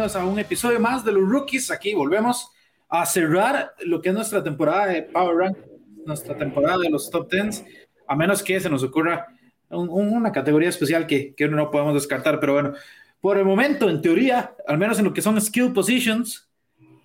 Bienvenidos 0.00 0.16
a 0.16 0.24
un 0.24 0.38
episodio 0.38 0.80
más 0.80 1.04
de 1.04 1.12
los 1.12 1.28
Rookies. 1.28 1.70
Aquí 1.70 1.92
volvemos 1.92 2.50
a 2.88 3.04
cerrar 3.04 3.74
lo 3.84 4.00
que 4.00 4.08
es 4.08 4.14
nuestra 4.14 4.42
temporada 4.42 4.86
de 4.86 5.02
Power 5.02 5.36
Rank, 5.36 5.58
nuestra 6.06 6.38
temporada 6.38 6.78
de 6.78 6.88
los 6.88 7.10
top 7.10 7.30
10, 7.30 7.66
a 8.08 8.16
menos 8.16 8.42
que 8.42 8.58
se 8.58 8.70
nos 8.70 8.82
ocurra 8.82 9.26
una 9.68 10.32
categoría 10.32 10.70
especial 10.70 11.06
que, 11.06 11.34
que 11.34 11.48
no 11.48 11.70
podemos 11.70 11.92
descartar. 11.92 12.40
Pero 12.40 12.54
bueno, 12.54 12.72
por 13.20 13.36
el 13.36 13.44
momento, 13.44 13.90
en 13.90 14.00
teoría, 14.00 14.54
al 14.66 14.78
menos 14.78 14.98
en 14.98 15.04
lo 15.04 15.12
que 15.12 15.20
son 15.20 15.38
skill 15.38 15.70
positions, 15.74 16.48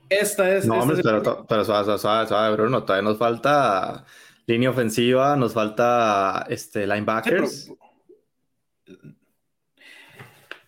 esta 0.07 0.55
es. 0.55 0.65
No, 0.65 0.79
hombre, 0.79 1.01
pero, 1.03 1.45
pero 1.49 1.65
suave, 1.65 1.97
suave, 1.97 2.27
suave, 2.29 2.55
Bruno, 2.55 2.83
todavía 2.83 3.09
nos 3.09 3.17
falta 3.17 4.05
línea 4.45 4.69
ofensiva, 4.69 5.35
nos 5.35 5.53
falta 5.53 6.45
este, 6.47 6.87
linebackers. 6.87 7.73
Pero, 8.85 9.14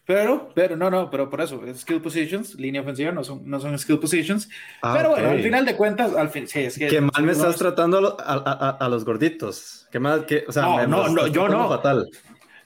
pero, 0.08 0.77
no, 0.77 0.89
no, 0.89 1.09
pero 1.09 1.30
por 1.30 1.41
eso, 1.41 1.61
skill 1.75 2.02
positions, 2.02 2.55
línea 2.55 2.80
ofensiva, 2.80 3.11
no 3.11 3.25
son, 3.25 3.41
no 3.44 3.59
son 3.59 3.77
skill 3.77 4.00
positions. 4.00 4.47
Ah, 4.81 4.94
pero 4.95 5.09
bueno, 5.09 5.31
al 5.31 5.44
final 5.44 5.66
de 5.66 5.75
cuentas, 5.75 6.16
al 6.16 6.30
fin, 6.30 6.47
sí, 6.47 6.59
es 6.59 6.77
que. 6.77 6.88
Qué 6.88 7.02
mal 7.02 7.23
me 7.23 7.33
estás 7.33 7.58
tratando 7.58 8.16
a, 8.17 8.33
a, 8.35 8.69
a, 8.69 8.88
los 8.88 9.03
gorditos. 9.03 9.85
Qué 9.91 10.00
mal, 10.00 10.25
que, 10.25 10.45
o 10.47 10.52
sea, 10.53 10.63
no, 10.63 10.88
no, 10.88 11.09
no 11.09 11.28
yo 11.28 11.50
no. 11.50 11.67
Fatal. 11.67 12.09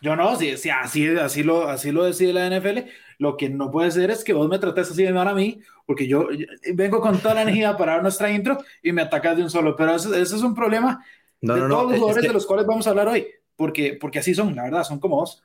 Yo 0.04 0.16
no, 0.16 0.36
si, 0.36 0.56
si 0.56 0.70
así, 0.70 1.08
así, 1.18 1.42
lo, 1.42 1.68
así 1.68 1.92
lo 1.92 2.04
decide 2.04 2.32
la 2.32 2.48
NFL. 2.48 2.90
Lo 3.18 3.38
que 3.38 3.50
no 3.50 3.72
puede 3.72 3.90
ser 3.90 4.12
es 4.12 4.24
que 4.24 4.34
vos 4.34 4.48
me 4.48 4.60
trates 4.60 4.92
así 4.92 5.04
de 5.04 5.12
mal 5.12 5.28
a 5.28 5.34
mí, 5.34 5.62
porque 5.88 6.08
yo, 6.08 6.28
vengo 6.76 7.02
con 7.02 7.18
toda 7.18 7.34
la 7.34 7.42
energía 7.42 7.76
para 7.76 8.04
nuestra 8.04 8.30
intro 8.32 8.60
y 8.84 8.92
me 8.92 9.02
atacas 9.02 9.38
de 9.38 9.42
un 9.42 9.50
solo. 9.50 9.76
Pero 9.76 9.96
ese, 9.96 10.10
ese 10.10 10.36
es 10.36 10.44
un 10.44 10.54
problema 10.54 11.04
de 11.40 11.48
todos 11.56 11.90
los 11.90 12.00
jugadores 12.00 12.24
de 12.24 12.34
los 12.34 12.46
cuales 12.46 12.68
vamos 12.68 12.86
a 12.86 12.92
hablar 12.92 13.08
hoy, 13.08 13.26
porque, 13.56 13.98
porque 14.00 14.20
así 14.20 14.36
son, 14.36 14.56
la 14.56 14.64
verdad, 14.64 14.84
son 14.84 15.00
como 15.00 15.16
vos. 15.16 15.44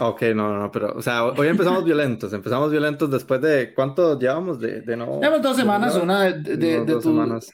Ok, 0.00 0.22
no, 0.34 0.56
no, 0.58 0.70
pero, 0.70 0.92
o 0.96 1.02
sea, 1.02 1.24
hoy 1.24 1.48
empezamos 1.48 1.84
violentos, 1.84 2.32
empezamos 2.32 2.70
violentos 2.70 3.10
después 3.10 3.40
de, 3.40 3.74
¿cuánto 3.74 4.18
llevamos 4.18 4.60
de, 4.60 4.80
de 4.80 4.96
no? 4.96 5.20
Llevamos 5.20 5.42
dos 5.42 5.56
semanas, 5.56 5.96
una 5.96 6.24
de, 6.24 6.56
de, 6.56 6.84
dos 6.84 7.02
semanas. 7.02 7.50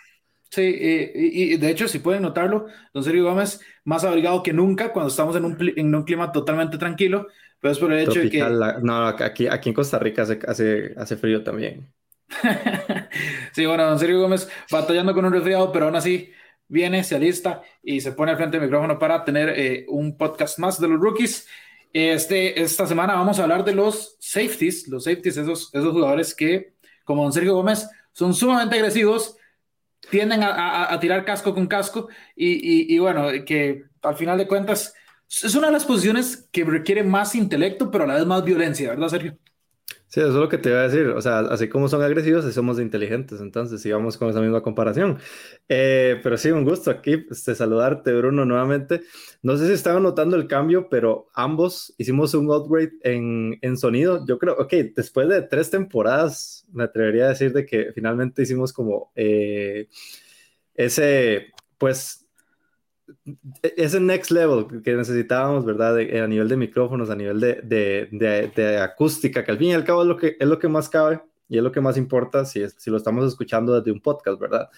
Sí, 0.51 0.63
y, 0.63 1.57
de 1.59 1.71
hecho, 1.71 1.89
si 1.89 1.99
pueden 1.99 2.23
notarlo, 2.23 2.67
don 2.95 3.05
Sergio 3.05 3.25
Gómez, 3.25 3.61
más 3.85 4.05
abrigado 4.05 4.43
que 4.43 4.55
nunca 4.55 4.93
cuando 4.93 5.11
estamos 5.11 5.37
en 5.37 5.45
un, 5.45 5.57
en 5.77 5.95
un 5.95 6.05
clima 6.05 6.33
totalmente 6.33 6.79
tranquilo, 6.79 7.27
pero 7.61 7.73
es 7.73 7.79
por 7.79 7.93
el 7.93 8.01
hecho 8.01 8.21
de 8.21 8.31
que... 8.31 8.41
no, 8.83 9.07
aquí, 9.07 9.47
aquí 9.47 9.69
en 9.69 9.75
Costa 9.75 9.99
Rica 9.99 10.23
hace, 10.23 10.39
hace, 10.47 10.95
hace 10.97 11.17
frío 11.17 11.43
también. 11.43 11.93
sí, 13.53 13.67
bueno, 13.67 13.85
don 13.85 13.99
Sergio 13.99 14.21
Gómez 14.21 14.49
batallando 14.71 15.13
con 15.13 15.25
un 15.25 15.33
resfriado, 15.33 15.71
pero 15.71 15.87
aún 15.87 15.97
así 15.97 16.33
viene, 16.67 17.05
se 17.05 17.17
alista 17.17 17.63
y 17.83 18.01
se 18.01 18.13
pone 18.13 18.31
al 18.31 18.37
frente 18.37 18.59
del 18.59 18.67
micrófono 18.67 18.99
para 18.99 19.25
tener 19.25 19.51
eh, 19.51 19.87
un 19.89 20.17
podcast 20.17 20.59
más 20.59 20.81
de 20.81 20.89
los 20.89 21.01
rookies. 21.01 21.47
Este, 21.93 22.61
esta 22.61 22.87
semana 22.87 23.15
vamos 23.15 23.39
a 23.39 23.43
hablar 23.43 23.65
de 23.65 23.75
los 23.75 24.17
safeties, 24.21 24.89
los 24.89 25.05
safeties, 25.05 25.37
esos, 25.37 25.75
esos 25.75 25.93
jugadores 25.93 26.35
que, 26.35 26.75
como 27.05 27.23
don 27.23 27.33
Sergio 27.33 27.55
Gómez, 27.55 27.89
son 28.13 28.35
sumamente 28.35 28.77
agresivos, 28.77 29.37
tienden 30.11 30.41
a, 30.43 30.97
tirar 31.01 31.25
casco 31.25 31.55
con 31.55 31.67
casco 31.67 32.09
y, 32.37 32.95
y, 32.95 32.99
bueno, 32.99 33.27
que 33.45 33.85
al 34.03 34.17
final 34.17 34.39
de 34.39 34.47
cuentas 34.47 34.95
es 35.29 35.55
una 35.55 35.67
de 35.67 35.73
las 35.75 35.85
posiciones 35.85 36.49
que 36.51 36.65
requiere 36.65 37.03
más 37.03 37.35
intelecto, 37.35 37.91
pero 37.91 38.05
a 38.05 38.07
la 38.07 38.15
vez 38.15 38.27
más 38.27 38.45
violencia, 38.45 38.91
¿verdad, 38.91 39.09
Sergio? 39.09 39.39
Sí, 40.11 40.21
eso 40.21 40.31
es 40.31 40.35
lo 40.37 40.49
que 40.49 40.57
te 40.57 40.71
iba 40.71 40.81
a 40.81 40.89
decir. 40.89 41.09
O 41.09 41.21
sea, 41.21 41.41
así 41.41 41.69
como 41.69 41.87
son 41.87 42.03
agresivos, 42.03 42.45
somos 42.55 42.81
inteligentes. 42.81 43.41
Entonces, 43.43 43.83
sigamos 43.83 44.17
con 44.17 44.31
esa 44.31 44.41
misma 44.41 44.63
comparación. 44.63 45.19
Eh, 45.69 46.19
pero 46.23 46.39
sí, 46.39 46.51
un 46.51 46.65
gusto 46.65 46.91
aquí 46.91 47.27
este, 47.31 47.55
saludarte, 47.55 48.15
Bruno, 48.15 48.47
nuevamente. 48.47 49.03
No 49.43 49.59
sé 49.59 49.67
si 49.67 49.75
estaban 49.75 50.03
notando 50.03 50.37
el 50.37 50.47
cambio, 50.47 50.89
pero 50.89 51.29
ambos 51.35 51.95
hicimos 51.99 52.33
un 52.33 52.51
upgrade 52.51 52.93
en, 53.03 53.59
en 53.61 53.77
sonido. 53.77 54.25
Yo 54.27 54.39
creo, 54.39 54.55
ok, 54.59 54.73
después 54.97 55.29
de 55.29 55.43
tres 55.43 55.71
temporadas, 55.71 56.67
me 56.73 56.85
atrevería 56.85 57.27
a 57.27 57.29
decir 57.29 57.53
de 57.53 57.67
que 57.67 57.93
finalmente 57.93 58.43
hicimos 58.43 58.73
como 58.73 59.13
eh, 59.15 59.89
ese, 60.75 61.49
pues, 61.77 62.28
ese 63.63 64.01
next 64.01 64.31
level 64.31 64.83
que 64.83 64.95
necesitábamos, 64.95 65.65
¿verdad? 65.65 65.99
a 65.99 66.27
nivel 66.27 66.49
de 66.49 66.57
micrófonos, 66.57 67.11
a 67.11 67.17
nivel 67.17 67.41
de, 67.41 67.61
de, 67.63 68.51
de, 68.55 68.79
acústica, 68.79 69.45
que 69.45 69.51
al 69.51 69.59
fin 69.59 69.69
y 69.69 69.75
al 69.75 69.85
cabo 69.85 70.03
es 70.03 70.09
lo 70.09 70.17
que, 70.17 70.37
es 70.39 70.49
lo 70.49 70.59
que 70.59 70.69
más 70.69 70.89
cabe 70.89 71.21
y 71.49 71.57
es 71.57 71.63
lo 71.63 71.73
que 71.73 71.81
más 71.81 71.97
importa 71.97 72.45
si, 72.45 72.63
si 72.77 72.91
lo 72.91 72.97
estamos 72.97 73.27
escuchando 73.27 73.79
desde 73.79 73.93
un 73.93 74.01
podcast, 74.01 74.39
¿verdad? 74.41 74.69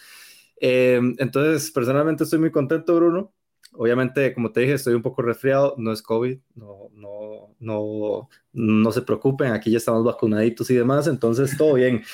Em, 0.61 1.17
entonces, 1.19 1.71
personalmente 1.71 2.25
estoy 2.25 2.39
muy 2.39 2.51
contento, 2.51 2.95
Bruno. 2.95 3.33
Obviamente, 3.73 4.35
como 4.35 4.53
te 4.53 4.61
dije, 4.61 4.75
estoy 4.75 4.95
un 4.95 5.03
poco 5.03 5.23
resfriado, 5.23 5.75
no 5.79 5.93
es 5.93 6.03
COVID, 6.03 6.39
no, 6.55 6.91
no, 6.93 7.55
no, 7.61 8.29
no 8.53 8.93
se 8.93 9.03
preocupen, 9.03 9.53
aquí 9.53 9.71
ya 9.71 9.79
estamos 9.79 10.05
vacunaditos 10.05 10.71
y 10.71 10.75
demás, 10.75 11.07
entonces 11.07 11.57
todo 11.57 11.75
bien. 11.75 12.03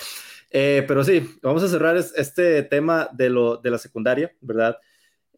Eh, 0.59 0.85
pero 0.87 1.03
sí, 1.03 1.29
vamos 1.43 1.63
a 1.65 1.69
cerrar 1.69 1.97
este 1.97 2.63
tema 2.63 3.11
de, 3.13 3.29
lo, 3.29 3.57
de 3.57 3.69
la 3.69 3.79
secundaria, 3.79 4.33
¿verdad? 4.41 4.79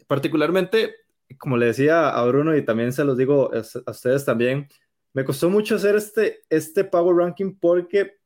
Particularmente, 0.09 0.97
como 1.39 1.57
le 1.57 1.67
decía 1.67 2.09
a 2.09 2.25
Bruno 2.27 2.57
y 2.57 2.65
también 2.65 2.93
se 2.93 3.05
los 3.05 3.17
digo 3.17 3.53
a 3.55 3.91
ustedes 3.91 4.25
también, 4.25 4.67
me 5.13 5.25
costó 5.25 5.49
mucho 5.49 5.77
hacer 5.77 5.95
este, 5.95 6.41
este 6.51 6.83
Power 6.83 7.17
Ranking 7.17 7.55
porque 7.61 8.19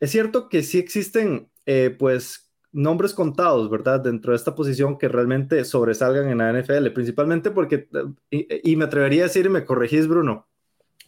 es 0.00 0.10
cierto 0.10 0.48
que 0.48 0.62
sí 0.62 0.78
existen, 0.78 1.50
eh, 1.66 1.94
pues, 1.98 2.50
nombres 2.72 3.14
contados, 3.14 3.70
¿verdad? 3.70 4.00
Dentro 4.00 4.32
de 4.32 4.36
esta 4.36 4.54
posición 4.54 4.98
que 4.98 5.08
realmente 5.08 5.64
sobresalgan 5.64 6.28
en 6.28 6.38
la 6.38 6.50
NFL, 6.52 6.90
principalmente 6.90 7.50
porque, 7.50 7.88
y, 8.30 8.76
me 8.76 8.84
atrevería 8.84 9.22
a 9.22 9.26
decir, 9.28 9.46
y 9.46 9.48
me 9.48 9.64
corregís, 9.64 10.08
Bruno, 10.08 10.48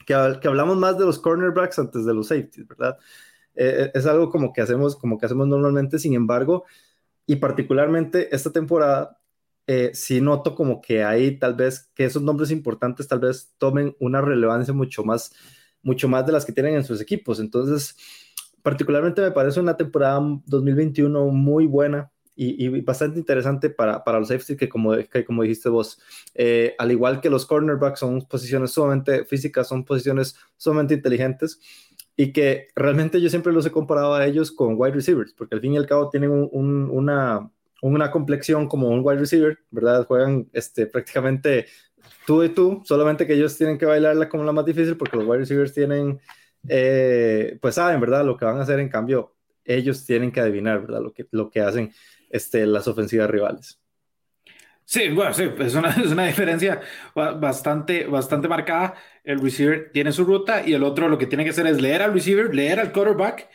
que, 0.06 0.14
que, 0.40 0.48
hablamos 0.48 0.76
más 0.76 0.96
de 0.96 1.04
los 1.04 1.18
cornerbacks 1.18 1.78
antes 1.78 2.04
de 2.04 2.14
los 2.14 2.28
safeties, 2.28 2.68
¿verdad? 2.68 2.96
Eh, 3.56 3.90
es 3.94 4.06
algo 4.06 4.30
como 4.30 4.52
que 4.52 4.60
hacemos, 4.60 4.94
como 4.96 5.18
que 5.18 5.26
hacemos 5.26 5.48
normalmente, 5.48 5.98
sin 5.98 6.14
embargo, 6.14 6.64
y 7.26 7.36
particularmente 7.36 8.34
esta 8.34 8.52
temporada, 8.52 9.18
eh, 9.66 9.90
sí 9.94 10.20
noto 10.20 10.54
como 10.54 10.80
que 10.80 11.04
hay 11.04 11.38
tal 11.38 11.54
vez 11.54 11.90
que 11.94 12.04
esos 12.04 12.22
nombres 12.22 12.50
importantes 12.50 13.08
tal 13.08 13.20
vez 13.20 13.54
tomen 13.58 13.96
una 13.98 14.20
relevancia 14.20 14.72
mucho 14.72 15.04
más, 15.04 15.32
mucho 15.82 16.08
más 16.08 16.24
de 16.26 16.32
las 16.32 16.44
que 16.44 16.52
tienen 16.52 16.74
en 16.74 16.84
sus 16.84 17.00
equipos. 17.00 17.40
Entonces, 17.40 17.96
particularmente 18.62 19.22
me 19.22 19.30
parece 19.32 19.60
una 19.60 19.76
temporada 19.76 20.20
2021 20.46 21.26
muy 21.26 21.66
buena 21.66 22.10
y, 22.36 22.80
bastante 22.82 23.18
interesante 23.18 23.70
para, 23.70 24.04
para 24.04 24.18
los 24.18 24.28
safety 24.28 24.56
que 24.56 24.68
como, 24.68 24.94
que 25.10 25.24
como 25.24 25.42
dijiste 25.42 25.70
vos, 25.70 25.98
eh, 26.34 26.74
al 26.78 26.92
igual 26.92 27.20
que 27.20 27.30
los 27.30 27.46
cornerbacks 27.46 28.00
son 28.00 28.20
posiciones 28.22 28.72
sumamente 28.72 29.24
físicas, 29.24 29.68
son 29.68 29.84
posiciones 29.84 30.36
sumamente 30.56 30.94
inteligentes 30.94 31.58
y 32.14 32.32
que 32.32 32.68
realmente 32.74 33.20
yo 33.20 33.30
siempre 33.30 33.52
los 33.52 33.64
he 33.66 33.70
comparado 33.70 34.14
a 34.14 34.26
ellos 34.26 34.52
con 34.52 34.74
wide 34.76 34.94
receivers, 34.94 35.32
porque 35.32 35.54
al 35.54 35.60
fin 35.60 35.74
y 35.74 35.76
al 35.78 35.86
cabo 35.86 36.10
tienen 36.10 36.30
una, 36.30 37.50
una 37.82 38.10
complexión 38.10 38.68
como 38.68 38.88
un 38.88 39.00
wide 39.04 39.18
receiver, 39.18 39.58
¿verdad? 39.70 40.06
Juegan 40.06 40.48
este, 40.52 40.86
prácticamente 40.86 41.66
tú 42.26 42.42
y 42.42 42.48
tú, 42.48 42.82
solamente 42.84 43.26
que 43.26 43.34
ellos 43.34 43.56
tienen 43.56 43.78
que 43.78 43.86
bailarla 43.86 44.28
como 44.28 44.44
la 44.44 44.52
más 44.52 44.64
difícil 44.64 44.96
porque 44.96 45.16
los 45.16 45.26
wide 45.26 45.38
receivers 45.38 45.72
tienen, 45.72 46.20
eh, 46.68 47.58
pues 47.60 47.74
saben, 47.76 48.00
¿verdad? 48.00 48.24
Lo 48.24 48.36
que 48.36 48.44
van 48.44 48.58
a 48.58 48.62
hacer, 48.62 48.80
en 48.80 48.88
cambio, 48.88 49.34
ellos 49.64 50.04
tienen 50.04 50.32
que 50.32 50.40
adivinar, 50.40 50.80
¿verdad? 50.80 51.02
Lo 51.02 51.12
que, 51.12 51.26
lo 51.30 51.50
que 51.50 51.60
hacen 51.60 51.92
este, 52.30 52.66
las 52.66 52.88
ofensivas 52.88 53.30
rivales. 53.30 53.80
Sí, 54.84 55.08
bueno, 55.08 55.34
sí, 55.34 55.50
es 55.58 55.74
una, 55.74 55.90
es 56.04 56.12
una 56.12 56.26
diferencia 56.26 56.80
bastante, 57.14 58.06
bastante 58.06 58.48
marcada. 58.48 58.94
El 59.24 59.40
receiver 59.40 59.90
tiene 59.92 60.12
su 60.12 60.24
ruta 60.24 60.66
y 60.66 60.74
el 60.74 60.84
otro 60.84 61.08
lo 61.08 61.18
que 61.18 61.26
tiene 61.26 61.44
que 61.44 61.50
hacer 61.50 61.66
es 61.66 61.80
leer 61.80 62.02
al 62.02 62.12
receiver, 62.12 62.54
leer 62.54 62.78
al 62.78 62.92
quarterback 62.92 63.48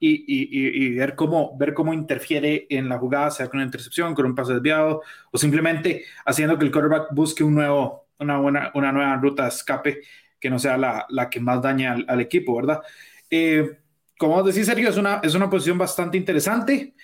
y, 0.00 0.94
ver, 0.94 1.14
cómo, 1.14 1.56
ver 1.58 1.74
cómo 1.74 1.92
interfiere 1.92 2.66
en 2.70 2.88
la 2.88 2.98
jugada, 2.98 3.30
sea 3.30 3.48
con 3.48 3.58
una 3.58 3.66
intercepción, 3.66 4.14
con 4.14 4.26
un 4.26 4.34
pase 4.34 4.54
desviado, 4.54 5.02
o 5.30 5.38
simplemente 5.38 6.04
haciendo 6.24 6.58
que 6.58 6.64
el 6.64 6.70
quarterback 6.70 7.08
busque 7.12 7.42
un 7.42 7.54
nuevo, 7.54 8.06
una, 8.18 8.38
buena, 8.38 8.70
una 8.74 8.92
nueva 8.92 9.16
ruta 9.16 9.44
de 9.44 9.48
escape 9.48 10.00
que 10.38 10.50
no 10.50 10.58
sea 10.58 10.76
la, 10.76 11.06
la 11.08 11.28
que 11.28 11.40
más 11.40 11.60
daña 11.60 11.96
al, 12.06 12.20
equipo, 12.20 12.56
¿verdad? 12.56 12.80
Eh, 13.28 13.78
como 14.16 14.42
decís, 14.42 14.66
Sergio, 14.66 14.88
es 14.88 14.96
una, 14.96 15.20
es 15.22 15.34
una 15.34 15.50
posición 15.50 15.78
bastante 15.78 16.16
interesante. 16.16 16.94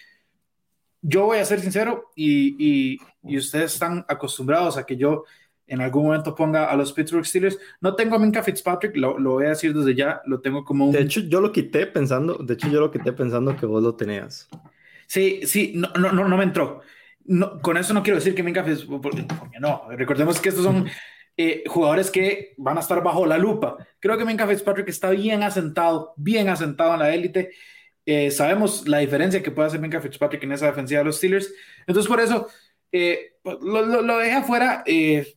Yo 1.00 1.26
voy 1.26 1.38
a 1.38 1.44
ser 1.44 1.60
sincero 1.60 2.12
y, 2.14 2.56
y, 2.58 2.98
y 3.22 3.38
ustedes 3.38 3.74
están 3.74 4.04
acostumbrados 4.08 4.76
a 4.76 4.86
que 4.86 4.96
yo 4.96 5.24
en 5.66 5.80
algún 5.80 6.04
momento 6.04 6.34
ponga 6.34 6.66
a 6.66 6.76
los 6.76 6.92
Pittsburgh 6.92 7.24
Steelers. 7.24 7.58
No 7.80 7.94
tengo 7.94 8.16
a 8.16 8.18
Minka 8.18 8.42
Fitzpatrick, 8.42 8.96
lo, 8.96 9.18
lo, 9.18 9.32
voy 9.32 9.46
a 9.46 9.50
decir 9.50 9.74
desde 9.74 9.94
ya, 9.94 10.20
lo 10.26 10.40
tengo 10.40 10.64
como 10.64 10.86
un... 10.86 10.92
De 10.92 11.00
hecho, 11.00 11.20
yo 11.20 11.40
lo 11.40 11.52
quité 11.52 11.86
pensando, 11.86 12.34
de 12.34 12.54
hecho, 12.54 12.68
yo 12.68 12.80
lo 12.80 12.90
quité 12.90 13.12
pensando 13.12 13.56
que 13.56 13.66
vos 13.66 13.82
lo 13.82 13.94
tenías. 13.94 14.48
Sí, 15.06 15.40
sí, 15.44 15.72
no, 15.74 15.88
no, 15.98 16.12
no, 16.12 16.28
no 16.28 16.36
me 16.36 16.44
entró. 16.44 16.80
No, 17.24 17.60
con 17.60 17.76
eso 17.76 17.94
no 17.94 18.02
quiero 18.02 18.18
decir 18.18 18.34
que 18.34 18.42
Minka 18.42 18.64
Fitzpatrick, 18.64 19.60
no, 19.60 19.88
recordemos 19.90 20.40
que 20.40 20.50
estos 20.50 20.64
son 20.64 20.86
eh, 21.36 21.64
jugadores 21.66 22.10
que 22.10 22.54
van 22.58 22.76
a 22.76 22.80
estar 22.80 23.02
bajo 23.02 23.24
la 23.24 23.38
lupa. 23.38 23.76
Creo 24.00 24.18
que 24.18 24.24
Minka 24.24 24.46
Fitzpatrick 24.46 24.88
está 24.88 25.10
bien 25.10 25.42
asentado, 25.42 26.12
bien 26.16 26.48
asentado 26.48 26.94
en 26.94 27.00
la 27.00 27.14
élite. 27.14 27.52
Eh, 28.06 28.30
sabemos 28.30 28.86
la 28.86 28.98
diferencia 28.98 29.42
que 29.42 29.50
puede 29.50 29.68
hacer 29.68 29.80
Minka 29.80 30.00
Fitzpatrick 30.00 30.42
en 30.42 30.52
esa 30.52 30.66
defensiva 30.66 30.98
de 30.98 31.04
los 31.06 31.16
Steelers. 31.16 31.50
Entonces, 31.86 32.08
por 32.08 32.20
eso 32.20 32.48
eh, 32.92 33.36
lo, 33.42 33.86
lo, 33.86 34.02
lo 34.02 34.18
deja 34.18 34.38
afuera. 34.38 34.82
Eh, 34.86 35.34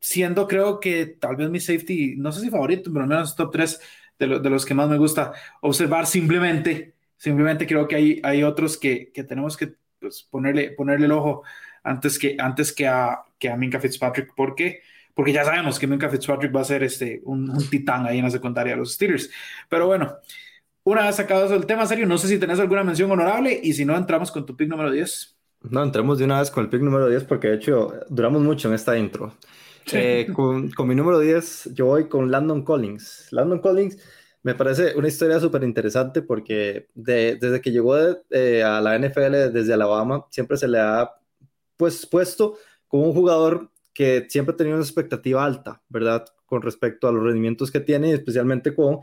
siendo 0.00 0.48
creo 0.48 0.80
que 0.80 1.06
tal 1.06 1.36
vez 1.36 1.50
mi 1.50 1.60
safety, 1.60 2.16
no 2.16 2.32
sé 2.32 2.40
si 2.40 2.50
favorito, 2.50 2.90
pero 2.92 3.04
al 3.04 3.08
menos 3.08 3.36
top 3.36 3.52
3 3.52 3.80
de, 4.18 4.26
lo, 4.26 4.38
de 4.40 4.50
los 4.50 4.64
que 4.64 4.74
más 4.74 4.88
me 4.88 4.98
gusta 4.98 5.32
observar 5.60 6.06
simplemente, 6.06 6.94
simplemente 7.16 7.66
creo 7.66 7.86
que 7.86 7.96
hay, 7.96 8.20
hay 8.24 8.42
otros 8.42 8.76
que, 8.76 9.12
que 9.12 9.24
tenemos 9.24 9.56
que 9.56 9.74
pues, 9.98 10.22
ponerle, 10.30 10.70
ponerle 10.72 11.06
el 11.06 11.12
ojo 11.12 11.42
antes 11.82 12.18
que, 12.18 12.36
antes 12.38 12.72
que, 12.72 12.88
a, 12.88 13.20
que 13.38 13.48
a 13.48 13.56
Minka 13.56 13.80
Fitzpatrick, 13.80 14.34
¿por 14.34 14.54
qué? 14.54 14.80
Porque 15.14 15.32
ya 15.32 15.44
sabemos 15.44 15.78
que 15.78 15.86
Minka 15.86 16.08
Fitzpatrick 16.08 16.54
va 16.54 16.62
a 16.62 16.64
ser 16.64 16.82
este, 16.82 17.20
un, 17.24 17.50
un 17.50 17.68
titán 17.68 18.06
ahí 18.06 18.18
en 18.18 18.24
la 18.24 18.30
secundaria 18.30 18.72
de 18.72 18.78
los 18.78 18.94
Steelers. 18.94 19.30
Pero 19.68 19.86
bueno, 19.86 20.16
una 20.84 21.06
vez 21.06 21.16
sacado 21.16 21.54
el 21.54 21.66
tema 21.66 21.86
serio, 21.86 22.06
no 22.06 22.16
sé 22.18 22.28
si 22.28 22.38
tenés 22.38 22.58
alguna 22.58 22.84
mención 22.84 23.10
honorable 23.10 23.58
y 23.62 23.72
si 23.74 23.84
no, 23.84 23.96
entramos 23.96 24.30
con 24.30 24.46
tu 24.46 24.56
pick 24.56 24.68
número 24.68 24.90
10. 24.90 25.36
No, 25.62 25.82
entramos 25.82 26.18
de 26.18 26.24
una 26.24 26.40
vez 26.40 26.50
con 26.50 26.64
el 26.64 26.70
pick 26.70 26.80
número 26.80 27.08
10 27.08 27.24
porque 27.24 27.48
de 27.48 27.56
hecho 27.56 27.92
duramos 28.08 28.42
mucho 28.42 28.68
en 28.68 28.74
esta 28.74 28.96
intro. 28.96 29.34
Eh, 29.92 30.28
con, 30.34 30.70
con, 30.70 30.88
mi 30.88 30.94
número 30.94 31.18
10, 31.18 31.70
yo 31.74 31.86
voy 31.86 32.08
con 32.08 32.30
Landon 32.30 32.62
Collins. 32.62 33.28
Landon 33.30 33.60
Collins 33.60 33.96
me 34.42 34.54
parece 34.54 34.94
una 34.96 35.08
historia 35.08 35.38
súper 35.38 35.64
interesante 35.64 36.22
porque 36.22 36.88
de, 36.94 37.36
desde 37.36 37.60
que 37.60 37.72
llegó 37.72 37.96
de, 37.96 38.18
eh, 38.30 38.62
a 38.62 38.80
la 38.80 38.98
NFL 38.98 39.52
desde 39.52 39.74
Alabama, 39.74 40.26
siempre 40.30 40.56
se 40.56 40.68
le 40.68 40.78
ha 40.78 41.10
pues, 41.76 42.06
puesto 42.06 42.56
como 42.88 43.04
un 43.04 43.12
jugador 43.12 43.70
que 43.92 44.26
siempre 44.30 44.54
ha 44.54 44.56
tenido 44.56 44.76
una 44.76 44.84
expectativa 44.84 45.44
alta, 45.44 45.82
¿verdad? 45.88 46.24
Con 46.46 46.62
respecto 46.62 47.06
a 47.06 47.12
los 47.12 47.22
rendimientos 47.22 47.70
que 47.70 47.80
tiene, 47.80 48.12
especialmente 48.12 48.74
con 48.74 49.00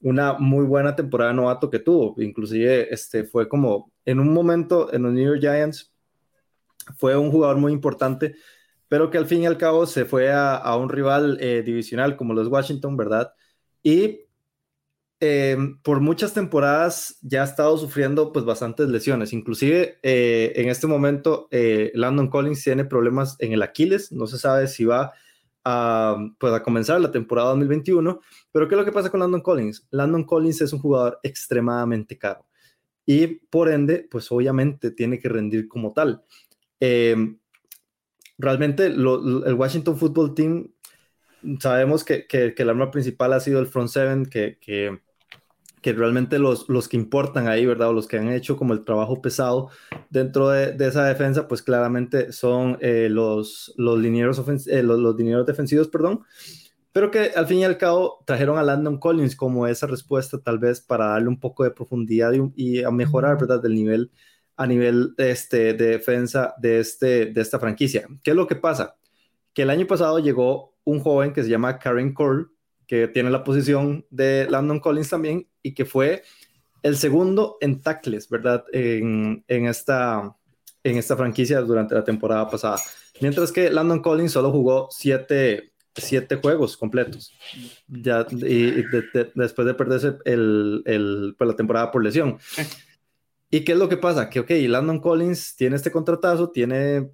una 0.00 0.34
muy 0.34 0.64
buena 0.64 0.96
temporada 0.96 1.30
de 1.30 1.36
novato 1.36 1.68
que 1.68 1.80
tuvo. 1.80 2.14
Inclusive 2.22 2.92
este, 2.92 3.24
fue 3.24 3.48
como 3.48 3.92
en 4.04 4.20
un 4.20 4.32
momento 4.32 4.92
en 4.92 5.02
los 5.02 5.12
New 5.12 5.26
York 5.26 5.40
Giants, 5.40 5.92
fue 6.96 7.16
un 7.16 7.30
jugador 7.30 7.58
muy 7.58 7.72
importante 7.72 8.36
pero 8.88 9.10
que 9.10 9.18
al 9.18 9.26
fin 9.26 9.42
y 9.42 9.46
al 9.46 9.58
cabo 9.58 9.86
se 9.86 10.04
fue 10.04 10.30
a, 10.32 10.56
a 10.56 10.76
un 10.76 10.88
rival 10.88 11.38
eh, 11.40 11.62
divisional 11.64 12.16
como 12.16 12.34
los 12.34 12.48
Washington, 12.48 12.96
¿verdad? 12.96 13.32
Y 13.82 14.28
eh, 15.20 15.56
por 15.82 16.00
muchas 16.00 16.32
temporadas 16.32 17.18
ya 17.22 17.42
ha 17.42 17.44
estado 17.44 17.76
sufriendo 17.76 18.32
pues 18.32 18.44
bastantes 18.44 18.88
lesiones, 18.88 19.32
inclusive 19.32 19.98
eh, 20.04 20.52
en 20.54 20.68
este 20.68 20.86
momento 20.86 21.48
eh, 21.50 21.90
Landon 21.94 22.28
Collins 22.28 22.62
tiene 22.62 22.84
problemas 22.84 23.34
en 23.40 23.52
el 23.52 23.62
Aquiles, 23.62 24.12
no 24.12 24.28
se 24.28 24.38
sabe 24.38 24.68
si 24.68 24.84
va 24.84 25.12
a, 25.64 26.16
pues, 26.38 26.52
a 26.52 26.62
comenzar 26.62 27.00
la 27.00 27.10
temporada 27.10 27.48
2021, 27.48 28.20
pero 28.52 28.68
¿qué 28.68 28.76
es 28.76 28.78
lo 28.78 28.84
que 28.84 28.92
pasa 28.92 29.10
con 29.10 29.18
Landon 29.18 29.40
Collins? 29.40 29.88
Landon 29.90 30.22
Collins 30.22 30.60
es 30.60 30.72
un 30.72 30.78
jugador 30.78 31.18
extremadamente 31.24 32.16
caro 32.16 32.46
y 33.04 33.26
por 33.26 33.70
ende 33.70 34.06
pues 34.08 34.30
obviamente 34.30 34.92
tiene 34.92 35.18
que 35.18 35.28
rendir 35.28 35.66
como 35.66 35.92
tal. 35.92 36.22
Eh, 36.78 37.16
realmente 38.38 38.88
lo, 38.88 39.44
el 39.44 39.54
Washington 39.54 39.98
Football 39.98 40.34
Team, 40.34 40.68
sabemos 41.60 42.04
que, 42.04 42.26
que, 42.26 42.54
que, 42.54 42.62
el 42.62 42.70
arma 42.70 42.90
principal 42.90 43.32
ha 43.32 43.40
sido 43.40 43.60
el 43.60 43.66
front 43.66 43.88
seven, 43.88 44.26
que, 44.26 44.58
que, 44.60 45.00
que 45.82 45.92
realmente 45.92 46.38
los, 46.38 46.68
los, 46.68 46.88
que 46.88 46.96
importan 46.96 47.48
ahí, 47.48 47.66
¿verdad? 47.66 47.88
O 47.88 47.92
los 47.92 48.06
que 48.06 48.18
han 48.18 48.32
hecho 48.32 48.56
como 48.56 48.72
el 48.72 48.84
trabajo 48.84 49.20
pesado 49.20 49.70
dentro 50.10 50.48
de, 50.48 50.72
de 50.72 50.88
esa 50.88 51.04
defensa, 51.04 51.48
pues 51.48 51.62
claramente 51.62 52.32
son 52.32 52.78
eh, 52.80 53.08
los, 53.10 53.74
los, 53.76 53.98
linieros 53.98 54.38
eh, 54.68 54.82
los, 54.82 54.98
los 54.98 55.16
linieros 55.16 55.46
defensivos, 55.46 55.88
perdón. 55.88 56.22
Pero 56.92 57.10
que 57.10 57.32
al 57.36 57.46
fin 57.46 57.58
y 57.58 57.64
al 57.64 57.78
cabo 57.78 58.24
trajeron 58.26 58.58
a 58.58 58.62
Landon 58.62 58.98
Collins 58.98 59.36
como 59.36 59.66
esa 59.66 59.86
respuesta 59.86 60.38
tal 60.38 60.58
vez 60.58 60.80
para 60.80 61.08
darle 61.08 61.28
un 61.28 61.38
poco 61.38 61.62
de 61.62 61.70
profundidad 61.70 62.32
y, 62.32 62.40
y 62.56 62.82
a 62.82 62.90
mejorar, 62.90 63.38
¿verdad? 63.38 63.62
Del 63.62 63.74
nivel 63.74 64.10
a 64.58 64.66
nivel 64.66 65.14
este, 65.16 65.72
de 65.72 65.86
defensa 65.86 66.52
de, 66.58 66.80
este, 66.80 67.26
de 67.26 67.40
esta 67.40 67.60
franquicia. 67.60 68.06
¿Qué 68.24 68.30
es 68.30 68.36
lo 68.36 68.48
que 68.48 68.56
pasa? 68.56 68.96
Que 69.54 69.62
el 69.62 69.70
año 69.70 69.86
pasado 69.86 70.18
llegó 70.18 70.76
un 70.82 70.98
joven 70.98 71.32
que 71.32 71.44
se 71.44 71.48
llama 71.48 71.78
Karen 71.78 72.12
Cole, 72.12 72.46
que 72.88 73.06
tiene 73.06 73.30
la 73.30 73.44
posición 73.44 74.04
de 74.10 74.48
Landon 74.50 74.80
Collins 74.80 75.10
también, 75.10 75.46
y 75.62 75.74
que 75.74 75.84
fue 75.84 76.24
el 76.82 76.96
segundo 76.96 77.56
en 77.60 77.80
tackles, 77.80 78.28
¿verdad? 78.28 78.64
En, 78.72 79.44
en, 79.46 79.66
esta, 79.66 80.34
en 80.82 80.96
esta 80.96 81.16
franquicia 81.16 81.60
durante 81.60 81.94
la 81.94 82.02
temporada 82.02 82.50
pasada. 82.50 82.78
Mientras 83.20 83.52
que 83.52 83.70
Landon 83.70 84.00
Collins 84.00 84.32
solo 84.32 84.50
jugó 84.50 84.88
siete, 84.90 85.72
siete 85.94 86.36
juegos 86.36 86.76
completos, 86.76 87.32
ya, 87.86 88.26
y, 88.30 88.70
de, 88.82 89.04
de, 89.14 89.30
después 89.36 89.66
de 89.66 89.74
perderse 89.74 90.14
el, 90.24 90.82
el, 90.84 91.36
pues, 91.38 91.48
la 91.48 91.56
temporada 91.56 91.92
por 91.92 92.02
lesión. 92.02 92.38
¿Y 93.50 93.64
qué 93.64 93.72
es 93.72 93.78
lo 93.78 93.88
que 93.88 93.96
pasa? 93.96 94.28
Que, 94.28 94.40
ok, 94.40 94.50
Landon 94.68 95.00
Collins 95.00 95.56
tiene 95.56 95.76
este 95.76 95.90
contratazo, 95.90 96.50
tiene, 96.50 97.10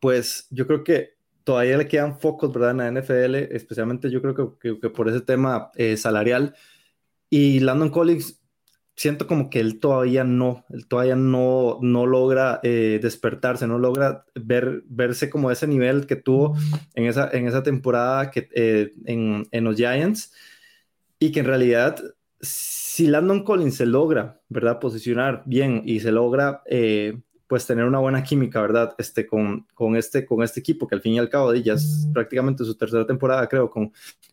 pues 0.00 0.46
yo 0.50 0.66
creo 0.66 0.84
que 0.84 1.14
todavía 1.44 1.76
le 1.76 1.88
quedan 1.88 2.20
focos, 2.20 2.52
¿verdad? 2.52 2.70
En 2.70 2.76
la 2.78 3.00
NFL, 3.00 3.34
especialmente 3.54 4.10
yo 4.10 4.22
creo 4.22 4.58
que, 4.58 4.78
que, 4.80 4.90
por 4.90 5.08
ese 5.08 5.20
tema 5.20 5.70
eh, 5.74 5.96
salarial. 5.96 6.54
Y 7.28 7.60
Landon 7.60 7.90
Collins, 7.90 8.40
siento 8.94 9.26
como 9.26 9.50
que 9.50 9.58
él 9.58 9.80
todavía 9.80 10.22
no, 10.22 10.64
él 10.70 10.86
todavía 10.86 11.16
no, 11.16 11.78
no 11.80 12.06
logra 12.06 12.60
eh, 12.62 13.00
despertarse, 13.02 13.66
no 13.66 13.78
logra 13.78 14.26
ver, 14.34 14.84
verse 14.86 15.30
como 15.30 15.50
ese 15.50 15.66
nivel 15.66 16.06
que 16.06 16.16
tuvo 16.16 16.56
en 16.94 17.06
esa, 17.06 17.28
en 17.32 17.48
esa 17.48 17.62
temporada 17.62 18.30
que, 18.30 18.48
eh, 18.54 18.92
en, 19.06 19.48
en 19.50 19.64
los 19.64 19.76
Giants. 19.76 20.32
Y 21.18 21.32
que 21.32 21.40
en 21.40 21.46
realidad 21.46 22.02
si 22.42 23.06
Landon 23.06 23.44
Collins 23.44 23.76
se 23.76 23.86
logra, 23.86 24.40
¿verdad? 24.48 24.78
Posicionar 24.78 25.42
bien 25.46 25.82
y 25.86 26.00
se 26.00 26.12
logra, 26.12 26.62
eh, 26.66 27.18
pues, 27.46 27.66
tener 27.66 27.84
una 27.84 28.00
buena 28.00 28.22
química, 28.22 28.60
¿verdad? 28.60 28.94
Este, 28.98 29.26
con, 29.26 29.66
este, 29.96 30.26
con 30.26 30.42
este 30.42 30.60
equipo, 30.60 30.86
que 30.86 30.96
al 30.96 31.00
fin 31.00 31.14
y 31.14 31.18
al 31.18 31.30
cabo 31.30 31.52
de 31.52 31.62
ya 31.62 31.74
es 31.74 32.08
prácticamente 32.12 32.64
su 32.64 32.74
tercera 32.74 33.06
temporada, 33.06 33.48
creo, 33.48 33.70
con, 33.70 33.92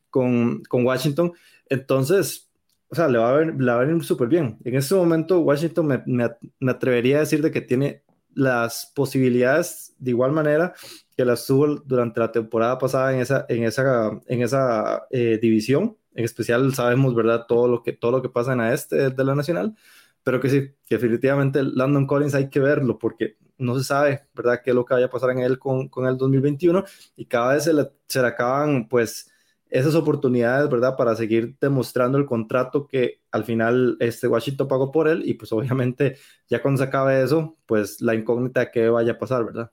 con, 0.10 0.63
con 0.63 0.86
Washington. 0.86 1.32
Entonces, 1.70 2.50
o 2.89 2.96
sea, 2.96 3.08
le 3.08 3.20
va 3.20 3.30
a 3.30 3.34
ver, 3.34 3.56
le 3.56 3.72
va 3.72 3.80
a 3.80 3.86
venir 3.86 4.04
súper 4.04 4.28
bien. 4.28 4.58
En 4.63 4.75
este 4.75 4.96
momento, 4.96 5.39
Washington 5.39 5.88
me, 5.88 6.04
me, 6.06 6.30
me, 6.60 6.72
atrevería 6.72 7.18
a 7.18 7.20
decir 7.22 7.42
de 7.42 7.51
que 7.51 7.62
tiene 7.62 8.04
las 8.34 8.92
posibilidades 8.96 9.94
de 10.00 10.12
igual 10.12 10.32
manera 10.32 10.74
que 11.20 11.26
las 11.26 11.46
tuvo 11.46 11.76
durante 11.76 12.18
la 12.22 12.32
temporada 12.32 12.78
pasada 12.78 13.14
en 13.14 13.20
esa, 13.20 13.46
en 13.50 13.66
esa, 13.66 14.22
en 14.26 14.42
esa 14.42 15.06
eh, 15.12 15.38
división 15.42 15.98
en 16.14 16.24
especial 16.24 16.74
sabemos, 16.74 17.14
¿verdad? 17.14 17.46
Todo 17.46 17.68
lo 17.68 17.84
que, 17.84 17.92
todo 17.92 18.12
lo 18.12 18.22
que 18.22 18.30
pasa 18.30 18.54
en 18.54 18.60
la 18.60 18.74
este 18.74 19.10
de 19.10 19.24
la 19.26 19.36
Nacional, 19.36 19.76
pero 20.24 20.40
que 20.40 20.48
sí, 20.50 20.72
que 20.86 20.96
definitivamente 20.96 21.62
Landon 21.62 22.08
Collins 22.08 22.36
hay 22.36 22.50
que 22.50 22.62
verlo 22.62 22.98
porque 22.98 23.36
no 23.58 23.78
se 23.78 23.84
sabe, 23.84 24.30
¿verdad? 24.34 24.62
Qué 24.64 24.70
es 24.70 24.76
lo 24.78 24.86
que 24.86 24.94
vaya 24.94 25.08
a 25.08 25.10
pasar 25.10 25.32
en 25.32 25.40
él 25.40 25.60
con, 25.60 25.90
con 25.90 26.08
el 26.08 26.16
2021 26.16 26.86
y 27.18 27.26
cada 27.26 27.54
vez 27.54 27.66
se 27.66 27.74
le, 27.74 27.90
se 28.08 28.22
le 28.22 28.28
acaban, 28.28 28.88
pues, 28.88 29.30
esas 29.70 29.96
oportunidades, 29.96 30.70
¿verdad? 30.70 30.96
Para 30.96 31.18
seguir 31.18 31.58
demostrando 31.60 32.18
el 32.18 32.26
contrato 32.26 32.88
que 32.88 33.22
al 33.30 33.44
final 33.44 33.98
este 34.00 34.30
Washington 34.30 34.70
pagó 34.70 34.90
por 34.90 35.10
él 35.10 35.24
y 35.26 35.34
pues 35.34 35.52
obviamente 35.52 36.16
ya 36.48 36.62
cuando 36.62 36.78
se 36.82 36.86
acabe 36.86 37.22
eso, 37.22 37.58
pues 37.66 38.00
la 38.00 38.16
incógnita 38.16 38.72
qué 38.72 38.88
vaya 38.88 39.12
a 39.12 39.20
pasar, 39.20 39.44
¿verdad? 39.44 39.70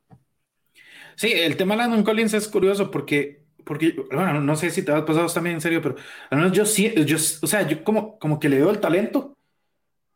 Sí, 1.17 1.33
el 1.33 1.57
tema 1.57 1.75
de 1.75 1.83
Landon 1.83 2.05
Collins 2.05 2.35
es 2.35 2.49
curioso 2.49 2.91
porque 2.91 3.47
porque, 3.67 3.97
bueno, 4.13 4.41
no 4.41 4.55
sé 4.57 4.71
si 4.71 4.85
te 4.85 4.93
has 4.93 5.03
pasado 5.03 5.27
también 5.27 5.57
en 5.57 5.61
serio, 5.61 5.83
pero 5.83 5.97
al 6.31 6.39
menos 6.39 6.53
yo 6.53 6.65
sí, 6.65 6.95
yo, 7.05 7.17
o 7.17 7.47
sea, 7.49 7.67
yo 7.67 7.83
como, 7.83 8.17
como 8.21 8.39
que 8.39 8.49
le 8.49 8.59
veo 8.59 8.71
el 8.71 8.79
talento, 8.79 9.35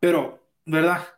pero, 0.00 0.46
¿verdad? 0.66 1.08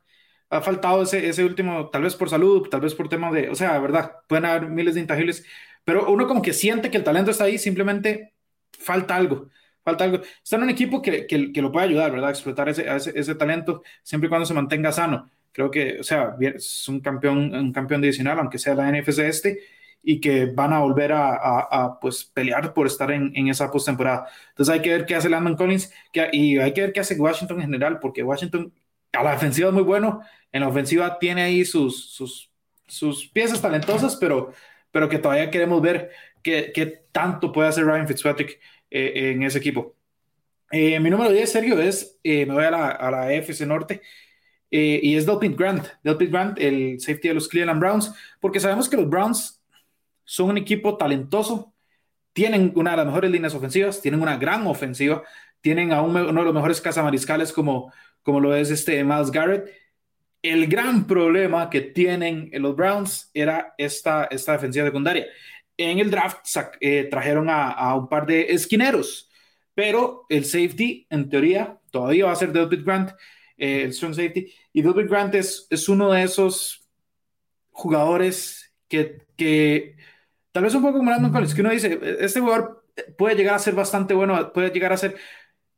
Ha 0.50 0.62
faltado 0.62 1.02
ese, 1.02 1.28
ese 1.28 1.44
último, 1.44 1.90
tal 1.90 2.02
vez 2.02 2.16
por 2.16 2.30
salud, 2.30 2.68
tal 2.70 2.80
vez 2.80 2.94
por 2.94 3.08
tema 3.10 3.30
de, 3.32 3.50
o 3.50 3.54
sea, 3.54 3.78
¿verdad? 3.80 4.16
Pueden 4.28 4.46
haber 4.46 4.68
miles 4.70 4.94
de 4.94 5.02
intangibles, 5.02 5.44
pero 5.84 6.10
uno 6.10 6.26
como 6.26 6.42
que 6.42 6.54
siente 6.54 6.90
que 6.90 6.96
el 6.98 7.04
talento 7.04 7.30
está 7.30 7.44
ahí, 7.44 7.58
simplemente 7.58 8.34
falta 8.78 9.16
algo, 9.16 9.48
falta 9.84 10.04
algo. 10.04 10.22
Está 10.42 10.56
en 10.56 10.62
un 10.64 10.70
equipo 10.70 11.02
que, 11.02 11.26
que, 11.26 11.52
que 11.52 11.62
lo 11.62 11.72
puede 11.72 11.86
ayudar, 11.86 12.12
¿verdad? 12.12 12.30
explotar 12.30 12.68
ese, 12.70 12.88
ese, 12.88 13.12
ese, 13.14 13.34
talento 13.34 13.82
siempre 14.02 14.28
y 14.28 14.30
cuando 14.30 14.46
se 14.46 14.54
mantenga 14.54 14.92
sano. 14.92 15.30
Creo 15.52 15.70
que, 15.70 16.00
o 16.00 16.02
sea, 16.02 16.36
es 16.40 16.88
un 16.88 17.00
campeón, 17.00 17.54
un 17.54 17.72
campeón 17.72 18.00
divisional, 18.02 18.38
aunque 18.38 18.58
sea 18.58 18.74
la 18.74 18.90
NFC 18.90 19.18
este, 19.20 19.60
y 20.02 20.20
que 20.20 20.46
van 20.46 20.72
a 20.72 20.80
volver 20.80 21.12
a, 21.14 21.98
pues, 22.00 22.24
pelear 22.24 22.72
por 22.74 22.86
estar 22.86 23.10
en, 23.10 23.32
en 23.36 23.48
esa 23.48 23.70
postemporada. 23.70 24.26
Entonces 24.50 24.74
hay 24.74 24.82
que 24.82 24.90
ver 24.90 25.06
qué 25.06 25.14
hace 25.14 25.28
Landon 25.28 25.56
Collins 25.56 25.92
que, 26.12 26.28
y 26.32 26.58
hay 26.58 26.72
que 26.72 26.82
ver 26.82 26.92
qué 26.92 27.00
hace 27.00 27.14
Washington 27.20 27.58
en 27.58 27.66
general, 27.66 28.00
porque 28.00 28.22
Washington 28.22 28.72
a 29.12 29.22
la 29.22 29.32
defensiva 29.32 29.68
es 29.68 29.74
muy 29.74 29.82
bueno, 29.82 30.22
en 30.52 30.60
la 30.62 30.68
ofensiva 30.68 31.18
tiene 31.18 31.42
ahí 31.42 31.64
sus, 31.64 32.10
sus, 32.12 32.50
sus 32.86 33.28
piezas 33.28 33.60
talentosas, 33.60 34.16
pero, 34.16 34.52
pero 34.90 35.08
que 35.08 35.18
todavía 35.18 35.50
queremos 35.50 35.80
ver 35.82 36.10
qué, 36.42 36.72
qué 36.74 36.86
tanto 37.12 37.52
puede 37.52 37.68
hacer 37.68 37.84
Ryan 37.84 38.08
Fitzpatrick 38.08 38.58
eh, 38.90 39.32
en 39.32 39.42
ese 39.42 39.58
equipo. 39.58 39.96
Eh, 40.70 40.98
mi 41.00 41.10
número 41.10 41.30
10, 41.30 41.52
Sergio, 41.52 41.80
es, 41.80 42.18
eh, 42.24 42.46
me 42.46 42.54
voy 42.54 42.64
a 42.64 42.70
la, 42.70 42.88
a 42.88 43.10
la 43.10 43.32
FC 43.34 43.66
Norte, 43.66 44.00
y 44.72 45.16
es 45.16 45.26
Delpit 45.26 45.56
Grant, 45.56 45.86
Delpit 46.02 46.30
Grant, 46.30 46.58
el 46.58 46.98
safety 46.98 47.28
de 47.28 47.34
los 47.34 47.48
Cleveland 47.48 47.78
Browns, 47.78 48.12
porque 48.40 48.58
sabemos 48.58 48.88
que 48.88 48.96
los 48.96 49.08
Browns 49.08 49.62
son 50.24 50.50
un 50.50 50.58
equipo 50.58 50.96
talentoso, 50.96 51.74
tienen 52.32 52.72
una 52.74 52.92
de 52.92 52.96
las 52.96 53.06
mejores 53.06 53.30
líneas 53.30 53.54
ofensivas, 53.54 54.00
tienen 54.00 54.22
una 54.22 54.36
gran 54.36 54.66
ofensiva, 54.66 55.22
tienen 55.60 55.92
a 55.92 56.02
uno 56.02 56.24
de 56.24 56.32
los 56.32 56.54
mejores 56.54 56.80
cazamariscales 56.80 57.52
como, 57.52 57.92
como 58.22 58.40
lo 58.40 58.54
es 58.54 58.70
este 58.70 59.02
Miles 59.04 59.30
Garrett. 59.30 59.70
El 60.42 60.66
gran 60.66 61.06
problema 61.06 61.70
que 61.70 61.80
tienen 61.80 62.50
los 62.54 62.74
Browns 62.74 63.30
era 63.32 63.74
esta, 63.78 64.24
esta 64.24 64.52
defensiva 64.52 64.86
secundaria. 64.86 65.26
En 65.76 65.98
el 65.98 66.10
draft 66.10 66.46
eh, 66.80 67.08
trajeron 67.10 67.48
a, 67.48 67.94
un 67.94 68.08
par 68.08 68.26
de 68.26 68.52
esquineros, 68.52 69.30
pero 69.74 70.26
el 70.28 70.44
safety, 70.44 71.06
en 71.10 71.28
teoría, 71.28 71.78
todavía 71.90 72.26
va 72.26 72.32
a 72.32 72.36
ser 72.36 72.52
Delbert 72.52 72.84
Grant, 72.84 73.10
eh, 73.62 73.82
el 73.84 73.92
strong 73.92 74.14
safety. 74.14 74.52
Y 74.72 74.82
Delbert 74.82 75.08
Grant 75.08 75.34
es, 75.36 75.68
es 75.70 75.88
uno 75.88 76.10
de 76.10 76.24
esos 76.24 76.82
jugadores 77.70 78.74
que, 78.88 79.22
que 79.36 79.94
tal 80.50 80.64
vez 80.64 80.74
un 80.74 80.82
poco 80.82 80.98
como 80.98 81.10
Brandon 81.10 81.30
Collins, 81.30 81.54
que 81.54 81.60
uno 81.60 81.70
dice, 81.70 82.00
este 82.18 82.40
jugador 82.40 82.84
puede 83.16 83.36
llegar 83.36 83.54
a 83.54 83.60
ser 83.60 83.74
bastante 83.74 84.14
bueno, 84.14 84.52
puede 84.52 84.70
llegar 84.70 84.92
a 84.92 84.96
ser 84.96 85.16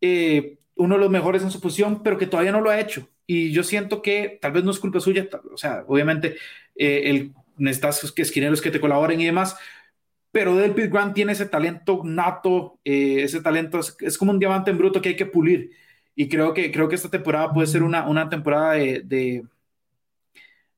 eh, 0.00 0.56
uno 0.76 0.94
de 0.94 1.00
los 1.02 1.10
mejores 1.10 1.42
en 1.42 1.50
su 1.50 1.60
posición, 1.60 2.02
pero 2.02 2.16
que 2.16 2.26
todavía 2.26 2.52
no 2.52 2.62
lo 2.62 2.70
ha 2.70 2.80
hecho. 2.80 3.06
Y 3.26 3.52
yo 3.52 3.62
siento 3.62 4.00
que 4.00 4.38
tal 4.40 4.52
vez 4.52 4.64
no 4.64 4.70
es 4.70 4.78
culpa 4.78 5.00
suya, 5.00 5.28
o 5.52 5.58
sea, 5.58 5.84
obviamente 5.86 6.36
eh, 6.76 7.02
el, 7.04 7.34
necesitas 7.58 8.12
que 8.12 8.22
esquineros 8.22 8.62
que 8.62 8.70
te 8.70 8.80
colaboren 8.80 9.20
y 9.20 9.26
demás, 9.26 9.56
pero 10.32 10.56
Delpit 10.56 10.90
Grant 10.90 11.14
tiene 11.14 11.32
ese 11.32 11.46
talento 11.46 12.00
nato, 12.02 12.80
eh, 12.82 13.22
ese 13.22 13.42
talento 13.42 13.78
es, 13.78 14.18
como 14.18 14.32
un 14.32 14.38
diamante 14.38 14.70
en 14.70 14.78
bruto 14.78 15.02
que 15.02 15.10
hay 15.10 15.16
que 15.16 15.26
pulir. 15.26 15.70
Y 16.14 16.28
creo 16.28 16.54
que, 16.54 16.70
creo 16.70 16.88
que 16.88 16.94
esta 16.94 17.10
temporada 17.10 17.52
puede 17.52 17.66
ser 17.66 17.82
una, 17.82 18.08
una 18.08 18.28
temporada 18.28 18.74
de, 18.74 19.00
de 19.04 19.44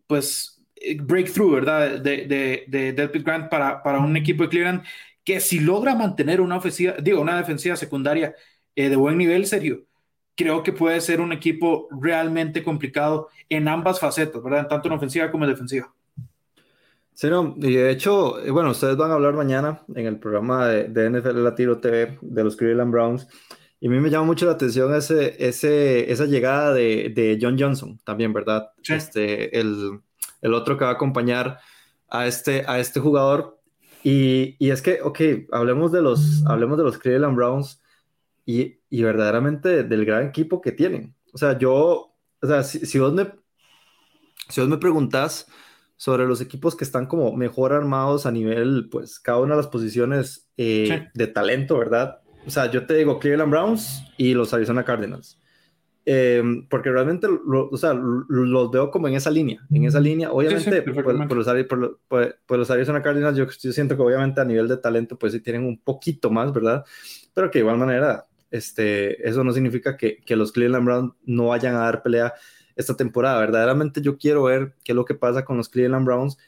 pues, 0.07 0.63
breakthrough, 1.01 1.55
¿verdad? 1.55 1.99
De, 2.01 2.27
de, 2.27 2.65
de 2.69 2.93
Delpit 2.93 3.25
Grant 3.25 3.51
para, 3.51 3.83
para 3.83 3.99
un 3.99 4.17
equipo 4.17 4.45
de 4.45 4.49
Cleveland 4.49 4.83
que 5.27 5.41
si 5.41 5.59
logra 5.59 5.97
mantener 5.97 6.41
una 6.41 6.57
ofensiva, 6.57 6.95
digo, 7.03 7.21
una 7.21 7.37
defensiva 7.37 7.75
secundaria 7.75 8.35
eh, 8.77 8.89
de 8.89 8.95
buen 8.95 9.19
nivel, 9.19 9.45
serio, 9.45 9.83
creo 10.37 10.63
que 10.63 10.73
puede 10.73 11.01
ser 11.01 11.21
un 11.21 11.33
equipo 11.33 11.89
realmente 12.01 12.63
complicado 12.63 13.29
en 13.49 13.67
ambas 13.67 13.99
facetas, 13.99 14.41
¿verdad? 14.41 14.69
Tanto 14.69 14.87
en 14.87 14.95
ofensiva 14.95 15.31
como 15.33 15.45
en 15.45 15.51
defensiva. 15.51 15.93
Sí, 17.13 17.29
no, 17.29 17.57
y 17.57 17.75
de 17.75 17.91
hecho, 17.91 18.39
eh, 18.41 18.51
bueno, 18.53 18.71
ustedes 18.71 18.97
van 18.97 19.11
a 19.11 19.15
hablar 19.15 19.35
mañana 19.35 19.81
en 19.95 20.07
el 20.07 20.19
programa 20.19 20.69
de, 20.69 20.85
de 20.85 21.11
NFL 21.11 21.43
Latino 21.43 21.79
TV 21.79 22.19
de 22.21 22.45
los 22.45 22.55
Cleveland 22.55 22.93
Browns. 22.93 23.27
Y 23.81 23.89
a 23.89 23.91
mí 23.91 24.01
me 24.01 24.11
llama 24.11 24.27
mucho 24.27 24.47
la 24.47 24.53
atención 24.53 24.95
ese, 24.95 25.37
ese, 25.39 26.11
esa 26.11 26.25
llegada 26.25 26.73
de, 26.73 27.13
de 27.15 27.39
John 27.41 27.57
Johnson 27.59 27.99
también, 28.05 28.33
¿verdad? 28.33 28.71
Este, 28.89 29.59
el, 29.59 30.01
el, 30.41 30.55
otro 30.55 30.79
que 30.79 30.85
va 30.85 30.91
a 30.91 30.95
acompañar 30.95 31.59
a 32.09 32.27
este, 32.27 32.65
a 32.67 32.79
este 32.79 33.01
jugador. 33.01 33.61
Y, 34.03 34.57
y, 34.59 34.71
es 34.71 34.81
que, 34.81 35.01
ok, 35.03 35.21
hablemos 35.53 35.93
de 35.93 36.01
los, 36.01 36.45
hablemos 36.47 36.79
de 36.79 36.85
los 36.85 36.97
Cleveland 36.99 37.37
Browns 37.37 37.83
y, 38.47 38.79
y 38.89 39.03
verdaderamente 39.03 39.83
del 39.83 40.07
gran 40.07 40.27
equipo 40.27 40.61
que 40.61 40.73
tienen. 40.73 41.15
O 41.35 41.39
sea, 41.39 41.59
yo, 41.59 42.15
o 42.41 42.47
sea, 42.47 42.63
si, 42.63 42.87
si 42.87 42.99
vos 42.99 43.13
me, 43.13 43.31
si 44.49 44.61
vos 44.61 44.71
me 44.71 44.79
preguntás 44.79 45.47
sobre 45.97 46.27
los 46.27 46.41
equipos 46.41 46.77
que 46.77 46.85
están 46.85 47.07
como 47.07 47.33
mejor 47.33 47.73
armados 47.73 48.27
a 48.27 48.31
nivel, 48.31 48.89
pues, 48.91 49.19
cada 49.19 49.41
una 49.41 49.55
de 49.55 49.63
las 49.63 49.71
posiciones 49.71 50.49
eh, 50.57 51.09
de 51.13 51.27
talento, 51.27 51.79
¿verdad? 51.79 52.21
O 52.47 52.51
sea, 52.51 52.71
yo 52.71 52.87
te 52.87 52.95
digo 52.95 53.19
Cleveland 53.19 53.51
Browns 53.51 54.05
y 54.17 54.35
los 54.35 54.55
Arizona 54.55 54.85
Cardinals. 54.85 55.39
Eh, 56.09 56.41
porque 56.71 56.89
realmente 56.89 57.27
o 57.27 57.77
sea, 57.77 57.93
los 57.93 58.71
veo 58.71 58.93
como 58.93 59.09
en 59.09 59.15
esa 59.15 59.29
línea, 59.29 59.67
en 59.73 59.87
esa 59.87 59.99
línea, 59.99 60.31
obviamente 60.31 60.81
por, 60.83 61.99
por, 62.47 62.59
los, 62.59 62.71
Arizona 62.71 63.03
Cardinals 63.03 63.37
yo, 63.37 63.47
yo, 63.47 63.73
siento 63.73 63.97
que 63.97 64.03
obviamente 64.03 64.41
a 64.41 64.45
nivel 64.45 64.69
de 64.69 64.77
talento 64.77 65.19
pues 65.19 65.33
sí 65.33 65.41
tienen 65.41 65.65
un 65.65 65.81
poquito 65.81 66.31
más, 66.31 66.53
¿verdad? 66.53 66.85
Pero 67.35 67.51
que 67.51 67.59
de 67.59 67.65
igual 67.65 67.79
manera, 67.79 68.25
este, 68.53 69.29
eso 69.29 69.43
no 69.43 69.53
significa 69.53 69.97
que, 69.97 70.19
que 70.19 70.37
los 70.37 70.53
Cleveland 70.53 70.87
Browns 70.87 71.13
no 71.25 71.49
vayan 71.49 71.75
a 71.75 71.81
dar 71.81 72.05
pelea 72.05 72.33
esta 72.77 72.95
temporada. 72.95 73.41
Verdaderamente 73.41 74.01
yo 74.01 74.17
quiero 74.17 74.45
ver 74.45 74.77
qué 74.85 74.93
es 74.93 74.97
lo 74.97 75.05
que 75.05 75.15
pasa 75.15 75.45
con 75.45 75.57
los 75.57 75.69
Cleveland 75.69 76.07
Browns, 76.07 76.39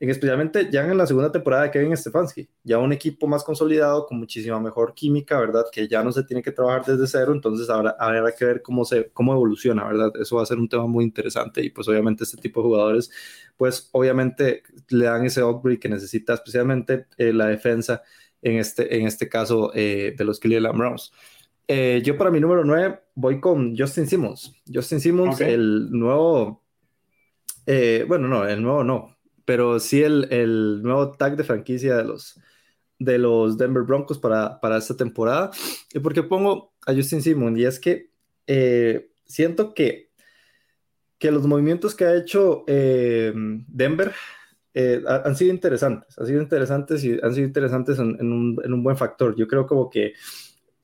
especialmente 0.00 0.68
ya 0.70 0.84
en 0.84 0.96
la 0.98 1.06
segunda 1.06 1.32
temporada 1.32 1.64
de 1.64 1.70
Kevin 1.70 1.96
Stefanski, 1.96 2.48
ya 2.62 2.78
un 2.78 2.92
equipo 2.92 3.26
más 3.26 3.44
consolidado, 3.44 4.06
con 4.06 4.18
muchísima 4.18 4.60
mejor 4.60 4.94
química, 4.94 5.38
¿verdad? 5.40 5.64
Que 5.72 5.88
ya 5.88 6.02
no 6.02 6.12
se 6.12 6.24
tiene 6.24 6.42
que 6.42 6.52
trabajar 6.52 6.84
desde 6.84 7.06
cero, 7.06 7.32
entonces 7.32 7.70
ahora 7.70 7.96
habrá 7.98 8.32
que 8.32 8.44
ver 8.44 8.62
cómo, 8.62 8.84
se, 8.84 9.10
cómo 9.10 9.32
evoluciona, 9.32 9.84
¿verdad? 9.84 10.12
Eso 10.20 10.36
va 10.36 10.42
a 10.42 10.46
ser 10.46 10.58
un 10.58 10.68
tema 10.68 10.86
muy 10.86 11.04
interesante 11.04 11.62
y 11.64 11.70
pues 11.70 11.88
obviamente 11.88 12.24
este 12.24 12.36
tipo 12.36 12.60
de 12.60 12.66
jugadores, 12.66 13.10
pues 13.56 13.88
obviamente 13.92 14.62
le 14.88 15.06
dan 15.06 15.24
ese 15.24 15.42
upgrade 15.42 15.78
que 15.78 15.88
necesita 15.88 16.34
especialmente 16.34 17.06
eh, 17.16 17.32
la 17.32 17.46
defensa 17.46 18.02
en 18.42 18.58
este, 18.58 18.96
en 18.96 19.06
este 19.06 19.28
caso 19.28 19.72
eh, 19.74 20.14
de 20.16 20.24
los 20.24 20.38
Cleveland 20.40 20.78
Browns. 20.78 21.12
Eh, 21.68 22.00
yo 22.04 22.16
para 22.16 22.30
mi 22.30 22.38
número 22.38 22.64
9 22.64 23.00
voy 23.14 23.40
con 23.40 23.76
Justin 23.76 24.06
Simmons. 24.06 24.54
Justin 24.72 25.00
Simmons, 25.00 25.40
el 25.40 25.90
nuevo, 25.90 26.62
eh, 27.66 28.04
bueno, 28.06 28.28
no, 28.28 28.46
el 28.46 28.62
nuevo 28.62 28.84
no, 28.84 29.15
pero 29.46 29.80
sí 29.80 30.02
el, 30.02 30.30
el, 30.30 30.82
nuevo 30.82 31.12
tag 31.12 31.36
de 31.36 31.44
franquicia 31.44 31.96
de 31.96 32.04
los, 32.04 32.38
de 32.98 33.16
los 33.16 33.56
Denver 33.56 33.84
Broncos 33.84 34.18
para, 34.18 34.60
para 34.60 34.76
esta 34.76 34.94
temporada. 34.94 35.50
¿Y 35.94 36.00
por 36.00 36.12
qué 36.12 36.22
pongo 36.22 36.74
a 36.86 36.92
Justin 36.92 37.22
Simmons? 37.22 37.58
Y 37.58 37.64
es 37.64 37.80
que 37.80 38.10
eh, 38.46 39.08
siento 39.24 39.72
que, 39.72 40.10
que 41.18 41.30
los 41.30 41.46
movimientos 41.46 41.94
que 41.94 42.04
ha 42.04 42.14
hecho 42.14 42.64
Denver 42.66 44.12
han 45.06 45.36
sido 45.36 45.54
interesantes, 45.54 46.18
han 46.18 46.26
sido 46.26 46.42
interesantes 46.42 47.02
y 47.04 47.18
han 47.22 47.34
sido 47.34 47.46
interesantes 47.46 47.98
en, 47.98 48.20
un, 48.20 48.60
en, 48.62 48.72
un, 48.74 48.82
buen 48.82 48.96
factor. 48.96 49.34
Yo 49.34 49.48
creo 49.48 49.66
como 49.66 49.88
que 49.88 50.12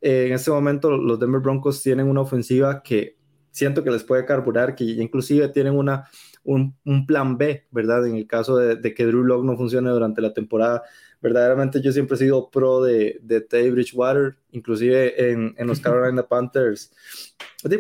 eh, 0.00 0.26
en 0.28 0.33
este 0.33 0.50
momento 0.50 0.90
los 0.90 1.21
Denver 1.21 1.42
Broncos 1.42 1.83
tienen 1.83 2.07
una 2.07 2.23
ofensiva 2.23 2.83
que 2.83 3.19
siento 3.50 3.85
que 3.85 3.90
les 3.90 4.02
puede 4.02 4.25
carburar, 4.25 4.75
que 4.75 4.85
inclusive 4.85 5.49
tienen 5.49 5.76
una, 5.76 6.09
un, 6.44 6.75
plan 7.06 7.38
B, 7.38 7.66
¿verdad? 7.70 8.06
En 8.06 8.16
el 8.16 8.26
caso 8.26 8.56
de, 8.56 8.94
que 8.94 9.06
Drew 9.06 9.25
Lock 9.25 9.44
no 9.44 9.56
funcione 9.56 9.90
durante 9.90 10.20
la 10.20 10.32
temporada. 10.32 10.82
Verdaderamente 11.20 11.80
yo 11.80 11.92
siempre 11.92 12.16
he 12.16 12.18
sido 12.18 12.50
pro 12.50 12.82
de, 12.82 13.18
de 13.22 13.40
Teddy 13.40 13.70
Bridgewater, 13.70 14.37
inclusive 14.50 15.30
en, 15.30 15.54
en 15.56 15.66
los 15.66 15.80
Carolina 15.80 16.22
Panthers. 16.25 16.92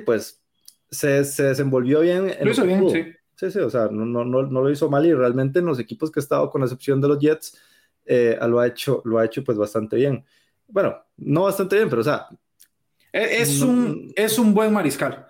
Pues 0.04 0.40
se, 0.90 1.24
se 1.24 1.42
desenvolvió 1.44 2.00
bien. 2.00 2.32
lo 2.40 2.50
hizo 2.50 2.64
bien, 2.64 2.90
sí. 2.90 3.04
Sí, 3.34 3.50
sí, 3.50 3.58
o 3.58 3.70
sea, 3.70 3.88
no, 3.90 4.04
no, 4.04 4.24
no, 4.24 4.42
lo 4.42 4.70
hizo 4.70 4.88
mal 4.88 5.04
y 5.04 5.12
realmente 5.12 5.58
en 5.58 5.66
los 5.66 5.80
equipos 5.80 6.12
que 6.12 6.20
ha 6.20 6.22
estado, 6.22 6.48
con 6.48 6.62
excepción 6.62 7.00
de 7.00 7.08
los 7.08 7.18
Jets, 7.18 7.58
eh, 8.06 8.38
lo, 8.46 8.60
ha 8.60 8.68
hecho, 8.68 9.02
lo 9.04 9.18
ha 9.18 9.24
hecho 9.24 9.42
pues 9.42 9.58
bastante 9.58 9.96
bien 9.96 10.24
bueno, 10.72 10.96
no 11.18 11.42
bastante 11.42 11.76
bien, 11.76 11.88
pero 11.88 12.00
o 12.00 12.04
sea. 12.04 12.26
E, 13.12 13.42
es, 13.42 13.60
un, 13.60 14.12
es 14.16 14.38
un 14.38 14.54
buen 14.54 14.72
mariscal. 14.72 15.26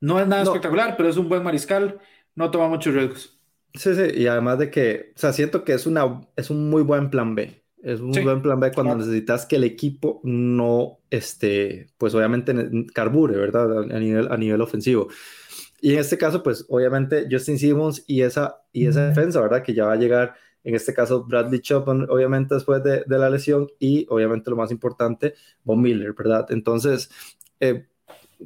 No 0.00 0.20
es 0.20 0.26
nada 0.26 0.42
espectacular, 0.44 0.96
pero 0.96 1.08
es 1.08 1.16
un 1.16 1.28
buen 1.28 1.42
mariscal. 1.42 1.98
No 2.34 2.50
toma 2.50 2.68
muchos 2.68 2.94
riesgos. 2.94 3.38
Sí, 3.74 3.94
sí, 3.94 4.02
y 4.14 4.26
además 4.26 4.58
de 4.58 4.70
que, 4.70 5.12
o 5.16 5.18
sea, 5.18 5.32
siento 5.32 5.64
que 5.64 5.72
es, 5.72 5.86
una, 5.86 6.20
es 6.36 6.50
un 6.50 6.70
muy 6.70 6.82
buen 6.82 7.10
plan 7.10 7.34
B. 7.34 7.62
Es 7.82 8.00
un 8.00 8.12
buen 8.12 8.40
plan 8.40 8.60
B 8.60 8.72
cuando 8.72 8.96
necesitas 8.96 9.44
que 9.44 9.56
el 9.56 9.64
equipo 9.64 10.20
no, 10.22 11.00
este, 11.10 11.88
pues 11.98 12.14
obviamente 12.14 12.54
carbure, 12.94 13.36
¿verdad? 13.36 13.82
A 13.82 13.98
nivel, 13.98 14.32
a 14.32 14.36
nivel 14.36 14.60
ofensivo. 14.60 15.08
Y 15.80 15.92
en 15.92 15.98
este 15.98 16.16
caso, 16.16 16.42
pues 16.42 16.64
obviamente 16.70 17.26
Justin 17.30 17.58
Simmons 17.58 18.04
y 18.06 18.22
esa, 18.22 18.62
y 18.72 18.86
esa 18.86 19.08
defensa, 19.08 19.40
¿verdad? 19.40 19.62
Que 19.62 19.74
ya 19.74 19.84
va 19.84 19.92
a 19.92 19.96
llegar 19.96 20.34
en 20.64 20.74
este 20.74 20.94
caso 20.94 21.24
Bradley 21.24 21.60
Chopin, 21.60 22.06
obviamente 22.08 22.54
después 22.54 22.82
de, 22.82 23.04
la 23.06 23.28
lesión, 23.28 23.68
y 23.78 24.06
obviamente 24.08 24.50
lo 24.50 24.56
más 24.56 24.70
importante, 24.70 25.34
Von 25.62 25.80
Miller, 25.80 26.14
¿verdad? 26.14 26.46
Entonces, 26.48 27.10
eh, 27.60 27.86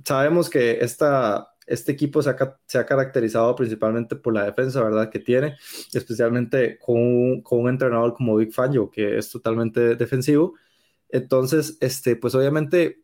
sabemos 0.04 0.50
que 0.50 0.78
esta, 0.80 1.54
este 1.68 1.92
equipo 1.92 2.22
se 2.22 2.30
ha, 2.30 2.86
caracterizado 2.86 3.54
principalmente 3.54 4.16
por 4.16 4.34
la 4.34 4.44
defensa, 4.44 4.82
¿verdad? 4.82 5.10
Que 5.10 5.18
tiene, 5.18 5.56
especialmente 5.92 6.78
con 6.78 6.96
un, 6.96 7.42
con 7.42 7.60
un 7.60 7.68
entrenador 7.68 8.14
como 8.14 8.36
Big 8.36 8.52
Fangio, 8.52 8.90
que 8.90 9.18
es 9.18 9.30
totalmente 9.30 9.96
defensivo. 9.96 10.54
Entonces, 11.08 11.78
este, 11.80 12.16
pues 12.16 12.34
obviamente, 12.34 13.02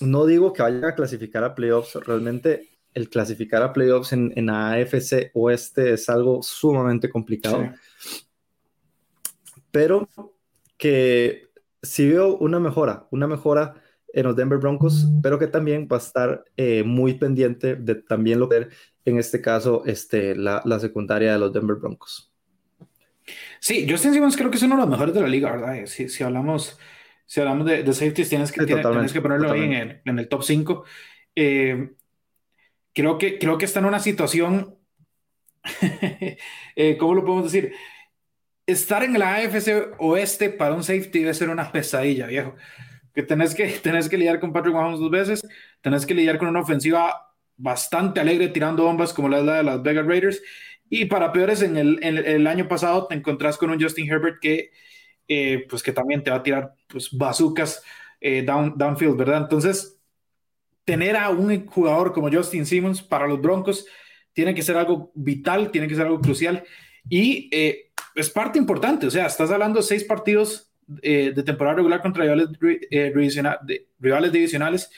no 0.00 0.26
digo 0.26 0.52
que 0.52 0.62
vayan 0.62 0.84
a 0.84 0.94
clasificar 0.94 1.44
a 1.44 1.54
playoffs, 1.54 1.94
realmente 1.94 2.68
el 2.94 3.08
clasificar 3.08 3.62
a 3.62 3.72
playoffs 3.72 4.12
en, 4.12 4.32
en 4.36 4.50
AFC 4.50 5.30
Oeste 5.34 5.94
es 5.94 6.08
algo 6.08 6.42
sumamente 6.42 7.08
complicado 7.08 7.68
pero 9.74 10.08
que 10.78 11.48
si 11.82 12.08
veo 12.08 12.36
una 12.36 12.60
mejora, 12.60 13.08
una 13.10 13.26
mejora 13.26 13.74
en 14.14 14.24
los 14.24 14.36
Denver 14.36 14.58
Broncos, 14.58 15.08
pero 15.22 15.38
que 15.38 15.48
también 15.48 15.88
va 15.90 15.96
a 15.96 16.00
estar 16.00 16.44
eh, 16.56 16.84
muy 16.84 17.14
pendiente 17.14 17.74
de 17.74 17.96
también 17.96 18.38
lo 18.38 18.48
que 18.48 18.68
en 19.04 19.18
este 19.18 19.40
caso 19.40 19.82
este, 19.86 20.36
la, 20.36 20.62
la 20.64 20.78
secundaria 20.78 21.32
de 21.32 21.38
los 21.38 21.52
Denver 21.52 21.76
Broncos. 21.76 22.32
Sí, 23.58 23.86
Justin 23.88 24.14
Simmons 24.14 24.36
creo 24.36 24.50
que 24.50 24.56
es 24.56 24.62
uno 24.62 24.76
de 24.76 24.82
los 24.82 24.90
mejores 24.90 25.14
de 25.14 25.20
la 25.20 25.26
liga, 25.26 25.50
¿verdad? 25.50 25.86
Si, 25.86 26.08
si 26.08 26.22
hablamos, 26.22 26.78
si 27.26 27.40
hablamos 27.40 27.66
de, 27.66 27.82
de 27.82 27.92
safeties, 27.92 28.28
tienes 28.28 28.52
que, 28.52 28.64
tienes 28.64 29.12
que 29.12 29.20
ponerlo 29.20 29.50
ahí 29.50 29.62
en 29.62 29.72
el, 29.72 30.00
en 30.04 30.18
el, 30.18 30.28
top 30.28 30.42
5. 30.44 30.84
Eh, 31.34 31.90
creo, 32.92 33.18
que, 33.18 33.38
creo 33.38 33.58
que 33.58 33.64
está 33.64 33.80
en 33.80 33.86
una 33.86 33.98
situación, 33.98 34.76
eh, 36.76 36.96
¿cómo 36.98 37.14
lo 37.14 37.24
podemos 37.24 37.52
decir? 37.52 37.72
Estar 38.66 39.02
en 39.02 39.18
la 39.18 39.36
AFC 39.36 39.96
oeste 39.98 40.50
para 40.50 40.74
un 40.74 40.84
safety 40.84 41.18
debe 41.18 41.34
ser 41.34 41.48
una 41.48 41.72
pesadilla, 41.72 42.26
viejo. 42.26 42.54
Que 43.14 43.22
tenés 43.22 43.54
que, 43.54 43.66
tenés 43.82 44.08
que 44.08 44.18
lidiar 44.18 44.40
con 44.40 44.52
Patrick 44.52 44.74
Mahomes 44.74 45.00
dos 45.00 45.10
veces, 45.10 45.46
tenés 45.80 46.04
que 46.06 46.14
lidiar 46.14 46.38
con 46.38 46.48
una 46.48 46.60
ofensiva 46.60 47.30
bastante 47.56 48.20
alegre 48.20 48.48
tirando 48.48 48.82
bombas 48.82 49.12
como 49.12 49.28
la 49.28 49.40
de 49.40 49.62
las 49.62 49.82
Vegas 49.82 50.06
Raiders 50.06 50.42
y 50.88 51.06
para 51.06 51.32
peores, 51.32 51.62
en 51.62 51.76
el, 51.76 51.98
en 52.02 52.18
el 52.18 52.46
año 52.46 52.68
pasado 52.68 53.06
te 53.06 53.14
encontrás 53.14 53.56
con 53.56 53.70
un 53.70 53.80
Justin 53.80 54.10
Herbert 54.10 54.38
que, 54.40 54.70
eh, 55.26 55.66
pues 55.68 55.82
que 55.82 55.92
también 55.92 56.22
te 56.22 56.30
va 56.30 56.36
a 56.36 56.42
tirar 56.42 56.74
pues, 56.86 57.10
bazucas 57.10 57.82
eh, 58.20 58.42
down, 58.42 58.74
downfield, 58.76 59.16
¿verdad? 59.16 59.38
Entonces, 59.38 59.98
tener 60.84 61.16
a 61.16 61.30
un 61.30 61.66
jugador 61.66 62.12
como 62.12 62.30
Justin 62.30 62.66
Simmons 62.66 63.02
para 63.02 63.26
los 63.26 63.40
Broncos 63.40 63.86
tiene 64.32 64.54
que 64.54 64.62
ser 64.62 64.76
algo 64.76 65.10
vital, 65.14 65.70
tiene 65.70 65.88
que 65.88 65.94
ser 65.94 66.06
algo 66.06 66.20
crucial 66.20 66.64
y 67.08 67.48
eh, 67.52 67.90
es 68.14 68.30
parte 68.30 68.58
importante. 68.58 69.06
O 69.06 69.10
sea, 69.10 69.26
estás 69.26 69.50
hablando 69.50 69.80
de 69.80 69.84
seis 69.84 70.04
partidos 70.04 70.70
de 70.86 71.42
temporada 71.44 71.76
regular 71.76 72.00
contra 72.02 72.24
rivales, 72.24 72.48
rivales 73.98 74.32
divisionales 74.32 74.90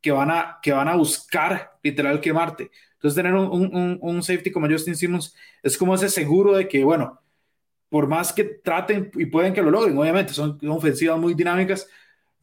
que 0.00 0.10
van, 0.10 0.30
a, 0.30 0.58
que 0.60 0.72
van 0.72 0.88
a 0.88 0.96
buscar 0.96 1.78
literal 1.82 2.20
quemarte. 2.20 2.70
Entonces, 2.94 3.16
tener 3.16 3.34
un, 3.34 3.98
un, 4.00 4.22
safety 4.22 4.50
como 4.50 4.68
Justin 4.68 4.96
Simmons 4.96 5.34
es 5.62 5.78
como 5.78 5.94
ese 5.94 6.10
seguro 6.10 6.54
de 6.56 6.68
que, 6.68 6.84
bueno, 6.84 7.20
por 7.88 8.06
más 8.06 8.32
que 8.32 8.44
traten 8.44 9.10
y 9.14 9.26
pueden 9.26 9.54
que 9.54 9.62
lo 9.62 9.70
logren, 9.70 9.96
obviamente, 9.96 10.34
son, 10.34 10.58
ofensivas 10.68 11.18
muy 11.18 11.32
dinámicas, 11.34 11.88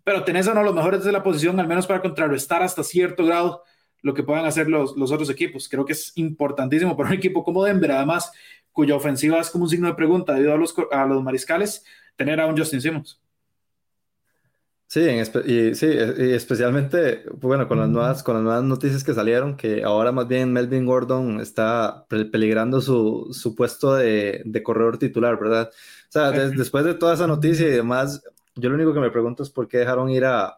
pero 0.03 0.23
tenés 0.23 0.47
a 0.47 0.51
uno 0.51 0.61
de 0.61 0.65
los 0.67 0.75
mejores 0.75 1.03
de 1.03 1.11
la 1.11 1.21
posición, 1.21 1.59
al 1.59 1.67
menos 1.67 1.85
para 1.85 2.01
contrarrestar 2.01 2.63
hasta 2.63 2.83
cierto 2.83 3.25
grado 3.25 3.63
lo 4.01 4.13
que 4.13 4.23
puedan 4.23 4.45
hacer 4.45 4.67
los, 4.67 4.97
los 4.97 5.11
otros 5.11 5.29
equipos. 5.29 5.69
Creo 5.69 5.85
que 5.85 5.93
es 5.93 6.13
importantísimo 6.15 6.97
para 6.97 7.09
un 7.09 7.15
equipo 7.15 7.43
como 7.43 7.63
Denver, 7.63 7.91
además, 7.91 8.31
cuya 8.71 8.95
ofensiva 8.95 9.39
es 9.39 9.49
como 9.49 9.65
un 9.65 9.69
signo 9.69 9.87
de 9.87 9.93
pregunta 9.93 10.33
debido 10.33 10.53
a 10.53 10.57
los, 10.57 10.73
a 10.91 11.05
los 11.05 11.21
mariscales, 11.21 11.85
tener 12.21 12.39
a 12.39 12.45
un 12.45 12.55
Justin 12.55 12.81
Simmons. 12.81 13.19
Sí, 14.85 14.99
y, 15.45 15.73
sí, 15.73 15.85
y 15.85 16.31
especialmente, 16.33 17.23
bueno, 17.39 17.65
con 17.67 17.79
las, 17.79 17.87
nuevas, 17.87 18.23
con 18.23 18.35
las 18.35 18.43
nuevas 18.43 18.63
noticias 18.63 19.05
que 19.05 19.13
salieron, 19.13 19.55
que 19.55 19.83
ahora 19.83 20.11
más 20.11 20.27
bien 20.27 20.51
Melvin 20.51 20.85
Gordon 20.85 21.39
está 21.39 22.05
peligrando 22.09 22.81
su, 22.81 23.29
su 23.31 23.55
puesto 23.55 23.95
de, 23.95 24.41
de, 24.43 24.63
corredor 24.63 24.97
titular, 24.97 25.39
¿verdad? 25.39 25.69
O 25.69 26.11
sea, 26.11 26.31
después 26.31 26.83
de 26.83 26.93
toda 26.93 27.13
esa 27.13 27.25
noticia 27.25 27.65
y 27.67 27.71
demás, 27.71 28.21
yo 28.55 28.69
lo 28.69 28.75
único 28.75 28.93
que 28.93 28.99
me 28.99 29.11
pregunto 29.11 29.43
es 29.43 29.49
por 29.49 29.69
qué 29.69 29.77
dejaron 29.77 30.09
ir 30.09 30.25
a, 30.25 30.57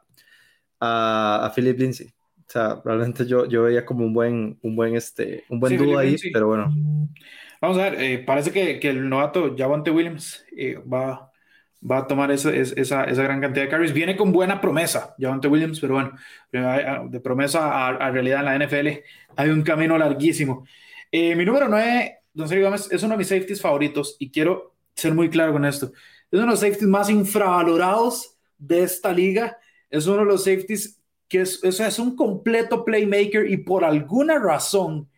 a, 0.79 1.46
a 1.46 1.53
Philip 1.55 1.77
Lindsay. 1.77 2.08
O 2.08 2.51
sea, 2.51 2.82
realmente 2.84 3.27
yo, 3.27 3.46
yo 3.46 3.62
veía 3.62 3.86
como 3.86 4.03
un 4.03 4.15
buen, 4.15 4.58
un 4.63 4.75
buen, 4.75 4.96
este, 4.96 5.43
un 5.50 5.60
buen 5.60 5.77
dúo 5.77 6.00
ahí, 6.00 6.15
pero 6.34 6.48
bueno. 6.48 6.74
Vamos 7.62 7.77
a 7.77 7.84
ver, 7.84 8.01
eh, 8.01 8.17
parece 8.17 8.51
que, 8.51 8.79
que, 8.79 8.89
el 8.89 9.08
novato 9.08 9.55
Javante 9.55 9.91
Williams 9.91 10.43
eh, 10.58 10.75
va 10.91 11.32
va 11.90 12.00
a 12.00 12.08
tomar 12.08 12.32
esa, 12.32 12.54
esa, 12.54 13.04
esa, 13.04 13.24
gran 13.24 13.42
cantidad 13.42 13.66
de 13.66 13.70
carries. 13.70 13.94
Viene 13.94 14.16
con 14.16 14.32
buena 14.32 14.62
promesa, 14.62 15.16
Javante 15.20 15.48
Williams, 15.48 15.80
pero 15.80 15.96
bueno, 15.96 16.13
de 16.52 17.20
promesa 17.20 17.88
a, 17.88 18.12
realidad 18.12 18.40
en 18.40 18.46
la 18.46 18.66
NFL 18.66 18.88
hay 19.36 19.50
un 19.50 19.63
camino 19.63 19.98
larguísimo. 19.98 20.66
Eh, 21.12 21.36
mi 21.36 21.46
número 21.46 21.68
9, 21.68 22.19
Don 22.34 22.48
Sergio 22.48 22.65
Gómez, 22.65 22.89
es 22.91 23.04
uno 23.04 23.13
de 23.13 23.17
mis 23.17 23.28
safeties 23.28 23.62
favoritos 23.62 24.15
y 24.19 24.32
quiero 24.32 24.76
ser 24.96 25.13
muy 25.13 25.30
claro 25.30 25.54
con 25.54 25.65
esto. 25.65 25.88
Es 26.32 26.39
uno 26.39 26.43
de 26.43 26.52
los 26.52 26.60
safeties 26.60 26.88
más 26.88 27.10
infravalorados 27.10 28.38
de 28.58 28.84
esta 28.84 29.12
liga. 29.12 29.58
Es 29.89 30.08
uno 30.08 30.19
de 30.19 30.26
los 30.26 30.43
safeties 30.43 31.00
que 31.28 31.41
es, 31.41 31.63
es 31.63 32.00
un 32.00 32.15
completo 32.15 32.86
playmaker 32.86 33.50
y 33.50 33.58
por 33.58 33.84
alguna 33.84 34.39
razón 34.39 35.10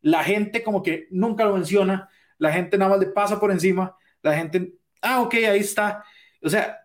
la 0.00 0.24
gente 0.24 0.62
como 0.62 0.82
que 0.82 1.06
nunca 1.10 1.44
lo 1.44 1.54
menciona, 1.54 2.08
la 2.38 2.52
gente 2.52 2.78
nada 2.78 2.92
más 2.92 3.00
le 3.00 3.06
pasa 3.06 3.38
por 3.38 3.50
encima, 3.50 3.96
la 4.22 4.36
gente 4.36 4.77
ah, 5.02 5.22
ok, 5.22 5.34
ahí 5.34 5.60
está. 5.60 6.04
O 6.42 6.48
sea, 6.48 6.78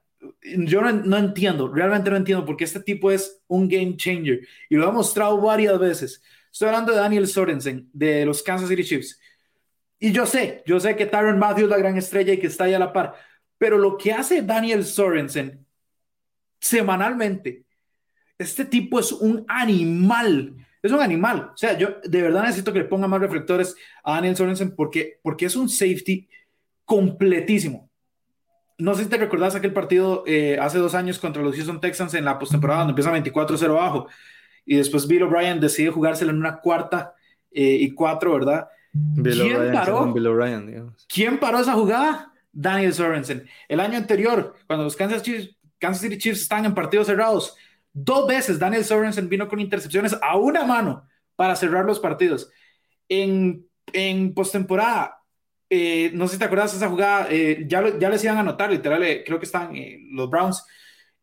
yo 0.44 0.82
no, 0.82 1.18
entiendo, 1.18 1.68
realmente 1.68 2.10
no 2.10 2.16
entiendo 2.16 2.46
porque 2.46 2.64
este 2.64 2.80
tipo 2.80 3.12
es 3.12 3.42
un 3.48 3.68
game 3.68 3.96
changer 3.98 4.48
y 4.70 4.76
lo 4.76 4.88
ha 4.88 4.92
mostrado 4.92 5.40
varias 5.42 5.78
veces. 5.80 6.22
Estoy 6.52 6.68
hablando 6.70 6.92
de 6.92 7.00
Daniel 7.00 7.28
Sorensen 7.28 7.90
de 7.94 8.26
los 8.26 8.44
Kansas 8.44 8.70
City 8.70 8.84
Chiefs. 8.84 9.20
Y 10.00 10.12
yo 10.12 10.26
sé, 10.26 10.64
yo 10.66 10.80
sé 10.80 10.96
que 10.96 11.06
Tyron 11.06 11.40
Matthew 11.40 11.66
es 11.66 11.70
la 11.70 11.78
gran 11.78 11.98
estrella 11.98 12.34
y 12.34 12.40
que 12.40 12.48
está 12.48 12.66
ahí 12.66 12.74
a 12.74 12.80
la 12.80 12.94
par, 12.94 13.16
pero 13.58 13.78
lo 13.78 13.98
que 13.98 14.12
hace 14.12 14.42
Daniel 14.42 14.86
Sorensen 14.86 15.66
semanalmente, 16.60 17.66
este 18.38 18.66
tipo 18.66 19.00
es 19.00 19.12
un 19.12 19.46
animal, 19.48 20.56
es 20.82 20.92
un 20.92 21.02
animal. 21.02 21.52
O 21.54 21.58
sea, 21.58 21.78
yo 21.78 22.02
de 22.04 22.22
verdad 22.22 22.44
necesito 22.44 22.74
que 22.74 22.80
le 22.80 22.86
ponga 22.86 23.08
más 23.08 23.22
reflectores 23.22 23.76
a 24.04 24.16
Daniel 24.16 24.36
Sorensen 24.36 24.76
porque, 24.76 25.20
porque 25.22 25.46
es 25.46 25.56
un 25.56 25.70
safety 25.70 26.28
completísimo 26.86 27.90
no 28.84 28.94
sé 28.96 29.06
si 29.06 29.10
te 29.10 29.16
recordás 29.16 29.56
aquel 29.56 29.72
partido 29.72 30.26
eh, 30.28 30.58
hace 30.60 30.78
dos 30.78 30.94
años 30.94 31.18
contra 31.18 31.42
los 31.42 31.56
Houston 31.56 31.80
Texans 31.80 32.16
en 32.16 32.26
la 32.26 32.38
postemporada, 32.38 32.84
donde 32.84 32.92
empieza 32.92 33.14
24-0 33.14 33.70
abajo, 33.70 34.08
y 34.66 34.76
después 34.76 35.08
Bill 35.08 35.24
O'Brien 35.24 35.62
decide 35.62 35.90
jugárselo 35.90 36.32
en 36.32 36.38
una 36.38 36.60
cuarta 36.60 37.16
eh, 37.50 37.78
y 37.80 37.92
cuatro, 37.94 38.34
¿verdad? 38.34 38.68
¿Quién 38.92 39.72
paró? 39.72 40.14
¿Quién 41.08 41.40
paró 41.40 41.62
esa 41.62 41.76
jugada? 41.76 42.34
Daniel 42.52 42.94
Sorensen. 42.94 43.48
El 43.70 43.80
año 43.80 43.98
anterior, 43.98 44.54
cuando 44.68 44.84
los 44.84 44.98
Kansas, 44.98 45.24
City 45.24 46.18
Chiefs 46.18 46.42
están 46.42 46.66
en 46.66 46.74
partidos 46.74 47.08
cerrados, 47.08 47.56
dos 47.94 48.28
veces 48.28 48.60
Daniel 48.60 48.84
Sorensen 48.84 49.30
vino 49.30 49.48
con 49.48 49.62
intercepciones 49.62 50.14
a 50.22 50.36
una 50.36 50.66
mano 50.66 51.08
para 51.38 51.56
cerrar 51.56 51.86
los 51.86 52.02
partidos. 52.02 52.52
En, 53.08 53.66
en 53.94 54.34
postemporada, 54.34 55.23
eh, 55.76 56.12
no 56.14 56.28
sé 56.28 56.34
si 56.34 56.40
te 56.40 56.46
acuerdas 56.46 56.72
de 56.72 56.78
esa 56.78 56.88
jugada, 56.88 57.28
eh, 57.32 57.66
ya, 57.68 57.98
ya 57.98 58.08
les 58.08 58.24
iban 58.24 58.38
a 58.38 58.42
anotar, 58.42 58.70
literal, 58.72 59.02
eh, 59.02 59.24
creo 59.26 59.40
que 59.40 59.46
están 59.46 59.74
los 60.12 60.30
Browns. 60.30 60.64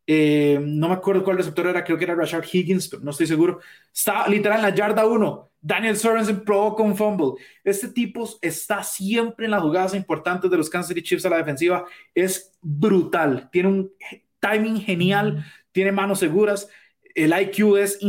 no 0.07 0.89
me 0.89 0.93
acuerdo 0.93 1.23
cuál 1.23 1.37
receptor 1.37 1.67
era, 1.67 1.85
creo 1.85 1.97
que 1.97 2.03
era 2.03 2.15
Rashard 2.15 2.43
Higgins, 2.51 2.89
pero 2.89 3.01
no 3.01 3.11
estoy 3.11 3.27
seguro. 3.27 3.59
Está 3.93 4.27
literal 4.27 4.57
en 4.57 4.63
la 4.63 4.75
yarda 4.75 5.05
1. 5.05 5.51
Daniel 5.61 5.95
Sorensen 5.95 6.43
provoca 6.43 6.83
un 6.83 6.97
fumble. 6.97 7.41
Este 7.63 7.87
tipo 7.87 8.27
está 8.41 8.83
siempre 8.83 9.45
en 9.45 9.51
las 9.51 9.61
jugadas 9.61 9.93
importantes 9.93 10.51
de 10.51 10.57
los 10.57 10.69
Kansas 10.69 10.89
City 10.89 11.01
Chiefs 11.01 11.25
a 11.25 11.29
la 11.29 11.37
defensiva. 11.37 11.85
Es 12.13 12.51
brutal. 12.61 13.49
Tiene 13.53 13.69
un 13.69 13.93
timing 14.41 14.81
genial, 14.81 15.45
tiene 15.71 15.93
manos 15.93 16.19
seguras. 16.19 16.67
El 17.15 17.31
IQ 17.31 17.77
es, 17.77 17.99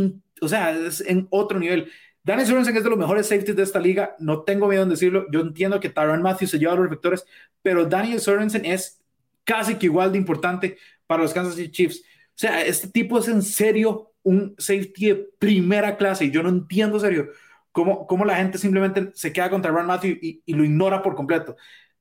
o 0.41 0.47
sea, 0.49 0.71
es 0.71 0.99
en 0.99 1.25
otro 1.29 1.57
nivel. 1.57 1.89
Daniel 2.23 2.47
Sorensen 2.47 2.77
es 2.77 2.83
de 2.83 2.89
los 2.89 2.99
mejores 2.99 3.27
safeties 3.27 3.55
de 3.55 3.63
esta 3.63 3.79
liga, 3.79 4.15
no 4.17 4.43
tengo 4.43 4.67
miedo 4.67 4.83
en 4.83 4.89
decirlo. 4.89 5.25
Yo 5.29 5.41
entiendo 5.41 5.79
que 5.79 5.89
Tyron 5.89 6.21
Matthews 6.21 6.51
se 6.51 6.59
lleva 6.59 6.75
los 6.75 6.83
reflectores, 6.83 7.25
pero 7.61 7.85
Daniel 7.85 8.21
Sorensen 8.21 8.65
es 8.65 9.01
casi 9.43 9.75
que 9.75 9.87
igual 9.87 10.13
de 10.13 10.19
importante 10.19 10.77
para 11.05 11.21
los 11.21 11.33
Kansas 11.33 11.55
City 11.55 11.69
Chiefs. 11.69 11.99
O 11.99 12.35
sea, 12.35 12.63
este 12.65 12.87
tipo 12.87 13.19
es 13.19 13.27
en 13.27 13.41
serio 13.41 14.13
un 14.23 14.55
safety 14.57 15.07
de 15.07 15.15
primera 15.37 15.97
clase 15.97 16.25
y 16.25 16.31
yo 16.31 16.41
no 16.41 16.49
entiendo, 16.49 16.97
serio, 16.97 17.29
cómo, 17.73 18.07
cómo 18.07 18.23
la 18.23 18.37
gente 18.37 18.57
simplemente 18.57 19.11
se 19.13 19.33
queda 19.33 19.49
con 19.49 19.61
Tyron 19.61 19.85
Matthews 19.85 20.17
y, 20.21 20.41
lo 20.53 20.63
ignora 20.63 21.01
por 21.01 21.15
completo. 21.15 21.57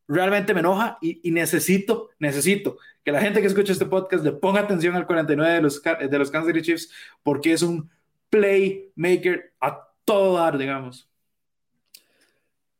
Realmente 0.07 0.55
me 0.55 0.61
enoja 0.61 0.99
y, 1.01 1.33
necesito, 1.33 2.11
necesito 2.21 2.79
que 3.05 3.11
la 3.11 3.21
gente 3.21 3.41
que 3.41 3.49
escucha 3.49 3.73
este 3.73 3.87
podcast 3.87 4.25
le 4.25 4.33
ponga 4.33 4.61
atención 4.61 4.95
al 4.95 5.07
49 5.07 5.53
de 5.53 5.63
los, 5.63 5.83
de 5.83 6.19
los 6.19 6.31
Kansas 6.31 6.53
City 6.53 6.63
Chiefs 6.63 6.93
porque 7.25 7.53
es 7.53 7.63
un 7.63 7.91
playmaker 8.31 9.53
a 9.61 9.92
todo 10.05 10.37
dar, 10.37 10.59
digamos. 10.59 11.09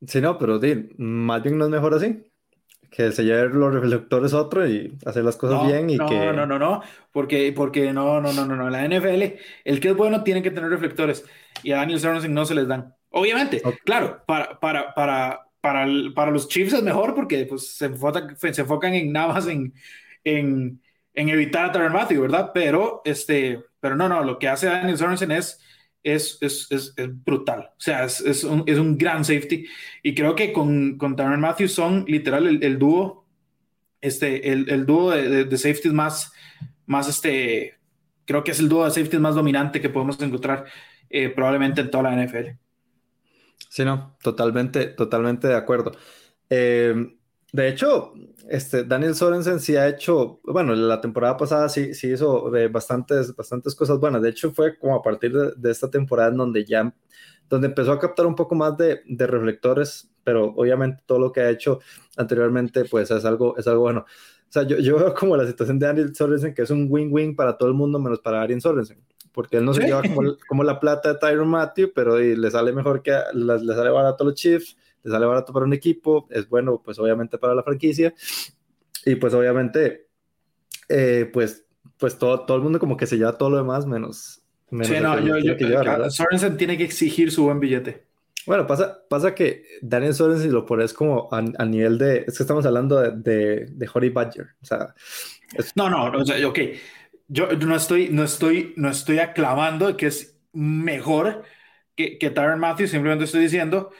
Sí, 0.07 0.21
no, 0.21 0.37
pero 0.37 0.59
más 0.97 1.43
bien 1.43 1.57
no 1.57 1.65
es 1.65 1.71
mejor 1.71 1.93
así. 1.93 2.29
Que 2.91 3.11
se 3.11 3.23
lleven 3.23 3.59
los 3.59 3.73
reflectores 3.73 4.33
otro 4.33 4.67
y 4.67 4.95
hacer 5.03 5.23
las 5.23 5.35
cosas 5.35 5.65
bien 5.65 5.89
y 5.89 5.97
no, 5.97 6.05
que... 6.05 6.31
No, 6.31 6.45
no, 6.45 6.59
no, 6.59 6.83
porque, 7.11 7.51
porque 7.51 7.91
no, 7.91 8.21
no, 8.21 8.31
no, 8.33 8.45
no, 8.45 8.55
no. 8.55 8.69
La 8.69 8.87
NFL, 8.87 9.39
el 9.63 9.79
que 9.79 9.89
es 9.89 9.95
bueno 9.95 10.23
tiene 10.23 10.43
que 10.43 10.51
tener 10.51 10.69
reflectores 10.69 11.25
y 11.63 11.71
a 11.71 11.77
Daniel 11.77 11.99
Sorensen 11.99 12.33
no 12.33 12.45
se 12.45 12.53
les 12.53 12.67
dan. 12.67 12.93
Obviamente, 13.09 13.63
claro, 13.83 14.23
para, 14.27 14.59
para, 14.59 14.93
para, 14.93 15.47
para, 15.59 15.87
para 16.13 16.31
los 16.31 16.47
Chiefs 16.47 16.73
es 16.73 16.83
mejor 16.83 17.15
porque 17.15 17.45
pues, 17.45 17.75
se, 17.75 17.85
enfocan, 17.85 18.37
se 18.37 18.61
enfocan 18.61 18.93
en 18.93 19.11
nada 19.11 19.33
más 19.33 19.47
en, 19.47 19.73
en, 20.23 20.79
en 21.15 21.29
evitar 21.29 21.65
a 21.65 21.71
Tyron 21.71 21.93
Matthew, 21.93 22.21
¿verdad? 22.21 22.51
Pero, 22.53 23.01
este, 23.05 23.63
pero 23.79 23.95
no, 23.95 24.07
no, 24.07 24.23
lo 24.23 24.37
que 24.37 24.49
hace 24.49 24.67
Daniel 24.67 24.97
Sorensen 24.97 25.31
es 25.31 25.59
es, 26.03 26.37
es, 26.41 26.67
es, 26.69 26.93
es 26.97 27.23
brutal. 27.23 27.69
O 27.71 27.79
sea, 27.79 28.05
es, 28.05 28.43
un, 28.43 28.69
un, 28.69 28.97
gran 28.97 29.23
safety. 29.23 29.65
Y 30.03 30.13
creo 30.13 30.35
que 30.35 30.51
con, 30.51 30.97
con 30.97 31.15
Tyron 31.15 31.41
Matthews 31.41 31.73
son 31.73 32.05
literal 32.07 32.47
el, 32.47 32.63
el 32.63 32.77
dúo 32.77 33.23
este, 34.03 34.51
el, 34.51 34.69
el 34.69 34.85
dúo 34.85 35.11
de, 35.11 35.45
de, 35.45 35.57
safeties 35.57 35.93
más, 35.93 36.33
más 36.85 37.07
este, 37.07 37.79
creo 38.25 38.43
que 38.43 38.51
es 38.51 38.59
el 38.59 38.67
dúo 38.67 38.83
de 38.83 38.91
safeties 38.91 39.21
más 39.21 39.33
dominante 39.33 39.79
que 39.79 39.89
podemos 39.89 40.21
encontrar 40.21 40.65
eh, 41.09 41.29
probablemente 41.29 41.79
en 41.79 41.89
toda 41.89 42.03
la 42.03 42.23
NFL. 42.23 42.49
Sí, 43.69 43.85
no, 43.85 44.17
totalmente, 44.21 44.87
totalmente 44.87 45.47
de 45.47 45.55
acuerdo. 45.55 45.93
Eh, 46.49 47.15
de 47.53 47.67
hecho, 47.67 48.13
este, 48.49 48.83
Daniel 48.83 49.13
Sorensen 49.13 49.59
sí 49.59 49.75
ha 49.75 49.87
hecho, 49.87 50.39
bueno, 50.43 50.73
la 50.73 50.99
temporada 50.99 51.37
pasada 51.37 51.69
sí, 51.69 51.93
sí 51.93 52.11
hizo 52.11 52.53
eh, 52.55 52.67
bastantes, 52.67 53.35
bastantes 53.35 53.75
cosas 53.75 53.99
buenas. 53.99 54.23
De 54.23 54.29
hecho, 54.29 54.51
fue 54.51 54.75
como 54.79 54.95
a 54.95 55.03
partir 55.03 55.31
de, 55.31 55.51
de, 55.55 55.71
esta 55.71 55.87
temporada 55.87 56.29
en 56.29 56.37
donde 56.37 56.65
ya, 56.65 56.91
donde 57.47 57.67
empezó 57.67 57.91
a 57.91 57.99
captar 57.99 58.25
un 58.25 58.33
poco 58.33 58.55
más 58.55 58.75
de, 58.75 59.01
de, 59.05 59.27
reflectores, 59.27 60.11
pero 60.23 60.45
obviamente 60.55 61.03
todo 61.05 61.19
lo 61.19 61.31
que 61.31 61.41
ha 61.41 61.49
hecho 61.51 61.79
anteriormente, 62.17 62.85
pues 62.85 63.11
es 63.11 63.23
algo, 63.23 63.55
es 63.55 63.67
algo 63.67 63.81
bueno. 63.81 63.99
O 63.99 64.51
sea, 64.51 64.63
yo, 64.63 64.79
yo 64.79 64.97
veo 64.97 65.13
como 65.13 65.37
la 65.37 65.45
situación 65.45 65.77
de 65.77 65.85
Daniel 65.85 66.15
Sorensen, 66.15 66.55
que 66.55 66.63
es 66.63 66.71
un 66.71 66.87
win-win 66.89 67.35
para 67.35 67.55
todo 67.55 67.69
el 67.69 67.75
mundo, 67.75 67.99
menos 67.99 68.19
para 68.19 68.39
Daniel 68.39 68.61
Sorensen 68.61 68.99
porque 69.31 69.57
él 69.57 69.65
no 69.65 69.73
se 69.73 69.81
lleva 69.81 70.03
como, 70.03 70.37
como, 70.47 70.63
la 70.63 70.79
plata 70.79 71.13
de 71.13 71.19
Tyron 71.19 71.47
Matthew, 71.47 71.91
pero 71.95 72.19
le 72.19 72.51
sale 72.51 72.71
mejor 72.71 73.01
que 73.01 73.11
le, 73.33 73.59
le 73.59 73.73
sale 73.73 73.89
barato 73.89 74.23
a 74.23 74.27
los 74.27 74.35
Chiefs, 74.35 74.77
le 75.03 75.11
sale 75.11 75.25
barato 75.25 75.53
para 75.53 75.65
un 75.65 75.73
equipo, 75.73 76.27
es 76.29 76.47
bueno, 76.47 76.81
pues 76.83 76.99
obviamente 76.99 77.37
para 77.37 77.55
la 77.55 77.63
franquicia, 77.63 78.13
y 79.05 79.15
pues 79.15 79.33
obviamente, 79.33 80.07
eh, 80.89 81.29
pues, 81.31 81.65
pues 81.97 82.17
todo, 82.17 82.41
todo 82.45 82.57
el 82.57 82.63
mundo 82.63 82.79
como 82.79 82.97
que 82.97 83.07
se 83.07 83.17
lleva 83.17 83.37
todo 83.37 83.49
lo 83.49 83.57
demás 83.57 83.85
menos. 83.85 84.41
menos 84.69 84.87
sí, 84.87 84.95
no, 85.01 85.19
yo, 85.19 85.37
yo, 85.37 85.57
que 85.57 85.65
llevar, 85.65 86.09
Sorensen 86.11 86.57
tiene 86.57 86.77
que 86.77 86.83
exigir 86.83 87.31
su 87.31 87.43
buen 87.43 87.59
billete. 87.59 88.05
Bueno, 88.45 88.67
pasa, 88.67 89.03
pasa 89.09 89.33
que 89.33 89.63
Daniel 89.81 90.13
Sorensen, 90.13 90.47
si 90.47 90.53
lo 90.53 90.65
pones 90.65 90.93
como 90.93 91.29
a, 91.31 91.37
a, 91.37 91.65
nivel 91.65 91.97
de. 91.97 92.25
Es 92.27 92.37
que 92.37 92.43
estamos 92.43 92.65
hablando 92.65 92.99
de, 92.99 93.11
de, 93.11 93.65
de 93.69 94.09
Badger. 94.09 94.47
O 94.61 94.65
sea. 94.65 94.93
Es... 95.53 95.71
No, 95.77 95.89
no, 95.89 96.11
o 96.11 96.25
sea, 96.25 96.45
ok 96.45 96.59
yo 97.27 97.47
no 97.47 97.75
estoy, 97.75 98.09
no 98.09 98.23
estoy, 98.23 98.73
no 98.77 98.89
estoy 98.89 99.19
aclamando 99.19 99.97
que 99.97 100.07
es 100.07 100.39
mejor 100.51 101.43
que, 101.95 102.17
que 102.17 102.29
Tyron 102.29 102.59
Matthews, 102.59 102.91
simplemente 102.91 103.25
estoy 103.25 103.41
diciendo 103.41 103.91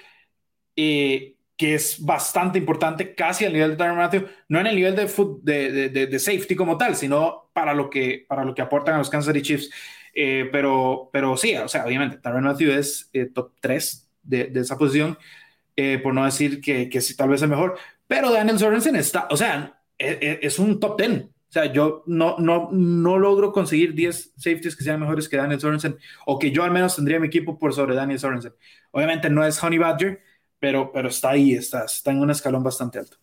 eh, 0.75 1.35
que 1.57 1.75
es 1.75 2.03
bastante 2.03 2.57
importante, 2.57 3.13
casi 3.15 3.45
al 3.45 3.53
nivel 3.53 3.71
de 3.71 3.77
Tyron 3.77 3.97
Matthews, 3.97 4.25
no 4.49 4.59
en 4.59 4.67
el 4.67 4.75
nivel 4.75 4.95
de, 4.95 5.07
de, 5.43 5.89
de, 5.89 6.07
de, 6.07 6.19
safety 6.19 6.55
como 6.55 6.77
tal, 6.77 6.95
sino 6.95 7.49
para 7.53 7.73
lo 7.73 7.89
que, 7.89 8.25
para 8.27 8.43
lo 8.43 8.55
que 8.55 8.61
aportan 8.61 8.95
a 8.95 8.97
los 8.97 9.09
Kansas 9.09 9.33
City 9.33 9.45
Chiefs. 9.45 9.69
Eh, 10.15 10.49
pero, 10.51 11.09
pero 11.11 11.37
sí, 11.37 11.55
o 11.55 11.67
sea, 11.67 11.85
obviamente, 11.85 12.17
Tyron 12.17 12.43
Matthews 12.43 12.73
es 12.75 13.09
eh, 13.13 13.25
top 13.25 13.53
3 13.61 14.09
de, 14.23 14.45
de, 14.45 14.59
esa 14.59 14.77
posición, 14.77 15.17
eh, 15.75 15.99
por 16.01 16.13
no 16.13 16.25
decir 16.25 16.61
que, 16.61 16.89
que 16.89 17.01
sí, 17.01 17.15
tal 17.15 17.29
vez 17.29 17.41
es 17.41 17.49
mejor, 17.49 17.77
pero 18.07 18.31
Daniel 18.31 18.59
Sorensen 18.59 18.95
está, 18.95 19.27
o 19.31 19.37
sea, 19.37 19.79
es, 19.97 20.17
e, 20.21 20.39
es 20.41 20.59
un 20.59 20.79
top 20.79 20.99
10 20.99 21.23
o 21.23 21.53
sea, 21.53 21.71
yo 21.71 22.01
no, 22.07 22.35
no, 22.39 22.69
no 22.71 23.19
logro 23.19 23.51
conseguir 23.51 23.93
10 23.93 24.33
safeties 24.37 24.75
que 24.75 24.83
sean 24.83 24.99
mejores 24.99 25.29
que 25.29 25.37
Daniel 25.37 25.59
Sorensen, 25.59 25.99
o 26.25 26.39
que 26.39 26.49
yo 26.49 26.63
al 26.63 26.71
menos 26.71 26.95
tendría 26.95 27.19
mi 27.19 27.27
equipo 27.27 27.59
por 27.59 27.75
sobre 27.75 27.93
Daniel 27.93 28.17
Sorensen. 28.17 28.55
Obviamente 28.89 29.29
no 29.29 29.45
es 29.45 29.63
Honey 29.63 29.77
Badger, 29.77 30.23
pero, 30.63 30.93
pero 30.93 31.09
está 31.09 31.31
ahí, 31.31 31.55
está, 31.55 31.83
está 31.83 32.11
en 32.11 32.21
un 32.21 32.29
escalón 32.29 32.63
bastante 32.63 32.97
alto. 32.97 33.17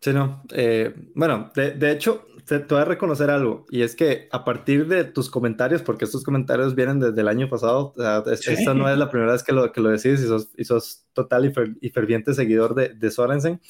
Sí, 0.00 0.14
no. 0.14 0.42
Eh, 0.50 0.94
bueno, 1.14 1.50
de, 1.54 1.72
de 1.72 1.92
hecho, 1.92 2.24
te, 2.46 2.60
te, 2.60 2.74
voy 2.74 2.80
a 2.80 2.86
reconocer 2.86 3.28
algo, 3.28 3.66
y 3.68 3.82
es 3.82 3.94
que 3.94 4.26
a 4.32 4.42
partir 4.42 4.88
de 4.88 5.04
tus 5.04 5.28
comentarios, 5.28 5.82
porque 5.82 6.06
estos 6.06 6.24
comentarios 6.24 6.74
vienen 6.74 7.00
desde 7.00 7.20
el 7.20 7.28
año 7.28 7.50
pasado, 7.50 7.92
o 7.94 8.00
sea, 8.00 8.24
es, 8.32 8.40
sí. 8.40 8.50
esta 8.50 8.72
no 8.72 8.88
es 8.88 8.96
la 8.96 9.10
primera 9.10 9.32
vez 9.32 9.42
que 9.42 9.52
lo, 9.52 9.70
que 9.72 9.82
lo 9.82 9.90
decís 9.90 10.22
y 10.22 10.26
sos, 10.26 10.48
y 10.56 10.64
sos 10.64 11.04
total 11.12 11.44
y, 11.44 11.52
fer, 11.52 11.76
y 11.82 11.90
ferviente 11.90 12.32
seguidor 12.32 12.74
de, 12.74 12.94
de 12.94 13.10
Sorensen 13.10 13.60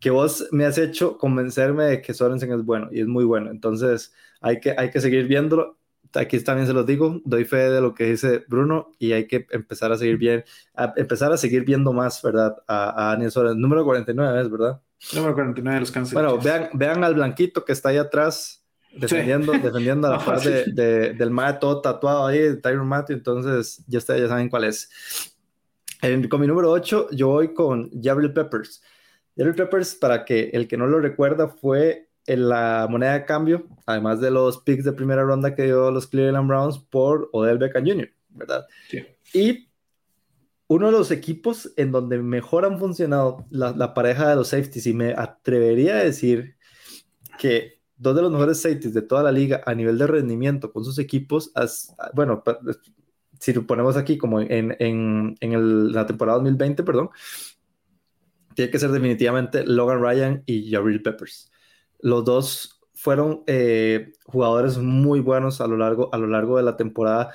que 0.00 0.08
vos 0.08 0.48
me 0.52 0.64
has 0.64 0.78
hecho 0.78 1.18
convencerme 1.18 1.84
de 1.84 2.00
que 2.00 2.14
Sorensen 2.14 2.50
es 2.50 2.64
bueno 2.64 2.88
y 2.90 3.00
es 3.02 3.06
muy 3.06 3.24
bueno. 3.24 3.50
Entonces 3.50 4.14
hay 4.40 4.58
que, 4.58 4.74
hay 4.76 4.90
que 4.90 5.02
seguir 5.02 5.28
viéndolo. 5.28 5.78
Aquí 6.14 6.38
también 6.40 6.66
se 6.66 6.72
los 6.72 6.86
digo, 6.86 7.20
doy 7.24 7.44
fe 7.44 7.70
de 7.70 7.80
lo 7.80 7.94
que 7.94 8.04
dice 8.04 8.44
Bruno 8.48 8.92
y 8.98 9.12
hay 9.12 9.26
que 9.26 9.46
empezar 9.50 9.92
a 9.92 9.98
seguir 9.98 10.16
bien, 10.18 10.44
a 10.74 10.92
empezar 10.96 11.32
a 11.32 11.36
seguir 11.36 11.64
viendo 11.64 11.92
más, 11.92 12.20
¿verdad? 12.22 12.56
A, 12.66 13.06
a 13.06 13.10
Daniel 13.10 13.30
Sorensen. 13.30 13.60
Número 13.60 13.84
49 13.84 14.40
es, 14.40 14.50
¿verdad? 14.50 14.80
Número 15.14 15.34
49 15.34 15.74
de 15.74 15.80
los 15.80 15.90
Kansas. 15.90 16.14
Bueno, 16.14 16.38
vean, 16.38 16.70
vean 16.74 17.02
al 17.04 17.14
blanquito 17.14 17.64
que 17.64 17.72
está 17.72 17.88
ahí 17.88 17.96
atrás 17.96 18.64
defendiendo, 18.94 19.52
sí. 19.52 19.60
defendiendo 19.60 20.08
a 20.08 20.10
la 20.10 20.18
par 20.24 20.40
de, 20.40 20.64
de, 20.72 21.12
del 21.14 21.30
mae 21.30 21.54
todo 21.54 21.80
tatuado 21.80 22.26
ahí, 22.26 22.60
Tyron 22.60 22.86
Matthew. 22.86 23.16
Entonces 23.16 23.82
ya 23.86 23.98
ustedes 23.98 24.22
ya 24.22 24.28
saben 24.28 24.48
cuál 24.48 24.64
es. 24.64 24.90
En, 26.02 26.28
con 26.28 26.40
mi 26.40 26.46
número 26.46 26.70
8 26.70 27.08
yo 27.12 27.28
voy 27.28 27.54
con 27.54 27.90
Jabril 28.02 28.32
Peppers. 28.32 28.82
Jerry 29.36 29.54
Peppers, 29.54 29.94
para 29.94 30.24
que 30.24 30.50
el 30.52 30.68
que 30.68 30.76
no 30.76 30.86
lo 30.86 31.00
recuerda, 31.00 31.48
fue 31.48 32.10
en 32.26 32.48
la 32.48 32.86
moneda 32.88 33.14
de 33.14 33.24
cambio, 33.24 33.66
además 33.86 34.20
de 34.20 34.30
los 34.30 34.58
picks 34.58 34.84
de 34.84 34.92
primera 34.92 35.22
ronda 35.22 35.54
que 35.54 35.64
dio 35.64 35.90
los 35.90 36.06
Cleveland 36.06 36.48
Browns 36.48 36.78
por 36.78 37.28
Odell 37.32 37.58
Beckham 37.58 37.86
Jr., 37.86 38.10
¿verdad? 38.30 38.66
Sí. 38.88 39.04
Y 39.34 39.68
uno 40.68 40.86
de 40.86 40.92
los 40.92 41.10
equipos 41.10 41.72
en 41.76 41.92
donde 41.92 42.18
mejor 42.18 42.64
han 42.64 42.78
funcionado 42.78 43.46
la, 43.50 43.72
la, 43.72 43.92
pareja 43.92 44.30
de 44.30 44.36
los 44.36 44.48
safeties, 44.48 44.86
y 44.86 44.94
me 44.94 45.12
atrevería 45.12 45.96
a 45.96 46.04
decir 46.04 46.56
que 47.38 47.80
dos 47.96 48.16
de 48.16 48.22
los 48.22 48.32
mejores 48.32 48.60
safeties 48.60 48.94
de 48.94 49.02
toda 49.02 49.22
la 49.22 49.32
liga 49.32 49.62
a 49.66 49.74
nivel 49.74 49.98
de 49.98 50.06
rendimiento 50.06 50.72
con 50.72 50.84
sus 50.84 50.98
equipos, 50.98 51.50
as, 51.54 51.94
bueno, 52.14 52.42
si 53.38 53.52
lo 53.52 53.66
ponemos 53.66 53.96
aquí 53.96 54.16
como 54.16 54.40
en, 54.40 54.76
en, 54.78 55.36
en 55.40 55.52
el, 55.52 55.92
la 55.92 56.06
temporada 56.06 56.38
2020, 56.38 56.82
perdón, 56.84 57.10
tiene 58.54 58.70
que 58.70 58.78
ser 58.78 58.90
definitivamente 58.90 59.64
Logan 59.66 60.00
Ryan 60.00 60.42
y 60.46 60.70
Jabril 60.70 61.02
Peppers. 61.02 61.50
Los 62.02 62.24
dos 62.24 62.82
fueron 62.92 63.42
eh, 63.46 64.12
jugadores 64.26 64.76
muy 64.78 65.20
buenos 65.20 65.60
a 65.60 65.66
lo, 65.66 65.76
largo, 65.76 66.14
a 66.14 66.18
lo 66.18 66.26
largo 66.26 66.58
de 66.58 66.62
la 66.62 66.76
temporada 66.76 67.34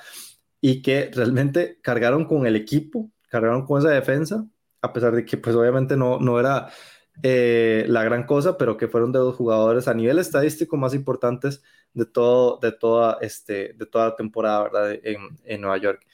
y 0.60 0.82
que 0.82 1.10
realmente 1.12 1.78
cargaron 1.82 2.24
con 2.24 2.46
el 2.46 2.56
equipo, 2.56 3.10
cargaron 3.28 3.66
con 3.66 3.80
esa 3.80 3.90
defensa, 3.90 4.46
a 4.80 4.92
pesar 4.92 5.14
de 5.14 5.24
que 5.24 5.36
pues 5.36 5.56
obviamente 5.56 5.96
no, 5.96 6.20
no 6.20 6.38
era 6.38 6.70
eh, 7.22 7.84
la 7.88 8.04
gran 8.04 8.24
cosa, 8.24 8.56
pero 8.56 8.76
que 8.76 8.88
fueron 8.88 9.12
de 9.12 9.18
los 9.18 9.34
jugadores 9.34 9.88
a 9.88 9.94
nivel 9.94 10.18
estadístico 10.18 10.76
más 10.76 10.94
importantes 10.94 11.62
de, 11.92 12.06
todo, 12.06 12.58
de, 12.62 12.72
toda, 12.72 13.18
este, 13.20 13.74
de 13.74 13.86
toda 13.86 14.10
la 14.10 14.16
temporada 14.16 14.62
¿verdad? 14.64 14.92
En, 15.02 15.38
en 15.44 15.60
Nueva 15.60 15.78
York. 15.78 16.06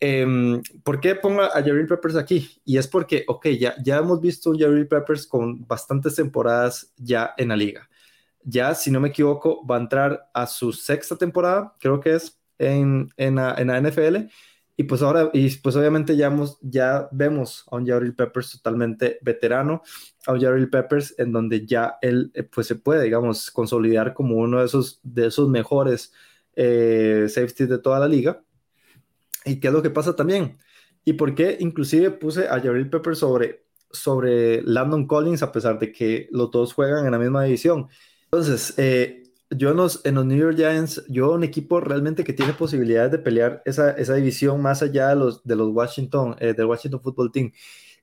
Eh, 0.00 0.60
¿Por 0.84 1.00
qué 1.00 1.14
pongo 1.14 1.42
a 1.42 1.62
Jerry 1.62 1.86
Peppers 1.86 2.16
aquí? 2.16 2.60
Y 2.64 2.78
es 2.78 2.86
porque, 2.86 3.24
ok, 3.26 3.48
ya, 3.58 3.74
ya 3.82 3.98
hemos 3.98 4.20
visto 4.20 4.50
un 4.50 4.58
Jerry 4.58 4.84
Peppers 4.84 5.26
con 5.26 5.66
bastantes 5.66 6.14
temporadas 6.14 6.92
ya 6.96 7.34
en 7.36 7.48
la 7.48 7.56
liga. 7.56 7.88
Ya, 8.42 8.74
si 8.74 8.90
no 8.90 9.00
me 9.00 9.08
equivoco, 9.08 9.66
va 9.66 9.76
a 9.76 9.80
entrar 9.80 10.30
a 10.32 10.46
su 10.46 10.72
sexta 10.72 11.16
temporada, 11.16 11.74
creo 11.80 12.00
que 12.00 12.14
es, 12.14 12.40
en, 12.58 13.08
en, 13.16 13.36
la, 13.36 13.54
en 13.58 13.68
la 13.68 13.80
NFL. 13.80 14.28
Y 14.76 14.84
pues 14.84 15.02
ahora, 15.02 15.30
y 15.32 15.50
pues 15.56 15.74
obviamente 15.74 16.16
ya, 16.16 16.28
hemos, 16.28 16.58
ya 16.60 17.08
vemos 17.10 17.64
a 17.70 17.76
un 17.76 17.86
Jerry 17.86 18.12
Peppers 18.12 18.52
totalmente 18.52 19.18
veterano, 19.22 19.82
a 20.26 20.32
un 20.32 20.40
Jerry 20.40 20.66
Peppers 20.66 21.14
en 21.18 21.32
donde 21.32 21.66
ya 21.66 21.98
él 22.00 22.30
eh, 22.34 22.44
pues 22.44 22.68
se 22.68 22.76
puede, 22.76 23.04
digamos, 23.04 23.50
consolidar 23.50 24.14
como 24.14 24.36
uno 24.36 24.60
de 24.60 24.66
esos, 24.66 25.00
de 25.02 25.26
esos 25.26 25.48
mejores 25.48 26.12
eh, 26.54 27.26
safeties 27.28 27.68
de 27.68 27.78
toda 27.78 27.98
la 27.98 28.08
liga 28.08 28.42
¿Y 29.44 29.60
qué 29.60 29.68
es 29.68 29.72
lo 29.72 29.82
que 29.82 29.90
pasa 29.90 30.14
también? 30.14 30.58
¿Y 31.04 31.14
por 31.14 31.34
qué 31.34 31.56
inclusive 31.60 32.10
puse 32.10 32.48
a 32.48 32.60
Jabril 32.60 32.90
Pepper 32.90 33.16
sobre, 33.16 33.64
sobre 33.90 34.62
Landon 34.62 35.06
Collins 35.06 35.42
a 35.42 35.52
pesar 35.52 35.78
de 35.78 35.92
que 35.92 36.28
los 36.32 36.50
dos 36.50 36.74
juegan 36.74 37.06
en 37.06 37.12
la 37.12 37.18
misma 37.18 37.44
división? 37.44 37.88
Entonces, 38.30 38.74
eh, 38.76 39.24
yo 39.50 39.70
en 39.70 39.76
los, 39.76 40.04
en 40.04 40.14
los, 40.16 40.26
New 40.26 40.36
York 40.36 40.56
Giants, 40.56 41.02
yo 41.08 41.32
un 41.32 41.44
equipo 41.44 41.80
realmente 41.80 42.24
que 42.24 42.34
tiene 42.34 42.52
posibilidades 42.52 43.10
de 43.10 43.18
pelear 43.18 43.62
esa, 43.64 43.92
esa 43.92 44.14
división 44.14 44.60
más 44.60 44.82
allá 44.82 45.08
de 45.08 45.16
los, 45.16 45.42
de 45.44 45.56
los 45.56 45.70
Washington, 45.70 46.36
eh, 46.38 46.52
del 46.52 46.66
Washington 46.66 47.00
Football 47.00 47.32
Team. 47.32 47.52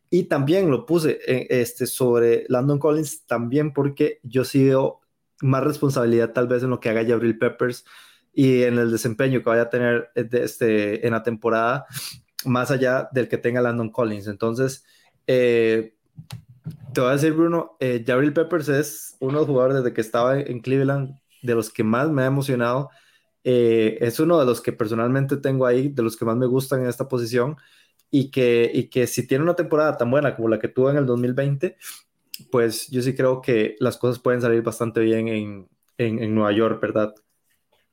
Y 0.10 0.24
también 0.24 0.72
lo 0.72 0.86
puse 0.86 1.20
eh, 1.28 1.48
este, 1.50 1.86
sobre 1.88 2.46
Landon 2.50 2.80
Collins 2.80 3.26
también 3.26 3.74
porque 3.74 4.20
yo 4.24 4.44
sí 4.44 4.66
veo 4.66 5.02
más 5.42 5.64
responsabilidad 5.64 6.32
tal 6.34 6.48
vez 6.48 6.64
en 6.64 6.70
lo 6.70 6.80
que 6.80 6.90
haga 6.90 7.06
Jabril 7.06 7.38
Peppers 7.38 7.86
y 8.34 8.64
en 8.64 8.78
el 8.78 8.92
desempeño 8.92 9.40
que 9.40 9.50
vaya 9.50 9.64
a 9.64 9.70
tener 9.70 10.10
eh, 10.16 10.28
este, 10.32 11.06
en 11.06 11.14
la 11.14 11.24
temporada, 11.24 11.86
más 12.46 12.72
allá 12.72 13.10
del 13.12 13.28
que 13.28 13.38
tenga 13.38 13.62
Landon 13.62 13.92
Collins. 13.92 14.28
Entonces, 14.28 14.84
eh, 15.28 15.96
te 16.94 17.02
voy 17.02 17.10
a 17.10 17.14
decir, 17.14 17.34
Bruno, 17.34 17.78
eh, 17.80 18.04
Jabril 18.06 18.34
Peppers 18.34 18.70
es 18.70 19.18
uno 19.20 19.34
de 19.34 19.40
los 19.40 19.48
jugadores 19.48 19.78
desde 19.78 19.94
que 19.94 20.02
estaba 20.02 20.40
en 20.40 20.60
Cleveland, 20.60 21.16
de 21.42 21.56
los 21.56 21.70
que 21.70 21.84
más 21.84 22.10
me 22.10 22.24
ha 22.24 22.26
emocionado. 22.26 22.90
Eh, 23.44 23.98
es 24.02 24.20
uno 24.20 24.40
de 24.40 24.46
los 24.46 24.62
que 24.62 24.74
personalmente 24.74 25.38
tengo 25.38 25.66
ahí, 25.66 25.90
de 25.90 26.04
los 26.04 26.18
que 26.18 26.26
más 26.26 26.36
me 26.38 26.48
gustan 26.48 26.82
en 26.82 26.88
esta 26.88 27.08
posición. 27.08 27.58
Y 28.12 28.32
que, 28.32 28.72
y 28.74 28.90
que 28.90 29.08
si 29.08 29.28
tiene 29.28 29.44
una 29.44 29.56
temporada 29.56 29.98
tan 29.98 30.10
buena 30.10 30.36
como 30.36 30.48
la 30.48 30.60
que 30.60 30.70
tuvo 30.70 30.90
en 30.90 30.98
el 30.98 31.06
2020, 31.06 31.76
pues 32.52 32.90
yo 32.90 33.02
sí 33.02 33.14
creo 33.16 33.42
que 33.42 33.76
las 33.80 33.98
cosas 33.98 34.20
pueden 34.20 34.42
salir 34.42 34.62
bastante 34.62 35.02
bien 35.02 35.28
en, 35.28 35.68
en, 35.98 36.24
en 36.24 36.36
Nueva 36.36 36.52
York, 36.54 36.82
¿verdad? 36.82 37.14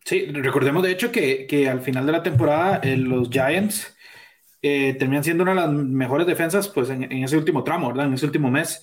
Sí, 0.05 0.27
recordemos 0.27 0.83
de 0.83 0.91
hecho 0.91 1.13
que, 1.13 1.47
que 1.47 1.69
al 1.69 1.81
final 1.81 2.07
de 2.07 2.13
la 2.13 2.23
temporada 2.23 2.81
eh, 2.83 2.97
los 2.97 3.31
Giants 3.31 3.95
eh, 4.63 4.95
terminan 4.99 5.25
siendo 5.25 5.43
una 5.43 5.53
de 5.53 5.61
las 5.61 5.73
mejores 5.73 6.27
defensas 6.27 6.69
pues 6.69 6.89
en, 6.91 7.05
en, 7.05 7.25
ese 7.25 7.37
último 7.37 7.65
tramo, 7.65 7.89
¿verdad? 7.89 8.07
En 8.07 8.15
ese 8.15 8.27
último 8.27 8.51
mes. 8.51 8.83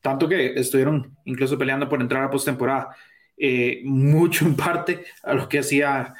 tanto 0.00 0.28
que 0.28 0.54
estuvieron 0.54 1.16
incluso 1.24 1.58
peleando 1.58 1.88
por 1.88 2.00
entrar 2.00 2.22
a 2.24 2.30
postemporada, 2.30 2.96
eh, 3.36 3.82
mucho 3.84 4.46
en 4.46 4.56
parte 4.56 5.04
a 5.22 5.34
lo 5.34 5.48
que 5.48 5.58
hacía 5.58 6.14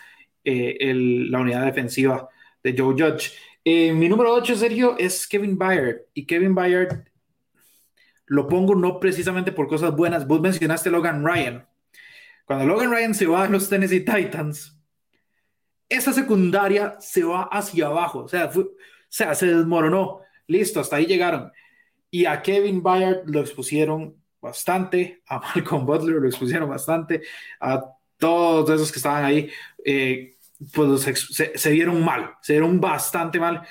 eh, 0.44 0.92
la 0.94 1.40
unidad 1.40 1.64
defensiva 1.64 2.28
de 2.62 2.74
Joe 2.76 2.94
Judge. 2.94 3.32
Eh, 3.64 3.92
mi 3.92 4.08
número 4.08 4.32
8, 4.32 4.54
Sergio, 4.54 4.96
es 4.98 5.26
Kevin 5.26 5.58
Byard. 5.58 6.02
Y 6.14 6.26
Kevin 6.26 6.54
Byard 6.54 7.04
lo 8.26 8.46
pongo 8.46 8.74
no 8.74 9.00
precisamente 9.00 9.50
por 9.52 9.66
cosas 9.66 9.94
buenas. 9.96 10.26
Vos 10.26 10.40
mencionaste 10.40 10.90
Logan 10.90 11.24
Ryan. 11.24 11.66
Cuando 12.44 12.64
Logan 12.64 12.92
Ryan 12.92 13.14
se 13.14 13.26
va 13.26 13.44
a 13.44 13.48
los 13.48 13.68
Tennessee 13.68 14.04
Titans, 14.04 14.78
esa 15.88 16.12
secundaria 16.12 16.96
se 17.00 17.24
va 17.24 17.48
hacia 17.50 17.86
abajo. 17.86 18.20
O 18.20 18.28
sea, 18.28 18.50
o 18.54 18.68
sea 19.16 19.34
se 19.34 19.46
desmoronó. 19.46 20.20
Listo, 20.46 20.80
hasta 20.80 20.96
ahí 20.96 21.06
llegaron. 21.06 21.50
Y 22.10 22.26
a 22.26 22.42
Kevin 22.42 22.82
Byard 22.82 23.22
lo 23.26 23.40
expusieron 23.40 24.14
bastante, 24.40 25.22
a 25.26 25.40
Malcolm 25.54 25.86
Butler 25.86 26.16
lo 26.16 26.28
expusieron 26.28 26.68
bastante, 26.68 27.22
a 27.60 27.82
todos 28.18 28.68
esos 28.70 28.92
que 28.92 28.98
estaban 28.98 29.24
ahí, 29.24 29.50
eh, 29.84 30.36
pues 30.72 31.02
se, 31.02 31.58
se, 31.58 31.70
vieron 31.70 32.04
mal, 32.04 32.32
se 32.42 32.54
vieron 32.54 32.80
bastante 32.80 33.40
mal. 33.40 33.62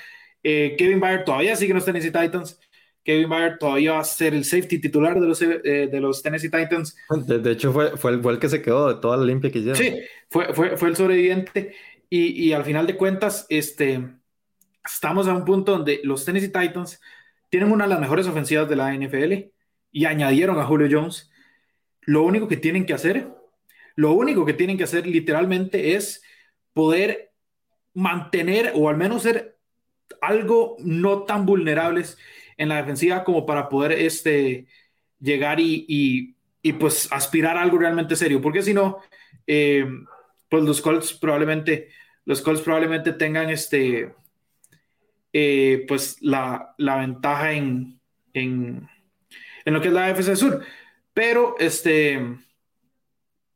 Eh, 0.42 0.74
Kevin 0.78 1.00
Byard 1.00 1.24
todavía 1.24 1.56
sigue 1.56 1.72
en 1.72 1.76
los 1.76 1.84
Tennessee 1.84 2.12
Titans. 2.12 2.60
Kevin 3.02 3.28
Byard 3.28 3.58
todavía 3.58 3.92
va 3.92 4.00
a 4.00 4.04
ser 4.04 4.34
el 4.34 4.44
safety 4.44 4.80
titular 4.80 5.18
de 5.20 5.26
los, 5.26 5.40
eh, 5.42 5.88
de 5.90 6.00
los 6.00 6.22
Tennessee 6.22 6.50
Titans. 6.50 6.96
De, 7.08 7.52
hecho, 7.52 7.72
fue, 7.72 7.96
fue, 7.96 8.12
el, 8.12 8.22
fue, 8.22 8.32
el, 8.32 8.38
que 8.38 8.48
se 8.48 8.62
quedó 8.62 8.92
de 8.92 9.00
toda 9.00 9.16
la 9.16 9.24
limpia 9.24 9.50
que 9.50 9.60
hicieron. 9.60 9.78
Sí, 9.80 10.00
fue, 10.28 10.52
fue, 10.54 10.76
fue 10.76 10.88
el 10.88 10.96
sobreviviente. 10.96 11.74
Y, 12.10 12.48
y, 12.48 12.52
al 12.52 12.64
final 12.64 12.86
de 12.86 12.96
cuentas, 12.96 13.46
este, 13.48 14.00
estamos 14.86 15.28
a 15.28 15.34
un 15.34 15.44
punto 15.44 15.72
donde 15.72 16.00
los 16.04 16.24
Tennessee 16.24 16.52
Titans 16.52 17.00
tienen 17.48 17.72
una 17.72 17.84
de 17.84 17.90
las 17.90 18.00
mejores 18.00 18.26
ofensivas 18.26 18.68
de 18.68 18.76
la 18.76 18.94
NFL 18.94 19.50
y 19.92 20.04
añadieron 20.04 20.58
a 20.58 20.64
Julio 20.64 20.88
Jones. 20.90 21.30
Lo 22.02 22.22
único 22.22 22.48
que 22.48 22.56
tienen 22.56 22.86
que 22.86 22.94
hacer, 22.94 23.28
lo 23.94 24.12
único 24.12 24.44
que 24.44 24.52
tienen 24.52 24.76
que 24.76 24.84
hacer 24.84 25.06
literalmente 25.06 25.94
es 25.94 26.22
poder 26.72 27.32
mantener 27.94 28.72
o 28.74 28.88
al 28.88 28.96
menos 28.96 29.22
ser 29.22 29.56
algo 30.20 30.76
no 30.80 31.22
tan 31.22 31.46
vulnerables 31.46 32.18
en 32.56 32.68
la 32.68 32.76
defensiva 32.76 33.24
como 33.24 33.46
para 33.46 33.68
poder 33.68 33.92
este, 33.92 34.66
llegar 35.20 35.60
y, 35.60 35.84
y, 35.88 36.72
pues 36.74 37.08
aspirar 37.12 37.56
a 37.56 37.62
algo 37.62 37.78
realmente 37.78 38.16
serio. 38.16 38.42
Porque 38.42 38.62
si 38.62 38.74
no, 38.74 38.98
eh, 39.46 39.86
pues 40.48 40.64
los 40.64 40.80
Colts 40.80 41.12
probablemente, 41.12 41.88
los 42.24 42.42
Colts 42.42 42.60
probablemente 42.60 43.12
tengan 43.12 43.50
este, 43.50 44.12
eh, 45.38 45.84
pues 45.86 46.16
la, 46.22 46.74
la 46.78 46.96
ventaja 46.96 47.52
en, 47.52 48.00
en, 48.32 48.88
en, 49.66 49.74
lo 49.74 49.82
que 49.82 49.88
es 49.88 49.92
la 49.92 50.08
FC 50.08 50.34
Sur. 50.34 50.64
Pero 51.12 51.56
este, 51.58 52.38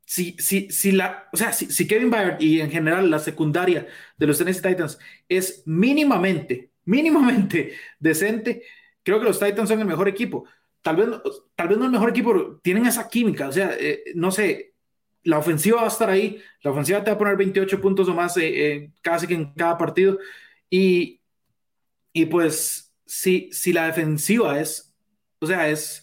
si, 0.05 0.37
si, 0.39 0.71
si 0.71 0.93
la, 0.93 1.31
o 1.33 1.39
sea, 1.39 1.55
si, 1.55 1.89
Kevin 1.89 2.11
Byard 2.11 2.39
y 2.43 2.61
en 2.61 2.71
general 2.71 3.11
la 3.11 3.19
secundaria 3.19 3.87
de 4.19 4.27
los 4.27 4.37
Tennessee 4.37 4.61
Titans 4.61 4.99
es 5.27 5.63
mínimamente, 5.65 6.71
mínimamente 6.85 7.73
decente, 7.99 8.63
creo 9.03 9.19
que 9.19 9.25
los 9.25 9.41
Titans 9.41 9.71
son 9.71 9.81
el 9.81 9.87
mejor 9.87 10.07
equipo. 10.07 10.45
Tal 10.83 10.97
vez, 10.97 11.09
tal 11.55 11.69
vez 11.69 11.79
no 11.79 11.87
el 11.87 11.93
mejor 11.93 12.11
equipo, 12.11 12.61
tienen 12.63 12.85
esa 12.85 13.09
química, 13.09 13.49
o 13.49 13.53
sea, 13.53 13.75
eh, 13.81 14.03
no 14.15 14.31
sé, 14.31 14.75
la 15.23 15.39
ofensiva 15.39 15.79
va 15.79 15.85
a 15.85 15.89
estar 15.89 16.11
ahí, 16.11 16.43
la 16.63 16.73
ofensiva 16.73 17.03
te 17.03 17.11
va 17.11 17.15
a 17.15 17.19
poner 17.19 17.39
28 17.39 17.81
puntos 17.81 18.07
o 18.07 18.15
más 18.15 18.37
eh, 18.37 18.93
casi 19.01 19.27
que 19.27 19.35
en 19.35 19.55
cada 19.55 19.79
partido. 19.79 20.19
Y, 20.69 21.20
y 22.13 22.27
pues, 22.27 22.93
si, 23.07 23.51
si 23.53 23.73
la 23.73 23.87
defensiva 23.87 24.61
es, 24.61 24.95
o 25.41 25.47
sea, 25.47 25.69
es, 25.69 26.03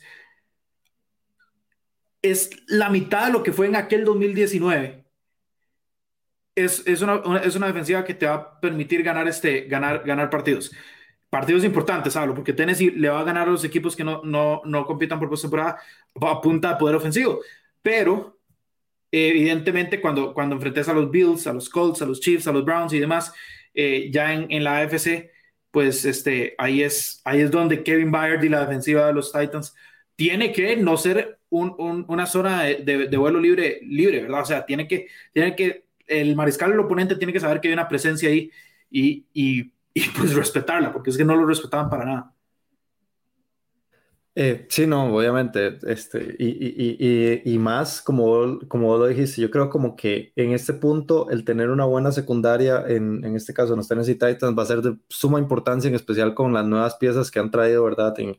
es 2.22 2.50
la 2.67 2.89
mitad 2.89 3.28
de 3.28 3.34
lo 3.34 3.43
que 3.43 3.54
fue 3.54 3.67
en 3.67 3.76
aquel 3.76 4.06
2019, 4.06 5.06
es, 6.56 6.86
es, 6.88 7.02
una, 7.02 7.22
es 7.43 7.56
una 7.56 7.67
defensiva 7.67 8.04
que 8.04 8.15
te 8.15 8.26
va 8.26 8.34
a 8.34 8.60
permitir 8.60 9.04
ganar, 9.04 9.28
este, 9.28 9.62
ganar, 9.62 10.04
ganar 10.06 10.30
partidos. 10.30 10.72
Partidos 11.30 11.63
importantes, 11.63 12.15
hablo, 12.15 12.34
porque 12.34 12.54
Tennessee 12.54 12.91
le 12.91 13.10
va 13.10 13.20
a 13.20 13.24
ganar 13.24 13.48
a 13.48 13.52
los 13.52 13.63
equipos 13.63 13.96
que 13.96 14.04
no, 14.04 14.22
no, 14.24 14.62
no 14.65 14.86
compitan 14.86 15.20
por 15.20 15.30
postemporada 15.30 15.78
a 16.22 16.41
punta 16.41 16.70
de 16.70 16.76
poder 16.78 16.96
ofensivo. 16.96 17.41
Pero, 17.82 18.39
evidentemente, 19.12 20.02
cuando, 20.02 20.34
cuando 20.34 20.56
enfrentes 20.56 20.88
a 20.89 20.93
los 20.93 21.12
Bills, 21.12 21.46
a 21.46 21.54
los 21.54 21.70
Colts, 21.70 22.02
a 22.02 22.06
los 22.06 22.22
Chiefs, 22.22 22.48
a 22.48 22.52
los 22.52 22.65
Browns 22.65 22.93
y 22.93 23.00
demás, 23.00 23.34
eh, 23.74 24.10
ya 24.12 24.34
en, 24.34 24.48
en 24.50 24.63
la 24.63 24.80
AFC, 24.80 25.30
pues 25.77 26.05
este, 26.05 26.55
ahí, 26.57 26.81
es, 26.81 27.21
ahí 27.23 27.39
es 27.39 27.51
donde 27.51 27.83
Kevin 27.83 28.11
Byard 28.11 28.43
y 28.43 28.49
la 28.49 28.61
defensiva 28.61 29.05
de 29.05 29.13
los 29.13 29.31
Titans 29.31 29.75
tiene 30.15 30.51
que 30.51 30.75
no 30.75 30.97
ser 30.97 31.37
un, 31.49 32.03
una 32.07 32.25
zona 32.25 32.63
de, 32.63 33.15
vuelo 33.15 33.39
libre, 33.39 33.79
libre, 33.83 34.23
¿verdad? 34.23 34.41
O 34.41 34.45
sea, 34.45 34.65
tiene 34.65 34.87
que, 34.87 35.07
tiene 35.33 35.55
que, 35.55 35.85
el 36.07 36.35
mariscal, 36.35 36.71
el 36.71 36.79
oponente 36.79 37.15
tiene 37.15 37.31
que 37.31 37.39
saber 37.39 37.61
que 37.61 37.67
hay 37.67 37.75
una 37.75 37.87
presencia 37.87 38.27
ahí 38.27 38.49
y, 38.89 39.27
y, 39.33 39.71
y 39.93 40.01
pues 40.17 40.33
respetarla, 40.33 40.91
porque 40.91 41.11
es 41.11 41.17
que 41.17 41.23
no 41.23 41.35
lo 41.35 41.45
respetaban 41.45 41.91
para 41.91 42.05
nada. 42.05 42.33
Eh, 44.39 44.67
sí, 44.69 44.86
no, 44.86 45.15
obviamente, 45.15 45.80
este, 45.88 46.36
y, 46.38 46.45
y, 46.47 46.95
y, 47.43 47.54
y, 47.56 47.58
más, 47.58 48.04
como, 48.04 48.60
como 48.67 48.95
lo 48.95 49.08
dijiste, 49.08 49.41
yo 49.41 49.50
creo 49.50 49.67
como 49.71 49.95
que 49.95 50.32
en 50.36 50.52
este 50.52 50.73
punto 50.73 51.28
el 51.32 51.43
tener 51.43 51.71
una 51.71 51.86
buena 51.86 52.12
secundaria, 52.12 52.84
en, 52.88 53.26
en 53.26 53.36
este 53.36 53.52
caso 53.56 53.73
en 53.73 53.78
los 53.78 53.88
Tennessee 53.88 54.13
Titans, 54.13 54.56
va 54.56 54.62
a 54.62 54.65
ser 54.67 54.84
de 54.84 54.95
suma 55.10 55.39
importancia, 55.39 55.88
en 55.88 55.95
especial 55.95 56.36
con 56.36 56.54
las 56.54 56.67
nuevas 56.67 56.97
piezas 56.97 57.32
que 57.32 57.39
han 57.39 57.50
traído, 57.50 57.84
¿verdad? 57.84 58.13
En, 58.19 58.38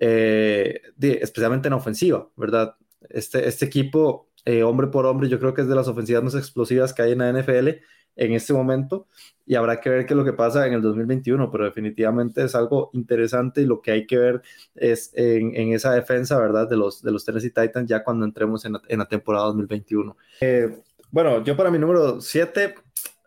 eh, 0.00 0.82
especialmente 1.00 1.68
en 1.68 1.74
ofensiva, 1.74 2.28
¿verdad? 2.36 2.76
Este, 3.08 3.46
este 3.48 3.66
equipo, 3.66 4.30
eh, 4.44 4.64
hombre 4.64 4.88
por 4.88 5.06
hombre, 5.06 5.28
yo 5.28 5.38
creo 5.38 5.54
que 5.54 5.62
es 5.62 5.68
de 5.68 5.76
las 5.76 5.88
ofensivas 5.88 6.24
más 6.24 6.34
explosivas 6.34 6.92
que 6.92 7.02
hay 7.02 7.12
en 7.12 7.18
la 7.18 7.30
NFL 7.30 7.82
en 8.16 8.32
este 8.32 8.52
momento 8.52 9.06
y 9.46 9.56
habrá 9.56 9.80
que 9.80 9.90
ver 9.90 10.06
qué 10.06 10.14
es 10.14 10.16
lo 10.16 10.24
que 10.24 10.32
pasa 10.32 10.66
en 10.66 10.74
el 10.74 10.82
2021, 10.82 11.50
pero 11.50 11.64
definitivamente 11.64 12.44
es 12.44 12.54
algo 12.54 12.90
interesante 12.92 13.62
y 13.62 13.64
lo 13.64 13.80
que 13.80 13.90
hay 13.90 14.06
que 14.06 14.16
ver 14.16 14.42
es 14.76 15.10
en, 15.14 15.56
en 15.56 15.72
esa 15.72 15.92
defensa, 15.92 16.38
¿verdad? 16.38 16.68
De 16.68 16.76
los, 16.76 17.02
de 17.02 17.10
los 17.10 17.24
Tennessee 17.24 17.50
Titans 17.50 17.88
ya 17.88 18.04
cuando 18.04 18.24
entremos 18.24 18.64
en 18.64 18.74
la, 18.74 18.82
en 18.86 19.00
la 19.00 19.08
temporada 19.08 19.46
2021. 19.46 20.16
Eh, 20.40 20.80
bueno, 21.10 21.42
yo 21.42 21.56
para 21.56 21.70
mi 21.70 21.78
número 21.78 22.20
7, 22.20 22.76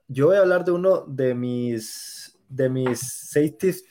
yo 0.07 0.27
voy 0.27 0.37
a 0.37 0.39
hablar 0.39 0.63
de 0.63 0.71
uno 0.71 1.03
de 1.07 1.35
mis, 1.35 2.37
de 2.47 2.69
mis 2.69 2.99
safeties 3.01 3.83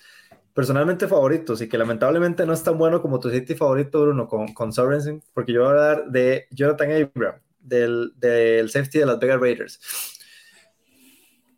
personalmente 0.55 1.09
favoritos 1.09 1.61
y 1.61 1.69
que 1.69 1.77
lamentablemente 1.77 2.47
no 2.47 2.53
es 2.53 2.63
tan 2.63 2.79
bueno 2.79 3.03
como 3.03 3.21
tu 3.21 3.29
safety 3.29 3.55
favorito, 3.55 4.03
Bruno, 4.03 4.29
con, 4.29 4.55
con 4.55 4.73
Sorensen, 4.73 5.23
porque 5.35 5.53
yo 5.53 5.61
voy 5.61 5.69
a 5.69 5.71
hablar 5.71 6.07
de 6.11 6.47
Jonathan 6.51 6.91
Abram, 6.93 7.35
del, 7.61 8.13
del 8.17 8.71
safety 8.71 9.01
de 9.01 9.07
las 9.07 9.19
Vegas 9.19 9.41
Raiders. 9.41 9.81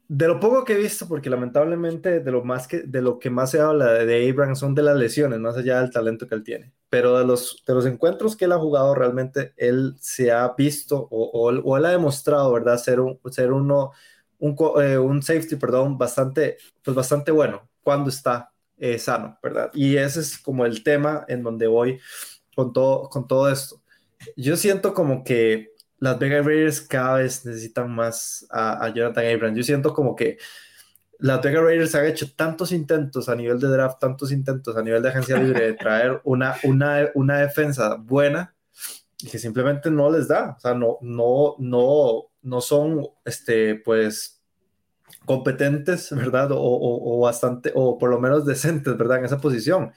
De 0.06 0.28
lo 0.28 0.38
poco 0.38 0.64
que 0.64 0.74
he 0.74 0.78
visto, 0.78 1.08
porque 1.08 1.30
lamentablemente 1.30 2.20
de 2.20 2.30
lo, 2.30 2.44
más 2.44 2.68
que, 2.68 2.82
de 2.82 3.00
lo 3.00 3.18
que 3.18 3.30
más 3.30 3.50
se 3.50 3.60
habla 3.60 3.92
de 3.92 4.30
Abraham 4.30 4.54
son 4.54 4.74
de 4.74 4.82
las 4.82 4.96
lesiones, 4.96 5.40
más 5.40 5.56
allá 5.56 5.80
del 5.80 5.90
talento 5.90 6.28
que 6.28 6.34
él 6.34 6.44
tiene. 6.44 6.72
Pero 6.90 7.18
de 7.18 7.24
los, 7.24 7.62
de 7.66 7.74
los 7.74 7.86
encuentros 7.86 8.36
que 8.36 8.44
él 8.44 8.52
ha 8.52 8.58
jugado, 8.58 8.94
realmente 8.94 9.54
él 9.56 9.94
se 9.98 10.30
ha 10.30 10.52
visto 10.56 11.08
o, 11.10 11.50
o, 11.50 11.76
él 11.78 11.84
ha 11.86 11.90
demostrado, 11.90 12.52
¿verdad? 12.52 12.76
Ser, 12.76 13.00
un, 13.00 13.18
ser 13.30 13.50
uno, 13.50 13.92
un, 14.38 14.56
eh, 14.82 14.98
un, 14.98 15.22
safety, 15.22 15.56
perdón, 15.56 15.96
bastante, 15.96 16.58
pues 16.82 16.94
bastante 16.94 17.30
bueno 17.30 17.68
cuando 17.82 18.10
está 18.10 18.52
eh, 18.76 18.98
sano, 18.98 19.38
¿verdad? 19.42 19.70
Y 19.72 19.96
ese 19.96 20.20
es 20.20 20.38
como 20.38 20.66
el 20.66 20.82
tema 20.82 21.24
en 21.28 21.42
donde 21.42 21.66
voy 21.66 21.98
con 22.54 22.72
todo, 22.74 23.08
con 23.08 23.26
todo 23.26 23.50
esto. 23.50 23.80
Yo 24.36 24.56
siento 24.56 24.92
como 24.94 25.24
que 25.24 25.73
las 25.98 26.18
Vegas 26.18 26.44
Raiders 26.44 26.80
cada 26.80 27.18
vez 27.18 27.44
necesitan 27.46 27.90
más 27.90 28.46
a, 28.50 28.88
Jonathan 28.94 29.24
Abrams. 29.26 29.56
Yo 29.56 29.62
siento 29.62 29.94
como 29.94 30.14
que 30.14 30.38
las 31.18 31.40
Vegas 31.42 31.62
Raiders 31.62 31.94
han 31.94 32.06
hecho 32.06 32.34
tantos 32.34 32.72
intentos 32.72 33.28
a 33.28 33.34
nivel 33.34 33.58
de 33.60 33.68
draft, 33.68 33.98
tantos 34.00 34.32
intentos 34.32 34.76
a 34.76 34.82
nivel 34.82 35.02
de 35.02 35.08
agencia 35.08 35.38
libre 35.38 35.66
de 35.66 35.74
traer 35.74 36.20
una, 36.24 36.56
una, 36.64 37.10
una 37.14 37.38
defensa 37.38 37.96
buena 37.96 38.54
y 39.20 39.28
que 39.28 39.38
simplemente 39.38 39.90
no 39.90 40.10
les 40.10 40.28
da. 40.28 40.54
O 40.56 40.60
sea, 40.60 40.74
no, 40.74 40.98
no, 41.00 41.54
no, 41.58 42.24
no 42.42 42.60
son, 42.60 43.06
este, 43.24 43.76
pues, 43.76 44.42
competentes, 45.24 46.10
¿verdad? 46.14 46.52
O, 46.52 46.58
o, 46.58 47.20
bastante, 47.20 47.72
o 47.74 47.96
por 47.96 48.10
lo 48.10 48.20
menos 48.20 48.44
decentes, 48.44 48.96
¿verdad? 48.96 49.18
En 49.18 49.24
esa 49.24 49.40
posición. 49.40 49.84
O 49.84 49.92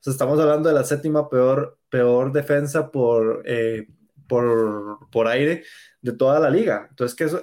sea, 0.00 0.12
estamos 0.12 0.40
hablando 0.40 0.68
de 0.68 0.74
la 0.74 0.84
séptima 0.84 1.28
peor, 1.28 1.78
peor 1.88 2.32
defensa 2.32 2.90
por... 2.90 3.42
Eh, 3.46 3.86
por, 4.26 5.10
por 5.10 5.28
aire 5.28 5.64
de 6.00 6.12
toda 6.12 6.40
la 6.40 6.50
liga. 6.50 6.86
Entonces, 6.90 7.16
¿qué 7.16 7.24
eso, 7.24 7.42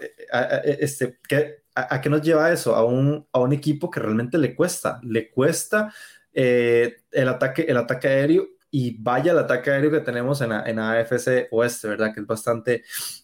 este, 0.64 1.18
¿qué, 1.28 1.64
a, 1.76 2.02
qué 2.02 2.10
nos 2.10 2.22
lleva 2.22 2.52
eso? 2.52 2.76
A 2.76 2.84
un, 2.84 3.28
a 3.32 3.40
un 3.40 3.54
equipo 3.54 3.90
que 3.90 4.00
realmente 4.00 4.38
le 4.38 4.56
cuesta, 4.56 5.00
le 5.04 5.30
cuesta 5.30 5.94
eh, 6.34 6.98
el, 7.12 7.30
ataque, 7.30 7.64
el 7.64 7.78
ataque 7.78 8.08
aéreo 8.08 8.48
y 8.72 9.02
vaya 9.02 9.32
el 9.32 9.40
ataque 9.40 9.72
aéreo 9.72 9.92
que 9.92 10.02
tenemos 10.02 10.42
en, 10.42 10.52
en 10.52 10.80
AFC 10.80 11.48
Oeste, 11.52 11.88
¿verdad? 11.88 12.14
Que 12.14 12.20
es 12.22 12.28
bastante, 12.28 12.84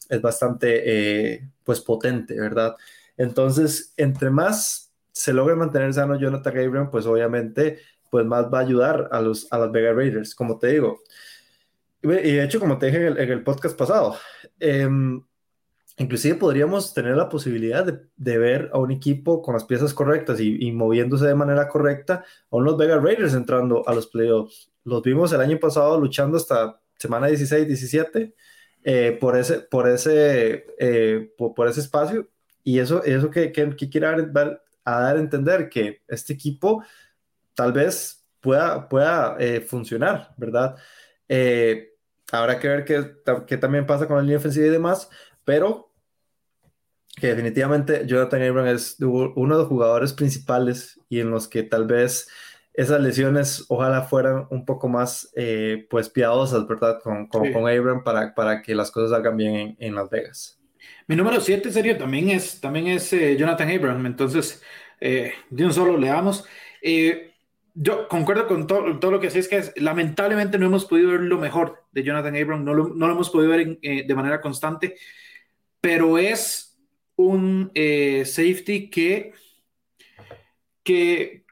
es 0.10 0.22
bastante, 0.22 1.34
eh, 1.34 1.50
pues, 1.64 1.82
potente, 1.82 2.40
¿verdad? 2.40 2.76
Entonces, 3.18 3.94
entre 3.98 4.30
más 4.30 4.86
se 5.12 5.34
logre 5.34 5.56
mantener 5.56 5.94
sano 5.94 6.20
Jonathan 6.20 6.54
Gabriel, 6.54 6.90
pues 6.92 7.06
obviamente, 7.06 7.80
pues 8.10 8.26
más 8.26 8.46
va 8.54 8.60
a 8.60 8.62
ayudar 8.62 9.10
a 9.12 9.22
los 9.22 9.52
a 9.52 9.58
las 9.58 9.72
Vega 9.72 9.94
Raiders. 9.94 10.36
Como 10.36 10.60
te 10.60 10.68
digo, 10.68 11.02
Y 12.06 12.34
de 12.34 12.44
hecho, 12.44 12.60
como 12.60 12.78
te 12.78 12.88
dije 12.88 13.08
en 13.08 13.18
el, 13.18 13.44
podcast 13.44 13.78
pasado, 13.78 14.16
em, 14.60 15.22
inclusive 15.98 16.36
podríamos 16.36 16.94
tener 16.94 17.16
la 17.16 17.30
posibilidad 17.30 17.86
de, 18.16 18.38
ver 18.38 18.70
a 18.74 18.80
un 18.80 18.92
equipo 18.92 19.42
con 19.42 19.54
las 19.54 19.64
piezas 19.64 19.94
correctas 19.94 20.40
y, 20.40 20.72
moviéndose 20.72 21.26
de 21.26 21.36
manera 21.36 21.68
correcta, 21.68 22.24
a 22.52 22.56
unos 22.56 22.78
Vegas 22.78 23.02
Raiders 23.02 23.34
entrando 23.34 23.88
a 23.88 23.94
los 23.96 24.08
playoffs. 24.08 24.72
Los 24.84 25.02
vimos 25.02 25.34
el 25.34 25.42
año 25.42 25.60
pasado 25.60 26.00
luchando 26.00 26.38
hasta 26.38 26.80
semana 26.98 27.28
16, 27.28 27.68
17 27.68 28.36
eh, 28.84 29.18
por, 29.20 29.38
ese, 29.38 29.62
por, 29.62 29.90
ese, 29.90 30.66
eh, 30.78 31.34
por, 31.38 31.68
ese 31.68 31.80
espacio. 31.80 32.30
Y 32.64 32.80
eso, 32.80 33.04
eso 33.04 33.30
que, 33.32 33.52
que, 33.52 33.90
quiere 33.90 34.08
dar, 34.32 34.62
a 34.84 35.00
dar 35.00 35.18
a 35.18 35.20
entender 35.20 35.70
que 35.70 36.02
este 36.08 36.34
equipo 36.34 36.84
tal 37.56 37.74
vez 37.74 38.26
pueda, 38.42 38.88
pueda 38.88 39.38
eh, 39.40 39.62
funcionar, 39.62 40.34
¿verdad? 40.38 40.76
Habrá 42.32 42.60
que 42.60 42.68
ver 42.68 42.86
qué, 42.86 43.16
qué 43.48 43.58
también 43.58 43.86
pasa 43.86 44.08
con 44.08 44.18
la 44.18 44.22
línea 44.22 44.38
ofensiva 44.38 44.68
y 44.68 44.72
demás, 44.72 45.10
pero 45.44 45.92
que 47.16 47.28
definitivamente 47.28 48.06
Jonathan 48.06 48.42
Abram 48.42 48.68
es 48.68 48.98
uno 49.00 49.56
de 49.56 49.62
los 49.62 49.68
jugadores 49.70 50.14
principales 50.14 51.00
y 51.08 51.22
en 51.22 51.32
los 51.32 51.48
que 51.48 51.64
tal 51.64 51.86
vez 51.86 52.28
esas 52.74 53.00
lesiones 53.00 53.66
ojalá 53.70 54.02
fueran 54.02 54.48
un 54.50 54.66
poco 54.66 54.90
más 54.90 55.32
eh, 55.36 55.88
pues 55.90 56.10
piadosas, 56.10 56.68
¿verdad? 56.68 57.00
Con, 57.02 57.28
con, 57.28 57.70
Abram 57.70 58.04
para, 58.04 58.36
para 58.36 58.62
que 58.62 58.76
las 58.76 58.92
cosas 58.92 59.12
salgan 59.12 59.38
bien 59.38 59.78
en, 59.80 59.96
Las 59.96 60.10
Vegas. 60.10 60.60
Mi 61.08 61.16
número 61.16 61.40
7 61.40 61.72
serio 61.72 61.98
también 61.98 62.30
es, 62.30 62.60
también 62.60 62.88
es 62.88 63.14
eh, 63.14 63.38
Jonathan 63.38 63.70
Abram, 63.70 64.06
entonces 64.06 64.62
eh, 65.00 65.34
de 65.50 65.66
un 65.66 65.74
solo 65.74 65.98
leamos. 65.98 66.46
Eh, 66.82 67.35
yo 67.76 68.08
concuerdo 68.08 68.48
con 68.48 68.66
todo, 68.66 68.98
todo 69.00 69.12
lo 69.12 69.20
que 69.20 69.28
es 69.28 69.48
que 69.48 69.58
es, 69.58 69.74
lamentablemente 69.76 70.58
no 70.58 70.66
hemos 70.66 70.86
podido 70.86 71.12
ver 71.12 71.22
lo 71.22 71.38
mejor 71.38 71.84
de 71.92 72.04
Jonathan 72.04 72.36
Abram, 72.36 72.64
no 72.64 72.74
lo, 72.74 72.88
no 72.90 73.08
lo 73.08 73.14
hemos 73.14 73.30
podido 73.30 73.52
ver 73.52 73.78
de 73.80 74.16
manera 74.16 74.42
constante 74.42 74.96
pero 75.86 76.18
es 76.18 76.76
un 77.16 77.70
eh, 77.76 78.26
safety 78.26 78.90
que, 78.90 79.34
que, 80.84 81.46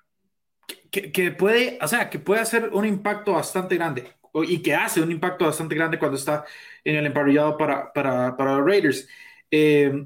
que, 0.90 1.32
puede, 1.34 1.78
o 1.80 1.88
sea, 1.88 2.10
que 2.10 2.18
puede 2.18 2.42
hacer 2.42 2.70
un 2.74 2.84
impacto 2.84 3.34
bastante 3.34 3.76
grande 3.76 4.12
y 4.48 4.64
que 4.64 4.74
hace 4.74 5.04
un 5.04 5.12
impacto 5.12 5.46
bastante 5.46 5.76
grande 5.76 6.00
cuando 6.00 6.18
está 6.18 6.46
en 6.84 6.96
el 6.96 7.06
emparrillado 7.06 7.56
para, 7.60 7.94
para, 7.94 8.36
para 8.36 8.58
los 8.58 8.66
Raiders. 8.66 9.08
Eh, 9.52 10.04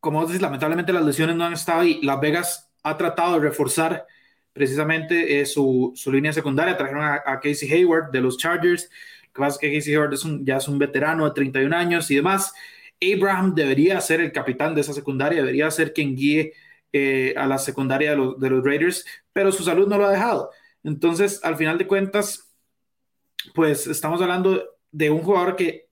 como 0.00 0.24
dices, 0.24 0.40
lamentablemente 0.40 0.94
las 0.94 1.04
lesiones 1.04 1.36
no 1.36 1.44
han 1.44 1.52
estado 1.52 1.82
ahí. 1.82 2.00
Las 2.00 2.20
Vegas 2.20 2.72
ha 2.82 2.96
tratado 2.96 3.34
de 3.34 3.48
reforzar 3.50 4.06
precisamente 4.52 5.40
eh, 5.40 5.46
su, 5.46 5.92
su, 5.94 6.12
línea 6.12 6.32
secundaria. 6.32 6.76
Trajeron 6.76 7.04
a, 7.04 7.40
Casey 7.40 7.70
Hayward 7.72 8.10
de 8.10 8.20
los 8.20 8.38
Chargers. 8.38 8.90
Lo 9.28 9.32
que 9.32 9.40
pasa 9.40 9.54
es 9.54 9.58
que 9.58 9.76
Casey 9.76 9.94
Hayward 9.94 10.14
es 10.14 10.24
ya 10.42 10.56
es 10.56 10.68
un 10.68 10.78
veterano 10.78 11.24
de 11.24 11.32
31 11.32 11.76
años 11.76 12.10
y 12.10 12.16
demás. 12.16 12.52
Abraham 13.00 13.54
debería 13.54 14.00
ser 14.00 14.20
el 14.20 14.32
capitán 14.32 14.74
de 14.74 14.82
esa 14.82 14.92
secundaria, 14.92 15.40
debería 15.40 15.70
ser 15.70 15.92
quien 15.92 16.14
guíe 16.14 16.52
eh, 16.92 17.34
a 17.36 17.46
la 17.46 17.58
secundaria 17.58 18.10
de 18.10 18.16
los, 18.16 18.38
de 18.38 18.50
los, 18.50 18.64
Raiders, 18.64 19.04
pero 19.32 19.50
su 19.50 19.64
salud 19.64 19.88
no 19.88 19.98
lo 19.98 20.06
ha 20.06 20.12
dejado. 20.12 20.50
Entonces, 20.84 21.40
al 21.42 21.56
final 21.56 21.78
de 21.78 21.86
cuentas, 21.86 22.52
pues 23.54 23.86
estamos 23.86 24.20
hablando 24.22 24.62
de 24.92 25.10
un 25.10 25.22
jugador 25.22 25.56
que, 25.56 25.88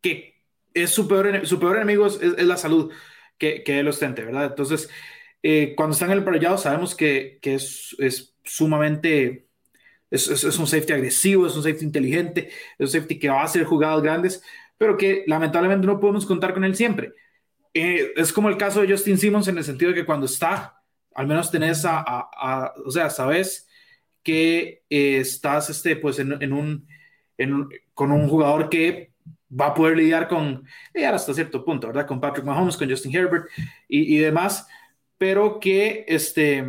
que 0.00 0.42
es 0.74 0.90
su 0.90 1.08
peor, 1.08 1.46
su 1.46 1.58
peor 1.58 1.76
enemigo 1.76 2.06
es, 2.06 2.20
la 2.20 2.56
salud 2.56 2.92
que, 3.38 3.62
él 3.66 3.88
ostente, 3.88 4.24
¿verdad? 4.24 4.46
Entonces, 4.46 4.90
eh, 5.42 5.74
cuando 5.76 5.94
está 5.94 6.06
en 6.06 6.12
el 6.12 6.24
parallado, 6.24 6.58
sabemos 6.58 6.94
que, 6.94 7.38
que 7.42 7.54
es, 7.54 7.96
es, 7.98 8.34
sumamente... 8.44 9.46
Es, 10.10 10.26
es, 10.26 10.58
un 10.58 10.66
safety 10.66 10.94
agresivo, 10.94 11.46
es 11.46 11.54
un 11.54 11.62
safety 11.62 11.84
inteligente, 11.84 12.48
es 12.78 12.80
un 12.80 12.88
safety 12.88 13.18
que 13.18 13.28
va 13.28 13.42
a 13.42 13.44
hacer 13.44 13.64
jugadas 13.64 14.02
grandes, 14.02 14.42
pero 14.78 14.96
que 14.96 15.24
lamentablemente 15.26 15.86
no 15.86 16.00
podemos 16.00 16.24
contar 16.24 16.54
con 16.54 16.64
él 16.64 16.74
siempre. 16.74 17.12
Eh, 17.74 18.12
es 18.16 18.32
como 18.32 18.48
el 18.48 18.56
caso 18.56 18.80
de 18.80 18.90
Justin 18.90 19.18
Simmons 19.18 19.48
en 19.48 19.58
el 19.58 19.64
sentido 19.64 19.90
de 19.90 19.96
que 19.96 20.06
cuando 20.06 20.26
está, 20.26 20.82
al 21.14 21.26
menos 21.26 21.50
tenés 21.50 21.84
a, 21.84 22.74
o 22.84 22.90
sea, 22.90 23.10
sabes 23.10 23.68
que 24.22 24.82
eh, 24.88 25.18
estás 25.18 25.70
este, 25.70 25.96
pues 25.96 26.18
en, 26.18 26.52
un, 26.52 26.86
con 27.94 28.12
un 28.12 28.28
jugador 28.28 28.68
que 28.68 29.12
va 29.48 29.68
a 29.68 29.74
poder 29.74 29.96
lidiar 29.96 30.28
con, 30.28 30.64
llegar 30.94 31.14
hasta 31.14 31.34
cierto 31.34 31.64
punto, 31.64 31.86
¿verdad? 31.86 32.06
Con 32.06 32.20
Patrick 32.20 32.44
Mahomes, 32.44 32.76
con 32.76 32.88
Justin 32.88 33.14
Herbert 33.14 33.46
y, 33.88 34.16
y 34.16 34.18
demás, 34.18 34.66
pero 35.18 35.60
que, 35.60 36.04
este, 36.08 36.64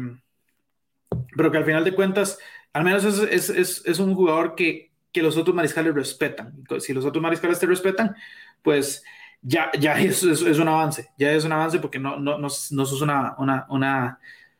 pero 1.35 1.51
que 1.51 1.57
al 1.57 1.65
final 1.65 1.83
de 1.83 1.93
cuentas, 1.93 2.38
al 2.73 2.83
menos 2.83 3.05
es, 3.05 3.49
es, 3.49 3.83
es, 3.85 3.99
un 3.99 4.15
jugador 4.15 4.55
que, 4.55 4.91
que 5.12 5.21
los 5.21 5.38
otros 5.38 5.55
mariscales 5.55 5.93
respetan. 5.93 6.53
Si 6.79 6.93
los 6.93 7.05
otros 7.05 7.21
mariscales 7.21 7.59
te 7.59 7.65
respetan, 7.67 8.15
pues 8.62 9.03
ya, 9.41 9.71
ya 9.79 9.99
es, 9.99 10.23
es, 10.23 10.59
un 10.59 10.67
avance, 10.67 11.09
ya 11.17 11.31
es 11.31 11.45
un 11.45 11.51
avance 11.51 11.79
porque 11.79 11.99
no, 11.99 12.17
no, 12.19 12.38
no, 12.38 12.47
no 12.47 12.85
sos 12.85 13.01
una, 13.01 13.35
una, 13.38 13.65
una 13.69 14.19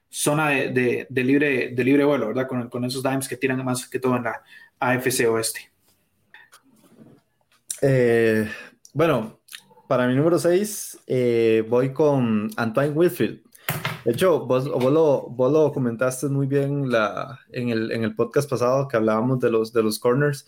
zona 0.10 0.50
de, 0.50 1.08
de, 1.10 1.24
libre, 1.24 1.70
de 1.70 1.84
libre 1.84 2.04
vuelo, 2.04 2.28
¿verdad? 2.28 2.48
Con, 2.48 2.70
con, 2.70 2.86
esos 2.86 3.04
dimes 3.04 3.28
que 3.28 3.38
tiran 3.38 3.64
más 3.64 3.88
que 3.88 4.00
todo 4.00 4.16
en 4.16 4.24
la 4.24 4.42
AFC 4.80 5.28
Oeste. 5.30 5.72
Eh, 7.82 8.50
bueno, 8.94 9.40
para 9.88 10.08
mi 10.08 10.16
número 10.16 10.38
6 10.40 11.00
eh, 11.08 11.64
voy 11.68 11.94
con 11.94 12.50
Antoine 12.58 12.92
Whitfield. 12.92 13.42
De 14.10 14.16
hecho, 14.16 14.48
vos, 14.48 14.66
lo, 14.66 15.72
comentaste 15.72 16.30
muy 16.30 16.48
bien 16.48 16.90
la, 16.90 17.42
en, 17.52 17.70
el, 17.70 17.92
en 17.92 18.04
el 18.04 18.16
podcast 18.16 18.50
pasado 18.50 18.88
que 18.88 18.98
hablábamos 18.98 19.40
de 19.40 19.52
los, 19.52 19.72
de 19.72 19.84
los 19.84 20.00
corners 20.00 20.48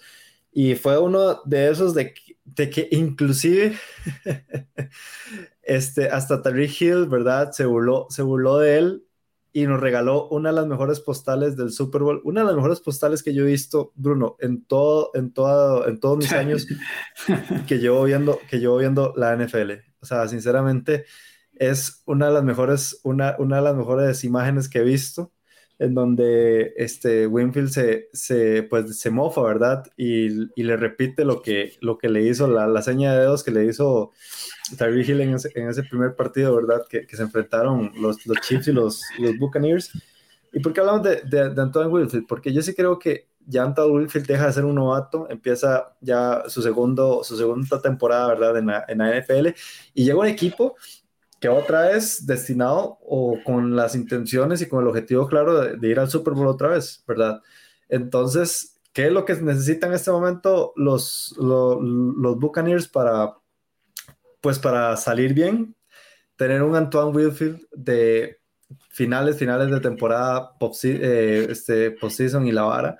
y 0.51 0.73
fue 0.73 0.97
uno 0.97 1.43
de 1.45 1.69
esos 1.69 1.93
de, 1.93 2.15
de 2.43 2.69
que 2.71 2.87
inclusive 2.89 3.77
este, 5.61 6.09
hasta 6.09 6.41
Tariq 6.41 6.81
Hill, 6.81 7.05
¿verdad? 7.05 7.51
Se 7.51 7.65
burló, 7.65 8.07
se 8.09 8.23
burló 8.23 8.57
de 8.57 8.79
él 8.79 9.05
y 9.53 9.67
nos 9.67 9.79
regaló 9.79 10.27
una 10.29 10.49
de 10.49 10.55
las 10.55 10.65
mejores 10.65 10.99
postales 10.99 11.55
del 11.55 11.71
Super 11.71 12.01
Bowl, 12.01 12.19
una 12.23 12.41
de 12.41 12.47
las 12.47 12.55
mejores 12.55 12.79
postales 12.79 13.21
que 13.21 13.35
yo 13.35 13.43
he 13.43 13.51
visto, 13.51 13.91
Bruno, 13.93 14.37
en 14.39 14.65
todo, 14.65 15.11
en 15.13 15.33
todo, 15.33 15.87
en 15.87 15.99
todos 15.99 16.17
mis 16.17 16.31
años 16.33 16.65
que 17.67 17.77
llevo 17.77 18.05
viendo, 18.05 18.39
que 18.49 18.57
llevo 18.57 18.77
viendo 18.77 19.13
la 19.15 19.35
NFL. 19.35 19.73
O 19.99 20.05
sea, 20.07 20.27
sinceramente, 20.27 21.05
es 21.61 22.01
una 22.07 22.25
de 22.27 22.33
las 22.33 22.43
mejores, 22.43 22.99
una, 23.03 23.35
una 23.37 23.57
de 23.57 23.61
las 23.61 23.75
mejores 23.75 24.23
imágenes 24.23 24.67
que 24.67 24.79
he 24.79 24.83
visto, 24.83 25.31
en 25.77 25.93
donde 25.93 26.73
este 26.75 27.27
Winfield 27.27 27.69
se, 27.69 28.09
se, 28.13 28.63
pues, 28.63 28.99
se 28.99 29.11
mofa, 29.11 29.43
¿verdad? 29.43 29.83
Y, 29.95 30.49
y, 30.59 30.63
le 30.63 30.75
repite 30.75 31.23
lo 31.23 31.43
que, 31.43 31.73
lo 31.79 31.99
que 31.99 32.09
le 32.09 32.23
hizo, 32.23 32.47
la, 32.47 32.65
la 32.65 32.81
seña 32.81 33.13
de 33.13 33.19
dedos 33.19 33.43
que 33.43 33.51
le 33.51 33.65
hizo 33.65 34.11
Tyree 34.75 35.05
Hill 35.05 35.21
en 35.21 35.35
ese, 35.35 35.51
en 35.53 35.69
ese, 35.69 35.83
primer 35.83 36.15
partido, 36.15 36.55
¿verdad? 36.55 36.83
Que, 36.89 37.05
que 37.05 37.15
se 37.15 37.21
enfrentaron 37.21 37.91
los, 38.01 38.25
los, 38.25 38.37
Chiefs 38.41 38.67
y 38.67 38.71
los, 38.71 38.99
los 39.19 39.37
Buccaneers. 39.37 39.91
¿Y 40.51 40.61
por 40.61 40.73
qué 40.73 40.79
hablamos 40.79 41.03
de, 41.03 41.21
de, 41.21 41.51
de 41.51 41.61
Antoine 41.61 41.91
Winfield? 41.91 42.25
Porque 42.27 42.51
yo 42.51 42.63
sí 42.63 42.73
creo 42.73 42.97
que 42.97 43.27
ya 43.45 43.63
Antoine 43.63 43.93
Winfield 43.93 44.25
deja 44.25 44.47
de 44.47 44.53
ser 44.53 44.65
un 44.65 44.75
novato, 44.75 45.29
empieza 45.29 45.95
ya 46.01 46.43
su, 46.47 46.61
segundo, 46.61 47.23
su 47.23 47.37
segunda 47.37 47.81
temporada, 47.81 48.29
¿verdad? 48.29 48.57
En 48.57 48.67
la, 48.67 48.85
en 48.87 48.97
la 48.97 49.19
NFL 49.19 49.49
y 49.93 50.05
llega 50.05 50.19
un 50.19 50.27
equipo 50.27 50.75
que 51.41 51.49
otra 51.49 51.87
vez 51.87 52.27
destinado 52.27 52.99
o 53.01 53.39
con 53.43 53.75
las 53.75 53.95
intenciones 53.95 54.61
y 54.61 54.69
con 54.69 54.83
el 54.83 54.87
objetivo 54.87 55.27
claro 55.27 55.59
de, 55.59 55.89
ir 55.89 55.99
al 55.99 56.07
Super 56.07 56.35
Bowl 56.35 56.45
otra 56.45 56.67
vez, 56.67 57.03
¿verdad? 57.07 57.41
Entonces, 57.89 58.79
¿qué 58.93 59.07
es 59.07 59.11
lo 59.11 59.25
que 59.25 59.33
necesitan 59.33 59.89
en 59.89 59.95
este 59.95 60.11
momento 60.11 60.71
los, 60.75 61.35
los, 61.39 61.81
los 61.81 62.37
Buccaneers 62.37 62.87
para, 62.87 63.37
pues 64.39 64.59
para 64.59 64.95
salir 64.97 65.33
bien? 65.33 65.75
Tener 66.35 66.61
un 66.61 66.75
Antoine 66.75 67.11
Wilfield 67.11 67.67
de 67.71 68.39
finales, 68.89 69.35
finales 69.35 69.71
de 69.71 69.79
temporada, 69.79 70.55
eh, 70.83 71.47
este, 71.49 71.89
postseason 71.89 72.45
y 72.45 72.51
la 72.51 72.63
vara, 72.63 72.99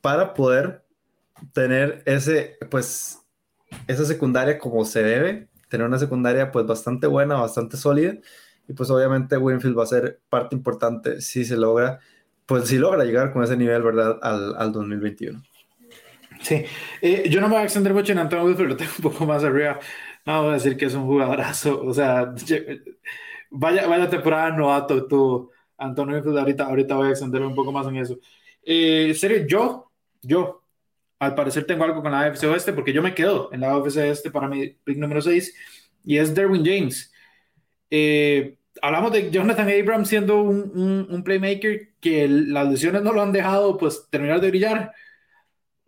para 0.00 0.32
poder 0.32 0.84
tener 1.52 2.04
ese, 2.06 2.56
pues, 2.70 3.18
esa 3.88 4.04
secundaria 4.04 4.58
como 4.58 4.84
se 4.84 5.02
debe 5.02 5.49
tener 5.70 5.86
una 5.86 5.98
secundaria 5.98 6.50
pues 6.52 6.66
bastante 6.66 7.06
buena, 7.06 7.36
bastante 7.36 7.78
sólida 7.78 8.16
y 8.68 8.74
pues 8.74 8.90
obviamente 8.90 9.36
Winfield 9.38 9.78
va 9.78 9.84
a 9.84 9.86
ser 9.86 10.20
parte 10.28 10.54
importante 10.54 11.20
si 11.22 11.44
se 11.44 11.56
logra, 11.56 12.00
pues 12.46 12.68
si 12.68 12.78
logra 12.78 13.04
llegar 13.04 13.32
con 13.32 13.42
ese 13.42 13.56
nivel, 13.56 13.82
¿verdad? 13.82 14.18
Al, 14.22 14.54
al 14.56 14.72
2021. 14.72 15.42
Sí, 16.42 16.64
eh, 17.02 17.28
yo 17.28 17.40
no 17.40 17.48
me 17.48 17.54
voy 17.54 17.62
a 17.62 17.64
extender 17.64 17.92
mucho 17.92 18.12
en 18.12 18.18
Antonio 18.18 18.46
Winfield, 18.46 18.70
lo 18.70 18.76
tengo 18.76 18.92
un 18.98 19.02
poco 19.02 19.26
más 19.26 19.44
arriba. 19.44 19.78
No 20.26 20.42
voy 20.42 20.50
a 20.50 20.54
decir 20.54 20.76
que 20.76 20.86
es 20.86 20.94
un 20.94 21.06
jugadorazo, 21.06 21.82
o 21.82 21.92
sea, 21.94 22.34
vaya, 23.50 23.86
vaya 23.86 24.08
temporada 24.10 24.50
novato 24.50 25.06
tú, 25.06 25.50
Antonio 25.78 26.14
Winfield, 26.14 26.38
ahorita, 26.38 26.64
ahorita 26.66 26.96
voy 26.96 27.08
a 27.08 27.10
extenderme 27.10 27.46
un 27.48 27.54
poco 27.54 27.72
más 27.72 27.86
en 27.86 27.96
eso. 27.96 28.18
Eh, 28.62 29.14
serio, 29.14 29.46
yo, 29.46 29.90
yo, 30.22 30.59
al 31.20 31.34
parecer 31.34 31.66
tengo 31.66 31.84
algo 31.84 32.02
con 32.02 32.10
la 32.10 32.22
AFC 32.22 32.44
Oeste 32.44 32.72
porque 32.72 32.92
yo 32.92 33.02
me 33.02 33.14
quedo 33.14 33.50
en 33.52 33.60
la 33.60 33.72
AFC 33.72 33.98
Oeste 33.98 34.30
para 34.30 34.48
mi 34.48 34.68
pick 34.68 34.96
número 34.96 35.20
6 35.20 35.54
y 36.04 36.16
es 36.16 36.34
Derwin 36.34 36.64
James. 36.64 37.12
Eh, 37.90 38.56
hablamos 38.80 39.12
de 39.12 39.30
Jonathan 39.30 39.68
Abrams 39.68 40.08
siendo 40.08 40.42
un, 40.42 41.06
un, 41.10 41.22
playmaker 41.22 41.90
que 42.00 42.26
las 42.26 42.68
lesiones 42.68 43.02
no 43.02 43.12
lo 43.12 43.20
han 43.20 43.32
dejado 43.32 43.76
pues 43.76 44.08
terminar 44.10 44.40
de 44.40 44.48
brillar. 44.48 44.94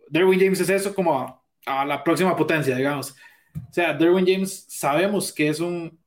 Derwin 0.07 0.39
James 0.39 0.59
es 0.59 0.69
eso 0.69 0.93
como 0.93 1.43
a, 1.65 1.85
la 1.85 2.03
próxima 2.03 2.35
potencia, 2.35 2.75
digamos. 2.75 3.15
O 3.55 3.73
sea, 3.73 3.93
Derwin 3.93 4.27
James 4.27 4.65
sabemos 4.69 5.33
que 5.33 5.47
es 5.47 5.59
un, 5.59 5.99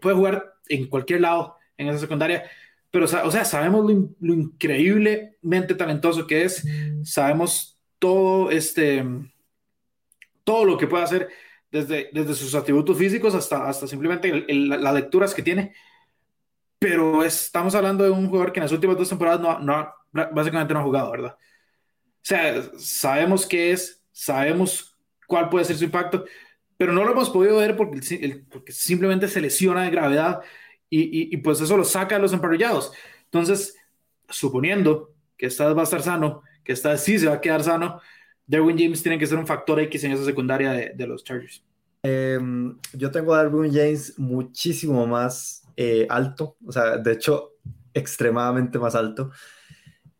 puede 0.00 0.14
jugar 0.14 0.54
en 0.68 0.86
cualquier 0.86 1.22
lado 1.22 1.56
en 1.76 1.88
esa 1.88 1.98
secundaria, 1.98 2.44
pero, 2.92 3.06
o 3.06 3.30
sea, 3.30 3.44
sabemos 3.44 3.84
lo, 4.20 4.34
increíblemente 4.34 5.74
talentoso 5.74 6.26
que 6.26 6.44
es, 6.44 6.64
sabemos 7.02 7.79
todo 8.00 8.50
este, 8.50 9.04
todo 10.42 10.64
lo 10.64 10.76
que 10.76 10.88
puede 10.88 11.04
hacer 11.04 11.28
desde, 11.70 12.10
desde 12.12 12.34
sus 12.34 12.56
atributos 12.56 12.98
físicos 12.98 13.36
hasta, 13.36 13.68
hasta 13.68 13.86
simplemente 13.86 14.44
las 14.48 14.94
lecturas 14.94 15.32
que 15.32 15.44
tiene. 15.44 15.72
Pero 16.80 17.22
estamos 17.22 17.74
hablando 17.74 18.02
de 18.02 18.10
un 18.10 18.28
jugador 18.28 18.52
que 18.52 18.58
en 18.58 18.64
las 18.64 18.72
últimas 18.72 18.96
dos 18.96 19.08
temporadas 19.08 19.40
no, 19.40 19.60
no, 19.60 19.94
básicamente 20.32 20.74
no 20.74 20.80
ha 20.80 20.84
jugado, 20.84 21.10
¿verdad? 21.12 21.36
O 21.36 22.22
sea, 22.22 22.62
sabemos 22.78 23.46
qué 23.46 23.70
es, 23.70 24.02
sabemos 24.10 24.98
cuál 25.26 25.48
puede 25.48 25.66
ser 25.66 25.76
su 25.76 25.84
impacto, 25.84 26.24
pero 26.76 26.92
no 26.92 27.04
lo 27.04 27.12
hemos 27.12 27.30
podido 27.30 27.58
ver 27.58 27.76
porque, 27.76 28.44
porque 28.50 28.72
simplemente 28.72 29.28
se 29.28 29.40
lesiona 29.40 29.84
de 29.84 29.90
gravedad 29.90 30.40
y, 30.88 31.32
y, 31.32 31.36
pues 31.36 31.60
eso 31.60 31.76
lo 31.76 31.84
saca 31.84 32.16
de 32.16 32.22
los 32.22 32.32
emparrillados. 32.32 32.92
Entonces, 33.26 33.76
suponiendo 34.28 35.14
que 35.36 35.46
esta 35.46 35.72
va 35.72 35.82
a 35.82 35.84
estar 35.84 36.02
sano, 36.02 36.42
que 36.64 36.72
esta 36.72 36.96
sí 36.96 37.18
se 37.18 37.26
va 37.26 37.34
a 37.34 37.40
quedar 37.40 37.62
sano, 37.62 38.00
Derwin 38.46 38.78
James 38.78 39.02
tiene 39.02 39.18
que 39.18 39.26
ser 39.26 39.38
un 39.38 39.46
factor 39.46 39.78
X 39.80 40.04
en 40.04 40.12
esa 40.12 40.24
secundaria 40.24 40.72
de, 40.72 40.92
de 40.94 41.06
los 41.06 41.22
Chargers. 41.22 41.62
Em, 42.02 42.78
yo 42.94 43.10
tengo 43.10 43.34
a 43.34 43.42
Derwin 43.42 43.72
James 43.72 44.18
muchísimo 44.18 45.06
más 45.06 45.62
eh, 45.76 46.06
alto, 46.08 46.56
o 46.66 46.72
sea, 46.72 46.96
de 46.96 47.12
hecho, 47.12 47.52
extremadamente 47.92 48.78
más 48.78 48.94
alto. 48.94 49.30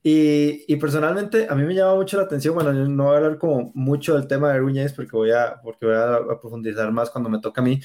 Y, 0.03 0.65
y, 0.67 0.77
personalmente 0.77 1.47
a 1.51 1.55
mí 1.55 1.63
me 1.65 1.75
llama 1.75 1.95
mucho 1.95 2.17
la 2.17 2.23
atención, 2.23 2.55
bueno, 2.55 2.73
no 2.73 3.05
voy 3.05 3.15
a 3.15 3.17
hablar 3.19 3.39
como 3.39 3.71
mucho 3.75 4.15
del 4.15 4.27
tema 4.27 4.49
de 4.49 4.55
Derwin 4.55 4.77
James 4.77 4.95
porque 4.95 5.15
voy 5.15 5.31
a, 5.31 5.61
porque 5.63 5.85
voy 5.85 5.95
a, 5.95 6.41
profundizar 6.41 6.91
más 6.91 7.11
cuando 7.11 7.29
me 7.29 7.39
toca 7.39 7.61
a 7.61 7.65
mí, 7.65 7.81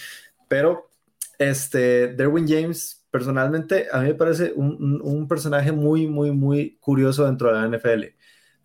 pero 0.47 0.91
este, 1.37 2.07
Derwin 2.15 2.47
James 2.47 3.05
personalmente 3.11 3.87
a 3.91 3.99
mí 3.99 4.07
me 4.07 4.15
parece 4.15 4.53
un, 4.55 5.01
un, 5.03 5.27
personaje 5.27 5.73
muy, 5.73 6.07
muy, 6.07 6.31
muy 6.31 6.77
curioso 6.79 7.25
dentro 7.25 7.49
de 7.49 7.55
la 7.55 7.77
NFL, 7.77 8.14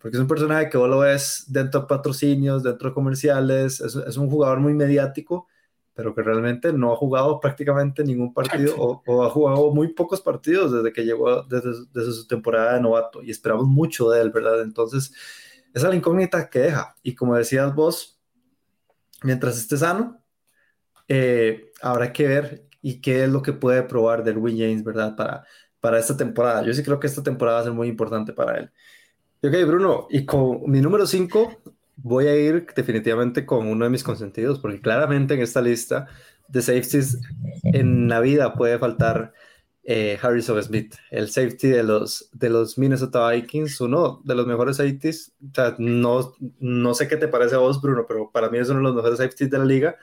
porque 0.01 0.17
es 0.17 0.21
un 0.21 0.27
personaje 0.27 0.69
que 0.69 0.77
vos 0.77 0.89
lo 0.89 0.99
ves 0.99 1.45
dentro 1.47 1.81
de 1.81 1.87
patrocinios, 1.87 2.63
dentro 2.63 2.89
de 2.89 2.93
comerciales, 2.93 3.81
es, 3.81 3.95
es 3.95 4.17
un 4.17 4.29
jugador 4.29 4.59
muy 4.59 4.73
mediático, 4.73 5.47
pero 5.93 6.15
que 6.15 6.23
realmente 6.23 6.73
no 6.73 6.91
ha 6.91 6.95
jugado 6.95 7.39
prácticamente 7.39 8.03
ningún 8.03 8.33
partido 8.33 8.75
o, 8.77 9.23
ha 9.23 9.29
jugado 9.29 9.71
muy 9.71 9.89
pocos 9.89 10.21
partidos 10.21 10.71
desde 10.71 10.91
que 10.91 11.03
llegó, 11.03 11.43
desde, 11.43 11.71
desde, 11.93 12.13
su 12.13 12.27
temporada 12.27 12.73
de 12.73 12.81
novato 12.81 13.21
y 13.21 13.29
esperamos 13.29 13.67
mucho 13.67 14.09
de 14.09 14.21
él, 14.21 14.31
¿verdad? 14.31 14.61
Entonces, 14.61 15.13
esa 15.73 15.87
es 15.87 15.89
la 15.91 15.95
incógnita 15.95 16.49
que 16.49 16.59
deja. 16.59 16.95
Y 17.03 17.13
como 17.13 17.35
decías 17.35 17.75
vos, 17.75 18.19
mientras 19.21 19.57
esté 19.57 19.77
sano, 19.77 20.21
eh, 21.07 21.71
habrá 21.81 22.11
que 22.13 22.27
ver 22.27 22.67
y 22.81 23.01
qué 23.01 23.25
es 23.25 23.29
lo 23.29 23.41
que 23.41 23.53
puede 23.53 23.83
probar 23.83 24.23
del 24.23 24.37
Win 24.37 24.57
James, 24.57 24.83
¿verdad? 24.83 25.15
Para, 25.15 25.45
para 25.79 25.99
esta 25.99 26.17
temporada. 26.17 26.63
Yo 26.63 26.73
sí 26.73 26.83
creo 26.83 26.99
que 26.99 27.07
esta 27.07 27.21
temporada 27.21 27.57
va 27.57 27.61
a 27.61 27.65
ser 27.65 27.73
muy 27.73 27.87
importante 27.87 28.33
para 28.33 28.57
él. 28.57 28.71
Ok, 29.43 29.53
Bruno, 29.65 30.07
y 30.11 30.23
con 30.25 30.69
mi 30.69 30.81
número 30.81 31.07
5 31.07 31.61
voy 31.95 32.27
a 32.27 32.35
ir 32.35 32.67
definitivamente 32.75 33.43
con 33.43 33.67
uno 33.67 33.85
de 33.85 33.89
mis 33.91 34.03
consentidos, 34.03 34.59
porque 34.59 34.81
claramente 34.81 35.33
en 35.33 35.41
esta 35.41 35.61
lista 35.61 36.07
de 36.47 36.61
safeties 36.61 37.17
en 37.63 38.07
la 38.07 38.19
vida 38.19 38.53
puede 38.53 38.77
faltar 38.77 39.33
eh, 39.83 40.19
Harrison 40.21 40.61
Smith, 40.61 40.93
el 41.09 41.29
safety 41.31 41.69
de 41.69 41.81
los, 41.81 42.29
de 42.33 42.49
los 42.51 42.77
Minnesota 42.77 43.31
Vikings, 43.31 43.81
uno 43.81 44.21
de 44.23 44.35
los 44.35 44.45
mejores 44.45 44.77
safeties. 44.77 45.33
O 45.41 45.55
sea, 45.55 45.75
no, 45.79 46.35
no 46.59 46.93
sé 46.93 47.07
qué 47.07 47.17
te 47.17 47.27
parece 47.27 47.55
a 47.55 47.59
vos, 47.59 47.81
Bruno, 47.81 48.05
pero 48.07 48.29
para 48.31 48.49
mí 48.49 48.59
es 48.59 48.69
uno 48.69 48.79
de 48.79 48.83
los 48.83 48.95
mejores 48.95 49.17
safeties 49.17 49.49
de 49.49 49.57
la 49.57 49.65
liga. 49.65 49.97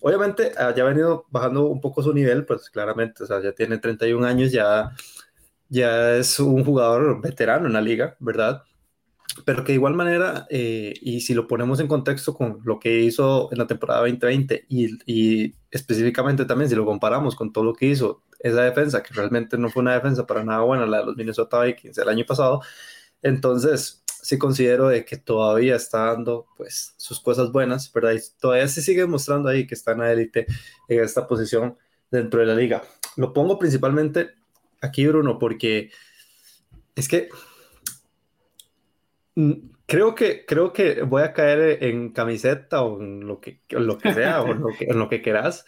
Obviamente, 0.00 0.52
ah, 0.58 0.72
ya 0.76 0.84
ha 0.84 0.88
venido 0.88 1.26
bajando 1.30 1.66
un 1.66 1.80
poco 1.80 2.02
su 2.04 2.12
nivel, 2.14 2.46
pues 2.46 2.70
claramente, 2.70 3.24
o 3.24 3.26
sea, 3.26 3.42
ya 3.42 3.52
tiene 3.52 3.78
31 3.78 4.24
años, 4.26 4.52
ya, 4.52 4.92
ya 5.68 6.16
es 6.16 6.38
un 6.40 6.64
jugador 6.64 7.20
veterano 7.20 7.66
en 7.66 7.72
la 7.72 7.80
liga, 7.80 8.16
¿verdad? 8.20 8.62
Pero 9.44 9.64
que 9.64 9.72
de 9.72 9.76
igual 9.76 9.94
manera, 9.94 10.46
eh, 10.50 10.94
y 11.00 11.20
si 11.20 11.34
lo 11.34 11.46
ponemos 11.46 11.80
en 11.80 11.88
contexto 11.88 12.34
con 12.34 12.60
lo 12.64 12.78
que 12.78 13.00
hizo 13.00 13.48
en 13.52 13.58
la 13.58 13.66
temporada 13.66 14.00
2020 14.00 14.66
y, 14.68 14.98
y, 15.06 15.54
específicamente 15.70 16.44
también 16.44 16.70
si 16.70 16.76
lo 16.76 16.86
comparamos 16.86 17.36
con 17.36 17.52
todo 17.52 17.64
lo 17.64 17.74
que 17.74 17.86
hizo 17.86 18.22
esa 18.38 18.62
defensa, 18.62 19.02
que 19.02 19.14
realmente 19.14 19.58
no 19.58 19.68
fue 19.68 19.82
una 19.82 19.94
defensa 19.94 20.26
para 20.26 20.44
nada 20.44 20.60
buena, 20.60 20.86
la 20.86 21.00
de 21.00 21.06
los 21.06 21.16
Minnesota 21.16 21.60
Vikings 21.62 21.98
el 21.98 22.08
año 22.08 22.24
pasado, 22.24 22.62
entonces 23.22 24.02
sí 24.22 24.38
considero 24.38 24.88
de 24.88 25.04
que 25.04 25.16
todavía 25.16 25.76
está 25.76 26.06
dando 26.06 26.46
pues 26.56 26.94
sus 26.96 27.20
cosas 27.20 27.52
buenas, 27.52 27.92
¿verdad? 27.92 28.12
Y 28.12 28.20
todavía 28.40 28.66
se 28.68 28.82
sigue 28.82 29.06
mostrando 29.06 29.48
ahí 29.48 29.66
que 29.66 29.74
está 29.74 29.92
en 29.92 29.98
la 29.98 30.12
élite 30.12 30.46
en 30.88 31.04
esta 31.04 31.26
posición 31.26 31.76
dentro 32.10 32.40
de 32.40 32.46
la 32.46 32.54
liga. 32.54 32.82
Lo 33.16 33.32
pongo 33.32 33.58
principalmente 33.58 34.30
aquí, 34.80 35.06
Bruno, 35.06 35.38
porque 35.38 35.90
es 36.96 37.08
que 37.08 37.28
creo 39.86 40.14
que, 40.14 40.44
creo 40.46 40.72
que 40.72 41.02
voy 41.02 41.22
a 41.22 41.32
caer 41.32 41.82
en 41.84 42.10
camiseta 42.10 42.82
o 42.82 43.00
en 43.00 43.26
lo 43.26 43.40
que, 43.40 43.60
lo 43.70 43.98
que 43.98 44.12
sea 44.12 44.42
o 44.42 44.52
lo 44.52 44.68
que, 44.76 44.86
en 44.86 44.98
lo 44.98 45.08
que 45.08 45.22
quieras. 45.22 45.64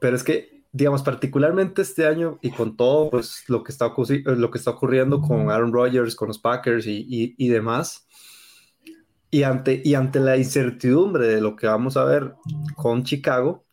Pero 0.00 0.16
es 0.16 0.22
que, 0.22 0.62
digamos, 0.72 1.02
particularmente 1.02 1.82
este 1.82 2.06
año 2.06 2.38
y 2.42 2.50
con 2.50 2.76
todo 2.76 3.10
pues, 3.10 3.44
lo, 3.48 3.62
que 3.62 3.72
está, 3.72 3.92
lo 3.96 4.50
que 4.50 4.58
está 4.58 4.70
ocurriendo 4.70 5.20
con 5.20 5.50
Aaron 5.50 5.72
Rodgers, 5.72 6.16
con 6.16 6.28
los 6.28 6.38
Packers 6.38 6.86
y, 6.86 7.06
y, 7.08 7.34
y 7.38 7.48
demás, 7.48 8.06
y 9.30 9.42
ante, 9.42 9.82
y 9.84 9.94
ante 9.94 10.20
la 10.20 10.36
incertidumbre 10.36 11.26
de 11.26 11.40
lo 11.40 11.56
que 11.56 11.66
vamos 11.66 11.96
a 11.96 12.04
ver 12.04 12.34
con 12.76 13.02
Chicago, 13.02 13.64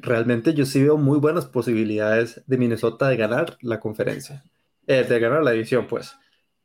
realmente 0.00 0.54
yo 0.54 0.66
sí 0.66 0.82
veo 0.82 0.96
muy 0.96 1.18
buenas 1.18 1.46
posibilidades 1.46 2.42
de 2.46 2.58
Minnesota 2.58 3.08
de 3.08 3.16
ganar 3.16 3.56
la 3.60 3.78
conferencia, 3.78 4.44
eh, 4.86 5.04
de 5.08 5.18
ganar 5.20 5.42
la 5.42 5.52
división, 5.52 5.86
pues 5.86 6.16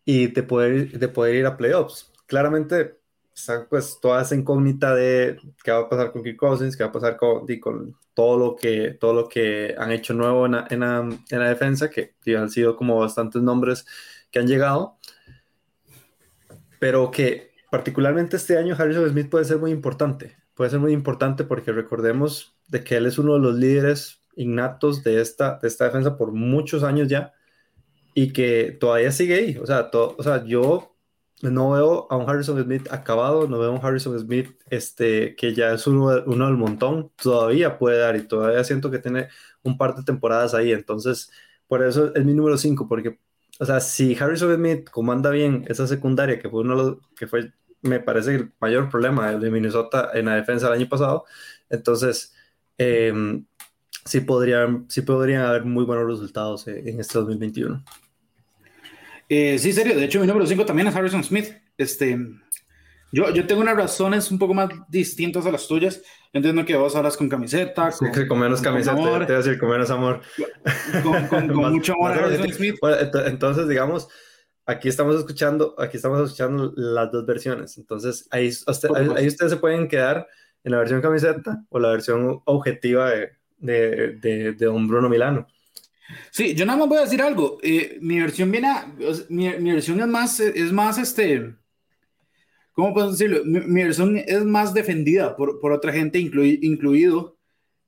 y 0.08 0.28
de 0.28 0.42
poder, 0.42 0.98
de 0.98 1.08
poder 1.10 1.36
ir 1.36 1.46
a 1.46 1.58
playoffs. 1.58 2.14
Claramente 2.28 2.98
está 3.36 3.68
pues 3.70 4.00
toda 4.02 4.22
esa 4.22 4.36
incógnita 4.36 4.96
de 4.96 5.38
qué 5.62 5.72
va 5.72 5.80
a 5.80 5.90
pasar 5.90 6.14
con 6.14 6.24
Kirk 6.24 6.38
Cousins, 6.38 6.78
qué 6.78 6.84
va 6.84 6.90
a 6.90 6.94
pasar 6.94 7.18
con, 7.18 7.46
con 7.60 7.94
todo, 8.14 8.40
lo 8.40 8.56
que, 8.56 8.92
todo 8.92 9.14
lo 9.14 9.28
que 9.28 9.76
han 9.78 9.92
hecho 9.92 10.14
nuevo 10.14 10.46
en 10.46 10.54
la, 10.54 10.68
en 10.70 10.80
la, 10.80 11.00
en 11.00 11.40
la 11.40 11.50
defensa, 11.50 11.90
que 11.90 12.14
han 12.38 12.50
sido 12.50 12.78
como 12.78 12.98
bastantes 12.98 13.42
nombres 13.42 13.86
que 14.32 14.40
han 14.40 14.48
llegado, 14.48 14.98
pero 16.80 17.12
que 17.12 17.52
particularmente 17.70 18.38
este 18.38 18.58
año 18.58 18.76
Harrison 18.80 19.10
Smith 19.10 19.30
puede 19.30 19.44
ser 19.44 19.58
muy 19.58 19.72
importante, 19.72 20.38
puede 20.54 20.70
ser 20.70 20.80
muy 20.80 20.94
importante 20.94 21.44
porque 21.44 21.74
recordemos 21.74 22.56
de 22.70 22.82
que 22.82 22.96
él 22.96 23.08
es 23.08 23.18
uno 23.18 23.34
de 23.34 23.40
los 23.40 23.56
líderes 23.56 24.22
innatos 24.38 25.04
de 25.04 25.20
esta, 25.20 25.60
de 25.62 25.68
esta 25.68 25.84
defensa 25.84 26.16
por 26.16 26.32
muchos 26.32 26.84
años 26.84 27.10
ya, 27.10 27.34
y 28.18 28.34
que 28.34 28.76
todavía 28.80 29.12
sigue 29.12 29.36
ahí. 29.36 29.58
O 29.58 29.68
sea, 29.68 29.92
o 29.94 30.24
sea, 30.24 30.44
yo 30.44 30.98
no 31.44 31.72
veo 31.72 32.08
a 32.10 32.18
un 32.18 32.28
Harrison 32.28 32.60
Smith 32.64 32.88
acabado, 32.92 33.48
no 33.48 33.60
veo 33.60 33.70
a 33.70 33.74
un 33.74 33.86
Harrison 33.86 34.18
Smith 34.20 34.60
este, 34.72 35.36
que 35.36 35.54
ya 35.54 35.74
es 35.74 35.86
uno, 35.86 36.24
uno 36.26 36.48
del 36.48 36.58
montón, 36.58 37.12
todavía 37.22 37.78
puede 37.78 38.00
dar 38.00 38.16
y 38.16 38.28
todavía 38.28 38.64
siento 38.64 38.90
que 38.90 38.98
tiene 38.98 39.28
un 39.62 39.78
par 39.78 39.94
de 39.94 40.02
temporadas 40.04 40.56
ahí. 40.56 40.72
Entonces, 40.72 41.32
por 41.68 41.84
eso 41.84 42.12
es 42.16 42.26
mi 42.26 42.34
número 42.34 42.58
5, 42.58 42.88
porque, 42.88 43.20
o 43.60 43.66
sea, 43.66 43.80
si 43.82 44.16
Harrison 44.16 44.56
Smith 44.56 44.90
comanda 44.90 45.30
bien 45.30 45.66
esa 45.68 45.86
secundaria, 45.86 46.40
que 46.40 46.50
fue 46.50 46.62
uno 46.62 47.00
que 47.16 47.28
fue, 47.28 47.54
me 47.84 48.00
parece, 48.00 48.34
el 48.34 48.52
mayor 48.60 48.90
problema 48.90 49.32
de 49.34 49.52
Minnesota 49.52 50.10
en 50.16 50.26
la 50.26 50.36
defensa 50.38 50.66
el 50.68 50.74
año 50.74 50.90
pasado, 50.90 51.26
entonces, 51.70 52.34
em, 52.80 53.46
sí, 54.06 54.22
podrían, 54.22 54.86
sí 54.90 55.02
podrían 55.04 55.44
haber 55.44 55.66
muy 55.66 55.86
buenos 55.86 56.08
resultados 56.08 56.68
eh, 56.68 56.82
en 56.90 57.00
este 57.00 57.20
2021. 57.20 57.84
Eh, 59.30 59.60
sí, 59.60 59.74
serio. 59.74 59.96
De 59.96 60.06
hecho, 60.06 60.20
mi 60.20 60.28
número 60.28 60.46
5 60.46 60.66
también 60.66 60.88
es 60.88 60.96
Harrison 60.96 61.24
Smith. 61.24 61.50
Este, 61.78 62.18
yo, 63.12 63.30
yo 63.30 63.48
tengo 63.48 63.62
unas 63.62 63.78
razones 63.78 64.30
un 64.32 64.40
poco 64.40 64.54
más 64.54 64.70
distintas 64.90 65.46
a 65.46 65.52
las 65.52 65.68
tuyas. 65.68 66.02
entiendo 66.34 66.66
que 66.66 66.76
vos 66.76 66.96
hablas 66.96 67.16
con 67.16 67.30
camiseta. 67.30 67.92
Con, 67.92 68.14
sí, 68.14 68.28
con 68.28 68.40
menos 68.40 68.62
camiseta, 68.62 68.96
te 68.96 69.02
voy 69.02 69.34
a 69.34 69.38
decir, 69.38 69.58
con 69.58 69.70
menos 69.70 69.90
amor. 69.90 70.22
Con, 71.30 71.48
mucho 71.72 71.94
amor 71.94 72.12
a 72.12 72.26
Harrison 72.26 72.52
Smith. 72.54 72.76
entonces, 73.26 73.68
digamos, 73.68 74.10
aquí 74.66 74.90
estamos 74.90 75.16
escuchando, 75.16 75.76
aquí 75.78 75.98
estamos 75.98 76.22
escuchando 76.22 76.74
las 76.76 77.12
dos 77.12 77.26
versiones. 77.26 77.78
Entonces, 77.78 78.28
ahí, 78.32 78.50
ahí, 79.16 79.28
ustedes 79.28 79.52
se 79.52 79.58
pueden 79.58 79.88
quedar 79.88 80.28
en 80.64 80.74
la 80.74 80.80
versión 80.80 81.02
camiseta 81.02 81.64
o 81.70 81.80
la 81.80 81.90
versión 81.90 82.42
objetiva 82.46 83.10
de, 83.10 83.32
de, 83.58 84.18
de, 84.18 84.54
de 84.54 84.66
don 84.66 84.88
Bruno 84.88 85.08
Milano. 85.08 85.48
Sí, 86.32 86.54
yo 86.56 86.66
nada 86.66 86.80
más 86.80 86.90
voy 86.90 86.98
a 87.00 87.02
decir 87.02 87.22
algo. 87.22 87.58
Eh, 87.62 87.98
mi 88.02 88.20
versión 88.20 88.52
viene 88.52 88.70
mi, 89.30 89.72
versión 89.72 90.00
es 90.00 90.08
más, 90.08 90.40
es 90.40 90.72
más, 90.72 90.98
este, 90.98 91.54
¿cómo 92.74 92.94
puedo 92.94 93.12
decirlo? 93.12 93.42
Mi, 93.44 93.84
versión 93.84 94.18
es 94.18 94.44
más 94.44 94.74
defendida 94.74 95.36
por, 95.36 95.60
por 95.60 95.72
otra 95.72 95.92
gente, 95.92 96.20
incluido 96.20 97.38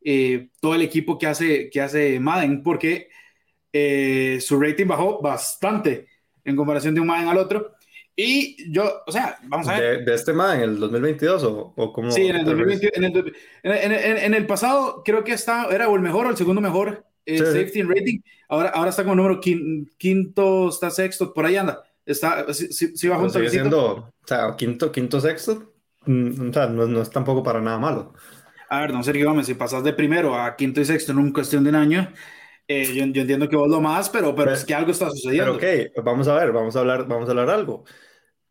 eh, 0.04 0.50
todo 0.60 0.76
el 0.76 0.82
equipo 0.82 1.18
que 1.18 1.28
hace, 1.28 1.70
que 1.70 1.82
hace 1.82 2.20
Madden, 2.20 2.64
porque 2.64 3.10
eh, 3.72 4.40
su 4.42 4.60
rating 4.60 4.88
bajó 4.88 5.22
bastante 5.22 6.08
en 6.44 6.56
comparación 6.56 6.96
de 6.96 7.02
un 7.02 7.08
Madden 7.08 7.30
al 7.30 7.38
otro. 7.38 7.74
Y 8.16 8.70
yo, 8.70 9.02
o 9.08 9.12
sea, 9.14 9.40
vamos 9.44 9.66
a 9.70 9.80
ver. 9.80 10.04
¿De, 10.04 10.14
este 10.14 10.34
más 10.34 10.58
en 10.58 10.64
el 10.64 10.80
2022 10.80 11.44
o, 11.46 11.74
o 11.74 11.94
cómo? 11.94 12.12
Sí, 12.12 12.28
en 12.28 12.36
el, 12.36 12.44
2020, 12.44 12.92
en, 12.98 13.04
el, 13.06 13.34
en, 13.64 14.18
en, 14.18 14.34
el, 14.34 14.46
pasado 14.46 15.04
creo 15.06 15.24
que 15.24 15.32
está, 15.32 15.70
era 15.72 15.88
o 15.88 15.96
el 15.96 16.02
mejor 16.02 16.26
o 16.26 16.30
el 16.30 16.36
segundo 16.36 16.60
mejor 16.60 17.09
eh, 17.36 17.38
safety 17.38 17.84
rating. 17.84 18.20
Ahora, 18.48 18.70
ahora 18.70 18.90
está 18.90 19.04
como 19.04 19.16
número 19.16 19.40
quinto, 19.40 20.70
está 20.70 20.90
sexto, 20.90 21.34
por 21.34 21.46
ahí 21.46 21.56
anda. 21.56 21.84
Está, 22.06 22.52
sí, 22.54 22.70
sí 22.72 23.08
bajo 23.08 23.24
un 23.24 23.30
sigue 23.30 23.50
siendo, 23.50 23.88
o 23.88 24.12
sea, 24.26 24.56
quinto, 24.58 24.92
quinto, 24.92 25.20
sexto, 25.22 25.74
mm, 26.06 26.50
o 26.50 26.54
sea, 26.54 26.68
no, 26.68 26.88
no, 26.88 27.02
es 27.02 27.10
tampoco 27.10 27.44
para 27.44 27.62
nada 27.62 27.78
malo. 27.78 28.14
A 28.70 28.82
ver, 28.82 28.92
don 28.92 29.04
Sergio 29.04 29.28
Gómez, 29.28 29.46
si 29.46 29.54
pasas 29.54 29.84
de 29.84 29.94
primero 29.94 30.40
a 30.40 30.56
quinto 30.56 30.82
y 30.82 30.86
sexto 30.86 31.12
en 31.12 31.20
una 31.20 31.34
cuestión 31.34 31.64
de 31.64 31.70
un 31.70 31.76
año, 31.76 32.12
eh, 32.68 32.86
yo, 32.94 33.06
yo, 33.06 33.22
entiendo 33.22 33.48
que 33.48 33.56
vos 33.56 33.70
lo 33.70 33.82
más, 33.82 34.10
pero, 34.10 34.34
pero, 34.36 34.54
es 34.54 34.66
que 34.66 34.74
algo 34.74 34.92
está 34.92 35.10
sucediendo. 35.10 35.58
Pero 35.58 35.92
ok, 35.92 36.04
vamos 36.04 36.28
a 36.28 36.36
ver, 36.36 36.52
vamos 36.52 36.76
a 36.76 36.80
hablar, 36.80 37.08
vamos 37.08 37.28
a 37.28 37.32
hablar 37.32 37.50
algo 37.50 37.86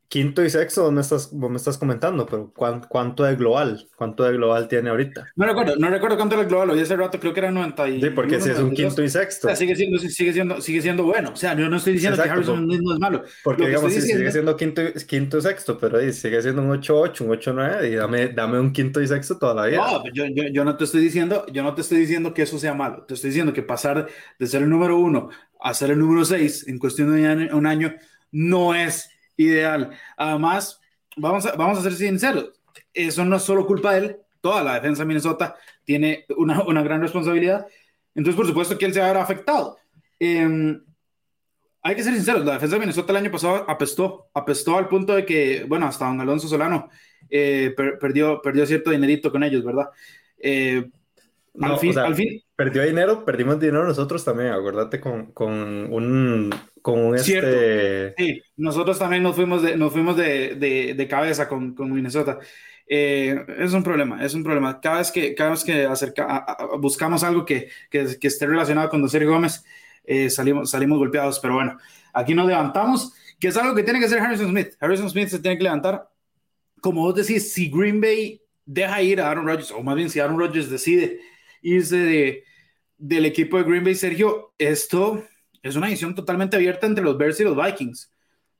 quinto 0.09 0.43
y 0.43 0.49
sexto, 0.49 0.85
¿dónde 0.85 1.03
estás, 1.03 1.33
me 1.35 1.57
estás 1.57 1.77
comentando? 1.77 2.25
Pero 2.25 2.53
¿cuánto 2.89 3.25
de 3.25 3.37
global? 3.37 3.87
¿Cuánto 3.95 4.25
de 4.25 4.33
global 4.33 4.67
tiene 4.67 4.89
ahorita? 4.89 5.29
No 5.37 5.47
recuerdo, 5.47 5.77
no 5.77 5.91
recuerdo 5.91 6.17
cuánto 6.17 6.35
era 6.35 6.43
el 6.43 6.49
global. 6.49 6.71
Hoy 6.71 6.81
ese 6.81 6.97
rato 6.97 7.21
creo 7.21 7.35
que 7.35 7.41
era 7.41 7.51
90 7.51 7.89
y... 7.89 8.01
Sí, 8.01 8.11
porque 8.11 8.41
si 8.41 8.51
es 8.51 8.59
un 8.59 8.73
quinto 8.73 9.03
y 9.03 9.11
sexto. 9.11 9.55
sigue, 9.55 9.77
siendo, 9.77 9.99
sigue, 9.99 10.33
siendo, 10.33 10.61
sigue 10.63 10.81
siendo 10.81 11.05
bueno. 11.05 11.33
O 11.35 11.37
sea, 11.37 11.55
yo 11.55 11.69
no 11.69 11.77
estoy 11.77 11.93
diciendo 11.93 12.23
que 12.23 12.29
Harrison 12.29 12.67
no 12.67 12.95
es 12.95 12.99
malo. 12.99 13.23
Porque 13.45 13.67
digamos, 13.67 13.93
si 13.93 14.01
sigue 14.01 14.33
siendo 14.33 14.57
quinto, 14.57 14.83
quinto 15.07 15.39
y 15.39 15.43
sexto, 15.43 15.79
pero 15.79 15.99
ahí 15.99 16.13
sigue 16.13 16.41
siendo 16.41 16.63
un 16.63 16.71
8-8, 16.71 17.21
un 17.21 17.31
8-9 17.31 17.91
y 17.91 17.95
dame, 17.95 18.29
dame 18.29 18.59
un 18.59 18.73
quinto 18.73 19.03
y 19.03 19.09
sexto 19.09 19.37
toda 19.37 19.55
la 19.55 19.67
vida. 19.67 19.77
No, 19.77 20.05
yo, 20.13 20.25
yo, 20.27 20.45
yo, 20.51 20.65
no 20.65 20.77
te 20.79 20.85
estoy 20.85 21.03
diciendo, 21.03 21.45
yo 21.53 21.63
no 21.63 21.75
te 21.75 21.83
estoy 21.83 21.99
diciendo 21.99 22.33
que 22.33 22.43
eso 22.43 22.59
sea 22.59 22.73
malo. 22.73 23.05
Te 23.07 23.13
estoy 23.13 23.29
diciendo 23.29 23.53
que 23.53 23.63
pasar 23.63 24.09
de 24.39 24.47
ser 24.47 24.63
el 24.63 24.71
número 24.71 24.99
uno 24.99 25.29
a 25.61 25.75
ser 25.75 25.91
el 25.91 25.99
número 25.99 26.25
seis 26.25 26.67
en 26.67 26.79
cuestión 26.79 27.15
de 27.15 27.53
un 27.53 27.67
año 27.67 27.95
no 28.31 28.75
es 28.75 29.11
ideal. 29.39 29.91
Además, 30.17 30.81
vamos 31.17 31.47
a, 31.47 31.53
vamos 31.57 31.79
a 31.79 31.83
ser 31.83 31.95
sinceros, 31.95 32.53
eso 32.93 33.25
no 33.25 33.37
es 33.37 33.43
solo 33.43 33.67
culpa 33.67 33.95
de 33.95 33.99
él, 33.99 34.17
toda 34.41 34.63
la 34.63 34.75
defensa 34.75 35.03
de 35.03 35.07
Minnesota 35.07 35.57
tiene 35.85 36.27
una, 36.37 36.63
una 36.65 36.83
gran 36.83 37.01
responsabilidad, 37.01 37.67
entonces 38.15 38.37
por 38.37 38.47
supuesto 38.47 38.77
que 38.77 38.85
él 38.85 38.93
se 38.93 39.01
habrá 39.01 39.23
afectado. 39.23 39.79
Em, 40.19 40.83
hay 41.83 41.95
que 41.95 42.03
ser 42.03 42.15
sinceros, 42.15 42.45
la 42.45 42.55
defensa 42.55 42.77
de 42.77 42.81
Minnesota 42.81 43.13
el 43.13 43.19
año 43.19 43.31
pasado 43.31 43.65
apestó, 43.69 44.29
apestó 44.35 44.77
al 44.77 44.89
punto 44.89 45.15
de 45.15 45.25
que, 45.25 45.65
bueno, 45.65 45.87
hasta 45.87 46.07
don 46.07 46.21
Alonso 46.21 46.49
Solano 46.49 46.91
eh, 47.31 47.75
perdió, 48.01 48.43
perdió 48.43 48.67
cierto 48.67 48.91
dinerito 48.91 49.31
con 49.31 49.43
ellos, 49.45 49.65
¿verdad? 49.65 49.89
Eh, 50.39 50.91
al, 51.61 51.79
fin, 51.79 51.99
al 51.99 52.15
fin. 52.15 52.43
Perdió 52.55 52.83
dinero, 52.83 53.25
perdimos 53.25 53.59
dinero 53.59 53.85
nosotros 53.85 54.25
también, 54.25 54.49
acuérdate 54.49 55.01
con, 55.01 55.33
con 55.33 55.53
un 55.53 56.51
con 56.83 57.15
este... 57.15 58.15
Sí, 58.17 58.43
nosotros 58.57 58.99
también 58.99 59.23
nos 59.23 59.37
fuimos 59.37 59.63
de, 59.63 59.77
nos 59.77 59.93
fuimos 59.93 60.17
de, 60.17 60.55
de, 60.57 60.95
de 60.95 61.09
cabeza 61.09 61.49
con, 61.49 61.75
con 61.75 61.93
Minnesota. 61.93 62.39
Eh, 62.91 63.45
es 63.59 63.73
un 63.75 63.83
problema, 63.83 64.25
es 64.25 64.35
un 64.35 64.43
problema. 64.43 64.81
Cada 64.81 64.99
vez 64.99 65.11
que, 65.11 65.35
cada 65.35 65.51
vez 65.51 65.63
que 65.63 65.85
acerca, 65.85 66.57
buscamos 66.79 67.23
algo 67.23 67.45
que, 67.45 67.69
que, 67.91 68.19
que, 68.19 68.29
esté 68.29 68.47
relacionado 68.47 68.89
con 68.89 69.07
Sergio 69.09 69.31
Gómez, 69.31 69.63
eh, 70.05 70.31
salimos, 70.31 70.71
salimos 70.71 70.99
golpeados, 70.99 71.39
pero 71.39 71.55
bueno, 71.55 71.77
aquí 72.15 72.35
nos 72.35 72.47
levantamos, 72.47 73.13
que 73.39 73.49
es 73.49 73.57
algo 73.59 73.75
que 73.75 73.83
tiene 73.83 73.99
que 74.01 74.07
hacer 74.07 74.21
Harrison 74.21 74.49
Smith. 74.49 74.69
Harrison 74.81 75.11
Smith 75.11 75.29
se 75.29 75.39
tiene 75.39 75.59
que 75.59 75.65
levantar. 75.65 76.09
Como 76.81 77.03
vos 77.03 77.15
decís, 77.15 77.53
si 77.53 77.69
Green 77.71 78.01
Bay 78.01 78.41
deja 78.65 79.03
ir 79.03 79.21
a 79.21 79.31
Aaron 79.31 79.47
Rodgers, 79.47 79.71
o 79.71 79.83
más 79.83 79.95
bien 79.95 80.09
si 80.09 80.21
Aaron 80.21 80.39
Rodgers 80.39 80.71
decide 80.71 81.21
irse 81.61 81.97
de, 81.97 82.45
del 82.97 83.27
equipo 83.27 83.59
de 83.59 83.65
Green 83.65 83.85
Bay, 83.85 83.95
Sergio, 83.95 84.55
esto 84.57 85.25
es 85.63 85.77
una 85.77 85.89
edición 85.89 86.15
totalmente 86.15 86.57
abierta 86.57 86.87
entre 86.87 87.05
los 87.05 87.17
Bears 87.17 87.41
y 87.41 87.45
los 87.45 87.57
Vikings. 87.57 88.13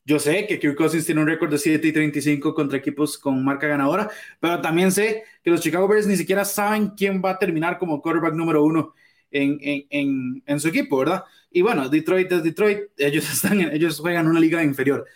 Yo 0.05 0.19
sé 0.19 0.47
que 0.47 0.59
Kirk 0.59 0.75
Cousins 0.75 1.05
tiene 1.05 1.21
un 1.21 1.27
récord 1.27 1.51
de 1.51 1.59
7 1.59 1.87
y 1.87 1.93
35 1.93 2.55
contra 2.55 2.79
equipos 2.79 3.19
con 3.19 3.45
marca 3.45 3.67
ganadora, 3.67 4.11
pero 4.41 4.61
también 4.61 4.91
sé 4.91 5.23
que 5.43 5.51
los 5.51 5.61
Chicago 5.61 5.87
Bears 5.87 6.07
ni 6.07 6.17
siquiera 6.17 6.47
saben 6.47 6.93
quién 6.97 7.23
va 7.23 7.33
a 7.33 7.39
terminar 7.39 7.79
como 7.79 8.01
quarterback 8.01 8.33
número 8.33 8.65
uno 8.65 8.95
en, 9.31 9.59
en, 9.61 10.43
en, 10.47 10.61
su 10.61 10.69
equipo, 10.69 10.99
¿verdad? 10.99 11.25
Y 11.51 11.61
bueno, 11.61 11.89
Detroit 11.91 12.33
es 12.33 12.43
Detroit, 12.43 12.85
ellos, 12.97 13.31
están 13.33 13.61
ellos 13.61 14.01
juegan 14.01 14.27
una 14.27 14.41
liga 14.41 14.63
inferior. 14.63 15.07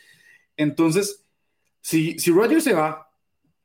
Entonces, 0.57 1.24
si, 1.80 2.18
si 2.18 2.30
Rodgers 2.30 2.64
se 2.64 2.74
va 2.74 3.11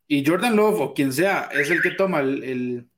y 0.07 0.26
Jordan 0.26 0.55
Love 0.55 0.80
o 0.80 0.93
quien 0.93 1.11
sea 1.11 1.49
es 1.53 1.70
el 1.70 1.82
que 1.82 1.91
toma 1.91 2.22
el, 2.22 2.43
el 2.43 2.89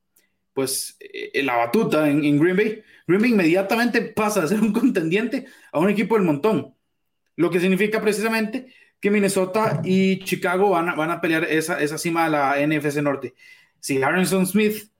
pues 0.59 0.97
eh, 0.99 1.41
la 1.41 1.55
batuta 1.55 2.09
en, 2.09 2.25
en 2.25 2.37
Green 2.37 2.57
Bay, 2.57 2.83
Green 3.07 3.21
Bay 3.21 3.31
inmediatamente 3.31 4.01
pasa 4.01 4.43
a 4.43 4.47
ser 4.47 4.59
un 4.59 4.73
contendiente 4.73 5.45
a 5.71 5.79
un 5.79 5.89
equipo 5.89 6.15
del 6.15 6.25
montón. 6.25 6.75
Lo 7.37 7.49
que 7.49 7.61
significa 7.61 8.01
precisamente 8.01 8.73
que 8.99 9.09
Minnesota 9.09 9.79
y 9.85 10.19
Chicago 10.25 10.71
van 10.71 10.89
a, 10.89 10.95
van 10.95 11.11
a 11.11 11.21
pelear 11.21 11.45
esa, 11.45 11.79
esa 11.79 11.97
cima 11.97 12.25
de 12.25 12.31
la 12.31 12.57
NFC 12.67 12.97
Norte. 12.97 13.35
Si 13.79 14.03
Harrison 14.03 14.45
Smith 14.45 14.91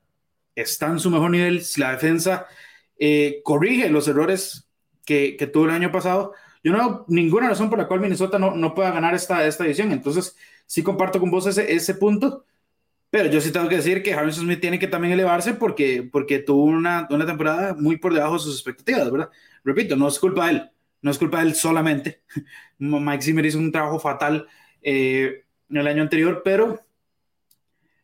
está 0.54 0.86
en 0.86 0.98
su 0.98 1.10
mejor 1.10 1.30
nivel, 1.30 1.62
si 1.62 1.78
la 1.78 1.92
defensa 1.92 2.46
eh, 2.98 3.42
corrige 3.44 3.90
los 3.90 4.08
errores 4.08 4.66
que, 5.04 5.36
que, 5.36 5.46
tuvo 5.46 5.66
el 5.66 5.72
año 5.72 5.92
pasado, 5.92 6.32
yo 6.64 6.72
no 6.72 6.78
veo 6.78 7.04
ninguna 7.08 7.50
razón 7.50 7.68
por 7.68 7.78
la 7.78 7.86
cual 7.86 8.00
Minnesota 8.00 8.38
no, 8.38 8.56
no 8.56 8.74
pueda 8.74 8.92
ganar 8.92 9.14
esta, 9.14 9.46
esta 9.46 9.66
edición. 9.66 9.92
Entonces, 9.92 10.38
sí 10.64 10.82
comparto 10.82 11.20
con 11.20 11.30
vos 11.30 11.46
ese, 11.46 11.70
ese 11.70 11.96
punto. 11.96 12.46
Pero 13.10 13.28
yo 13.28 13.40
sí 13.40 13.50
tengo 13.50 13.68
que 13.68 13.76
decir 13.76 14.02
que 14.02 14.14
Harrison 14.14 14.44
Smith 14.44 14.60
tiene 14.60 14.78
que 14.78 14.86
también 14.86 15.12
elevarse 15.12 15.54
porque, 15.54 16.08
porque 16.10 16.38
tuvo 16.38 16.64
una, 16.64 17.08
una 17.10 17.26
temporada 17.26 17.74
muy 17.74 17.96
por 17.96 18.14
debajo 18.14 18.34
de 18.34 18.38
sus 18.40 18.54
expectativas, 18.54 19.10
¿verdad? 19.10 19.30
Repito, 19.64 19.96
no 19.96 20.06
es 20.06 20.18
culpa 20.18 20.46
de 20.46 20.52
él, 20.52 20.70
no 21.02 21.10
es 21.10 21.18
culpa 21.18 21.40
de 21.40 21.48
él 21.48 21.54
solamente. 21.54 22.22
Mike 22.78 23.22
Zimmer 23.22 23.44
hizo 23.46 23.58
un 23.58 23.72
trabajo 23.72 23.98
fatal 23.98 24.46
eh, 24.82 25.44
el 25.70 25.86
año 25.86 26.02
anterior, 26.02 26.42
pero, 26.44 26.80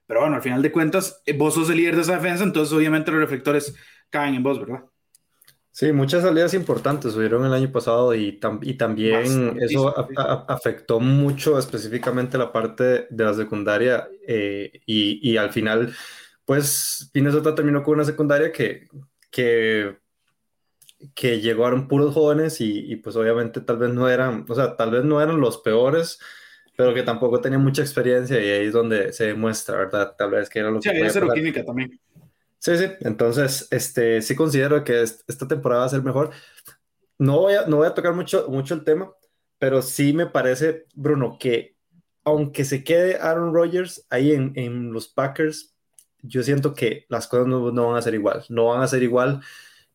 pero 0.07 0.21
bueno, 0.21 0.37
al 0.37 0.43
final 0.43 0.63
de 0.63 0.73
cuentas, 0.73 1.23
eh, 1.27 1.33
vos 1.37 1.55
sos 1.55 1.71
el 1.71 1.77
líder 1.77 1.97
de 1.97 2.03
esa 2.03 2.17
defensa, 2.17 2.45
entonces 2.45 2.73
obviamente 2.73 3.11
los 3.11 3.21
reflectores 3.21 3.75
caen 4.11 4.35
en 4.35 4.43
vos, 4.43 4.59
¿verdad? 4.61 4.85
Sí, 5.77 5.93
muchas 5.93 6.23
salidas 6.23 6.55
importantes 6.55 7.15
hubieron 7.17 7.45
el 7.45 7.53
año 7.53 7.71
pasado 7.71 8.15
y, 8.15 8.41
y 8.63 8.75
también 8.79 9.59
eso 9.61 9.95
afectó 10.49 11.01
mucho 11.01 11.59
específicamente 11.59 12.39
la 12.39 12.51
parte 12.51 13.07
de 13.11 13.25
la 13.25 13.35
secundaria 13.35 14.09
eh, 14.27 14.81
y, 14.87 15.31
y, 15.31 15.37
al 15.37 15.53
final, 15.53 15.95
pues 16.47 17.11
Minnesota 17.13 17.55
terminó 17.55 17.83
con 17.83 17.97
una 17.97 18.05
secundaria 18.05 18.53
que, 18.53 18.89
que, 19.31 19.99
que 21.15 21.43
llegaron 21.43 21.89
puros 21.89 22.15
jóvenes 22.15 22.59
y, 22.63 22.91
y, 22.91 22.97
pues 22.97 23.15
obviamente 23.17 23.61
tal 23.61 23.77
vez 23.77 23.91
no 23.93 24.09
eran, 24.09 24.47
o 24.49 24.55
sea, 24.55 24.77
tal 24.77 24.93
vez 24.93 25.05
no 25.05 25.21
eran 25.21 25.43
los 25.43 25.59
peores, 25.59 26.19
pero 26.75 26.95
que 26.95 27.03
tampoco 27.03 27.43
tenían 27.43 27.63
mucha 27.63 27.83
experiencia 27.83 28.41
y 28.41 28.49
ahí 28.49 28.67
es 28.69 28.73
donde 28.73 29.13
se 29.13 29.27
demuestra, 29.27 29.77
¿verdad? 29.77 30.15
Tal 30.17 30.31
vez 30.31 30.49
que 30.49 30.59
era 30.59 30.71
lo 30.71 30.81
sí, 30.81 30.89
que... 30.89 31.11
Sí, 31.11 31.21
química 31.35 31.63
también. 31.63 32.01
Sí, 32.67 32.77
sí, 32.79 32.87
entonces, 33.03 33.69
este, 33.71 34.21
sí 34.23 34.35
considero 34.35 34.83
que 34.83 35.01
esta 35.01 35.47
temporada 35.47 35.83
va 35.83 35.87
a 35.87 35.91
ser 35.91 36.03
mejor. 36.03 36.33
No 37.17 37.39
voy 37.39 37.55
a, 37.55 37.65
no 37.67 37.77
voy 37.77 37.87
a 37.87 37.95
tocar 37.95 38.13
mucho, 38.13 38.49
mucho 38.49 38.75
el 38.75 38.83
tema, 38.83 39.13
pero 39.61 39.83
sí 39.83 40.13
me 40.13 40.27
parece, 40.27 40.85
Bruno, 40.93 41.37
que 41.39 41.77
aunque 42.25 42.65
se 42.65 42.83
quede 42.83 43.19
Aaron 43.21 43.55
Rodgers 43.55 44.05
ahí 44.11 44.33
en, 44.33 44.53
en 44.57 44.93
los 44.93 45.07
Packers, 45.07 45.77
yo 46.23 46.43
siento 46.43 46.75
que 46.75 47.07
las 47.09 47.29
cosas 47.29 47.47
no, 47.47 47.71
no, 47.71 47.87
van 47.91 47.99
a 47.99 48.03
ser 48.03 48.15
igual, 48.15 48.45
no 48.49 48.67
van 48.67 48.83
a 48.83 48.89
ser 48.89 49.05
igual 49.05 49.43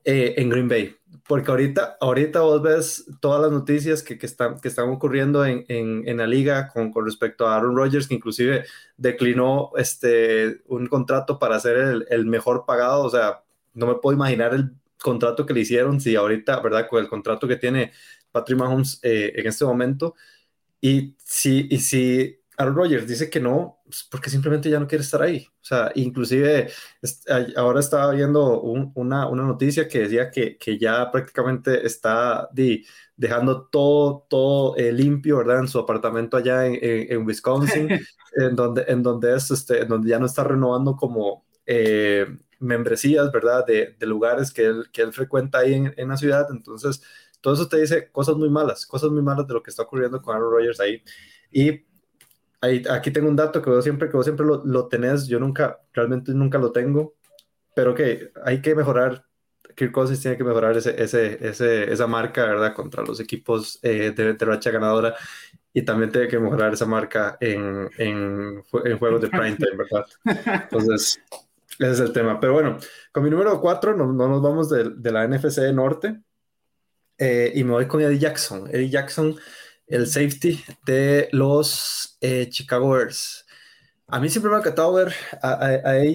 eh, 0.05 0.35
en 0.37 0.47
Green 0.47 0.69
Bay, 0.69 0.95
porque 1.31 1.49
ahorita, 1.49 1.95
ahorita 2.01 2.41
vos 2.41 2.61
ves 2.61 3.05
todas 3.21 3.41
las 3.41 3.53
noticias 3.53 4.03
que, 4.03 4.17
que, 4.17 4.25
están, 4.25 4.59
que 4.59 4.67
están 4.67 4.89
ocurriendo 4.89 5.45
en, 5.45 5.63
en, 5.69 6.05
en 6.05 6.17
la 6.17 6.27
liga 6.27 6.67
con, 6.67 6.91
con, 6.91 7.05
respecto 7.05 7.47
a 7.47 7.55
Aaron 7.55 7.73
Rodgers, 7.73 8.09
que 8.09 8.15
inclusive 8.15 8.65
declinó 8.97 9.71
este, 9.77 10.59
un 10.67 10.87
contrato 10.87 11.39
para 11.39 11.57
ser 11.61 11.77
el, 11.77 12.05
el, 12.09 12.25
mejor 12.25 12.65
pagado, 12.65 13.05
o 13.05 13.09
sea, 13.09 13.43
no 13.73 13.87
me 13.87 13.95
puedo 13.95 14.13
imaginar 14.13 14.53
el 14.53 14.71
contrato 15.01 15.45
que 15.45 15.53
le 15.53 15.61
hicieron, 15.61 16.01
si 16.01 16.17
ahorita, 16.17 16.59
¿verdad? 16.59 16.89
Con 16.89 17.01
el 17.01 17.07
contrato 17.07 17.47
que 17.47 17.55
tiene 17.55 17.93
Patrick 18.33 18.59
Mahomes 18.59 18.99
eh, 19.01 19.31
en 19.33 19.47
este 19.47 19.63
momento, 19.63 20.15
y 20.81 21.15
si, 21.17 21.65
y 21.71 21.77
si 21.77 22.40
Aaron 22.61 22.75
Rodgers 22.75 23.07
dice 23.07 23.29
que 23.29 23.39
no, 23.39 23.81
pues, 23.83 24.07
porque 24.09 24.29
simplemente 24.29 24.69
ya 24.69 24.79
no 24.79 24.87
quiere 24.87 25.03
estar 25.03 25.21
ahí. 25.21 25.47
O 25.49 25.63
sea, 25.63 25.91
inclusive 25.95 26.69
ahora 27.55 27.79
estaba 27.79 28.11
viendo 28.13 28.61
una, 28.61 29.27
una, 29.27 29.43
noticia 29.43 29.87
que 29.87 29.99
decía 29.99 30.31
que, 30.31 30.57
que 30.57 30.77
ya 30.77 31.09
prácticamente 31.11 31.85
está 31.85 32.49
dejando 33.15 33.67
todo, 33.67 34.25
todo 34.29 34.75
eh, 34.77 34.91
limpio, 34.91 35.37
¿verdad? 35.37 35.59
En 35.59 35.67
su 35.67 35.79
apartamento 35.79 36.37
allá 36.37 36.65
en, 36.65 36.77
en, 36.81 37.25
Wisconsin, 37.25 37.89
en, 38.35 38.55
donde, 38.55 38.85
en, 38.87 39.03
donde 39.03 39.35
es, 39.35 39.51
este, 39.51 39.85
donde 39.85 40.09
ya 40.09 40.19
no 40.19 40.25
está 40.25 40.43
renovando 40.43 40.95
como 40.95 41.45
eh, 41.65 42.25
membresías, 42.59 43.31
¿verdad? 43.31 43.65
De, 43.65 43.95
de, 43.99 44.05
lugares 44.05 44.51
que 44.51 44.65
él, 44.65 44.85
que 44.91 45.01
él 45.01 45.13
frecuenta 45.13 45.59
ahí 45.59 45.73
en, 45.73 45.93
en 45.97 46.07
la 46.09 46.17
ciudad. 46.17 46.47
Entonces, 46.51 47.01
todo 47.41 47.55
eso 47.55 47.67
te 47.67 47.79
dice 47.81 48.11
cosas 48.11 48.35
muy 48.35 48.49
malas, 48.49 48.85
cosas 48.85 49.09
muy 49.09 49.21
malas 49.21 49.47
de 49.47 49.53
lo 49.53 49.63
que 49.63 49.71
está 49.71 49.83
ocurriendo 49.83 50.21
con 50.21 50.35
Aaron 50.35 50.51
Rodgers 50.51 50.79
ahí. 50.79 51.03
Y 51.51 51.90
aquí 52.61 53.11
tengo 53.11 53.27
un 53.27 53.35
dato 53.35 53.61
que 53.61 53.69
vos 53.69 53.83
siempre, 53.83 54.09
que 54.09 54.17
vos 54.17 54.25
siempre 54.25 54.45
lo, 54.45 54.63
lo, 54.65 54.87
tenés, 54.87 55.27
yo 55.27 55.39
nunca, 55.39 55.79
realmente 55.93 56.33
nunca 56.33 56.57
lo 56.57 56.71
tengo, 56.71 57.15
pero 57.75 57.93
que 57.95 58.31
hay 58.43 58.61
que 58.61 58.75
mejorar, 58.75 59.25
Kirk 59.75 59.91
Cousins 59.91 60.21
tiene 60.21 60.37
que 60.37 60.43
mejorar 60.43 60.77
ese, 60.77 61.01
ese, 61.01 61.37
ese, 61.47 61.91
esa 61.91 62.07
marca, 62.07 62.45
¿verdad? 62.45 62.73
Contra 62.73 63.03
los 63.03 63.19
equipos 63.19 63.79
eh, 63.81 64.11
de, 64.15 64.33
de 64.33 64.45
racha 64.45 64.71
ganadora. 64.71 65.15
y 65.73 65.83
también 65.83 66.11
tiene 66.11 66.27
que 66.27 66.39
mejorar 66.39 66.73
esa 66.73 66.85
marca 66.85 67.37
en, 67.39 67.89
en, 67.97 68.61
en 68.85 68.97
juegos 68.99 69.21
de 69.21 69.29
prime 69.29 69.55
time, 69.55 69.77
¿verdad? 69.77 70.05
Entonces, 70.63 71.21
ese 71.79 71.91
es 71.91 71.99
el 71.99 72.13
tema. 72.13 72.39
Pero 72.39 72.53
bueno, 72.53 72.77
con 73.11 73.23
mi 73.23 73.29
número 73.29 73.59
4 73.59 73.95
no, 73.95 74.11
no, 74.11 74.27
nos 74.27 74.41
vamos 74.41 74.69
de, 74.69 74.91
de, 74.95 75.11
la 75.11 75.27
NFC 75.27 75.73
Norte 75.73 76.19
eh, 77.17 77.51
y 77.55 77.63
me 77.63 77.71
voy 77.71 77.87
con 77.87 78.01
Eddie 78.01 78.19
Jackson. 78.19 78.67
Eddie 78.67 78.89
Jackson, 78.89 79.35
el 79.87 80.07
safety 80.07 80.63
de 80.85 81.29
los 81.31 82.17
eh, 82.21 82.47
Chicago 82.49 82.89
Bears. 82.91 83.45
A 84.07 84.19
mí 84.19 84.29
siempre 84.29 84.49
me 84.49 84.57
ha 84.57 84.59
encantado 84.59 84.93
ver 84.93 85.13
a, 85.41 85.53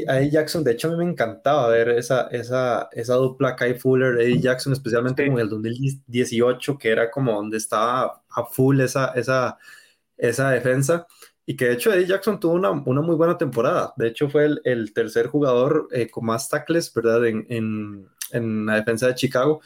a, 0.09 0.23
Jackson. 0.23 0.63
De 0.63 0.73
hecho, 0.73 0.89
a 0.89 0.91
mí 0.91 0.99
me 0.99 1.11
encantaba 1.11 1.69
ver 1.69 1.89
esa, 1.89 2.29
esa, 2.29 2.91
esa 2.93 3.15
dupla 3.15 3.57
Kai 3.57 3.79
Fuller, 3.79 4.21
Eddie 4.21 4.39
Jackson, 4.39 4.75
especialmente 4.75 5.25
sí. 5.25 5.31
en 5.31 5.39
el 5.39 5.49
2018, 5.49 6.77
que 6.77 6.91
era 6.91 7.11
como 7.11 7.33
donde 7.33 7.57
estaba 7.57 8.23
a 8.29 8.45
full 8.45 8.81
esa, 8.81 9.13
esa, 9.15 9.57
esa 10.19 10.51
defensa. 10.51 11.07
Y 11.47 11.57
que 11.57 11.67
de 11.67 11.73
hecho 11.75 11.91
Eddie 11.91 12.07
Jackson 12.07 12.39
tuvo 12.39 12.53
una, 12.53 12.71
una 12.71 13.01
muy 13.01 13.17
buena 13.17 13.39
temporada. 13.39 13.95
De 13.97 14.09
hecho, 14.09 14.29
fue 14.29 14.45
el, 14.45 14.61
el 14.65 14.93
tercer 14.93 15.29
jugador 15.29 15.89
eh, 15.91 16.11
con 16.11 16.27
más 16.27 16.51
tackles, 16.51 16.93
¿verdad? 16.93 17.25
En, 17.25 17.47
en, 17.49 18.09
en, 18.33 18.67
la 18.67 18.75
defensa 18.75 19.07
de 19.07 19.15
Chicago. 19.15 19.63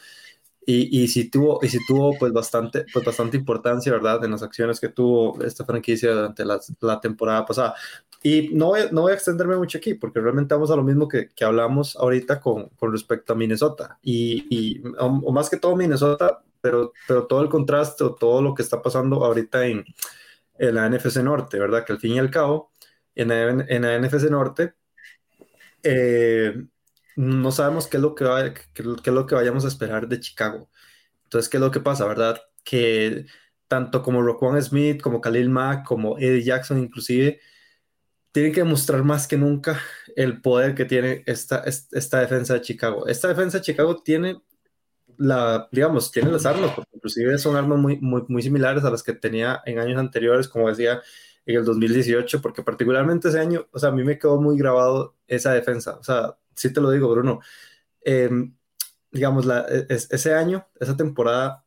Y, 0.65 1.03
y 1.03 1.07
sí 1.07 1.29
tuvo, 1.29 1.59
y 1.63 1.69
sí 1.69 1.79
tuvo 1.87 2.17
pues, 2.19 2.31
bastante, 2.33 2.85
pues 2.93 3.03
bastante 3.03 3.37
importancia, 3.37 3.91
¿verdad? 3.91 4.23
En 4.23 4.31
las 4.31 4.43
acciones 4.43 4.79
que 4.79 4.89
tuvo 4.89 5.41
esta 5.43 5.65
franquicia 5.65 6.11
durante 6.13 6.45
la, 6.45 6.59
la 6.81 6.99
temporada 7.01 7.45
pasada. 7.45 7.75
Y 8.23 8.49
no 8.53 8.67
voy, 8.67 8.81
no 8.91 9.01
voy 9.01 9.11
a 9.13 9.15
extenderme 9.15 9.57
mucho 9.57 9.79
aquí, 9.79 9.95
porque 9.95 10.19
realmente 10.19 10.53
vamos 10.53 10.69
a 10.71 10.75
lo 10.75 10.83
mismo 10.83 11.07
que, 11.07 11.29
que 11.29 11.43
hablamos 11.43 11.95
ahorita 11.95 12.39
con, 12.39 12.69
con 12.69 12.91
respecto 12.91 13.33
a 13.33 13.35
Minnesota. 13.35 13.97
Y, 14.03 14.45
y 14.49 14.83
o, 14.99 15.05
o 15.07 15.31
más 15.31 15.49
que 15.49 15.57
todo 15.57 15.75
Minnesota, 15.75 16.43
pero, 16.61 16.93
pero 17.07 17.25
todo 17.25 17.41
el 17.41 17.49
contraste 17.49 18.03
o 18.03 18.13
todo 18.13 18.41
lo 18.41 18.53
que 18.53 18.61
está 18.61 18.81
pasando 18.81 19.23
ahorita 19.25 19.65
en 19.65 19.83
en 20.57 20.75
la 20.75 20.89
NFC 20.89 21.17
Norte, 21.17 21.59
¿verdad? 21.59 21.83
Que 21.85 21.93
al 21.93 21.99
fin 21.99 22.13
y 22.13 22.19
al 22.19 22.29
cabo, 22.31 22.71
en 23.15 23.29
la, 23.29 23.49
en 23.67 23.81
la 23.81 23.99
NFC 23.99 24.29
Norte, 24.29 24.75
eh, 25.83 26.53
no 27.15 27.51
sabemos 27.51 27.87
qué 27.87 27.97
es, 27.97 28.03
lo 28.03 28.15
que 28.15 28.25
va, 28.25 28.53
qué, 28.53 28.61
es 28.81 29.07
lo 29.07 29.25
que 29.25 29.35
vayamos 29.35 29.65
a 29.65 29.67
esperar 29.67 30.07
de 30.07 30.19
Chicago. 30.19 30.69
Entonces, 31.23 31.49
¿qué 31.49 31.57
es 31.57 31.61
lo 31.61 31.71
que 31.71 31.79
pasa, 31.79 32.05
verdad? 32.05 32.41
Que 32.63 33.25
tanto 33.67 34.01
como 34.03 34.21
Roquan 34.21 34.61
Smith, 34.61 35.01
como 35.01 35.21
Khalil 35.21 35.49
Mack, 35.49 35.85
como 35.85 36.17
Eddie 36.17 36.43
Jackson 36.43 36.79
inclusive, 36.79 37.39
tienen 38.31 38.53
que 38.53 38.61
demostrar 38.61 39.03
más 39.03 39.27
que 39.27 39.37
nunca 39.37 39.79
el 40.15 40.41
poder 40.41 40.75
que 40.75 40.85
tiene 40.85 41.23
esta, 41.25 41.63
esta 41.65 42.19
defensa 42.19 42.55
de 42.55 42.61
Chicago. 42.61 43.07
Esta 43.07 43.27
defensa 43.27 43.59
de 43.59 43.63
Chicago 43.63 44.01
tiene 44.03 44.41
la, 45.17 45.67
digamos, 45.71 46.11
tiene 46.11 46.31
las 46.31 46.45
armas, 46.45 46.71
porque 46.75 46.91
inclusive 46.93 47.37
son 47.37 47.55
armas 47.55 47.79
muy, 47.79 47.99
muy, 47.99 48.23
muy 48.27 48.41
similares 48.41 48.83
a 48.83 48.89
las 48.89 49.03
que 49.03 49.13
tenía 49.13 49.61
en 49.65 49.79
años 49.79 49.99
anteriores, 49.99 50.47
como 50.47 50.69
decía, 50.69 51.01
en 51.45 51.57
el 51.57 51.65
2018, 51.65 52.41
porque 52.41 52.63
particularmente 52.63 53.29
ese 53.29 53.39
año, 53.39 53.67
o 53.71 53.79
sea, 53.79 53.89
a 53.89 53.91
mí 53.91 54.03
me 54.03 54.17
quedó 54.17 54.39
muy 54.41 54.57
grabado 54.57 55.15
esa 55.27 55.53
defensa, 55.53 55.97
o 55.97 56.03
sea, 56.03 56.37
sí 56.55 56.73
te 56.73 56.81
lo 56.81 56.91
digo, 56.91 57.09
Bruno, 57.09 57.39
eh, 58.03 58.29
digamos, 59.11 59.45
la, 59.45 59.65
es, 59.89 60.11
ese 60.11 60.33
año, 60.33 60.67
esa 60.79 60.97
temporada 60.97 61.65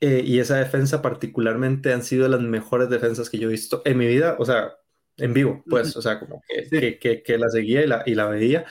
eh, 0.00 0.22
y 0.24 0.38
esa 0.38 0.56
defensa 0.56 1.02
particularmente 1.02 1.92
han 1.92 2.02
sido 2.02 2.28
las 2.28 2.40
mejores 2.40 2.88
defensas 2.88 3.28
que 3.30 3.38
yo 3.38 3.48
he 3.48 3.52
visto 3.52 3.82
en 3.84 3.98
mi 3.98 4.06
vida, 4.06 4.36
o 4.38 4.44
sea, 4.44 4.72
en 5.16 5.34
vivo, 5.34 5.62
pues, 5.68 5.96
o 5.96 6.02
sea, 6.02 6.18
como 6.18 6.42
que, 6.48 6.64
sí. 6.64 6.80
que, 6.80 6.98
que, 6.98 7.22
que 7.22 7.38
la 7.38 7.50
seguía 7.50 7.82
y 7.82 7.86
la, 7.86 8.02
y 8.06 8.14
la 8.14 8.26
veía, 8.26 8.64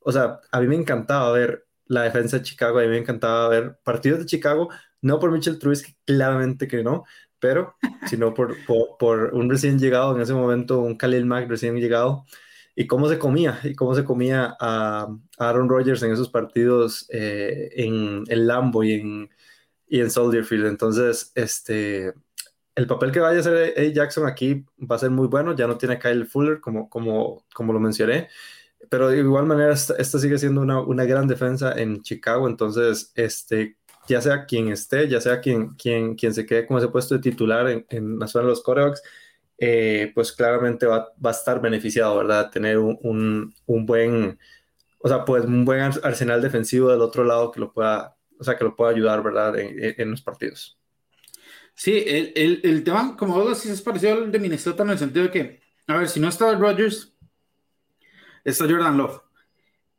o 0.00 0.12
sea, 0.12 0.40
a 0.50 0.60
mí 0.60 0.66
me 0.66 0.76
encantaba 0.76 1.30
ver 1.32 1.66
la 1.86 2.02
defensa 2.02 2.38
de 2.38 2.44
Chicago. 2.44 2.78
A 2.78 2.82
mí 2.82 2.88
me 2.88 2.98
encantaba 2.98 3.48
ver 3.48 3.78
partidos 3.84 4.20
de 4.20 4.26
Chicago, 4.26 4.70
no 5.00 5.18
por 5.18 5.30
Mitchell 5.30 5.58
Trubisky, 5.58 5.96
claramente 6.04 6.68
que 6.68 6.82
no, 6.82 7.04
pero 7.38 7.76
sino 8.06 8.34
por, 8.34 8.56
por, 8.66 8.96
por, 8.98 9.34
un 9.34 9.50
recién 9.50 9.78
llegado 9.78 10.14
en 10.14 10.22
ese 10.22 10.32
momento, 10.32 10.80
un 10.80 10.96
Khalil 10.96 11.26
Mack 11.26 11.48
recién 11.48 11.76
llegado, 11.76 12.24
y 12.74 12.86
cómo 12.86 13.08
se 13.08 13.18
comía, 13.18 13.60
y 13.64 13.74
cómo 13.74 13.94
se 13.94 14.04
comía 14.04 14.56
a, 14.60 15.08
Aaron 15.38 15.68
Rodgers 15.68 16.02
en 16.02 16.12
esos 16.12 16.28
partidos 16.30 17.06
eh, 17.10 17.70
en 17.76 18.24
el 18.28 18.46
Lambo 18.46 18.82
y 18.84 18.94
en, 18.94 19.30
y 19.88 20.00
en 20.00 20.10
Soldier 20.10 20.44
Field. 20.44 20.66
Entonces, 20.66 21.32
este, 21.34 22.14
el 22.74 22.86
papel 22.86 23.12
que 23.12 23.20
vaya 23.20 23.38
a 23.38 23.40
hacer 23.40 23.74
A. 23.76 23.92
Jackson 23.92 24.26
aquí 24.26 24.64
va 24.78 24.96
a 24.96 24.98
ser 24.98 25.10
muy 25.10 25.28
bueno, 25.28 25.54
ya 25.54 25.66
no 25.66 25.76
tiene 25.78 25.96
a 25.96 25.98
Kyle 25.98 26.26
Fuller, 26.26 26.60
como, 26.60 26.88
como, 26.88 27.44
como 27.54 27.72
lo 27.72 27.80
mencioné 27.80 28.28
pero 28.88 29.08
de 29.08 29.18
igual 29.18 29.46
manera 29.46 29.72
esta, 29.72 29.94
esta 29.94 30.18
sigue 30.18 30.38
siendo 30.38 30.60
una, 30.60 30.80
una, 30.80 31.04
gran 31.04 31.26
defensa 31.26 31.72
en 31.72 32.02
Chicago, 32.02 32.48
entonces 32.48 33.12
este, 33.14 33.76
ya 34.08 34.20
sea 34.20 34.44
quien 34.44 34.68
esté, 34.68 35.08
ya 35.08 35.20
sea 35.20 35.40
quien, 35.40 35.70
quien, 35.70 36.14
quien 36.14 36.34
se 36.34 36.46
quede 36.46 36.66
con 36.66 36.78
ese 36.78 36.88
puesto 36.88 37.14
de 37.14 37.20
titular 37.20 37.68
en, 37.68 37.86
en 37.88 38.18
la 38.18 38.26
zona 38.26 38.44
de 38.44 38.50
los 38.50 38.62
corebacks, 38.62 39.02
eh, 39.64 40.10
pues 40.12 40.32
claramente 40.32 40.86
va, 40.86 41.12
va, 41.24 41.30
a 41.30 41.32
estar 41.32 41.60
beneficiado, 41.60 42.16
¿verdad? 42.16 42.50
Tener 42.50 42.78
un, 42.78 43.54
un, 43.64 43.86
buen, 43.86 44.36
o 44.98 45.08
sea, 45.08 45.24
pues 45.24 45.44
un 45.44 45.64
buen 45.64 45.78
arsenal 45.78 46.42
defensivo 46.42 46.90
del 46.90 47.00
otro 47.00 47.22
lado 47.22 47.52
que 47.52 47.60
lo 47.60 47.72
pueda, 47.72 48.16
o 48.40 48.42
sea, 48.42 48.58
que 48.58 48.64
lo 48.64 48.74
pueda 48.74 48.90
ayudar, 48.90 49.22
¿verdad? 49.22 49.56
En, 49.56 50.10
los 50.10 50.20
partidos. 50.20 50.80
Sí, 51.76 52.02
el, 52.04 52.60
el, 52.64 52.82
tema, 52.82 53.16
como 53.16 53.34
vos 53.34 53.56
decís, 53.56 53.70
es 53.70 53.82
parecido 53.82 54.14
al 54.14 54.32
de 54.32 54.40
Minnesota 54.40 54.82
en 54.82 54.90
el 54.90 54.98
sentido 54.98 55.26
de 55.26 55.30
que, 55.30 55.60
a 55.86 55.96
ver, 55.96 56.08
si 56.08 56.18
no 56.18 56.26
está 56.26 56.52
Rodgers, 56.56 57.14
está 58.42 58.64
Jordan 58.68 58.98
Love. 58.98 59.22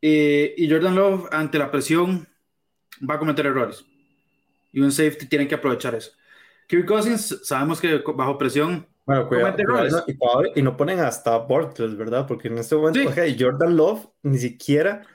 Eh, 0.02 0.56
y 0.58 0.70
Jordan 0.70 0.96
Love, 0.96 1.30
ante 1.32 1.58
la 1.58 1.72
presión, 1.72 2.28
va 3.10 3.16
a 3.16 3.20
cometer 3.20 3.46
errores. 3.46 3.86
Y 4.74 4.82
un 4.82 4.92
safety 4.92 5.26
tiene 5.28 5.48
que 5.48 5.56
aprovechar 5.56 5.96
eso. 5.96 6.12
Kirk 6.68 6.86
Cousins, 6.86 7.40
sabemos 7.44 7.80
que 7.80 8.04
bajo 8.14 8.38
presión. 8.38 8.93
Bueno, 9.06 9.28
cuidado, 9.28 9.56
cuidado, 9.56 10.06
y, 10.56 10.60
y, 10.60 10.62
no 10.62 10.78
ponen 10.78 11.00
hasta 11.00 11.38
Bortles, 11.38 11.98
¿verdad? 11.98 12.26
Porque 12.26 12.48
en 12.48 12.58
este 12.58 12.76
momento, 12.76 13.02
sí. 13.02 13.08
okay, 13.08 13.36
Jordan 13.38 13.76
Love 13.76 14.08
ni 14.24 14.38
siquiera. 14.38 15.06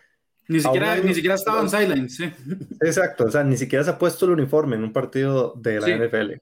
Ni 0.46 0.60
siquiera, 0.60 0.96
ni 0.96 1.14
siquiera 1.14 1.34
estaba 1.34 1.60
en 1.60 1.70
silence, 1.70 2.16
sí. 2.16 2.54
Exacto, 2.80 3.24
o 3.24 3.30
sea, 3.30 3.44
ni 3.44 3.56
siquiera 3.56 3.84
se 3.84 3.90
ha 3.90 3.98
puesto 3.98 4.26
el 4.26 4.32
uniforme 4.32 4.76
en 4.76 4.84
un 4.84 4.92
partido 4.92 5.54
de 5.56 5.80
la 5.80 5.86
sí. 5.86 5.92
NFL. 5.94 6.32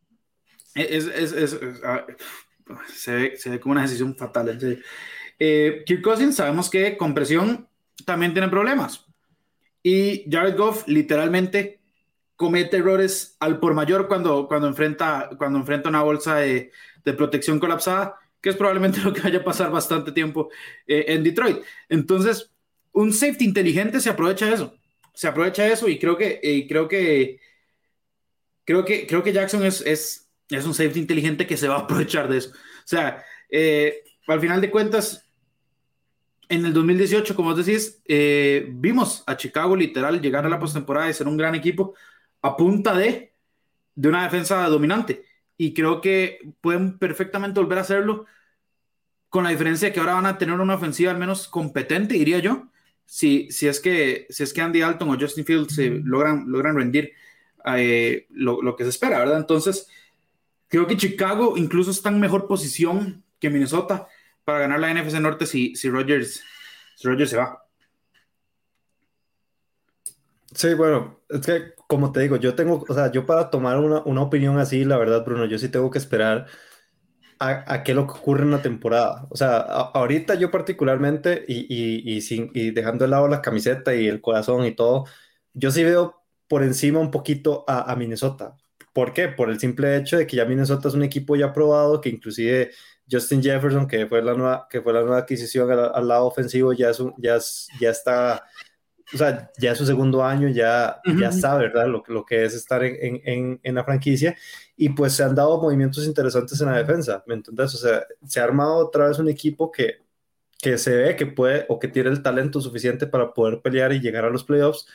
Es, 0.74 1.06
es, 1.06 1.32
es, 1.32 1.32
es 1.32 1.60
se, 2.94 3.14
ve, 3.14 3.36
se, 3.36 3.50
ve, 3.50 3.60
como 3.60 3.72
una 3.72 3.82
decisión 3.82 4.16
fatal. 4.16 4.58
¿sí? 4.60 4.78
Eh, 5.38 5.82
Kirk 5.86 6.02
Cousins 6.02 6.36
sabemos 6.36 6.68
que 6.68 6.96
con 6.96 7.14
presión 7.14 7.68
también 8.04 8.32
tiene 8.32 8.48
problemas. 8.48 9.06
Y 9.82 10.28
Jared 10.30 10.56
Goff 10.56 10.86
literalmente 10.88 11.80
comete 12.36 12.76
errores 12.76 13.36
al 13.40 13.58
por 13.58 13.74
mayor 13.74 14.08
cuando, 14.08 14.46
cuando, 14.46 14.68
enfrenta, 14.68 15.30
cuando 15.38 15.58
enfrenta 15.58 15.88
una 15.88 16.02
bolsa 16.02 16.36
de, 16.36 16.70
de 17.04 17.12
protección 17.14 17.58
colapsada, 17.58 18.16
que 18.40 18.50
es 18.50 18.56
probablemente 18.56 19.00
lo 19.04 19.12
que 19.12 19.22
vaya 19.22 19.40
a 19.40 19.44
pasar 19.44 19.70
bastante 19.70 20.12
tiempo 20.12 20.50
eh, 20.86 21.06
en 21.08 21.24
Detroit. 21.24 21.58
Entonces, 21.88 22.50
un 22.92 23.12
safety 23.12 23.44
inteligente 23.44 24.00
se 24.00 24.10
aprovecha 24.10 24.46
de 24.46 24.54
eso. 24.54 24.74
Se 25.14 25.26
aprovecha 25.26 25.64
de 25.64 25.72
eso 25.72 25.88
y 25.88 25.98
creo 25.98 26.16
que, 26.16 26.40
eh, 26.42 26.66
creo 26.68 26.88
que, 26.88 27.40
creo 28.64 28.84
que, 28.84 29.06
creo 29.06 29.22
que 29.22 29.32
Jackson 29.32 29.64
es, 29.64 29.80
es, 29.80 30.30
es 30.50 30.64
un 30.64 30.74
safety 30.74 31.00
inteligente 31.00 31.46
que 31.46 31.56
se 31.56 31.68
va 31.68 31.76
a 31.76 31.80
aprovechar 31.80 32.28
de 32.28 32.38
eso. 32.38 32.50
O 32.50 32.88
sea, 32.88 33.24
eh, 33.50 34.02
al 34.26 34.40
final 34.40 34.60
de 34.60 34.70
cuentas, 34.70 35.26
en 36.48 36.64
el 36.64 36.72
2018, 36.72 37.34
como 37.34 37.50
vos 37.52 37.64
decís, 37.64 38.00
eh, 38.06 38.66
vimos 38.70 39.24
a 39.26 39.36
Chicago 39.36 39.74
literal 39.74 40.20
llegar 40.20 40.46
a 40.46 40.48
la 40.48 40.58
postemporada 40.58 41.10
y 41.10 41.14
ser 41.14 41.26
un 41.26 41.36
gran 41.36 41.54
equipo 41.54 41.94
a 42.46 42.56
punta 42.56 42.96
de, 42.96 43.32
de 43.94 44.08
una 44.08 44.24
defensa 44.24 44.66
dominante. 44.68 45.24
Y 45.56 45.74
creo 45.74 46.00
que 46.00 46.40
pueden 46.60 46.98
perfectamente 46.98 47.60
volver 47.60 47.78
a 47.78 47.82
hacerlo 47.82 48.26
con 49.28 49.44
la 49.44 49.50
diferencia 49.50 49.88
de 49.88 49.94
que 49.94 50.00
ahora 50.00 50.14
van 50.14 50.26
a 50.26 50.38
tener 50.38 50.58
una 50.60 50.74
ofensiva 50.74 51.10
al 51.10 51.18
menos 51.18 51.48
competente, 51.48 52.14
diría 52.14 52.38
yo, 52.38 52.68
si, 53.04 53.50
si, 53.50 53.68
es, 53.68 53.80
que, 53.80 54.26
si 54.30 54.42
es 54.42 54.52
que 54.52 54.60
Andy 54.60 54.82
Alton 54.82 55.08
o 55.10 55.18
Justin 55.18 55.44
Fields 55.44 55.78
eh, 55.78 56.00
logran, 56.04 56.44
logran 56.50 56.76
rendir 56.76 57.12
eh, 57.76 58.26
lo, 58.30 58.62
lo, 58.62 58.76
que 58.76 58.84
se 58.84 58.90
espera, 58.90 59.18
¿verdad? 59.18 59.38
Entonces, 59.38 59.88
creo 60.68 60.86
que 60.86 60.96
Chicago 60.96 61.56
incluso 61.56 61.90
está 61.90 62.08
en 62.08 62.20
mejor 62.20 62.46
posición 62.46 63.24
que 63.40 63.50
Minnesota 63.50 64.08
para 64.44 64.60
ganar 64.60 64.80
la 64.80 64.94
NFC 64.94 65.20
Norte 65.20 65.46
si, 65.46 65.74
si, 65.76 65.90
Rogers, 65.90 66.42
si 66.96 67.08
Rogers 67.08 67.30
se 67.30 67.36
va. 67.36 67.64
Sí, 70.54 70.74
bueno, 70.74 71.20
es 71.28 71.44
que 71.44 71.75
como 71.88 72.12
te 72.12 72.20
digo, 72.20 72.36
yo 72.36 72.54
tengo, 72.54 72.84
o 72.88 72.94
sea, 72.94 73.10
yo 73.12 73.26
para 73.26 73.50
tomar 73.50 73.78
una, 73.78 74.02
una 74.04 74.22
opinión 74.22 74.58
así, 74.58 74.84
la 74.84 74.98
verdad, 74.98 75.24
Bruno, 75.24 75.46
yo 75.46 75.58
sí 75.58 75.68
tengo 75.68 75.90
que 75.90 75.98
esperar 75.98 76.46
a, 77.38 77.72
a 77.74 77.82
qué 77.84 77.94
lo 77.94 78.06
que 78.06 78.12
ocurre 78.14 78.42
en 78.44 78.50
la 78.52 78.62
temporada. 78.62 79.26
O 79.30 79.36
sea, 79.36 79.56
a, 79.58 79.90
ahorita 79.94 80.34
yo 80.34 80.50
particularmente, 80.50 81.44
y, 81.48 81.66
y, 81.68 82.16
y, 82.16 82.20
sin, 82.22 82.50
y 82.54 82.70
dejando 82.70 83.04
de 83.04 83.10
lado 83.10 83.28
la 83.28 83.42
camiseta 83.42 83.94
y 83.94 84.06
el 84.08 84.20
corazón 84.20 84.64
y 84.66 84.74
todo, 84.74 85.04
yo 85.54 85.70
sí 85.70 85.84
veo 85.84 86.22
por 86.48 86.62
encima 86.62 87.00
un 87.00 87.10
poquito 87.10 87.64
a, 87.68 87.90
a 87.92 87.96
Minnesota. 87.96 88.56
¿Por 88.92 89.12
qué? 89.12 89.28
Por 89.28 89.50
el 89.50 89.60
simple 89.60 89.96
hecho 89.96 90.16
de 90.16 90.26
que 90.26 90.36
ya 90.36 90.44
Minnesota 90.46 90.88
es 90.88 90.94
un 90.94 91.02
equipo 91.02 91.36
ya 91.36 91.52
probado, 91.52 92.00
que 92.00 92.08
inclusive 92.08 92.70
Justin 93.10 93.42
Jefferson, 93.42 93.86
que 93.86 94.06
fue 94.06 94.22
la 94.22 94.34
nueva, 94.34 94.66
que 94.70 94.80
fue 94.82 94.92
la 94.92 95.00
nueva 95.02 95.18
adquisición 95.18 95.70
al, 95.70 95.92
al 95.94 96.08
lado 96.08 96.26
ofensivo, 96.26 96.72
ya, 96.72 96.90
es 96.90 97.00
un, 97.00 97.14
ya, 97.18 97.36
es, 97.36 97.68
ya 97.80 97.90
está 97.90 98.44
o 99.14 99.16
sea, 99.18 99.50
ya 99.58 99.72
es 99.72 99.78
su 99.78 99.86
segundo 99.86 100.24
año, 100.24 100.48
ya, 100.48 101.00
ya 101.18 101.30
sabe, 101.30 101.68
¿verdad? 101.68 101.86
Lo, 101.86 102.02
lo 102.08 102.24
que 102.24 102.44
es 102.44 102.54
estar 102.54 102.82
en, 102.82 103.20
en, 103.24 103.60
en, 103.62 103.74
la 103.74 103.84
franquicia 103.84 104.36
y 104.76 104.88
pues 104.88 105.12
se 105.12 105.22
han 105.22 105.34
dado 105.34 105.60
movimientos 105.60 106.04
interesantes 106.06 106.60
en 106.60 106.66
la 106.66 106.78
defensa, 106.78 107.22
¿me 107.26 107.34
entiendes? 107.34 107.74
O 107.74 107.78
sea, 107.78 108.04
se 108.26 108.40
ha 108.40 108.44
armado 108.44 108.76
otra 108.76 109.08
vez 109.08 109.18
un 109.18 109.28
equipo 109.28 109.70
que, 109.70 110.02
que 110.60 110.76
se 110.78 110.96
ve 110.96 111.16
que 111.16 111.26
puede 111.26 111.66
o 111.68 111.78
que 111.78 111.88
tiene 111.88 112.10
el 112.10 112.22
talento 112.22 112.60
suficiente 112.60 113.06
para 113.06 113.32
poder 113.32 113.60
pelear 113.62 113.92
y 113.92 114.00
llegar 114.00 114.24
a 114.24 114.30
los 114.30 114.44
playoffs 114.44 114.86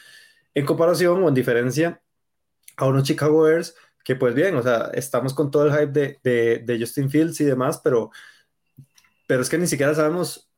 en 0.53 0.65
comparación 0.65 1.23
o 1.23 1.29
en 1.29 1.33
diferencia 1.33 2.01
a 2.77 2.87
unos 2.87 3.03
Chicago 3.03 3.43
Bears 3.43 3.75
que 4.03 4.15
pues 4.15 4.33
bien, 4.33 4.55
o 4.55 4.63
sea, 4.63 4.89
estamos 4.93 5.33
con 5.33 5.51
todo 5.51 5.67
el 5.67 5.71
hype 5.71 5.91
de, 5.91 6.19
de, 6.23 6.59
de 6.59 6.79
Justin 6.79 7.09
Fields 7.09 7.39
y 7.39 7.45
demás, 7.45 7.79
pero, 7.83 8.11
pero 9.27 9.41
es 9.41 9.49
que 9.49 9.57
ni 9.57 9.67
siquiera 9.67 9.93
sabemos 9.93 10.50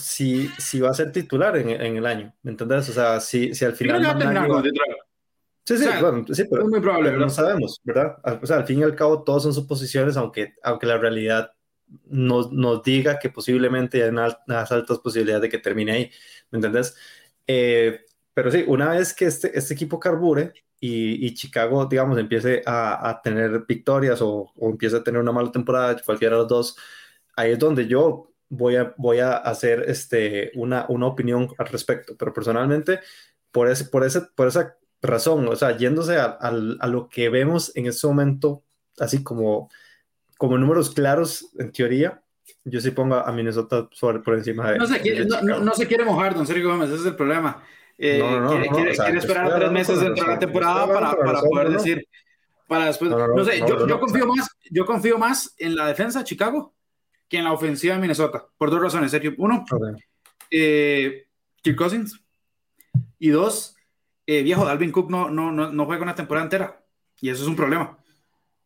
si, 0.00 0.48
si 0.58 0.80
va 0.80 0.90
a 0.90 0.94
ser 0.94 1.12
titular 1.12 1.56
en, 1.56 1.70
en 1.70 1.96
el 1.96 2.06
año, 2.06 2.34
¿me 2.42 2.50
entiendes? 2.52 2.88
O 2.88 2.92
sea, 2.92 3.20
si, 3.20 3.54
si 3.54 3.64
al 3.64 3.74
final... 3.74 4.02
Sí, 5.64 5.76
sí, 5.76 5.86
bueno, 6.00 6.24
sí, 6.32 6.44
pero, 6.50 6.66
muy 6.66 6.80
probable, 6.80 7.12
no 7.12 7.28
sabemos, 7.28 7.80
¿verdad? 7.84 8.16
O 8.42 8.46
sea, 8.46 8.56
al 8.56 8.66
fin 8.66 8.80
y 8.80 8.82
al 8.82 8.96
cabo 8.96 9.22
todos 9.22 9.44
son 9.44 9.54
suposiciones, 9.54 10.16
aunque, 10.16 10.54
aunque 10.64 10.86
la 10.86 10.98
realidad 10.98 11.52
nos, 12.06 12.50
nos 12.50 12.82
diga 12.82 13.18
que 13.18 13.30
posiblemente 13.30 14.02
hay 14.02 14.08
unas 14.10 14.36
altas 14.72 14.98
posibilidades 14.98 15.42
de 15.42 15.48
que 15.48 15.58
termine 15.58 15.92
ahí, 15.92 16.10
¿me 16.50 16.56
entiendes? 16.56 16.96
Eh, 17.46 18.00
pero 18.34 18.50
sí, 18.50 18.64
una 18.66 18.90
vez 18.90 19.14
que 19.14 19.26
este, 19.26 19.56
este 19.56 19.74
equipo 19.74 20.00
carbure 20.00 20.52
y, 20.80 21.26
y 21.26 21.34
Chicago, 21.34 21.86
digamos, 21.86 22.18
empiece 22.18 22.62
a, 22.66 23.08
a 23.08 23.20
tener 23.22 23.64
victorias 23.68 24.22
o, 24.22 24.52
o, 24.56 24.70
empiece 24.70 24.96
a 24.96 25.04
tener 25.04 25.20
una 25.20 25.32
mala 25.32 25.52
temporada, 25.52 26.00
cualquiera 26.04 26.36
de 26.36 26.42
los 26.42 26.48
dos, 26.48 26.76
ahí 27.36 27.52
es 27.52 27.58
donde 27.58 27.86
yo 27.86 28.29
voy 28.50 28.76
a, 28.76 28.94
voy 28.98 29.20
a 29.20 29.36
hacer 29.36 29.84
este, 29.88 30.50
una, 30.54 30.84
una 30.88 31.06
opinión 31.06 31.48
al 31.56 31.68
respecto. 31.68 32.14
Pero 32.18 32.34
personalmente, 32.34 33.00
por, 33.50 33.70
ese, 33.70 33.86
por, 33.86 34.04
ese, 34.04 34.20
por 34.20 34.48
esa 34.48 34.76
razón, 35.00 35.48
o 35.48 35.56
sea, 35.56 35.76
yéndose 35.76 36.18
a, 36.18 36.36
a, 36.38 36.48
a 36.48 36.86
lo 36.86 37.08
que 37.08 37.30
vemos 37.30 37.74
en 37.74 37.86
este 37.86 38.06
momento, 38.06 38.62
así 38.98 39.22
como, 39.22 39.70
como 40.36 40.58
números 40.58 40.90
claros 40.90 41.50
en 41.58 41.72
teoría, 41.72 42.22
yo 42.64 42.80
sí 42.80 42.90
pongo 42.90 43.14
a 43.14 43.32
Minnesota 43.32 43.88
por 43.98 44.34
encima 44.34 44.72
de. 44.72 44.78
No 44.78 44.86
se, 44.86 45.00
quiere, 45.00 45.24
no, 45.24 45.40
no, 45.40 45.60
no, 45.60 45.72
se 45.72 45.86
quiere 45.86 46.04
mojar, 46.04 46.34
don 46.34 46.46
Sergio 46.46 46.68
Gómez, 46.68 46.90
ese 46.90 47.00
es 47.00 47.06
el 47.06 47.16
problema. 47.16 47.62
Eh, 47.96 48.18
no, 48.18 48.40
no, 48.40 48.50
quiere, 48.50 48.66
no, 48.66 48.74
quiere, 48.74 48.90
o 48.90 48.94
sea, 48.94 49.04
quiere 49.06 49.18
esperar 49.20 49.54
tres 49.54 49.70
meses 49.70 50.00
dentro 50.00 50.24
de 50.24 50.32
la 50.32 50.38
temporada 50.38 50.86
para, 50.86 51.16
para 51.16 51.40
poder 51.40 51.70
decir. 51.70 52.06
Para 52.66 52.86
después. 52.86 53.10
No, 53.10 53.44
sé, 53.44 53.60
yo, 53.60 53.86
yo, 53.86 54.00
confío 54.00 54.26
más, 54.26 54.48
yo 54.70 54.86
confío 54.86 55.18
más 55.18 55.54
en 55.58 55.74
la 55.74 55.86
defensa 55.86 56.20
de 56.20 56.24
Chicago 56.24 56.74
que 57.30 57.38
en 57.38 57.44
la 57.44 57.52
ofensiva 57.52 57.94
de 57.94 58.00
Minnesota. 58.00 58.44
Por 58.58 58.70
dos 58.70 58.82
razones, 58.82 59.12
Sergio. 59.12 59.34
Uno, 59.38 59.64
okay. 59.70 59.94
eh, 60.50 61.26
Kirk 61.62 61.78
Cousins. 61.78 62.20
Y 63.18 63.28
dos, 63.30 63.76
eh, 64.26 64.42
viejo, 64.42 64.64
Dalvin 64.64 64.90
Cook 64.90 65.10
no, 65.10 65.30
no, 65.30 65.52
no, 65.52 65.70
no 65.70 65.86
juega 65.86 66.02
una 66.02 66.14
temporada 66.14 66.44
entera. 66.44 66.84
Y 67.20 67.30
eso 67.30 67.42
es 67.42 67.48
un 67.48 67.56
problema. 67.56 67.96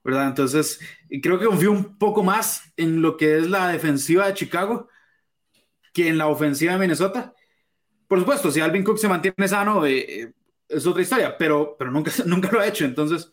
¿Verdad? 0.03 0.29
Entonces, 0.29 0.81
creo 1.23 1.39
que 1.39 1.47
confío 1.47 1.73
un 1.73 1.99
poco 1.99 2.23
más 2.23 2.73
en 2.77 3.03
lo 3.03 3.17
que 3.17 3.39
es 3.39 3.49
la 3.49 3.69
defensiva 3.69 4.27
de 4.27 4.35
Chicago 4.35 4.89
que 5.93 6.09
en 6.09 6.19
la 6.19 6.27
ofensiva 6.27 6.73
de 6.73 6.79
Minnesota. 6.79 7.35
Por 8.09 8.19
supuesto, 8.19 8.51
si 8.51 8.61
Alvin 8.61 8.85
Cook 8.85 8.99
se 8.99 9.09
mantiene 9.09 9.49
sano, 9.49 9.87
eh, 9.87 9.99
eh, 9.99 10.33
es 10.69 10.87
otra 10.87 11.03
historia, 11.03 11.37
pero, 11.39 11.77
pero 11.79 11.91
nunca, 11.91 12.11
nunca 12.27 12.51
lo 12.51 12.61
ha 12.61 12.67
hecho. 12.67 12.85
Entonces, 12.85 13.31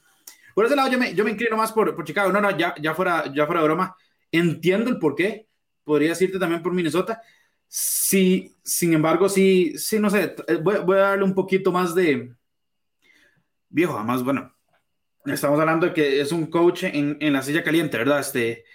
por 0.54 0.66
ese 0.66 0.76
lado, 0.76 0.90
yo 0.90 0.98
me, 0.98 1.14
yo 1.14 1.24
me 1.24 1.32
inclino 1.32 1.58
más 1.58 1.72
por, 1.72 1.96
por 1.96 2.06
Chicago. 2.06 2.32
No, 2.32 2.42
no, 2.42 2.58
ya, 2.58 2.76
ya, 2.80 2.94
fuera, 2.94 3.32
ya 3.34 3.46
fuera 3.46 3.62
de 3.62 3.68
broma. 3.68 3.96
Entiendo 4.32 4.90
el 4.90 5.00
por 5.00 5.16
qué. 5.16 5.48
Podría 5.84 6.10
decirte 6.10 6.40
también 6.40 6.62
por 6.62 6.74
Minnesota. 6.74 7.22
Sí, 7.68 8.56
sin 8.64 8.94
embargo, 8.94 9.30
sí, 9.30 9.78
sí, 9.78 10.00
no 10.00 10.10
sé. 10.10 10.36
Eh, 10.48 10.56
voy, 10.62 10.78
voy 10.86 10.98
a 10.98 11.02
darle 11.02 11.24
un 11.24 11.34
poquito 11.34 11.72
más 11.72 11.96
de. 11.96 12.34
Viejo, 13.70 13.96
además, 13.98 14.24
bueno, 14.24 14.54
estamos 15.26 15.60
hablando 15.60 15.88
de 15.88 15.94
que 15.94 16.22
es 16.22 16.32
un 16.32 16.48
coach 16.48 16.84
en, 16.84 17.18
en 17.22 17.34
la 17.34 17.42
silla 17.42 17.64
caliente, 17.64 17.98
¿verdad? 17.98 18.20
Este, 18.20 18.66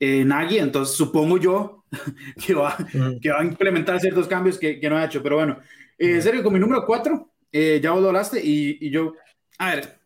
eh, 0.00 0.24
Nagy, 0.24 0.58
entonces 0.58 0.96
supongo 0.96 1.38
yo 1.38 1.84
que 2.46 2.54
va, 2.54 2.76
que 3.20 3.30
va 3.30 3.40
a 3.40 3.44
implementar 3.44 4.00
ciertos 4.00 4.26
cambios 4.28 4.58
que, 4.58 4.80
que 4.80 4.88
no 4.88 4.96
ha 4.96 5.04
hecho, 5.04 5.22
pero 5.22 5.36
bueno, 5.36 5.58
eh, 5.98 6.20
Sergio, 6.22 6.42
con 6.42 6.52
mi 6.52 6.60
número 6.60 6.86
4, 6.86 7.32
eh, 7.50 7.80
ya 7.82 7.90
vos 7.90 8.00
lo 8.00 8.08
hablaste 8.08 8.40
y, 8.42 8.78
y 8.80 8.90
yo, 8.90 9.14
a 9.58 9.74
ver, 9.74 10.00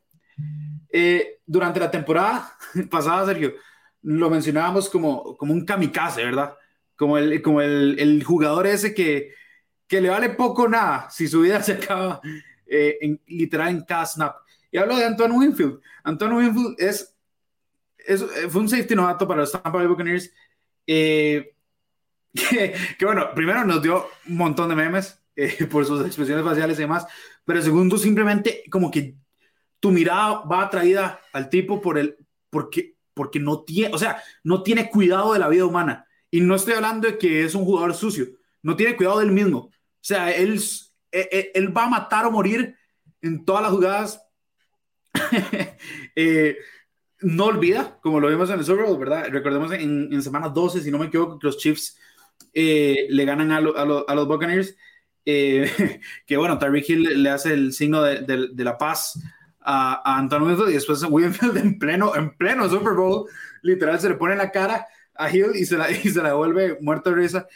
eh, 0.90 1.40
durante 1.44 1.80
la 1.80 1.90
temporada 1.90 2.56
pasada, 2.90 3.26
Sergio, 3.26 3.54
lo 4.02 4.30
mencionábamos 4.30 4.88
como, 4.88 5.36
como 5.36 5.52
un 5.52 5.64
kamikaze, 5.64 6.24
¿verdad? 6.24 6.56
Como 6.96 7.18
el, 7.18 7.40
como 7.42 7.60
el, 7.60 7.96
el 7.98 8.22
jugador 8.24 8.66
ese 8.66 8.94
que, 8.94 9.32
que 9.86 10.00
le 10.00 10.08
vale 10.08 10.30
poco 10.30 10.68
nada 10.68 11.08
si 11.10 11.28
su 11.28 11.42
vida 11.42 11.62
se 11.62 11.72
acaba 11.72 12.20
eh, 12.66 12.98
en, 13.00 13.20
literal 13.26 13.68
en 13.68 13.82
cada 13.82 14.06
snap. 14.06 14.36
Y 14.70 14.78
hablo 14.78 14.96
de 14.96 15.04
Antoine 15.04 15.34
Winfield. 15.34 15.80
Antoine 16.04 16.34
Winfield 16.34 16.76
es, 16.78 17.14
es, 17.98 18.24
fue 18.48 18.62
un 18.62 18.68
safety 18.68 18.94
novato 18.94 19.28
para 19.28 19.40
los 19.40 19.52
Tampa 19.52 19.70
Bay 19.70 19.86
Buccaneers. 19.86 20.32
Eh, 20.86 21.54
que, 22.32 22.74
que, 22.98 23.04
bueno, 23.04 23.34
primero 23.34 23.64
nos 23.64 23.82
dio 23.82 24.06
un 24.26 24.36
montón 24.36 24.70
de 24.70 24.74
memes 24.74 25.22
eh, 25.36 25.66
por 25.70 25.84
sus 25.84 26.04
expresiones 26.06 26.44
faciales 26.44 26.78
y 26.78 26.82
demás, 26.82 27.06
pero 27.44 27.60
segundo, 27.62 27.98
simplemente 27.98 28.64
como 28.70 28.90
que 28.90 29.16
tu 29.80 29.90
mirada 29.90 30.40
va 30.44 30.62
atraída 30.62 31.20
al 31.32 31.48
tipo 31.48 31.80
por 31.80 31.98
el, 31.98 32.16
porque, 32.50 32.91
porque 33.14 33.40
no 33.40 33.62
tiene, 33.62 33.94
o 33.94 33.98
sea, 33.98 34.22
no 34.44 34.62
tiene 34.62 34.90
cuidado 34.90 35.32
de 35.32 35.38
la 35.38 35.48
vida 35.48 35.66
humana. 35.66 36.06
Y 36.30 36.40
no 36.40 36.54
estoy 36.54 36.74
hablando 36.74 37.08
de 37.08 37.18
que 37.18 37.44
es 37.44 37.54
un 37.54 37.64
jugador 37.64 37.94
sucio, 37.94 38.26
no 38.62 38.76
tiene 38.76 38.96
cuidado 38.96 39.18
del 39.18 39.32
mismo. 39.32 39.58
O 39.58 39.72
sea, 40.00 40.30
él, 40.32 40.60
él, 41.10 41.50
él 41.54 41.76
va 41.76 41.84
a 41.84 41.90
matar 41.90 42.26
o 42.26 42.30
morir 42.30 42.74
en 43.20 43.44
todas 43.44 43.62
las 43.62 43.70
jugadas 43.70 44.22
eh, 46.16 46.56
no 47.20 47.46
olvida, 47.46 47.98
como 48.02 48.20
lo 48.20 48.28
vimos 48.28 48.50
en 48.50 48.58
el 48.58 48.64
Super 48.64 48.86
Bowl, 48.86 48.98
¿verdad? 48.98 49.28
Recordemos 49.30 49.72
en, 49.72 50.12
en 50.12 50.22
semana 50.22 50.48
12, 50.48 50.80
si 50.80 50.90
no 50.90 50.98
me 50.98 51.06
equivoco, 51.06 51.38
que 51.38 51.46
los 51.46 51.58
Chiefs 51.58 51.98
eh, 52.52 53.06
le 53.08 53.24
ganan 53.24 53.52
a, 53.52 53.60
lo, 53.60 53.76
a, 53.76 53.84
lo, 53.84 54.08
a 54.08 54.14
los 54.14 54.26
Buccaneers. 54.26 54.76
Eh, 55.24 56.00
que 56.26 56.36
bueno, 56.36 56.58
Tyreek 56.58 56.88
Hill 56.88 57.22
le 57.22 57.30
hace 57.30 57.52
el 57.52 57.72
signo 57.72 58.02
de, 58.02 58.20
de, 58.20 58.48
de 58.52 58.64
la 58.64 58.76
paz 58.76 59.18
a, 59.64 60.02
a 60.04 60.18
Antonio 60.18 60.48
Winfield 60.48 60.70
y 60.70 60.74
después 60.74 61.02
Winfield 61.08 61.56
en 61.58 61.78
pleno, 61.78 62.14
en 62.14 62.36
pleno 62.36 62.68
Super 62.68 62.94
Bowl, 62.94 63.28
literal 63.62 64.00
se 64.00 64.08
le 64.08 64.16
pone 64.16 64.32
en 64.32 64.38
la 64.38 64.50
cara 64.50 64.86
a 65.14 65.30
Hill 65.30 65.52
y 65.54 65.64
se 65.64 65.76
la, 65.76 65.90
y 65.90 65.94
se 65.94 66.22
la 66.22 66.28
devuelve 66.28 66.78
muerto 66.80 67.10
de 67.10 67.16
risa. 67.16 67.46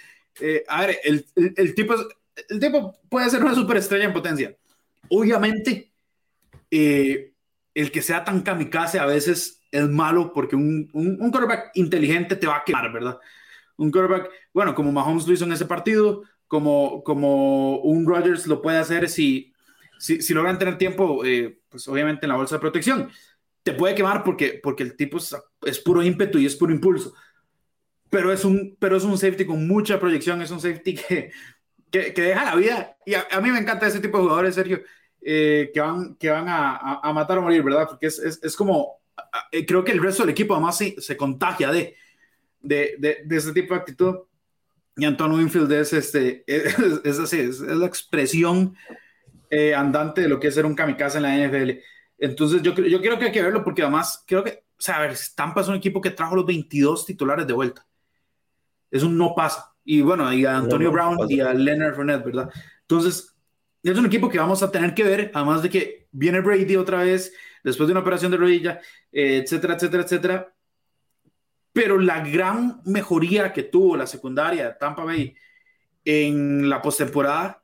Eh, 0.41 0.65
a 0.69 0.87
ver, 0.87 0.99
el, 1.05 1.27
el, 1.35 1.55
el, 1.57 1.75
tipo, 1.75 1.95
el 2.49 2.61
tipo 2.61 2.95
puede 3.09 3.31
ser 3.31 3.43
una 3.43 3.55
superestrella 3.55 4.05
en 4.05 4.13
potencia. 4.13 4.57
Obviamente, 5.09 5.93
eh, 6.71 7.33
el 7.75 7.91
que 7.91 8.03
sea 8.03 8.25
tan 8.25 8.43
kamikaze 8.43 8.99
a 8.99 9.07
veces 9.07 9.61
es 9.71 9.89
malo 9.89 10.33
porque 10.33 10.57
un, 10.57 10.89
un, 10.93 11.19
un 11.21 11.31
quarterback 11.31 11.71
inteligente 11.75 12.37
te 12.37 12.47
va 12.47 12.57
a 12.57 12.65
quemar, 12.65 12.93
¿verdad? 12.93 13.19
Un 13.77 13.91
quarterback, 13.91 14.31
bueno, 14.53 14.75
como 14.75 14.93
Mahomes 14.93 15.27
lo 15.27 15.35
hizo 15.35 15.45
en 15.45 15.53
ese 15.53 15.67
partido, 15.67 16.23
como, 16.49 17.03
como 17.05 17.79
un 17.79 18.07
Rodgers 18.07 18.47
lo 18.47 18.63
puede 18.63 18.79
hacer 18.79 19.09
si, 19.09 19.53
si, 19.99 20.23
si 20.23 20.33
logran 20.33 20.59
tener 20.59 20.79
tiempo, 20.79 21.25
eh, 21.25 21.59
pues 21.77 21.89
obviamente 21.89 22.27
en 22.27 22.31
la 22.31 22.37
bolsa 22.37 22.57
de 22.57 22.61
protección. 22.61 23.11
Te 23.63 23.73
puede 23.73 23.95
quemar 23.95 24.25
porque, 24.25 24.61
porque 24.63 24.83
el 24.83 24.97
tipo 24.97 25.19
es, 25.19 25.37
es, 25.63 25.79
puro 25.79 26.03
ímpetu 26.03 26.39
y 26.39 26.47
es 26.47 26.57
puro 26.57 26.73
impulso. 26.73 27.15
Pero 28.11 28.33
es, 28.33 28.45
un, 28.45 28.77
pero 28.79 28.97
es 28.97 29.05
un 29.05 29.19
safety 29.19 29.45
con 29.45 29.67
mucha 29.67 29.99
proyección, 29.99 30.41
es 30.41 30.51
un 30.51 30.61
safety 30.61 30.95
que, 30.95 31.31
que, 31.91 32.15
que 32.15 32.23
deja 32.23 32.45
la 32.45 32.55
vida. 32.55 32.97
Y 33.05 33.15
a, 33.15 33.27
a, 33.31 33.41
mí 33.41 33.51
me 33.51 33.59
encanta 33.59 33.87
ese 33.87 34.01
tipo 34.01 34.19
de 34.19 34.25
jugadores, 34.25 34.55
Sergio 34.55 34.81
eh, 35.29 35.73
que 35.75 35.81
van, 35.81 36.15
que 36.15 36.31
van 36.31 36.49
a, 36.49 36.77
a, 36.77 37.01
a, 37.03 37.13
matar 37.13 37.39
o 37.39 37.43
morir, 37.43 37.61
¿verdad? 37.63 37.89
Porque 37.89 38.07
es, 38.07 38.21
es, 38.21 38.39
es 38.45 38.55
como, 38.55 39.01
eh, 39.51 39.67
creo 39.67 39.83
que 39.83 39.91
el 39.91 40.01
resto 40.01 40.23
del 40.23 40.31
equipo 40.31 40.55
además 40.55 40.79
se, 40.79 41.01
se 41.01 41.17
contagia 41.17 41.73
de, 41.73 41.97
de, 42.61 42.95
de, 42.99 43.19
de, 43.25 43.37
ese 43.37 43.53
tipo 43.53 43.75
de 43.75 43.81
actitud. 43.81 44.15
Y 44.97 45.05
Antonio 45.05 45.39
Winfield 45.39 45.73
es, 45.73 45.93
este, 45.93 46.45
es, 46.47 46.79
es 47.05 47.19
así, 47.19 47.41
es, 47.41 47.61
es, 47.61 47.77
la 47.77 47.87
expresión 47.87 48.77
eh, 49.51 49.75
andante 49.75 50.23
de 50.23 50.29
lo 50.29 50.41
que 50.41 50.49
es 50.49 50.55
ser 50.55 50.67
un 50.67 50.75
kamikaze 50.75 51.19
en 51.19 51.23
la 51.23 51.37
NFL. 51.37 51.79
Entonces 52.19 52.63
yo, 52.63 52.75
yo 52.75 53.01
creo 53.01 53.19
que 53.19 53.27
hay 53.27 53.33
que 53.33 53.43
verlo 53.43 53.63
porque 53.63 53.83
además 53.83 54.25
creo 54.27 54.43
que, 54.43 54.65
o 54.79 54.81
sea, 54.81 54.97
a 54.97 55.01
ver, 55.01 55.17
Tampa 55.35 55.61
es 55.61 55.69
un 55.69 55.75
equipo 55.75 56.01
que 56.01 56.11
trajo 56.11 56.37
los 56.37 56.47
22 56.47 57.07
titulares 57.07 57.47
de 57.47 57.53
vuelta. 57.53 57.87
Es 58.91 59.03
un 59.03 59.17
no 59.17 59.35
pasa. 59.35 59.75
Y 59.85 60.01
bueno, 60.01 60.33
y 60.33 60.45
a 60.45 60.57
Antonio 60.57 60.91
no, 60.91 60.97
no, 60.97 61.17
Brown 61.17 61.31
y 61.31 61.41
a 61.41 61.53
Leonard 61.55 61.95
Fournette, 61.95 62.25
¿verdad? 62.25 62.51
Entonces, 62.83 63.37
es 63.83 63.97
un 63.97 64.07
equipo 64.07 64.29
que 64.29 64.39
vamos 64.39 64.63
a 64.63 64.71
tener 64.71 64.95
que 64.95 65.05
ver, 65.05 65.31
además 65.33 65.63
de 65.63 65.71
que 65.71 66.09
viene 66.11 66.41
Brady 66.41 66.77
otra 66.77 67.03
vez, 67.03 67.33
después 67.63 67.87
de 67.87 67.93
una 67.93 68.01
operación 68.01 68.33
de 68.33 68.39
rodilla, 68.39 68.81
eh, 69.13 69.43
etcétera, 69.45 69.75
etcétera, 69.75 70.03
etcétera. 70.03 70.55
Pero 71.73 71.99
la 71.99 72.21
gran 72.21 72.81
mejoría 72.85 73.53
que 73.53 73.65
tuvo 73.65 73.97
la 73.97 74.07
secundaria 74.07 74.69
de 74.69 74.75
Tampa 74.75 75.05
Bay 75.05 75.37
en 76.05 76.69
la 76.69 76.81
postemporada 76.81 77.63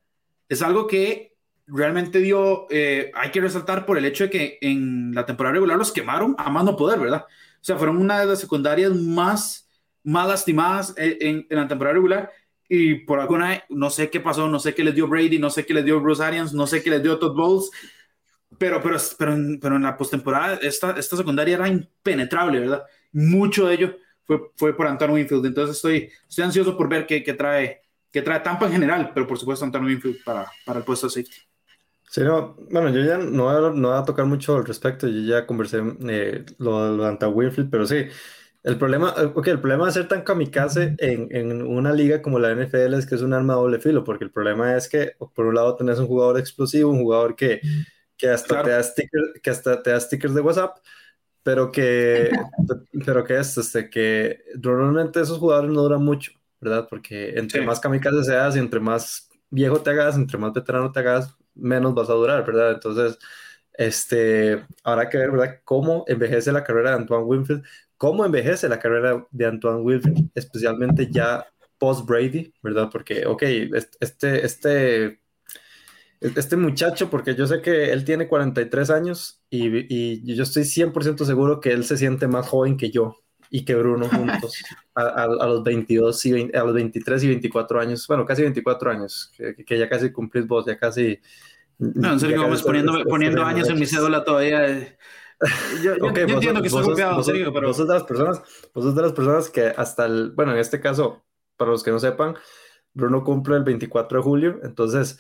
es 0.49 0.61
algo 0.63 0.87
que 0.87 1.32
realmente 1.73 2.19
dio, 2.19 2.67
eh, 2.71 3.11
hay 3.15 3.31
que 3.31 3.41
resaltar 3.41 3.87
por 3.87 3.97
el 3.99 4.05
hecho 4.05 4.25
de 4.25 4.31
que 4.31 4.59
en 4.61 5.15
la 5.15 5.25
temporada 5.27 5.55
regular 5.55 5.79
los 5.79 5.93
quemaron 5.93 6.35
a 6.39 6.51
más 6.51 6.65
no 6.65 6.77
poder, 6.77 7.01
¿verdad? 7.01 7.25
O 7.27 7.65
sea, 7.65 7.77
fueron 7.77 7.97
una 7.97 8.21
de 8.21 8.27
las 8.27 8.41
secundarias 8.41 8.95
más, 8.95 9.69
más 10.05 10.29
lastimadas 10.29 10.95
en, 10.97 11.17
en, 11.21 11.47
en 11.49 11.57
la 11.57 11.69
temporada 11.69 11.95
regular 11.95 12.31
y 12.69 12.95
por 12.95 13.21
alguna, 13.21 13.63
no 13.69 13.91
sé 13.91 14.11
qué 14.11 14.21
pasó, 14.21 14.49
no 14.49 14.59
sé 14.59 14.75
qué 14.75 14.85
les 14.85 14.95
dio 14.95 15.07
Brady, 15.07 15.39
no 15.39 15.51
sé 15.51 15.67
qué 15.67 15.75
les 15.75 15.85
dio 15.85 16.01
Bruce 16.01 16.23
Arians, 16.23 16.55
no 16.55 16.67
sé 16.67 16.83
qué 16.83 16.91
les 16.91 17.03
dio 17.03 17.19
Todd 17.19 17.35
Bowles, 17.35 17.71
pero, 18.59 18.83
pero, 18.83 18.97
pero, 19.19 19.33
en, 19.35 19.61
pero 19.61 19.77
en 19.77 19.83
la 19.83 19.97
postemporada 19.97 20.55
esta, 20.63 20.93
esta 20.93 21.17
secundaria 21.17 21.55
era 21.55 21.69
impenetrable, 21.69 22.61
¿verdad? 22.61 22.83
Mucho 23.13 23.67
de 23.67 23.75
ello 23.75 23.97
fue, 24.25 24.41
fue 24.57 24.77
por 24.77 24.87
Antonio 24.87 25.17
Winfield, 25.17 25.47
entonces 25.47 25.77
estoy, 25.77 26.11
estoy 26.29 26.45
ansioso 26.45 26.77
por 26.77 26.89
ver 26.89 27.07
qué, 27.07 27.23
qué, 27.23 27.35
trae, 27.35 27.83
qué 28.11 28.23
trae 28.23 28.41
Tampa 28.41 28.67
en 28.67 28.73
general, 28.73 29.11
pero 29.15 29.27
por 29.27 29.39
supuesto 29.39 29.65
Antonio 29.65 29.89
Winfield 29.89 30.25
para, 30.25 30.51
para 30.65 30.79
el 30.79 30.85
puesto 30.85 31.07
de 31.09 31.13
safety. 31.13 31.52
Sí, 32.13 32.21
no, 32.21 32.57
bueno, 32.71 32.91
yo 32.91 33.03
ya 33.03 33.17
no 33.17 33.45
voy, 33.45 33.55
a, 33.57 33.71
no 33.71 33.89
voy 33.89 33.99
a 33.99 34.05
tocar 34.05 34.27
mucho 34.27 34.59
al 34.59 34.67
respecto, 34.67 35.09
yo 35.09 35.23
ya 35.23 35.47
conversé 35.47 35.81
eh, 36.11 36.45
lo, 36.59 36.95
lo 36.95 37.07
Antonio 37.07 37.35
Winfield, 37.35 37.71
pero 37.71 37.87
sí, 37.87 38.05
el 38.63 38.77
problema, 38.77 39.15
eh, 39.17 39.31
okay, 39.35 39.55
el 39.55 39.61
problema 39.61 39.87
de 39.87 39.93
ser 39.93 40.09
tan 40.09 40.21
kamikaze 40.21 40.95
en, 40.99 41.35
en, 41.35 41.63
una 41.63 41.91
liga 41.91 42.21
como 42.21 42.39
la 42.39 42.53
NFL 42.55 42.99
es 42.99 43.07
que 43.07 43.15
es 43.15 43.23
un 43.23 43.33
arma 43.33 43.55
de 43.55 43.61
doble 43.61 43.79
filo, 43.79 44.05
porque 44.05 44.25
el 44.25 44.31
problema 44.31 44.77
es 44.77 44.91
que, 44.91 45.15
por 45.35 45.47
un 45.47 45.55
lado, 45.55 45.75
tenés 45.75 45.99
un 46.01 46.07
jugador 46.07 46.39
explosivo, 46.39 46.91
un 46.91 47.01
jugador 47.01 47.35
que, 47.35 47.63
que, 48.19 48.29
hasta, 48.29 48.63
te 48.63 48.71
da 48.73 48.83
stickers, 48.83 49.41
que 49.43 49.49
hasta 49.49 49.83
te 49.83 49.91
da 49.93 49.99
stickers 49.99 50.35
de 50.35 50.43
WhatsApp, 50.43 50.77
pero 51.43 51.73
que, 51.73 52.31
pero 53.07 53.25
que 53.25 53.39
es, 53.39 53.57
este, 53.57 53.89
que 53.89 54.39
normalmente 54.63 55.19
esos 55.23 55.39
jugadores 55.39 55.71
no 55.71 55.81
duran 55.81 56.05
mucho, 56.05 56.33
¿verdad? 56.61 56.87
Porque 56.91 57.39
entre 57.39 57.63
más 57.63 57.81
kamikaze 57.81 58.23
seas 58.23 58.55
y 58.55 58.59
entre 58.59 58.81
más 58.81 59.31
viejo 59.49 59.81
te 59.81 59.89
hagas, 59.89 60.15
entre 60.17 60.37
más 60.37 60.53
veterano 60.53 60.93
te 60.93 61.01
hagas, 61.01 61.35
menos 61.55 61.95
vas 61.95 62.11
a 62.11 62.15
durar, 62.15 62.45
¿verdad? 62.45 62.73
Entonces, 62.73 63.19
este, 63.75 64.65
habrá 64.85 65.09
que 65.09 65.19
ver, 65.19 65.31
¿verdad? 65.31 65.61
Cómo 65.65 66.05
envejece 66.09 66.53
la 66.53 66.65
carrera 66.65 66.91
de 66.91 66.97
Antoine 66.97 67.25
Winfield 67.25 67.65
cómo 68.03 68.25
envejece 68.25 68.69
la 68.69 68.81
carrera 68.81 69.25
de 69.31 69.47
Antoine 69.47 69.81
Wilson, 69.81 70.33
especialmente 70.35 71.09
ya 71.09 71.47
post 71.79 72.05
Brady, 72.05 72.53
¿verdad? 72.61 72.89
Porque, 72.91 73.25
ok, 73.27 73.43
este, 74.01 74.45
este, 74.45 75.21
este 76.19 76.57
muchacho, 76.57 77.09
porque 77.09 77.37
yo 77.37 77.47
sé 77.47 77.63
que 77.63 77.93
él 77.93 78.05
tiene 78.05 78.27
43 78.27 78.91
años 78.91 79.41
y, 79.49 79.87
y 79.89 80.35
yo 80.35 80.43
estoy 80.43 80.65
100% 80.65 81.25
seguro 81.25 81.61
que 81.61 81.71
él 81.71 81.85
se 81.85 81.97
siente 81.97 82.27
más 82.27 82.49
joven 82.49 82.77
que 82.77 82.91
yo 82.91 83.23
y 83.53 83.65
que 83.65 83.77
Bruno 83.77 84.09
juntos 84.09 84.65
a, 84.97 85.03
a, 85.03 85.47
los 85.47 85.63
22 85.63 86.27
y 86.27 86.33
20, 86.33 86.59
a 86.59 86.65
los 86.65 86.75
23 86.75 87.23
y 87.23 87.29
24 87.29 87.81
años, 87.81 88.07
bueno, 88.09 88.25
casi 88.25 88.43
24 88.43 88.91
años, 88.91 89.31
que, 89.37 89.55
que 89.55 89.79
ya 89.79 89.89
casi 89.89 90.11
cumplís 90.11 90.47
vos, 90.47 90.67
ya 90.67 90.77
casi... 90.77 91.21
No, 91.79 92.13
en 92.13 92.21
serio, 92.21 92.43
vamos 92.43 92.63
poniendo, 92.63 93.05
poniendo 93.05 93.45
años 93.45 93.69
en 93.69 93.79
mi 93.79 93.87
cédula 93.87 94.25
todavía. 94.25 94.67
Eh 94.67 94.97
yo, 95.83 95.95
entiendo 96.07 96.61
que 96.61 96.69
estoy 96.69 96.85
golpeado, 96.85 97.17
vos, 97.17 97.27
serio, 97.27 97.53
pero... 97.53 97.69
Vos 97.69 97.77
sos 97.77 97.89
de 97.89 97.95
las 97.95 98.05
personas, 98.05 98.43
vos 98.75 98.85
sos 98.85 98.95
de 98.95 99.03
las 99.03 99.13
personas 99.13 99.51
que 99.51 99.67
hasta 99.77 100.07
el, 100.07 100.31
bueno, 100.33 100.53
en 100.53 100.59
este 100.59 100.81
caso, 100.81 101.25
para 101.57 101.71
los 101.71 101.83
que 101.83 101.91
no 101.91 101.99
sepan, 101.99 102.37
Bruno 102.95 103.25
cumple 103.25 103.57
el 103.57 103.65
24 103.65 104.19
de 104.19 104.25
julio, 104.25 104.61
entonces, 104.63 105.19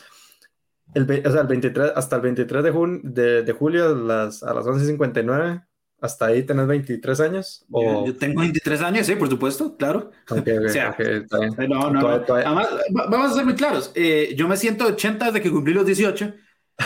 el, 0.94 1.02
o 1.02 1.30
sea, 1.30 1.40
el 1.40 1.46
23, 1.46 1.92
hasta 1.94 2.16
el 2.16 2.22
23 2.22 2.64
de, 2.64 2.70
jun, 2.70 3.00
de, 3.02 3.42
de, 3.42 3.52
julio 3.52 3.86
a 3.86 3.94
las, 3.94 4.42
a 4.42 4.54
las 4.54 4.64
11.59, 4.66 5.66
hasta 6.02 6.26
ahí 6.26 6.42
tenés 6.42 6.66
23 6.66 7.20
años. 7.20 7.64
¿o? 7.70 8.04
Yo, 8.04 8.16
tengo 8.16 8.40
23 8.40 8.82
años, 8.82 9.06
sí, 9.06 9.14
por 9.14 9.30
supuesto, 9.30 9.76
claro. 9.76 10.10
Okay, 10.28 10.40
okay, 10.40 10.56
o 10.66 10.68
sea, 10.68 10.90
okay, 10.90 11.22
no, 11.68 11.90
no, 11.90 12.00
no. 12.00 12.08
Además, 12.08 12.68
vamos 12.90 13.30
a 13.30 13.34
ser 13.34 13.44
muy 13.44 13.54
claros, 13.54 13.92
eh, 13.94 14.34
yo 14.36 14.48
me 14.48 14.56
siento 14.56 14.84
80 14.84 15.26
desde 15.26 15.40
que 15.40 15.50
cumplí 15.50 15.72
los 15.72 15.86
18, 15.86 16.34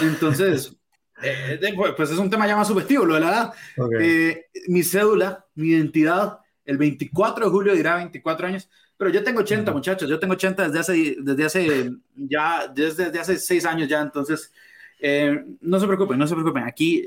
entonces... 0.03 0.77
Eh, 1.23 1.59
pues 1.97 2.11
es 2.11 2.19
un 2.19 2.29
tema 2.29 2.47
ya 2.47 2.57
más 2.57 2.69
subjetivo, 2.69 3.07
lo 3.07 3.15
de 3.15 3.21
la 3.21 3.29
edad. 3.31 3.53
Eh, 3.99 4.49
mi 4.69 4.83
cédula, 4.83 5.47
mi 5.55 5.69
identidad, 5.69 6.41
el 6.63 6.77
24 6.77 7.47
de 7.47 7.51
julio 7.51 7.75
dirá 7.75 7.97
24 7.97 8.47
años, 8.47 8.69
pero 8.99 9.11
yo 9.11 9.25
tengo 9.25 9.41
80, 9.41 9.73
muchachos, 9.73 10.11
yo 10.11 10.19
tengo 10.19 10.35
80 10.35 10.69
desde 10.69 10.79
hace, 10.79 11.17
desde 11.19 11.45
hace, 11.47 11.91
ya, 12.15 12.69
desde, 12.69 13.07
desde 13.07 13.19
hace 13.19 13.39
6 13.39 13.65
años 13.65 13.89
ya, 13.89 14.03
entonces, 14.03 14.53
eh, 15.01 15.43
no 15.63 15.81
se 15.81 15.87
preocupen, 15.87 16.19
no 16.19 16.27
se 16.27 16.35
preocupen, 16.35 16.65
aquí, 16.65 17.03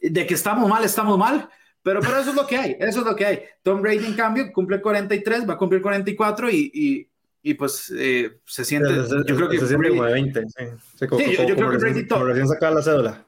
de 0.00 0.26
que 0.26 0.34
estamos 0.34 0.68
mal, 0.68 0.84
estamos 0.84 1.18
mal, 1.18 1.48
pero, 1.82 2.00
pero 2.00 2.18
eso 2.18 2.30
es 2.30 2.36
lo 2.36 2.46
que 2.46 2.56
hay, 2.56 2.76
eso 2.80 3.00
es 3.00 3.06
lo 3.06 3.14
que 3.14 3.26
hay. 3.26 3.42
Tom 3.62 3.80
Brady, 3.80 4.06
en 4.06 4.14
cambio, 4.14 4.52
cumple 4.52 4.80
43, 4.80 5.48
va 5.48 5.54
a 5.54 5.58
cumplir 5.58 5.82
44 5.82 6.50
y, 6.50 6.70
y 6.74 7.08
y 7.46 7.54
pues 7.54 7.94
eh, 7.96 8.40
se 8.44 8.64
siente. 8.64 8.92
yo 8.92 9.36
creo 9.36 9.48
que 9.48 9.60
se 9.60 9.68
siente 9.68 9.90
como 9.90 10.02
de 10.02 10.14
20. 10.14 10.40
Sí, 10.48 10.64
sí 10.96 11.06
como, 11.06 11.24
sí 11.24 11.36
yo, 11.36 11.44
yo 11.44 11.54
creo 11.54 11.70
que 11.70 11.76
Brady 11.76 12.08
como 12.08 12.24
recién 12.24 12.48
sacaba 12.48 12.74
la 12.74 12.82
cédula. 12.82 13.24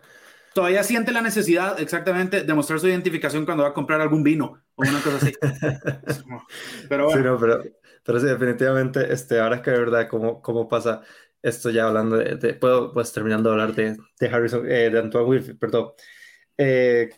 Todavía 0.52 0.82
siente 0.82 1.12
la 1.12 1.22
necesidad, 1.22 1.78
exactamente, 1.80 2.42
de 2.42 2.52
mostrar 2.52 2.80
su 2.80 2.88
identificación 2.88 3.44
cuando 3.44 3.62
va 3.62 3.68
a 3.68 3.74
comprar 3.74 4.00
algún 4.00 4.24
vino 4.24 4.60
o 4.74 4.82
una 4.82 5.00
cosa 5.02 5.18
así. 5.18 5.32
pero 6.88 7.04
bueno. 7.04 7.20
Sí, 7.20 7.28
no, 7.28 7.38
pero, 7.38 7.62
pero 8.02 8.18
sí, 8.18 8.26
definitivamente, 8.26 9.12
este, 9.12 9.38
ahora 9.38 9.54
es 9.54 9.62
que 9.62 9.70
de 9.70 9.78
verdad, 9.78 10.08
cómo, 10.08 10.42
cómo 10.42 10.66
pasa 10.66 11.02
esto 11.40 11.70
ya 11.70 11.86
hablando 11.86 12.16
de, 12.16 12.34
de 12.34 12.54
puedo, 12.54 12.92
pues 12.92 13.12
terminando 13.12 13.50
de 13.50 13.52
hablar 13.52 13.76
de, 13.76 13.96
de 14.18 14.28
Harrison, 14.28 14.68
eh, 14.68 14.90
de 14.90 14.98
Antoine 14.98 15.28
Wilfield, 15.28 15.60
perdón. 15.60 15.90
Eh, 16.58 17.08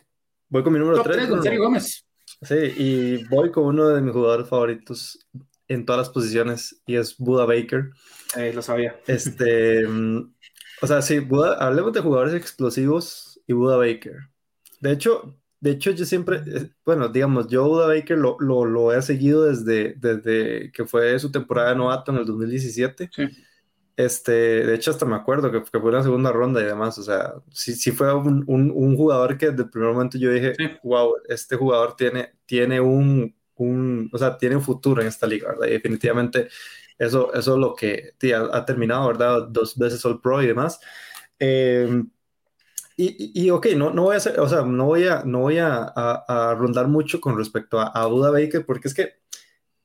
voy 0.47 0.63
con 0.63 0.73
mi 0.73 0.79
número 0.79 1.01
3. 1.01 1.27
con 1.27 1.43
Sergio 1.43 1.63
Gómez. 1.63 2.05
Sí, 2.41 2.55
y 2.77 3.23
voy 3.25 3.51
con 3.51 3.65
uno 3.65 3.89
de 3.89 4.01
mis 4.01 4.13
jugadores 4.13 4.47
favoritos 4.47 5.27
en 5.67 5.85
todas 5.85 5.99
las 5.99 6.09
posiciones 6.09 6.81
y 6.85 6.95
es 6.95 7.17
Buda 7.17 7.45
Baker. 7.45 7.89
Eh, 8.37 8.51
lo 8.53 8.61
sabía. 8.61 8.95
Este, 9.07 9.85
o 9.85 10.87
sea, 10.87 11.01
sí, 11.01 11.19
Buda, 11.19 11.55
hablemos 11.55 11.93
de 11.93 12.01
jugadores 12.01 12.33
explosivos 12.33 13.39
y 13.47 13.53
Buda 13.53 13.77
Baker. 13.77 14.15
De 14.79 14.91
hecho, 14.91 15.35
de 15.59 15.71
hecho 15.71 15.91
yo 15.91 16.05
siempre, 16.05 16.41
eh, 16.45 16.69
bueno, 16.85 17.07
digamos, 17.09 17.47
yo 17.47 17.67
Buda 17.67 17.87
Baker 17.87 18.17
lo, 18.17 18.37
lo, 18.39 18.65
lo 18.65 18.93
he 18.93 19.01
seguido 19.01 19.45
desde, 19.45 19.95
desde 19.97 20.71
que 20.71 20.85
fue 20.85 21.17
su 21.19 21.31
temporada 21.31 21.69
de 21.69 21.75
novato 21.75 22.11
en 22.11 22.17
el 22.17 22.25
2017. 22.25 23.09
Sí. 23.13 23.29
Este, 23.95 24.31
de 24.31 24.75
hecho, 24.75 24.91
hasta 24.91 25.05
me 25.05 25.15
acuerdo 25.15 25.51
que, 25.51 25.61
que 25.63 25.79
fue 25.79 25.89
una 25.89 26.03
segunda 26.03 26.31
ronda 26.31 26.61
y 26.61 26.65
demás. 26.65 26.97
O 26.97 27.03
sea, 27.03 27.33
sí, 27.51 27.73
sí 27.73 27.91
fue 27.91 28.13
un, 28.13 28.43
un, 28.47 28.71
un 28.73 28.95
jugador 28.95 29.37
que 29.37 29.49
desde 29.51 29.63
el 29.63 29.69
primer 29.69 29.93
momento 29.93 30.17
yo 30.17 30.31
dije, 30.31 30.55
sí. 30.55 30.69
wow, 30.83 31.15
este 31.27 31.55
jugador 31.55 31.95
tiene, 31.95 32.33
tiene 32.45 32.79
un, 32.79 33.35
un, 33.55 34.09
o 34.11 34.17
sea, 34.17 34.37
tiene 34.37 34.55
un 34.55 34.61
futuro 34.61 35.01
en 35.01 35.07
esta 35.07 35.27
liga, 35.27 35.49
¿verdad? 35.49 35.67
Y 35.67 35.71
definitivamente 35.71 36.49
eso, 36.97 37.33
eso 37.33 37.53
es 37.53 37.59
lo 37.59 37.75
que 37.75 38.13
tía, 38.17 38.41
ha, 38.51 38.65
terminado, 38.65 39.07
¿verdad? 39.07 39.47
Dos 39.49 39.77
veces 39.77 40.05
All 40.05 40.21
Pro 40.21 40.41
y 40.41 40.47
demás. 40.47 40.79
Eh, 41.39 42.03
y, 42.97 43.45
y, 43.45 43.49
ok, 43.49 43.67
no, 43.75 43.91
no 43.91 44.03
voy 44.03 44.15
a 44.15 44.17
hacer, 44.17 44.39
o 44.39 44.47
sea, 44.47 44.61
no 44.61 44.85
voy 44.85 45.07
a, 45.07 45.23
no 45.25 45.39
voy 45.39 45.57
a, 45.57 45.91
a, 45.95 46.51
a 46.51 46.55
rondar 46.55 46.87
mucho 46.87 47.19
con 47.19 47.37
respecto 47.37 47.79
a, 47.79 47.87
a 47.87 48.05
Buda 48.05 48.29
Baker, 48.31 48.65
porque 48.65 48.87
es 48.89 48.93
que 48.93 49.20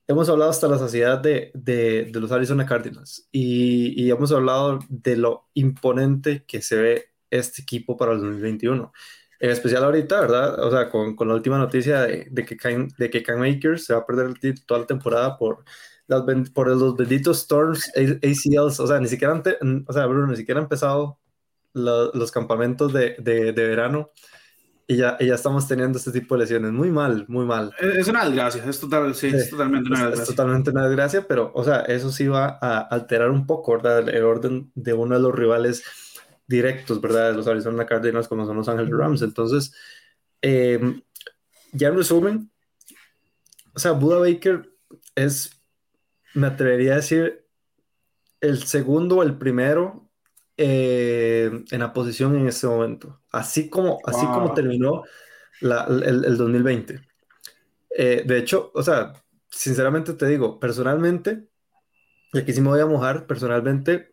hemos 0.07 0.29
hablado 0.29 0.49
hasta 0.49 0.67
la 0.67 0.77
saciedad 0.77 1.19
de, 1.19 1.51
de, 1.53 2.05
de 2.05 2.19
los 2.19 2.31
Arizona 2.31 2.65
Cardinals 2.65 3.27
y, 3.31 4.01
y, 4.01 4.09
hemos 4.09 4.31
hablado 4.31 4.79
de 4.89 5.17
lo 5.17 5.49
imponente 5.53 6.45
que 6.47 6.61
se 6.61 6.77
ve 6.77 7.05
este 7.29 7.61
equipo 7.61 7.97
para 7.97 8.13
el 8.13 8.19
2021. 8.19 8.91
En 9.39 9.49
especial 9.51 9.83
ahorita, 9.83 10.21
¿verdad? 10.21 10.63
O 10.63 10.71
sea, 10.71 10.89
con, 10.89 11.15
con 11.15 11.27
la 11.27 11.35
última 11.35 11.57
noticia 11.57 12.01
de, 12.01 12.27
de, 12.31 12.45
que 12.45 12.57
Cam, 12.57 12.87
de 12.97 13.09
que 13.09 13.21
Cam 13.21 13.43
Akers 13.43 13.85
se 13.85 13.93
va 13.93 13.99
a 13.99 14.05
perder 14.05 14.33
el 14.41 14.65
toda 14.65 14.79
la 14.81 14.87
temporada 14.87 15.37
por, 15.37 15.63
las, 16.07 16.23
por 16.51 16.67
los 16.69 16.95
benditos 16.95 17.41
Storms 17.41 17.91
ACLs. 17.95 18.79
O 18.79 18.87
sea, 18.87 18.99
ni 18.99 19.07
siquiera, 19.07 19.33
ante, 19.33 19.57
o 19.87 19.93
sea, 19.93 20.05
Bruno, 20.07 20.27
ni 20.27 20.37
siquiera 20.37 20.59
han 20.59 20.65
empezado 20.65 21.19
lo, 21.73 22.11
los 22.13 22.31
campamentos 22.31 22.93
de, 22.93 23.15
de 23.19 23.51
verano 23.51 24.11
y 24.87 24.95
ya, 24.95 25.17
y 25.19 25.27
ya, 25.27 25.35
estamos 25.35 25.67
teniendo 25.67 25.97
este 25.97 26.11
tipo 26.11 26.35
de 26.35 26.41
lesiones. 26.41 26.71
Muy 26.71 26.91
mal, 26.91 27.25
muy 27.27 27.45
mal. 27.45 27.73
Es 27.79 28.07
una 28.07 28.23
desgracia, 28.23 28.63
es, 28.65 28.79
total, 28.79 29.13
sí, 29.13 29.27
es 29.27 29.49
totalmente 29.49 29.89
una 29.89 29.99
desgracia. 29.99 30.23
Es, 30.23 30.29
es, 30.29 30.35
totalmente 30.35 30.69
una 30.71 30.87
desgracia, 30.87 31.27
pero, 31.27 31.51
o 31.53 31.63
sea, 31.63 31.81
eso 31.81 32.09
sí 32.09 32.27
va 32.27 32.57
a 32.61 32.79
alterar 32.79 33.29
un 33.29 33.45
poco, 33.45 33.73
¿verdad? 33.73 34.07
El 34.07 34.23
orden 34.23 34.71
de 34.75 34.93
uno 34.93 35.15
de 35.15 35.21
los 35.21 35.35
rivales 35.35 35.83
directos, 36.47 37.01
¿verdad? 37.01 37.35
Los 37.35 37.47
Arizona 37.47 37.85
Cardinals 37.85 38.29
como 38.29 38.45
son 38.45 38.55
los 38.55 38.69
Ángeles 38.69 38.93
Rams. 38.95 39.21
Entonces, 39.21 39.73
eh, 40.41 41.01
ya 41.73 41.89
en 41.89 41.97
resumen, 41.97 42.51
o 43.73 43.79
sea, 43.79 43.91
Buda 43.91 44.19
Baker 44.19 44.71
es, 45.15 45.51
me 46.33 46.47
atrevería 46.47 46.93
a 46.93 46.97
decir, 46.97 47.45
el 48.39 48.63
segundo 48.63 49.17
o 49.17 49.23
el 49.23 49.37
primero 49.37 50.06
eh, 50.57 51.63
en 51.69 51.79
la 51.79 51.93
posición 51.93 52.35
en 52.35 52.47
este 52.47 52.65
momento. 52.65 53.21
Así 53.31 53.69
como, 53.69 53.99
así 54.05 54.25
wow. 54.25 54.33
como 54.33 54.53
terminó 54.53 55.03
la, 55.61 55.83
el, 55.83 56.25
el, 56.25 56.37
2020. 56.37 56.99
Eh, 57.95 58.23
de 58.25 58.37
hecho, 58.37 58.71
o 58.73 58.81
sea, 58.81 59.13
sinceramente 59.49 60.13
te 60.13 60.25
digo, 60.25 60.59
personalmente, 60.59 61.47
y 62.33 62.39
aquí 62.39 62.53
sí 62.53 62.61
me 62.61 62.69
voy 62.69 62.81
a 62.81 62.87
mojar, 62.87 63.27
personalmente, 63.27 64.11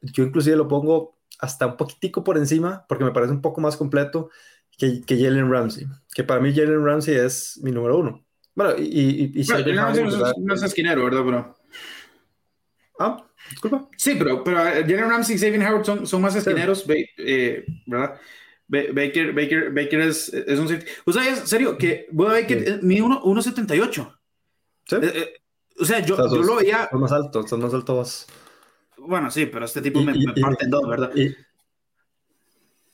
yo 0.00 0.24
inclusive 0.24 0.56
lo 0.56 0.66
pongo 0.66 1.18
hasta 1.38 1.66
un 1.66 1.76
poquitico 1.76 2.24
por 2.24 2.38
encima, 2.38 2.86
porque 2.88 3.04
me 3.04 3.12
parece 3.12 3.32
un 3.32 3.42
poco 3.42 3.60
más 3.60 3.76
completo 3.76 4.30
que, 4.78 5.02
que 5.02 5.22
Jalen 5.22 5.50
Ramsey, 5.50 5.86
que 6.14 6.24
para 6.24 6.40
mí 6.40 6.54
Jalen 6.54 6.84
Ramsey 6.84 7.16
es 7.16 7.60
mi 7.62 7.70
número 7.70 7.98
uno. 7.98 8.24
Bueno, 8.54 8.74
y... 8.78 8.82
y, 8.82 9.40
y 9.40 9.44
bueno, 9.44 9.62
Jalen 9.62 9.76
Ramsey 9.76 10.04
no, 10.04 10.26
es, 10.26 10.38
no 10.38 10.54
es 10.54 10.62
esquinero, 10.62 11.04
¿verdad? 11.04 11.22
Pero... 11.24 11.56
Ah, 12.98 13.29
disculpa. 13.48 13.88
Sí, 13.96 14.16
pero, 14.18 14.44
pero 14.44 14.60
uh, 14.60 14.82
Jalen 14.82 15.08
Ramsey 15.08 15.36
y 15.36 15.38
Xavier 15.38 15.62
Howard 15.62 15.84
son, 15.84 16.06
son 16.06 16.20
más 16.20 16.36
esquineros, 16.36 16.84
sí. 16.86 17.06
eh, 17.16 17.64
¿verdad? 17.86 18.20
Baker, 18.70 19.32
Baker, 19.32 19.70
Baker 19.72 20.00
es, 20.00 20.32
es 20.32 20.58
un... 20.58 20.66
¿Usted 21.04 21.26
es 21.26 21.40
serio 21.48 21.76
que 21.76 22.06
Baker 22.12 22.64
sí. 22.64 22.86
mide 22.86 23.02
1.78? 23.02 24.16
¿Sí? 24.86 24.96
Eh, 24.96 25.00
eh, 25.02 25.34
o 25.80 25.84
sea, 25.84 25.98
yo, 26.00 26.16
yo 26.16 26.42
lo 26.42 26.56
veía. 26.56 26.88
Son 26.90 27.00
más 27.00 27.12
alto, 27.12 27.46
son 27.46 27.60
más 27.60 27.74
alto 27.74 27.94
vos. 27.94 28.26
Bueno, 28.98 29.30
sí, 29.30 29.46
pero 29.46 29.64
este 29.64 29.80
tipo 29.80 30.00
me, 30.02 30.12
parte 30.40 30.64
en 30.64 30.70
dos, 30.70 30.86
¿verdad? 30.86 31.10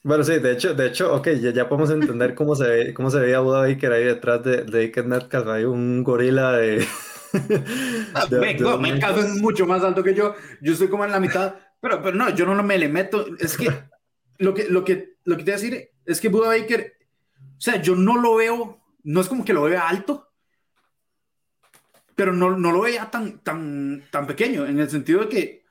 bueno, 0.03 0.23
sí, 0.23 0.39
de 0.39 0.53
hecho, 0.53 0.73
de 0.73 0.87
hecho, 0.87 1.13
ok, 1.15 1.29
ya, 1.41 1.51
ya 1.51 1.69
podemos 1.69 1.91
entender 1.91 2.35
cómo 2.35 2.55
se 2.55 2.69
ve, 2.69 2.95
cómo 2.95 3.11
se 3.11 3.19
veía 3.19 3.41
Buda 3.41 3.63
Baker 3.63 3.93
ahí 3.93 4.05
detrás 4.05 4.45
de, 4.45 4.63
de 4.63 4.81
Iker 4.83 5.05
Metcalf, 5.05 5.49
hay 5.49 5.65
un 5.65 6.05
gorila 6.05 6.53
de... 6.53 6.87
Ah, 8.15 8.27
Metcalf 8.31 9.19
es 9.19 9.29
mucho 9.41 9.67
más 9.67 9.83
alto 9.83 10.03
que 10.03 10.15
yo, 10.15 10.35
yo 10.61 10.73
estoy 10.73 10.89
como 10.89 11.05
en 11.05 11.11
la 11.11 11.21
mitad, 11.21 11.55
pero, 11.81 12.03
pero 12.03 12.17
no, 12.17 12.31
yo 12.31 12.47
no 12.47 12.63
me 12.63 12.79
le 12.79 12.89
meto, 12.89 13.27
es 13.39 13.57
que 13.57 13.69
lo 14.39 14.55
que, 14.55 14.65
lo 14.69 14.85
que, 14.85 15.17
lo 15.25 15.37
que 15.37 15.45
te 15.45 15.51
voy 15.53 15.59
a 15.59 15.63
decir 15.63 15.91
es 16.05 16.21
que 16.21 16.29
Buda 16.29 16.49
Baker, 16.49 16.95
o 17.39 17.61
sea, 17.61 17.81
yo 17.81 17.95
no 17.95 18.21
lo 18.21 18.37
veo, 18.37 18.81
no 19.03 19.21
es 19.21 19.29
como 19.29 19.45
que 19.45 19.53
lo 19.53 19.63
vea 19.63 19.89
alto, 19.89 20.31
pero 22.15 22.33
no, 22.33 22.57
no 22.57 22.73
lo 22.73 22.81
veía 22.81 23.11
tan, 23.11 23.41
tan, 23.41 24.05
tan 24.11 24.27
pequeño, 24.27 24.67
en 24.67 24.79
el 24.79 24.89
sentido 24.89 25.21
de 25.21 25.29
que 25.29 25.67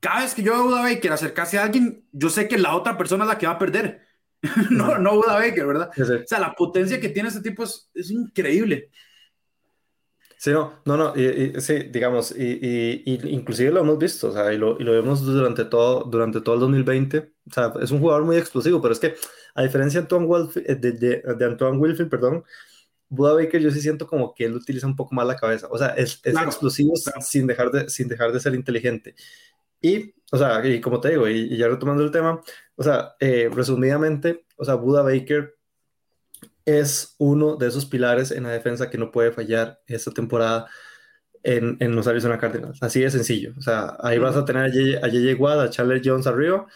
cada 0.00 0.22
vez 0.22 0.34
que 0.34 0.42
yo 0.42 0.52
veo 0.52 0.62
a 0.62 0.64
Buda 0.64 0.82
Baker 0.82 1.12
acercarse 1.12 1.58
a 1.58 1.64
alguien, 1.64 2.04
yo 2.12 2.28
sé 2.28 2.48
que 2.48 2.58
la 2.58 2.74
otra 2.74 2.96
persona 2.96 3.24
es 3.24 3.28
la 3.28 3.38
que 3.38 3.46
va 3.46 3.52
a 3.52 3.58
perder. 3.58 4.02
no, 4.70 4.98
no 4.98 5.16
Buda 5.16 5.34
Baker, 5.34 5.66
¿verdad? 5.66 5.90
O 5.96 6.26
sea, 6.26 6.40
la 6.40 6.54
potencia 6.54 7.00
que 7.00 7.08
tiene 7.08 7.28
este 7.28 7.40
tipo 7.40 7.62
es, 7.62 7.88
es 7.94 8.10
increíble. 8.10 8.90
Sí, 10.42 10.50
no, 10.50 10.72
no, 10.86 10.96
no, 10.96 11.12
y, 11.14 11.60
sí, 11.60 11.84
digamos, 11.84 12.34
y, 12.36 12.42
y, 13.04 13.20
inclusive 13.30 13.70
lo 13.70 13.78
hemos 13.78 13.96
visto, 13.96 14.30
o 14.30 14.32
sea, 14.32 14.52
y 14.52 14.58
lo, 14.58 14.76
y 14.80 14.82
lo 14.82 14.90
vemos 14.90 15.24
durante 15.24 15.64
todo, 15.66 16.02
durante 16.02 16.40
todo 16.40 16.56
el 16.56 16.60
2020, 16.62 17.18
o 17.48 17.52
sea, 17.52 17.72
es 17.80 17.92
un 17.92 18.00
jugador 18.00 18.24
muy 18.24 18.36
explosivo, 18.38 18.82
pero 18.82 18.92
es 18.92 18.98
que 18.98 19.14
a 19.54 19.62
diferencia 19.62 20.00
de 20.00 20.04
Antoine, 20.06 20.26
Wilfield, 20.26 20.80
de, 20.80 20.92
de, 21.38 21.44
Antoine 21.44 21.78
Wilfield, 21.78 22.10
perdón, 22.10 22.42
Buda 23.08 23.34
Baker 23.34 23.60
yo 23.60 23.70
sí 23.70 23.80
siento 23.80 24.08
como 24.08 24.34
que 24.34 24.46
él 24.46 24.56
utiliza 24.56 24.88
un 24.88 24.96
poco 24.96 25.14
más 25.14 25.28
la 25.28 25.36
cabeza, 25.36 25.68
o 25.70 25.78
sea, 25.78 25.90
es, 25.90 26.20
es 26.24 26.34
explosivo 26.34 26.94
Sin, 27.20 27.46
dejar 27.46 27.70
de, 27.70 27.88
sin 27.88 28.08
dejar 28.08 28.32
de 28.32 28.40
ser 28.40 28.56
inteligente. 28.56 29.14
Y, 29.80 30.12
o 30.32 30.38
sea, 30.38 30.66
y 30.66 30.80
como 30.80 31.00
te 31.00 31.10
digo, 31.10 31.28
y, 31.28 31.56
ya 31.56 31.68
retomando 31.68 32.02
el 32.02 32.10
tema, 32.10 32.40
o 32.74 32.82
sea, 32.82 33.14
eh, 33.20 33.48
resumidamente, 33.52 34.44
o 34.56 34.64
sea, 34.64 34.74
Buda 34.74 35.02
Baker 35.02 35.54
es 36.64 37.14
uno 37.18 37.56
de 37.56 37.68
esos 37.68 37.86
pilares 37.86 38.30
en 38.30 38.44
la 38.44 38.50
defensa 38.50 38.90
que 38.90 38.98
no 38.98 39.10
puede 39.10 39.32
fallar 39.32 39.80
esta 39.86 40.10
temporada 40.10 40.66
en, 41.42 41.76
en 41.80 41.94
los 41.94 42.06
Arizona 42.06 42.38
Cardinals. 42.38 42.82
Así 42.82 43.00
de 43.00 43.10
sencillo. 43.10 43.52
O 43.58 43.62
sea, 43.62 43.96
ahí 44.00 44.18
vas 44.18 44.36
a 44.36 44.44
tener 44.44 44.64
a 44.64 45.08
J.J. 45.08 45.36
Watt, 45.38 45.58
a 45.58 45.70
Charles 45.70 46.02
Jones 46.04 46.26
arriba 46.26 46.66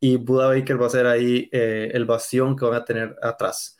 y 0.00 0.16
Buda 0.16 0.48
Baker 0.48 0.80
va 0.82 0.86
a 0.86 0.90
ser 0.90 1.06
ahí 1.06 1.48
eh, 1.52 1.90
el 1.94 2.04
bastión 2.04 2.56
que 2.56 2.64
van 2.64 2.74
a 2.74 2.84
tener 2.84 3.16
atrás. 3.22 3.78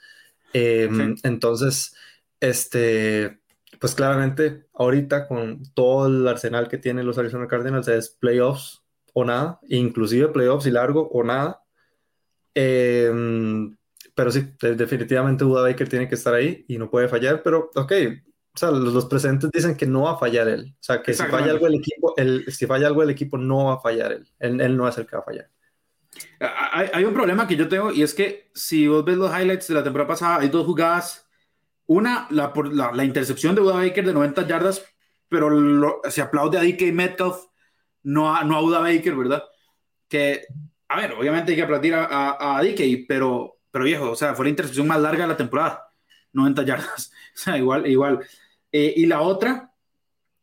Em, 0.52 1.16
entonces, 1.22 1.94
este, 2.38 3.40
pues 3.80 3.94
claramente 3.94 4.66
ahorita 4.74 5.26
con 5.26 5.62
todo 5.74 6.06
el 6.06 6.28
arsenal 6.28 6.68
que 6.68 6.78
tienen 6.78 7.06
los 7.06 7.18
Arizona 7.18 7.48
Cardinals 7.48 7.88
es 7.88 8.10
playoffs 8.10 8.82
o 9.14 9.24
nada, 9.24 9.58
inclusive 9.68 10.28
playoffs 10.28 10.66
y 10.66 10.70
largo 10.70 11.08
o 11.08 11.24
nada. 11.24 11.62
Eh, 12.54 13.10
pero 14.14 14.30
sí, 14.30 14.52
definitivamente 14.60 15.44
Buda 15.44 15.62
Baker 15.62 15.88
tiene 15.88 16.08
que 16.08 16.16
estar 16.16 16.34
ahí 16.34 16.64
y 16.68 16.78
no 16.78 16.90
puede 16.90 17.08
fallar, 17.08 17.42
pero 17.42 17.70
ok, 17.74 17.92
o 18.54 18.58
sea, 18.58 18.70
los, 18.70 19.06
presentes 19.06 19.50
dicen 19.50 19.76
que 19.76 19.86
no 19.86 20.02
va 20.02 20.12
a 20.12 20.18
fallar 20.18 20.46
él. 20.48 20.74
O 20.74 20.82
sea, 20.82 21.02
que 21.02 21.14
si 21.14 21.22
falla 21.24 21.52
algo 21.52 21.66
el 21.66 21.76
equipo, 21.76 22.12
el, 22.18 22.44
si 22.52 22.66
falla 22.66 22.86
algo 22.86 23.02
el 23.02 23.08
equipo 23.08 23.38
no 23.38 23.66
va 23.66 23.74
a 23.74 23.80
fallar 23.80 24.12
él. 24.12 24.28
Él, 24.38 24.76
no 24.76 24.86
es 24.86 24.98
el 24.98 25.06
que 25.06 25.16
va 25.16 25.22
a 25.22 25.24
fallar. 25.24 25.50
Hay, 26.38 26.90
hay, 26.92 27.04
un 27.04 27.14
problema 27.14 27.48
que 27.48 27.56
yo 27.56 27.66
tengo 27.66 27.90
y 27.90 28.02
es 28.02 28.12
que 28.12 28.50
si 28.54 28.86
vos 28.86 29.02
ves 29.06 29.16
los 29.16 29.30
highlights 29.30 29.68
de 29.68 29.74
la 29.74 29.82
temporada 29.82 30.08
pasada, 30.08 30.40
hay 30.40 30.50
dos 30.50 30.66
jugadas. 30.66 31.26
Una, 31.86 32.26
la, 32.28 32.52
por, 32.52 32.72
la, 32.72 32.92
la 32.92 33.04
intercepción 33.04 33.54
de 33.54 33.62
Buda 33.62 33.76
Baker 33.76 34.04
de 34.04 34.12
90 34.12 34.46
yardas, 34.46 34.84
pero 35.28 36.02
se 36.10 36.20
aplaude 36.20 36.58
a 36.58 36.62
DK 36.62 36.92
Metcalf, 36.92 37.36
no 38.02 38.34
a, 38.34 38.44
no 38.44 38.58
a 38.58 38.60
Buda 38.60 38.80
Baker, 38.80 39.16
¿verdad? 39.16 39.44
Que, 40.08 40.44
a 40.88 41.00
ver, 41.00 41.12
obviamente 41.12 41.52
hay 41.52 41.56
que 41.56 41.62
aplaudir 41.62 41.94
a, 41.94 42.04
a, 42.04 42.58
a 42.58 42.62
DK, 42.62 43.06
pero 43.08 43.61
pero 43.72 43.86
viejo, 43.86 44.10
o 44.10 44.14
sea, 44.14 44.34
fue 44.34 44.44
la 44.44 44.50
intercepción 44.50 44.86
más 44.86 45.00
larga 45.00 45.24
de 45.24 45.28
la 45.28 45.36
temporada, 45.36 45.90
90 46.32 46.64
yardas, 46.64 47.10
o 47.34 47.38
sea, 47.38 47.58
igual, 47.58 47.86
igual. 47.88 48.24
Eh, 48.70 48.94
y 48.96 49.06
la 49.06 49.22
otra 49.22 49.72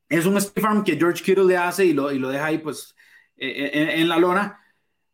es 0.10 0.26
un 0.26 0.42
farm 0.42 0.84
que 0.84 0.98
George 0.98 1.24
Kittle 1.24 1.46
le 1.46 1.56
hace 1.56 1.86
y 1.86 1.94
lo, 1.94 2.12
y 2.12 2.20
lo 2.20 2.30
deja 2.30 2.48
ahí, 2.48 2.58
pues, 2.58 2.96
eh, 3.38 3.72
eh, 3.74 4.02
en, 4.02 4.10
la 4.10 4.18
lona, 4.18 4.60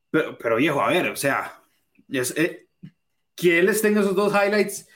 pero, 0.10 0.38
pero, 0.38 0.56
viejo, 0.56 0.82
a 0.82 0.90
ver, 0.90 1.10
o 1.10 1.16
sea, 1.16 1.62
es, 2.10 2.34
que 3.36 3.60
él 3.60 3.68
esté 3.68 3.90
en 3.90 3.98
esos 3.98 4.16
dos 4.16 4.34
highlights, 4.34 4.88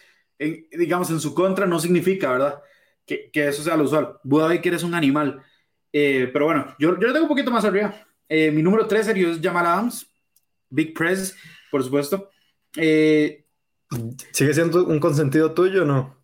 digamos, 0.72 1.10
en 1.10 1.20
su 1.20 1.36
contra, 1.36 1.66
no 1.66 1.80
significa, 1.80 2.32
¿verdad? 2.32 2.62
Que, 3.06 3.30
que 3.30 3.50
eso 3.50 3.62
sea 3.62 3.76
lo 3.76 3.84
usual. 3.84 4.18
Buda 4.24 4.48
Baker 4.48 4.74
es 4.76 4.84
un 4.84 4.96
animal. 4.96 5.44
pero 5.92 6.46
bueno, 6.46 6.74
yo, 6.80 6.98
yo 6.98 7.08
lo 7.08 7.12
tengo 7.14 7.26
un 7.26 7.30
poquito 7.30 7.52
más 7.52 7.66
arriba. 7.66 7.94
mi 8.30 8.64
número 8.64 8.88
3 8.88 9.06
serio 9.06 9.30
es 9.32 9.42
Jamal 9.42 9.66
Adams, 9.66 10.10
Big 10.70 10.94
Press, 10.94 11.36
por 11.70 11.84
supuesto. 11.84 12.30
Eh, 12.76 13.46
¿Sigue 14.32 14.54
siendo 14.54 14.86
un 14.86 15.00
consentido 15.00 15.54
tuyo 15.54 15.84
o 15.84 15.86
no? 15.86 16.18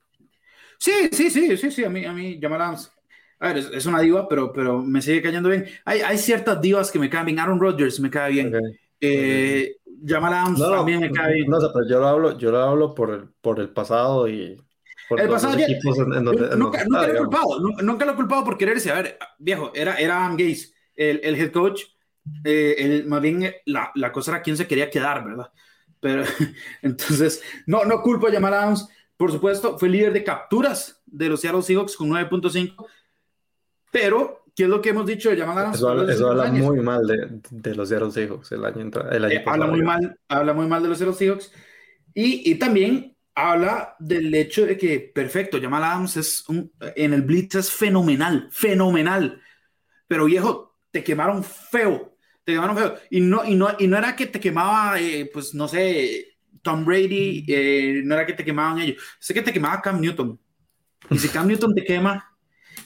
Sí, 0.78 1.10
sí, 1.12 1.30
sí, 1.30 1.58
sí, 1.58 1.72
sí, 1.72 1.84
a 1.84 1.89
mí, 1.89 2.06
a 2.06 2.14
mí, 2.14 2.39
Jamal 2.41 2.62
Adams. 2.62 2.91
A 3.39 3.48
ver, 3.50 3.58
es, 3.58 3.86
una 3.86 4.00
diva, 4.00 4.28
pero, 4.28 4.54
pero 4.54 4.82
me 4.82 5.02
sigue 5.02 5.22
cayendo 5.22 5.50
bien. 5.50 5.66
Hay, 5.84 6.02
hay 6.02 6.18
ciertas 6.18 6.62
divas 6.62 6.91
que 6.91 7.00
me 7.00 7.10
caen 7.10 7.26
bien. 7.26 7.39
Aaron 7.39 7.60
Rodgers 7.60 8.00
me 8.00 8.10
cae 8.10 8.32
bien. 8.32 8.54
Eh, 9.02 9.76
Jamal 10.06 10.34
Adams 10.34 10.60
también 10.60 11.02
me 11.02 11.12
cae 11.12 11.34
bien. 11.34 11.50
No, 11.50 11.58
pero 11.74 11.88
yo 11.88 12.00
lo 12.00 12.08
hablo, 12.08 12.38
yo 12.38 12.52
lo 12.52 12.60
hablo 12.60 12.96
por 12.96 13.12
el, 13.12 13.30
por 13.41 13.60
el 13.60 13.70
pasado 13.70 14.28
y 14.28 14.62
por 15.10 15.20
el 15.20 15.30
pasado 15.30 15.56
nunca, 16.56 16.84
lo 16.86 17.04
he 17.04 17.18
culpado, 17.18 17.60
nunca, 17.82 18.06
lo 18.06 18.14
he 18.14 18.16
culpado 18.16 18.43
por 18.43 18.58
quererse. 18.58 18.91
A 18.91 18.96
ver, 18.96 19.18
viejo, 19.38 19.72
era, 19.76 19.96
era 19.96 20.26
Adam 20.26 20.38
Gaze, 20.38 20.74
el, 20.96 21.20
el 21.24 21.36
head 21.36 21.52
coach. 21.52 21.82
Eh, 22.43 22.76
el, 22.80 23.06
más 23.06 23.22
bien 23.22 23.54
la, 23.66 23.91
la 23.96 24.12
cosa 24.12 24.32
era 24.32 24.41
quién 24.41 24.58
se 24.58 24.68
quería 24.68 24.89
quedar, 24.89 25.24
¿verdad? 25.24 25.52
Pero 26.00 26.24
entonces, 26.82 27.41
no, 27.66 27.86
no 27.86 28.02
culpo 28.02 28.28
a 28.28 28.32
Jamal 28.32 28.54
Adams. 28.54 28.88
Por 29.18 29.32
supuesto, 29.32 29.78
fue 29.80 29.89
líder 29.89 30.14
de 30.14 30.24
capturas 30.24 31.02
de 31.06 31.30
los 31.30 31.41
Seattle 31.41 31.62
Seahawks 31.62 31.96
con 31.96 32.10
9.5. 32.10 32.86
Pero, 33.91 34.43
¿qué 34.56 34.64
es 34.64 34.70
lo 34.70 34.82
que 34.82 34.89
hemos 34.89 35.06
dicho 35.06 35.30
de 35.30 35.38
Jamal 35.38 35.58
Adams? 35.58 35.78
Eso, 35.78 35.89
habla, 36.30 36.52
muy 36.52 36.82
mal 36.82 37.08
de, 37.08 37.39
de, 37.50 37.76
los 37.76 37.88
Seattle 37.88 38.12
Seahawks 38.12 38.52
el 38.52 38.66
año, 38.66 38.91
el 39.10 39.26
año 39.26 39.34
eh, 39.36 39.43
habla, 39.46 39.68
muy 39.68 39.82
mal, 39.82 40.20
habla 40.28 40.54
muy 40.54 40.68
mal 40.68 40.84
de 40.84 40.89
los 40.89 40.98
Seattle 40.98 41.16
Seahawks. 41.16 41.52
Y, 42.14 42.52
y, 42.52 42.56
también 42.56 43.16
habla 43.34 43.96
del 44.00 44.34
hecho 44.36 44.66
de 44.66 44.78
que, 44.78 45.00
perfecto, 45.00 45.60
Jamal 45.62 45.84
Adams 45.84 46.18
es 46.18 46.50
un, 46.50 46.72
en 46.80 47.14
el 47.14 47.22
Blitz 47.22 47.56
es 47.56 47.72
fenomenal, 47.72 48.50
fenomenal. 48.52 49.41
Pero 50.08 50.26
viejo, 50.26 50.78
te 50.91 51.04
quemaron 51.04 51.43
feo 51.43 52.14
te 52.46 52.54
quemaron 52.54 52.78
feo. 52.78 52.96
Y 53.10 53.20
no, 53.22 53.43
y 53.43 53.56
no, 53.56 53.70
y 53.78 53.88
no 53.88 53.98
era 53.98 54.16
que 54.16 54.28
te 54.28 54.39
quemaba, 54.39 55.00
eh, 55.00 55.30
pues 55.34 55.54
no 55.54 55.68
sé, 55.68 56.38
Tom 56.62 56.86
Brady, 56.86 57.46
eh, 57.48 58.02
no 58.06 58.14
era 58.16 58.26
que 58.26 58.34
te 58.34 58.46
quemaban 58.46 58.80
ellos, 58.80 59.02
sé 59.20 59.34
que 59.34 59.41
te 59.41 59.52
quemaba 59.52 59.82
Cam 59.82 60.00
Newton. 60.00 60.39
Y 61.10 61.18
si 61.18 61.28
Cam 61.30 61.48
Newton 61.48 61.74
te 61.76 61.84
quema, 61.84 62.32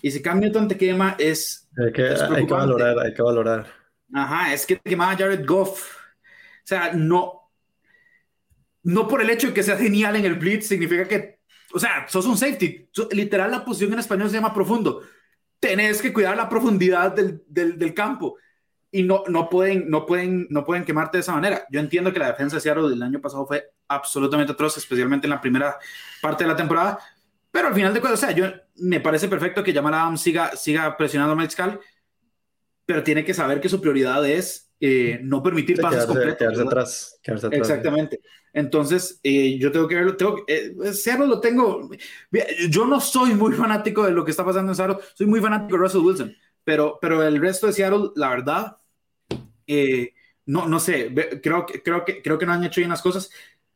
y 0.01 0.11
si 0.11 0.21
Cam 0.21 0.39
Newton 0.39 0.67
te 0.67 0.77
quema, 0.77 1.15
es. 1.19 1.69
Hay 1.77 1.91
que, 1.91 2.03
hay 2.03 2.45
que 2.45 2.53
valorar, 2.53 2.97
hay 2.99 3.13
que 3.13 3.21
valorar. 3.21 3.67
Ajá, 4.13 4.53
es 4.53 4.65
que 4.65 4.77
te 4.77 4.89
quemaba 4.89 5.15
Jared 5.15 5.45
Goff. 5.45 5.95
O 5.95 6.63
sea, 6.63 6.93
no. 6.93 7.35
No 8.83 9.07
por 9.07 9.21
el 9.21 9.29
hecho 9.29 9.47
de 9.47 9.53
que 9.53 9.63
sea 9.63 9.77
genial 9.77 10.15
en 10.15 10.25
el 10.25 10.35
blitz, 10.35 10.67
significa 10.67 11.05
que. 11.05 11.39
O 11.73 11.79
sea, 11.79 12.07
sos 12.07 12.25
un 12.25 12.37
safety. 12.37 12.89
Literal, 13.11 13.51
la 13.51 13.63
posición 13.63 13.93
en 13.93 13.99
español 13.99 14.29
se 14.29 14.35
llama 14.35 14.53
profundo. 14.53 15.03
Tenés 15.59 16.01
que 16.01 16.13
cuidar 16.13 16.37
la 16.37 16.47
profundidad 16.47 17.11
del, 17.11 17.43
del, 17.45 17.77
del 17.77 17.93
campo 17.93 18.37
y 18.91 19.03
no, 19.03 19.23
no, 19.27 19.49
pueden, 19.49 19.89
no, 19.89 20.05
pueden, 20.05 20.47
no 20.49 20.65
pueden 20.65 20.83
quemarte 20.83 21.17
de 21.17 21.21
esa 21.21 21.33
manera. 21.33 21.65
Yo 21.69 21.79
entiendo 21.79 22.11
que 22.11 22.19
la 22.19 22.27
defensa 22.27 22.55
de 22.55 22.61
Seattle 22.61 22.89
del 22.89 23.03
año 23.03 23.21
pasado 23.21 23.45
fue 23.45 23.71
absolutamente 23.87 24.53
atroz, 24.53 24.77
especialmente 24.77 25.27
en 25.27 25.31
la 25.31 25.41
primera 25.41 25.77
parte 26.21 26.43
de 26.43 26.49
la 26.49 26.55
temporada, 26.55 26.99
pero 27.51 27.67
al 27.67 27.73
final 27.73 27.93
de 27.93 27.99
cuentas, 27.99 28.23
o 28.23 28.25
sea, 28.25 28.35
yo, 28.35 28.45
me 28.77 28.99
parece 28.99 29.27
perfecto 29.27 29.63
que 29.63 29.73
Jamal 29.73 29.93
Adams 29.93 30.21
siga, 30.21 30.55
siga 30.55 30.95
presionando 30.95 31.33
a 31.33 31.35
Mike 31.35 31.79
pero 32.85 33.03
tiene 33.03 33.23
que 33.23 33.33
saber 33.33 33.61
que 33.61 33.69
su 33.69 33.79
prioridad 33.79 34.27
es 34.27 34.71
eh, 34.79 35.19
no 35.21 35.43
permitir 35.43 35.79
pasos 35.79 36.05
completos. 36.05 36.37
Quedarse 36.39 36.61
atrás, 36.61 37.19
Exactamente. 37.51 38.21
Entonces, 38.53 39.19
eh, 39.23 39.57
yo 39.59 39.71
tengo 39.71 39.87
que 39.87 39.95
verlo. 39.95 40.15
Tengo, 40.15 40.43
eh, 40.47 40.73
Seattle 40.93 41.27
lo 41.27 41.39
tengo. 41.39 41.89
Yo 42.69 42.85
no 42.85 42.99
soy 42.99 43.35
muy 43.35 43.53
fanático 43.53 44.05
de 44.05 44.11
lo 44.11 44.25
que 44.25 44.31
está 44.31 44.43
pasando 44.43 44.71
en 44.71 44.75
Seattle, 44.75 44.97
soy 45.13 45.27
muy 45.27 45.39
fanático 45.41 45.77
de 45.77 45.83
Russell 45.83 46.01
Wilson, 46.01 46.35
pero, 46.63 46.97
pero 47.01 47.21
el 47.21 47.39
resto 47.39 47.67
de 47.67 47.73
Seattle, 47.73 48.09
la 48.15 48.29
verdad, 48.29 48.77
eh, 49.69 50.13
no, 50.47 50.67
no 50.67 50.79
sé, 50.79 51.13
creo, 51.43 51.65
creo, 51.65 52.03
que, 52.03 52.21
creo 52.23 52.39
que 52.39 52.45
no 52.45 52.53
han 52.53 52.63
hecho 52.63 52.81
bien 52.81 52.89
las 52.89 53.03
cosas. 53.03 53.29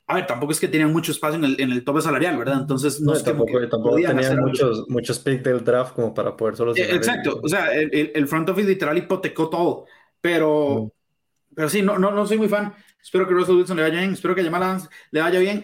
A 0.08 0.16
ver, 0.16 0.26
tampoco 0.28 0.52
es 0.52 0.60
que 0.60 0.68
tenían 0.68 0.92
mucho 0.92 1.12
espacio 1.12 1.38
en 1.38 1.46
el, 1.46 1.62
en 1.62 1.72
el 1.72 1.84
tope 1.84 2.02
salarial, 2.02 2.36
¿verdad? 2.36 2.60
Entonces, 2.62 3.00
no, 3.00 3.14
es 3.14 3.24
tampoco, 3.24 3.60
que 3.60 3.68
tampoco 3.68 3.96
tenían 3.96 4.40
muchos, 4.40 4.90
muchos 4.90 5.20
picks 5.20 5.44
del 5.44 5.64
draft 5.64 5.94
como 5.94 6.14
para 6.14 6.36
poder 6.36 6.56
solo. 6.56 6.76
Eh, 6.76 6.96
exacto, 6.96 7.40
o 7.42 7.48
sea, 7.48 7.72
el, 7.74 8.12
el, 8.14 8.28
front 8.28 8.50
office 8.50 8.68
literal 8.68 8.98
hipotecó 8.98 9.50
todo, 9.50 9.86
pero, 10.20 10.86
mm. 10.86 11.56
pero 11.56 11.70
sí, 11.70 11.84
no, 11.84 12.00
no, 12.00 12.12
no 12.12 12.26
soy 12.26 12.38
muy 12.38 12.50
fan. 12.50 12.74
Espero 13.02 13.28
que 13.28 13.34
Russell 13.34 13.56
Wilson 13.56 13.78
le 13.78 13.84
vaya 13.84 14.00
bien, 14.00 14.14
espero 14.14 14.34
que 14.34 14.44
Jamal 14.44 14.64
Adams 14.64 14.90
le 15.12 15.22
vaya 15.22 15.40
bien. 15.40 15.64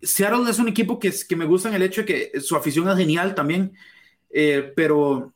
Seattle 0.00 0.50
es 0.50 0.58
un 0.58 0.68
equipo 0.68 0.98
que, 0.98 1.12
que 1.28 1.36
me 1.36 1.44
gusta 1.44 1.68
en 1.68 1.74
el 1.74 1.82
hecho 1.82 2.02
de 2.02 2.06
que 2.06 2.40
su 2.40 2.56
afición 2.56 2.88
es 2.88 2.96
genial 2.96 3.34
también. 3.34 3.74
eh, 4.30 4.72
pero, 4.74 5.34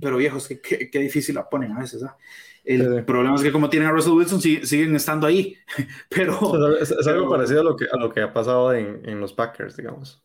pero 0.00 0.16
viejos, 0.16 0.48
qué, 0.48 0.88
qué, 0.90 0.98
difícil 0.98 1.34
la 1.34 1.48
ponen 1.48 1.72
a 1.72 1.80
veces. 1.80 2.02
¿ah? 2.04 2.16
El 2.64 3.04
problema 3.04 3.34
es 3.34 3.42
que 3.42 3.50
como 3.50 3.68
tienen 3.68 3.88
a 3.88 3.92
Russell 3.92 4.12
Wilson, 4.12 4.40
siguen 4.40 4.94
estando 4.94 5.26
ahí. 5.26 5.56
pero, 6.08 6.76
es, 6.78 6.92
algo 7.06 7.28
parecido 7.28 7.60
a 7.60 7.64
lo, 7.64 7.76
que, 7.76 7.86
a 7.90 7.96
lo 7.96 8.12
que 8.12 8.20
ha 8.20 8.32
pasado 8.32 8.72
en, 8.72 9.00
en 9.04 9.20
los 9.20 9.32
Packers, 9.32 9.76
digamos. 9.76 10.22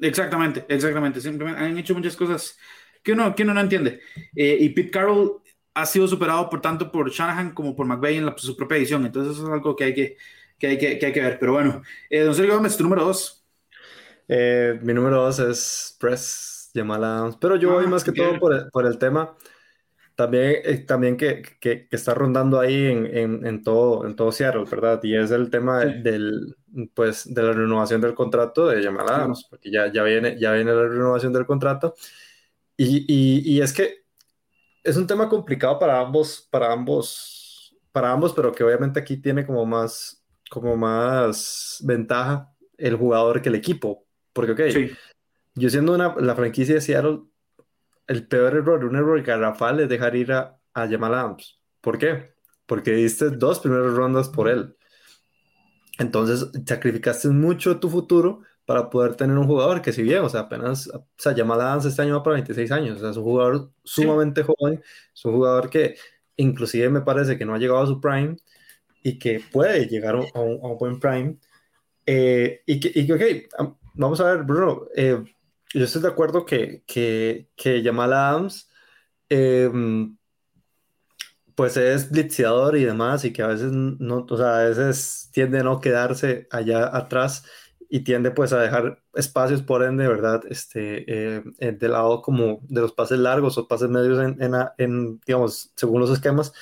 Exactamente, 0.00 0.66
exactamente. 0.68 1.20
Simplemente 1.20 1.62
han 1.62 1.78
hecho 1.78 1.94
muchas 1.94 2.16
cosas 2.16 2.58
que 3.02 3.12
uno, 3.12 3.34
que 3.34 3.44
uno 3.44 3.54
no 3.54 3.60
entiende. 3.60 4.00
Eh, 4.34 4.58
y 4.60 4.68
Pete 4.70 4.90
Carroll 4.90 5.40
ha 5.74 5.86
sido 5.86 6.06
superado 6.06 6.50
por 6.50 6.60
tanto 6.60 6.92
por 6.92 7.10
Shanahan 7.10 7.54
como 7.54 7.74
por 7.74 7.86
McVeigh 7.86 8.18
en 8.18 8.26
la, 8.26 8.34
su 8.36 8.56
propia 8.56 8.76
edición. 8.76 9.06
Entonces 9.06 9.34
eso 9.34 9.46
es 9.46 9.52
algo 9.52 9.74
que 9.74 9.84
hay 9.84 9.94
que, 9.94 10.16
que, 10.58 10.66
hay 10.66 10.78
que, 10.78 10.98
que 10.98 11.06
hay 11.06 11.12
que 11.12 11.22
ver. 11.22 11.38
Pero 11.38 11.52
bueno, 11.52 11.82
eh, 12.10 12.20
don 12.20 12.34
Sergio 12.34 12.56
Gómez, 12.56 12.76
tu 12.76 12.82
número 12.82 13.04
dos. 13.04 13.44
Eh, 14.28 14.78
mi 14.82 14.92
número 14.92 15.22
dos 15.22 15.38
es 15.38 15.96
Press 15.98 16.70
Jamal 16.74 17.02
Adams. 17.02 17.36
Pero 17.40 17.56
yo 17.56 17.72
voy 17.72 17.84
ah, 17.86 17.88
más 17.88 18.04
que 18.04 18.12
todo 18.12 18.38
por 18.38 18.52
el, 18.52 18.70
por 18.70 18.86
el 18.86 18.98
tema 18.98 19.34
también, 20.22 20.56
eh, 20.64 20.78
también 20.78 21.16
que, 21.16 21.42
que, 21.58 21.88
que, 21.88 21.96
está 21.96 22.14
rondando 22.14 22.60
ahí 22.60 22.86
en, 22.86 23.06
en, 23.06 23.46
en, 23.46 23.62
todo, 23.64 24.06
en 24.06 24.14
todo 24.14 24.30
Seattle, 24.30 24.64
¿verdad? 24.70 25.00
Y 25.02 25.16
es 25.16 25.32
el 25.32 25.50
tema 25.50 25.80
del, 25.84 26.56
pues, 26.94 27.32
de 27.34 27.42
la 27.42 27.52
renovación 27.52 28.00
del 28.00 28.14
contrato 28.14 28.68
de 28.68 28.82
Jamal 28.82 29.08
Adams, 29.08 29.46
porque 29.50 29.70
ya, 29.70 29.92
ya, 29.92 30.04
viene, 30.04 30.38
ya 30.38 30.52
viene 30.52 30.72
la 30.72 30.86
renovación 30.86 31.32
del 31.32 31.44
contrato. 31.44 31.94
Y, 32.76 33.04
y, 33.08 33.56
y, 33.56 33.60
es 33.60 33.72
que 33.72 34.04
es 34.84 34.96
un 34.96 35.08
tema 35.08 35.28
complicado 35.28 35.78
para 35.78 35.98
ambos, 36.00 36.46
para 36.50 36.72
ambos, 36.72 37.76
para 37.90 38.12
ambos, 38.12 38.32
pero 38.32 38.52
que 38.52 38.62
obviamente 38.62 39.00
aquí 39.00 39.16
tiene 39.16 39.44
como 39.44 39.66
más, 39.66 40.24
como 40.50 40.76
más 40.76 41.78
ventaja 41.84 42.52
el 42.78 42.94
jugador 42.96 43.42
que 43.42 43.48
el 43.48 43.56
equipo. 43.56 44.06
Porque, 44.32 44.52
ok, 44.52 44.96
yo 45.56 45.68
siendo 45.68 45.94
una, 45.94 46.14
la 46.20 46.36
franquicia 46.36 46.76
de 46.76 46.80
Seattle, 46.80 47.22
el 48.12 48.28
peor 48.28 48.54
error, 48.54 48.84
un 48.84 48.96
error 48.96 49.22
garrafal 49.22 49.80
es 49.80 49.88
dejar 49.88 50.14
ir 50.16 50.32
a, 50.32 50.58
a 50.74 50.88
Jamal 50.88 51.14
Adams. 51.14 51.60
¿Por 51.80 51.98
qué? 51.98 52.34
Porque 52.66 52.92
diste 52.92 53.30
dos 53.30 53.60
primeras 53.60 53.94
rondas 53.94 54.28
por 54.28 54.48
él. 54.48 54.76
Entonces 55.98 56.50
sacrificaste 56.66 57.28
mucho 57.28 57.80
tu 57.80 57.88
futuro 57.88 58.42
para 58.66 58.90
poder 58.90 59.16
tener 59.16 59.36
un 59.38 59.46
jugador 59.46 59.82
que 59.82 59.92
si 59.92 60.02
bien, 60.02 60.20
o 60.20 60.28
sea, 60.28 60.42
apenas, 60.42 60.88
o 60.88 61.06
sea, 61.16 61.34
Jamal 61.34 61.60
Adams 61.60 61.84
este 61.86 62.02
año 62.02 62.16
va 62.16 62.22
para 62.22 62.34
26 62.34 62.70
años, 62.72 62.98
o 62.98 63.00
sea, 63.00 63.10
es 63.10 63.16
un 63.16 63.24
jugador 63.24 63.72
sumamente 63.82 64.42
joven, 64.42 64.80
es 65.14 65.24
un 65.24 65.34
jugador 65.34 65.68
que 65.70 65.96
inclusive 66.36 66.88
me 66.90 67.00
parece 67.00 67.36
que 67.38 67.44
no 67.44 67.54
ha 67.54 67.58
llegado 67.58 67.80
a 67.80 67.86
su 67.86 68.00
prime 68.00 68.36
y 69.02 69.18
que 69.18 69.40
puede 69.52 69.86
llegar 69.86 70.16
a 70.34 70.40
un, 70.40 70.78
buen 70.78 71.00
prime. 71.00 71.38
Eh, 72.06 72.62
y, 72.66 72.80
que, 72.80 72.92
y 72.94 73.06
que, 73.06 73.12
ok, 73.58 73.72
vamos 73.94 74.20
a 74.20 74.32
ver, 74.32 74.44
Bruno, 74.44 74.86
eh, 74.96 75.22
yo 75.74 75.84
estoy 75.84 76.02
de 76.02 76.08
acuerdo 76.08 76.44
que, 76.44 76.84
que, 76.86 77.50
que 77.56 77.82
Jamal 77.82 78.12
Adams 78.12 78.70
em, 79.28 80.16
pues 81.54 81.76
es 81.76 82.10
blitzeador 82.10 82.76
y 82.76 82.84
demás 82.84 83.24
y 83.24 83.32
que 83.32 83.42
a 83.42 83.48
veces 83.48 83.72
no, 83.72 84.26
o 84.28 84.36
sea, 84.36 84.60
a 84.60 84.64
veces 84.64 85.30
tiende 85.32 85.60
a 85.60 85.62
no 85.62 85.80
quedarse 85.80 86.48
allá 86.50 86.94
atrás 86.96 87.44
y 87.88 88.00
tiende 88.00 88.30
pues 88.30 88.52
a 88.52 88.60
dejar 88.60 89.02
espacios 89.14 89.62
por 89.62 89.82
ende, 89.82 90.08
¿verdad? 90.08 90.42
Este, 90.48 91.36
eh, 91.36 91.42
de 91.58 91.88
lado 91.88 92.22
como 92.22 92.60
de 92.62 92.80
los 92.80 92.92
pases 92.92 93.18
largos 93.18 93.58
o 93.58 93.68
pases 93.68 93.90
medios 93.90 94.18
en, 94.18 94.42
en, 94.42 94.54
en, 94.78 95.20
digamos, 95.26 95.72
según 95.76 96.00
los 96.00 96.10
esquemas. 96.10 96.54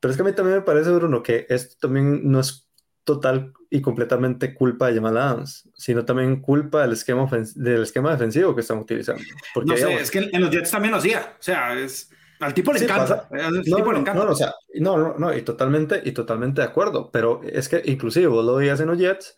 Pero 0.00 0.10
es 0.12 0.16
que 0.18 0.22
a 0.22 0.26
mí 0.26 0.32
también 0.34 0.58
me 0.58 0.64
parece, 0.64 0.90
Bruno, 0.90 1.22
que 1.22 1.46
esto 1.48 1.76
también 1.80 2.30
no 2.30 2.40
es 2.40 2.68
total 3.04 3.54
y 3.70 3.80
completamente 3.80 4.54
culpa 4.54 4.88
de 4.88 4.94
Jamal 4.94 5.16
Adams, 5.16 5.68
sino 5.74 6.04
también 6.04 6.40
culpa 6.40 6.82
del 6.82 6.92
esquema, 6.92 7.28
del 7.54 7.82
esquema 7.82 8.12
defensivo 8.12 8.54
que 8.54 8.62
están 8.62 8.78
utilizando. 8.78 9.22
Porque, 9.52 9.70
no 9.70 9.76
sé, 9.76 9.94
es 9.94 10.10
que 10.10 10.30
en 10.32 10.40
los 10.40 10.50
Jets 10.50 10.70
también 10.70 10.92
lo 10.92 10.98
hacía. 10.98 11.34
O 11.38 11.42
sea, 11.42 11.78
es, 11.78 12.10
al 12.40 12.54
tipo 12.54 12.72
le 12.72 12.80
encanta. 12.80 13.28
no, 14.14 14.34
No, 14.74 15.18
no, 15.18 15.36
y 15.36 15.42
totalmente, 15.42 16.00
y 16.04 16.12
totalmente 16.12 16.60
de 16.60 16.66
acuerdo. 16.66 17.10
Pero 17.10 17.40
es 17.44 17.68
que 17.68 17.82
inclusive 17.84 18.26
vos 18.26 18.44
lo 18.44 18.56
veías 18.56 18.80
en 18.80 18.88
los 18.88 18.98
Jets 18.98 19.36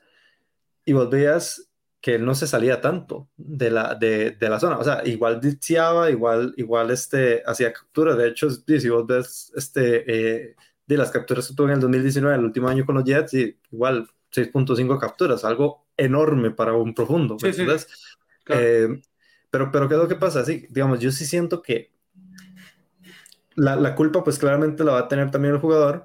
y 0.84 0.92
vos 0.92 1.08
veías 1.08 1.70
que 2.00 2.14
él 2.14 2.24
no 2.24 2.34
se 2.34 2.46
salía 2.46 2.80
tanto 2.80 3.28
de 3.36 3.70
la, 3.70 3.94
de, 3.94 4.32
de 4.32 4.48
la 4.48 4.60
zona. 4.60 4.78
O 4.78 4.84
sea, 4.84 5.02
igual 5.04 5.40
ditseaba, 5.40 6.10
igual, 6.10 6.54
igual 6.56 6.90
este, 6.90 7.42
hacía 7.46 7.72
capturas. 7.72 8.16
De 8.16 8.28
hecho, 8.28 8.48
si 8.50 8.88
vos 8.88 9.06
ves 9.06 9.52
este, 9.56 10.04
eh, 10.06 10.56
de 10.86 10.96
las 10.96 11.10
capturas 11.10 11.48
que 11.48 11.54
tuvo 11.54 11.68
en 11.68 11.74
el 11.74 11.80
2019, 11.80 12.36
el 12.36 12.44
último 12.44 12.68
año 12.68 12.86
con 12.86 12.96
los 12.96 13.04
Jets, 13.04 13.34
y 13.34 13.58
igual 13.70 14.08
6.5 14.32 14.98
capturas, 14.98 15.44
algo 15.44 15.86
enorme 15.96 16.50
para 16.50 16.74
un 16.74 16.94
profundo. 16.94 17.36
Sí, 17.38 17.52
sí, 17.52 17.66
eh, 18.48 19.00
pero, 19.50 19.70
pero, 19.70 19.88
¿qué 19.88 19.94
es 19.94 20.00
lo 20.00 20.08
que 20.08 20.16
pasa? 20.16 20.44
Sí, 20.44 20.66
digamos, 20.70 21.00
yo 21.00 21.10
sí 21.10 21.26
siento 21.26 21.62
que 21.62 21.92
la, 23.54 23.76
la, 23.76 23.94
culpa, 23.94 24.22
pues 24.24 24.38
claramente 24.38 24.84
la 24.84 24.92
va 24.92 24.98
a 25.00 25.08
tener 25.08 25.30
también 25.30 25.54
el 25.54 25.60
jugador, 25.60 26.04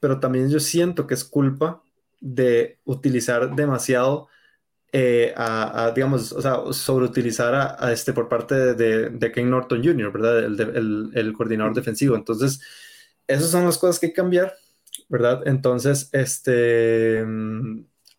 pero 0.00 0.20
también 0.20 0.50
yo 0.50 0.60
siento 0.60 1.06
que 1.06 1.14
es 1.14 1.24
culpa 1.24 1.82
de 2.20 2.78
utilizar 2.84 3.54
demasiado. 3.54 4.28
Eh, 4.96 5.34
a, 5.36 5.90
digamos, 5.92 6.30
o 6.30 6.40
sea, 6.40 6.60
sobreutilizar 6.70 7.52
a, 7.52 7.76
a, 7.84 7.92
este 7.92 8.12
por 8.12 8.28
parte 8.28 8.54
de, 8.54 8.74
de, 8.74 9.10
de 9.10 9.32
Ken 9.32 9.50
Norton 9.50 9.82
Jr., 9.82 10.12
¿verdad? 10.12 10.44
El, 10.44 10.60
el, 10.60 11.10
el 11.14 11.32
coordinador 11.32 11.74
defensivo. 11.74 12.14
Entonces, 12.14 12.60
esas 13.26 13.50
son 13.50 13.64
las 13.64 13.76
cosas 13.76 13.98
que 13.98 14.06
hay 14.06 14.12
que 14.12 14.16
cambiar, 14.16 14.54
¿verdad? 15.08 15.42
Entonces, 15.46 16.08
este, 16.12 17.18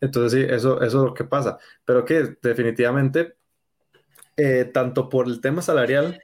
entonces 0.00 0.32
sí, 0.32 0.46
eso, 0.48 0.80
eso 0.82 0.84
es 0.84 0.92
lo 0.94 1.14
que 1.14 1.24
pasa, 1.24 1.58
pero 1.84 2.04
que 2.04 2.36
definitivamente, 2.42 3.36
eh, 4.36 4.64
tanto 4.72 5.08
por 5.08 5.26
el 5.26 5.40
tema 5.40 5.62
salarial, 5.62 6.20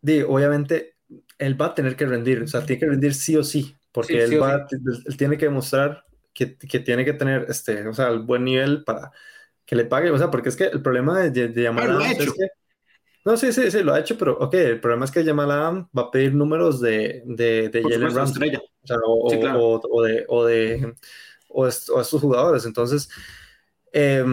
di, 0.00 0.22
obviamente, 0.22 0.96
él 1.38 1.60
va 1.60 1.66
a 1.66 1.74
tener 1.74 1.96
que 1.96 2.06
rendir, 2.06 2.42
o 2.42 2.46
sea, 2.46 2.64
tiene 2.64 2.80
que 2.80 2.86
rendir 2.86 3.14
sí 3.14 3.36
o 3.36 3.44
sí, 3.44 3.76
porque 3.92 4.24
él, 4.24 4.42
va, 4.42 4.66
él 4.70 5.16
tiene 5.16 5.36
que 5.36 5.46
demostrar 5.46 6.04
que, 6.32 6.56
que, 6.56 6.80
tiene 6.80 7.04
que 7.04 7.14
tener, 7.14 7.46
este, 7.48 7.86
o 7.88 7.94
sea, 7.94 8.08
el 8.08 8.20
buen 8.20 8.44
nivel 8.44 8.84
para 8.84 9.10
que 9.64 9.76
le 9.76 9.84
pague, 9.84 10.10
o 10.10 10.18
sea, 10.18 10.30
porque 10.30 10.48
es 10.48 10.56
que 10.56 10.64
el 10.64 10.82
problema 10.82 11.20
de, 11.20 11.48
de, 11.48 11.62
llamar 11.62 11.90
a 11.90 12.10
es 12.12 12.18
que 12.32 12.48
no, 13.26 13.36
sí, 13.36 13.52
sí, 13.52 13.72
sí, 13.72 13.82
lo 13.82 13.92
ha 13.92 13.98
hecho, 13.98 14.16
pero 14.16 14.38
ok, 14.38 14.54
el 14.54 14.80
problema 14.80 15.04
es 15.04 15.10
que 15.10 15.24
Jamal 15.24 15.50
Adams 15.50 15.86
va 15.96 16.02
a 16.02 16.10
pedir 16.12 16.32
números 16.32 16.80
de, 16.80 17.24
de, 17.26 17.68
de 17.70 17.82
Jalen 17.82 18.14
Ramsey. 18.14 18.56
O, 18.56 18.86
sea, 18.86 18.98
o, 19.04 19.28
o, 19.28 19.80
o, 19.90 20.02
de, 20.04 20.24
o 20.28 20.44
de 20.44 20.94
o, 21.48 21.66
estos 21.66 22.20
jugadores. 22.20 22.64
Entonces, 22.66 23.08
eh, 23.92 24.24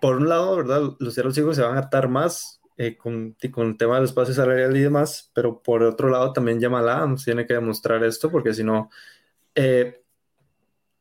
por 0.00 0.16
un 0.16 0.30
lado, 0.30 0.56
¿verdad? 0.56 0.80
Los 0.98 1.12
cierros 1.12 1.34
chicos 1.34 1.56
se 1.56 1.62
van 1.62 1.76
a 1.76 1.80
atar 1.80 2.08
más 2.08 2.62
eh, 2.78 2.96
con, 2.96 3.36
con, 3.52 3.66
el 3.68 3.76
tema 3.76 3.96
del 3.96 4.04
espacio 4.04 4.32
salarial 4.32 4.74
y 4.74 4.80
demás, 4.80 5.30
pero 5.34 5.62
por 5.62 5.82
otro 5.82 6.08
lado 6.08 6.32
también 6.32 6.58
Jamal 6.58 6.88
Adams 6.88 7.26
tiene 7.26 7.46
que 7.46 7.52
demostrar 7.52 8.02
esto, 8.04 8.30
porque 8.30 8.54
si 8.54 8.64
no, 8.64 8.88
eh, 9.54 10.02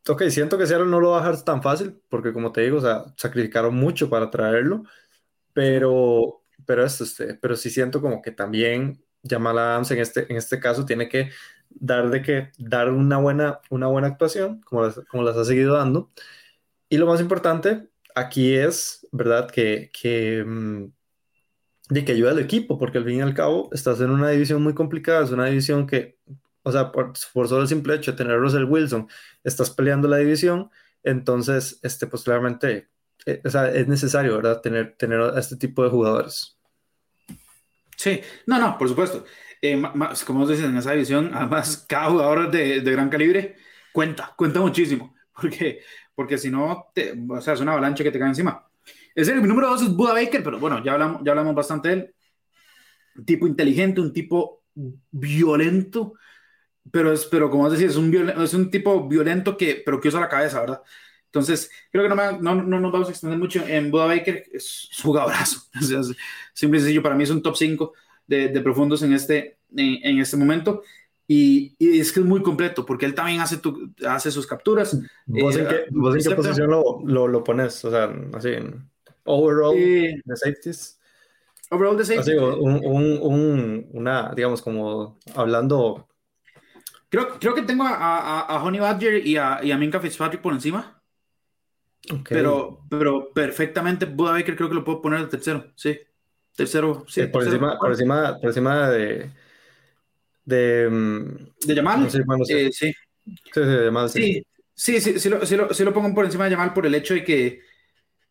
ok, 0.06 0.24
siento 0.24 0.58
que 0.58 0.68
Seattle 0.68 0.88
no 0.90 1.00
lo 1.00 1.12
va 1.12 1.20
a 1.20 1.22
dejar 1.22 1.46
tan 1.46 1.64
fácil, 1.64 1.98
porque 2.10 2.34
como 2.34 2.52
te 2.52 2.60
digo, 2.60 2.80
o 2.80 2.82
sea, 2.82 3.06
sacrificaron 3.16 3.74
mucho 3.74 4.10
para 4.10 4.30
traerlo, 4.30 4.84
pero 5.54 6.39
pero, 6.70 6.86
este, 6.86 7.34
pero 7.34 7.56
sí 7.56 7.72
siento 7.72 8.00
como 8.00 8.22
que 8.22 8.30
también 8.30 9.04
Jamal 9.28 9.58
Adams 9.58 9.90
en 9.90 9.98
este, 9.98 10.32
en 10.32 10.38
este 10.38 10.60
caso 10.60 10.86
tiene 10.86 11.10
que 11.10 11.32
dar, 11.68 12.12
de 12.12 12.22
que, 12.22 12.52
dar 12.60 12.92
una, 12.92 13.18
buena, 13.18 13.60
una 13.72 13.88
buena 13.88 14.10
actuación, 14.10 14.62
como 14.62 14.84
las, 14.84 15.00
como 15.10 15.24
las 15.24 15.36
ha 15.36 15.46
seguido 15.46 15.78
dando. 15.78 16.12
Y 16.88 16.98
lo 16.98 17.08
más 17.08 17.22
importante 17.22 17.90
aquí 18.14 18.54
es, 18.54 19.08
¿verdad? 19.12 19.50
Que, 19.50 19.90
que, 19.92 20.44
mm, 20.46 20.92
de 21.90 22.06
que 22.06 22.12
ayude 22.12 22.30
al 22.30 22.40
equipo, 22.40 22.78
porque 22.78 23.00
al 23.00 23.06
fin 23.06 23.16
y 23.16 23.22
al 23.22 23.34
cabo 23.34 23.70
estás 23.74 24.00
en 24.02 24.12
una 24.12 24.30
división 24.30 24.62
muy 24.62 24.76
complicada, 24.76 25.24
es 25.24 25.32
una 25.32 25.48
división 25.48 25.88
que, 25.88 26.20
o 26.62 26.72
sea, 26.72 26.92
por, 26.92 27.14
por 27.34 27.48
solo 27.48 27.64
el 27.64 27.68
simple 27.68 27.96
hecho 27.96 28.12
de 28.12 28.18
tener 28.18 28.34
a 28.34 28.38
Russell 28.38 28.66
Wilson, 28.66 29.08
estás 29.44 29.72
peleando 29.72 30.08
la 30.08 30.18
división, 30.18 30.70
entonces, 31.02 31.80
este, 31.82 32.06
pues 32.06 32.22
claramente, 32.24 32.90
eh, 33.26 33.42
o 33.44 33.50
sea, 33.50 33.72
es 33.72 33.88
necesario, 33.88 34.36
¿verdad? 34.36 34.62
Tener, 34.62 34.96
tener 34.98 35.20
a 35.20 35.40
este 35.40 35.56
tipo 35.58 35.84
de 35.84 35.90
jugadores. 35.90 36.59
Sí, 38.00 38.22
no, 38.46 38.58
no, 38.60 38.78
por 38.78 38.88
supuesto. 38.88 39.26
Eh, 39.62 39.76
más, 39.76 40.24
como 40.24 40.48
dices, 40.48 40.64
en 40.64 40.78
esa 40.78 40.94
división, 40.94 41.32
además, 41.34 41.86
cada 41.90 42.10
jugador 42.10 42.50
de, 42.50 42.80
de, 42.80 42.92
gran 42.94 43.10
calibre 43.10 43.58
cuenta, 43.92 44.34
cuenta 44.38 44.62
muchísimo, 44.62 45.16
porque, 45.34 45.82
porque 46.16 46.38
si 46.38 46.50
no, 46.50 46.92
o 47.30 47.42
sea, 47.42 47.56
es 47.56 47.60
una 47.60 47.74
avalancha 47.74 48.02
que 48.04 48.12
te 48.12 48.18
cae 48.20 48.30
encima. 48.30 48.66
Es 49.14 49.28
el, 49.28 49.46
número 49.46 49.68
dos 49.70 49.82
es 49.82 49.94
Buda 49.94 50.14
Baker, 50.14 50.42
pero 50.42 50.60
bueno, 50.60 50.82
ya 50.82 50.94
hablamos, 50.94 51.22
ya 51.26 51.32
hablamos 51.32 51.54
bastante 51.56 51.90
de 51.90 51.94
él. 51.96 52.16
Un 53.18 53.26
tipo 53.26 53.48
inteligente, 53.48 54.00
un 54.00 54.14
tipo 54.14 54.64
violento, 55.12 56.14
pero, 56.90 57.12
es, 57.12 57.26
pero 57.26 57.50
como 57.50 57.70
decís, 57.70 57.90
es 57.90 57.98
un, 57.98 58.16
es 58.16 58.54
un 58.54 58.72
tipo 58.72 59.10
violento 59.10 59.58
que, 59.58 59.82
pero 59.86 60.00
que 60.00 60.08
usa 60.08 60.22
la 60.22 60.30
cabeza, 60.30 60.62
¿verdad? 60.62 60.82
Entonces, 61.32 61.70
creo 61.92 62.04
que 62.04 62.10
no, 62.10 62.16
me, 62.16 62.40
no, 62.40 62.56
no, 62.56 62.80
nos 62.80 62.92
vamos 62.92 63.08
a 63.08 63.12
extender 63.12 63.38
mucho 63.38 63.64
en 63.66 63.92
Buda 63.92 64.08
Baker, 64.08 64.46
es 64.52 64.90
jugadorazo. 65.04 65.62
simple 66.54 66.80
y 66.80 66.82
sencillo, 66.82 67.04
para 67.04 67.16
mí 67.16 67.24
es 67.24 67.30
un 67.30 67.44
top 67.44 67.56
5 67.56 67.94
de, 68.26 68.48
de, 68.48 68.62
profundos 68.62 69.04
en 69.04 69.14
este, 69.14 69.58
en, 69.76 70.00
en 70.04 70.20
este 70.20 70.38
momento. 70.38 70.82
Y, 71.28 71.76
y, 71.78 72.00
es 72.00 72.12
que 72.12 72.22
es 72.22 72.26
muy 72.26 72.42
completo, 72.42 72.84
porque 72.84 73.06
él 73.06 73.14
también 73.14 73.40
hace, 73.40 73.58
tu, 73.58 73.94
hace 74.08 74.32
sus 74.32 74.48
capturas. 74.48 75.00
¿Vos 75.28 75.56
en 75.56 75.68
qué, 75.68 75.86
¿vos 75.92 76.16
en 76.16 76.24
qué 76.24 76.36
posición 76.36 76.72
lo, 76.72 77.02
lo, 77.06 77.28
lo, 77.28 77.44
pones? 77.44 77.86
O 77.86 77.92
sea, 77.92 78.12
así 78.34 78.50
overall, 79.26 79.76
de 79.76 80.36
safeties. 80.36 81.00
Overall 81.70 81.98
de 81.98 82.06
safety. 82.06 82.32
un, 82.36 83.20
un, 83.22 83.88
una, 83.92 84.34
digamos, 84.36 84.64
como 84.64 85.20
hablando. 85.36 86.08
Creo, 87.10 87.38
creo 87.40 87.54
que 87.54 87.62
tengo 87.62 87.84
a, 87.84 88.42
a, 88.42 88.64
Honey 88.64 88.80
Badger 88.80 89.26
y 89.26 89.38
a, 89.38 89.60
y 89.64 89.72
a 89.72 89.78
Minka 89.78 90.00
Fitzpatrick 90.00 90.42
por 90.42 90.54
encima. 90.54 90.99
Pero, 92.28 92.86
pero 92.90 93.32
perfectamente 93.34 94.06
Buda 94.06 94.32
Baker 94.32 94.56
creo 94.56 94.70
que 94.70 94.76
lo 94.76 94.84
puedo 94.84 95.02
poner 95.02 95.20
al 95.20 95.30
tercero, 95.30 95.72
sí. 95.76 96.00
Tercero, 96.56 97.06
sí. 97.08 97.28
por, 97.28 97.44
encima, 97.44 97.78
por, 97.78 97.92
encima, 97.92 98.38
por 98.38 98.50
encima 98.50 98.90
de. 98.90 99.32
De, 100.44 100.90
mm, 100.90 101.68
de 101.68 101.76
Yamal. 101.76 102.08
Eh, 102.50 102.70
sí. 102.72 102.94
Sí, 104.08 104.44
sí, 104.76 105.02
sí, 105.02 105.20
sí, 105.20 105.30
lo, 105.30 105.46
sí, 105.46 105.56
lo, 105.56 105.74
sí, 105.74 105.84
lo, 105.84 105.94
pongo 105.94 106.14
por 106.14 106.26
encima 106.26 106.46
de 106.46 106.52
Yamal 106.52 106.74
por 106.74 106.86
el 106.86 106.96
hecho 106.96 107.14
de 107.14 107.24
que 107.24 107.62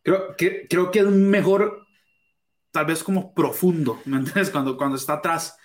creo 0.02 0.34
que, 0.36 0.66
creo 0.68 0.90
que 0.90 1.00
es 1.00 1.06
mejor, 1.06 1.86
tal 2.70 2.86
vez 2.86 3.02
como 3.04 3.34
profundo, 3.34 4.00
¿me 4.06 4.16
entiendes? 4.18 4.50
Cuando, 4.50 4.76
cuando 4.76 4.96
está 4.96 5.14
atrás, 5.14 5.56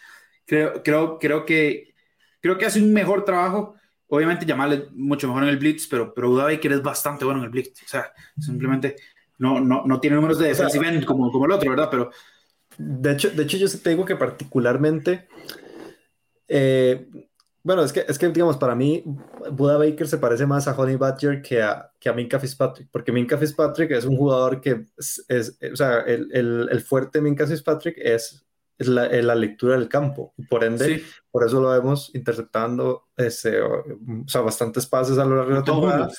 creo, 0.46 0.84
creo, 0.84 1.18
creo, 1.18 1.46
que, 1.46 1.94
creo 2.42 2.58
que 2.58 2.66
hace 2.66 2.82
un 2.82 2.94
mejor 2.94 3.26
trajo. 3.26 3.76
Obviamente 4.14 4.46
Yamal 4.46 4.74
es 4.74 4.92
mucho 4.92 5.28
mejor 5.28 5.42
en 5.42 5.50
el 5.50 5.58
blitz, 5.58 5.88
pero, 5.88 6.14
pero 6.14 6.30
Uda 6.30 6.44
Baker 6.44 6.72
es 6.72 6.84
bastante 6.84 7.26
bueno 7.26 7.40
en 7.40 7.46
el 7.46 7.50
blitz. 7.50 7.82
O 7.84 7.88
sea, 7.88 8.14
simplemente 8.40 8.96
no, 9.40 9.60
no, 9.60 9.84
no 9.88 10.00
tiene 10.00 10.18
números 10.18 10.38
de 10.38 10.50
defensive 10.50 10.88
end 10.88 11.04
como, 11.04 11.32
como 11.32 11.46
el 11.46 11.52
otro, 11.52 11.70
¿verdad? 11.72 11.88
Pero... 11.90 12.12
De 12.78 13.12
hecho, 13.12 13.32
de 13.32 13.42
hecho 13.42 13.58
yo 13.58 13.68
te 13.68 13.90
digo 13.90 14.06
que 14.06 14.16
particularmente... 14.16 15.28
Eh, 16.48 17.08
bueno, 17.64 17.84
es 17.84 17.92
que, 17.92 18.06
es 18.08 18.20
que, 18.20 18.28
digamos, 18.30 18.58
para 18.58 18.76
mí, 18.76 19.04
Buda 19.52 19.78
Baker 19.78 20.08
se 20.08 20.20
parece 20.20 20.46
más 20.46 20.68
a 20.68 20.76
Honey 20.78 20.98
Badger 20.98 21.42
que 21.42 21.64
a, 21.64 21.92
que 22.00 22.10
a 22.10 22.14
Minka 22.14 22.40
Fitzpatrick, 22.40 22.90
porque 22.92 23.12
Minka 23.12 23.38
Fitzpatrick 23.38 23.90
es 23.92 24.06
un 24.06 24.18
jugador 24.18 24.62
que 24.62 24.86
es, 24.96 25.26
es 25.28 25.58
o 25.72 25.76
sea, 25.76 26.02
el, 26.02 26.30
el, 26.34 26.68
el, 26.70 26.82
fuerte 26.82 27.18
de 27.18 27.24
Minka 27.24 27.48
Fitzpatrick 27.48 27.96
es, 27.98 28.46
es 28.78 28.88
la, 28.88 29.08
la, 29.08 29.34
lectura 29.34 29.78
del 29.78 29.88
campo, 29.88 30.34
por 30.50 30.66
ende, 30.66 31.04
por 31.34 31.44
eso 31.44 31.60
lo 31.60 31.72
vemos 31.72 32.12
interceptando 32.14 33.08
ese, 33.18 33.60
o, 33.60 33.84
sea, 34.28 34.42
bastantes 34.42 34.86
pases 34.86 35.18
a 35.18 35.26
lo 35.26 35.36
largo 35.36 35.50
de 35.50 35.60
la 35.60 35.64
temporada. 35.64 36.10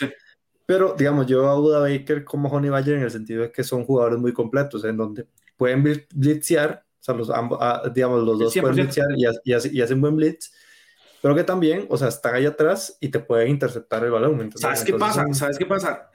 Pero, 0.67 0.97
digamos, 0.99 1.27
yo 1.27 1.49
a 1.49 1.55
Buda 1.55 1.79
Baker 1.79 2.25
como 2.25 2.49
Honey 2.49 2.71
Badger 2.71 2.97
en 2.97 3.03
el 3.05 3.11
sentido 3.13 3.43
de 3.43 3.53
que 3.53 3.63
son 3.63 3.85
jugadores 3.85 4.19
muy 4.19 4.33
completos, 4.33 4.85
en 4.85 4.97
donde 4.97 5.29
pueden 5.57 5.85
blitzear, 6.13 6.85
o 7.01 7.05
sea, 7.05 7.15
los, 7.15 7.31
ambos, 7.31 7.59
ah, 7.61 7.83
digamos, 7.95 8.25
los 8.25 8.41
dos 8.41 8.55
pueden 8.61 8.75
blitzear 8.75 9.07
y, 9.17 9.25
y, 9.25 9.79
y 9.79 9.81
hacen 9.81 10.01
buen 10.01 10.17
blitz 10.17 10.51
pero 11.25 11.35
que 11.35 11.45
también, 11.45 11.87
o 11.89 11.97
sea, 11.97 12.09
están 12.09 12.35
ahí 12.35 12.45
atrás 12.45 12.99
y 13.01 13.09
te 13.09 13.19
pueden 13.19 13.49
interceptar 13.49 14.05
el 14.05 14.11
balón. 14.11 14.53
¿Sabes 14.57 14.85
qué 14.85 14.93
pasa? 14.93 15.25
¿Sabes 15.33 15.57
qué 15.57 15.65
pasa? 15.65 16.11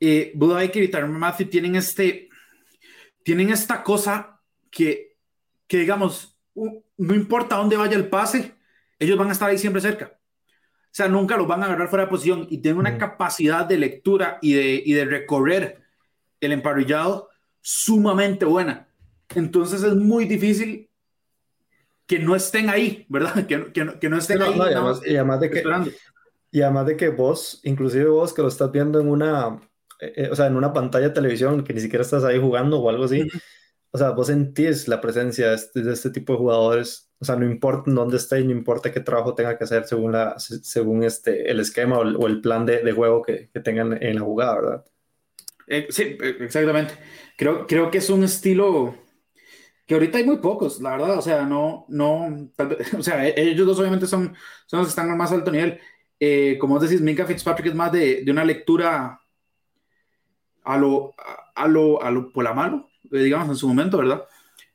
Eh, 0.00 0.32
Buda 0.34 0.54
Baker 0.54 0.82
y 0.82 0.88
Tyron 0.88 1.12
Matthew 1.12 1.50
tienen 1.50 1.76
este, 1.76 2.30
tienen 3.22 3.50
esta 3.50 3.82
cosa 3.82 4.40
que, 4.70 5.18
que 5.66 5.76
digamos, 5.76 6.33
no 6.54 7.14
importa 7.14 7.56
dónde 7.56 7.76
vaya 7.76 7.96
el 7.96 8.08
pase, 8.08 8.54
ellos 8.98 9.18
van 9.18 9.28
a 9.28 9.32
estar 9.32 9.50
ahí 9.50 9.58
siempre 9.58 9.82
cerca. 9.82 10.18
O 10.84 10.96
sea, 10.96 11.08
nunca 11.08 11.36
los 11.36 11.48
van 11.48 11.62
a 11.62 11.66
agarrar 11.66 11.88
fuera 11.88 12.04
de 12.04 12.10
posición 12.10 12.46
y 12.50 12.58
tienen 12.58 12.78
una 12.78 12.98
capacidad 12.98 13.66
de 13.66 13.78
lectura 13.78 14.38
y 14.40 14.52
de, 14.52 14.82
y 14.84 14.92
de 14.92 15.04
recorrer 15.04 15.82
el 16.40 16.52
emparrillado 16.52 17.30
sumamente 17.60 18.44
buena. 18.44 18.86
Entonces 19.34 19.82
es 19.82 19.96
muy 19.96 20.26
difícil 20.26 20.88
que 22.06 22.18
no 22.18 22.36
estén 22.36 22.70
ahí, 22.70 23.06
¿verdad? 23.08 23.34
Que, 23.48 23.72
que, 23.72 23.98
que 23.98 24.08
no 24.08 24.18
estén 24.18 24.42
ahí. 24.42 24.56
No, 24.56 24.68
y, 24.70 24.72
además, 24.72 25.00
y, 25.04 25.16
además, 25.16 25.40
de 25.40 25.50
que, 25.50 25.64
y 26.52 26.62
además 26.62 26.86
de 26.86 26.96
que 26.96 27.08
vos, 27.08 27.60
inclusive 27.64 28.06
vos 28.06 28.32
que 28.32 28.42
lo 28.42 28.48
estás 28.48 28.70
viendo 28.70 29.00
en 29.00 29.08
una, 29.08 29.58
eh, 30.00 30.12
eh, 30.16 30.28
o 30.30 30.36
sea, 30.36 30.46
en 30.46 30.56
una 30.56 30.72
pantalla 30.72 31.08
de 31.08 31.14
televisión, 31.14 31.64
que 31.64 31.72
ni 31.72 31.80
siquiera 31.80 32.02
estás 32.02 32.24
ahí 32.24 32.38
jugando 32.38 32.78
o 32.78 32.88
algo 32.88 33.04
así, 33.04 33.26
o 33.94 33.98
sea, 33.98 34.10
vos 34.10 34.26
sentís 34.26 34.88
la 34.88 35.00
presencia 35.00 35.50
de 35.50 35.54
este, 35.54 35.80
de 35.80 35.92
este, 35.92 36.10
tipo 36.10 36.32
de 36.32 36.40
jugadores, 36.40 37.12
o 37.20 37.24
sea, 37.24 37.36
no 37.36 37.46
importa 37.46 37.92
dónde 37.92 38.16
esté, 38.16 38.42
no 38.42 38.50
importa 38.50 38.90
qué 38.90 38.98
trabajo 38.98 39.36
tenga 39.36 39.56
que 39.56 39.62
hacer 39.62 39.84
según, 39.84 40.10
la, 40.10 40.34
según 40.36 41.04
este, 41.04 41.48
el 41.48 41.60
esquema 41.60 42.00
o 42.00 42.26
el, 42.26 42.40
plan 42.40 42.66
de, 42.66 42.82
de 42.82 42.90
juego 42.90 43.22
que, 43.22 43.50
que, 43.54 43.60
tengan 43.60 43.96
en 44.02 44.16
la 44.16 44.22
jugada, 44.22 44.54
¿verdad? 44.56 44.84
Eh, 45.68 45.86
sí, 45.90 46.18
exactamente. 46.40 46.94
Creo, 47.38 47.68
creo 47.68 47.88
que 47.88 47.98
es 47.98 48.10
un 48.10 48.24
estilo 48.24 48.96
que 49.86 49.94
ahorita 49.94 50.18
hay 50.18 50.24
muy 50.24 50.38
pocos, 50.38 50.80
la 50.80 50.90
verdad, 50.90 51.16
o 51.16 51.22
sea, 51.22 51.44
no, 51.44 51.86
no, 51.88 52.50
o 52.98 53.02
sea, 53.04 53.28
e-, 53.28 53.40
ellos 53.40 53.64
dos 53.64 53.78
obviamente 53.78 54.08
son, 54.08 54.34
son 54.66 54.80
los 54.80 54.88
que 54.88 54.90
están 54.90 55.08
al 55.08 55.16
más 55.16 55.30
alto 55.30 55.52
nivel. 55.52 55.78
Eh, 56.18 56.58
como 56.58 56.80
decís, 56.80 57.00
Minka 57.00 57.26
Fitzpatrick 57.26 57.68
es 57.68 57.74
más 57.76 57.92
de, 57.92 58.24
de 58.24 58.32
una 58.32 58.44
lectura 58.44 59.20
a 60.64 60.76
lo, 60.78 61.14
a, 61.54 61.68
lo, 61.68 62.02
a 62.02 62.10
lo 62.10 62.32
la 62.42 62.52
mano, 62.54 62.88
eh, 62.88 62.93
digamos, 63.10 63.48
en 63.48 63.56
su 63.56 63.68
momento, 63.68 63.98
¿verdad? 63.98 64.24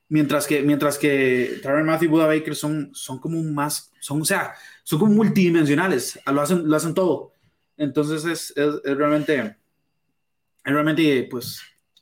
Mientras 0.08 0.48
que, 0.48 0.62
mientras 0.64 0.98
que 0.98 1.60
Tyron 1.62 1.86
Matthew 1.86 2.08
y 2.08 2.12
Buda 2.12 2.26
Baker 2.26 2.56
son, 2.56 2.90
son 2.94 3.20
como 3.20 3.42
más, 3.44 3.92
son, 4.00 4.22
o 4.22 4.26
sea, 4.26 4.54
son 4.84 5.00
como 5.00 5.14
multidimensionales, 5.14 6.20
lo 6.26 6.42
hacen, 6.42 6.68
lo 6.68 6.76
hacen 6.76 6.94
todo. 6.94 7.34
Entonces 7.78 8.26
es, 8.26 8.58
es, 8.58 8.82
es 8.84 8.98
realmente, 8.98 9.38
es 9.38 10.74
realmente, 10.74 11.28
pues, 11.30 11.62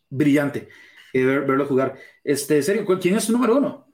brillante 0.09 0.69
verlo 1.25 1.65
jugar. 1.65 1.97
Este, 2.23 2.61
serio, 2.61 2.85
¿quién 2.99 3.15
es 3.15 3.27
tu 3.27 3.33
número 3.33 3.57
uno? 3.57 3.87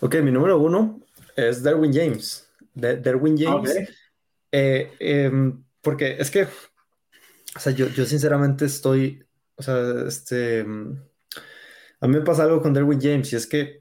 Ok, 0.00 0.16
mi 0.16 0.30
número 0.30 0.58
uno 0.58 1.00
es 1.36 1.62
Derwin 1.62 1.92
James. 1.92 2.48
Derwin 2.74 3.36
James. 3.36 3.70
Eh, 4.52 4.92
em, 4.98 5.62
porque 5.80 6.16
es 6.18 6.30
que, 6.30 6.44
o 6.44 7.58
sea, 7.58 7.72
yo, 7.72 7.88
yo 7.88 8.04
sinceramente 8.04 8.64
estoy, 8.64 9.24
o 9.56 9.62
sea, 9.62 10.06
este, 10.06 10.64
a 12.00 12.08
mí 12.08 12.14
me 12.14 12.22
pasa 12.22 12.44
algo 12.44 12.62
con 12.62 12.72
Derwin 12.72 13.00
James 13.00 13.32
y 13.32 13.36
es 13.36 13.46
que 13.46 13.80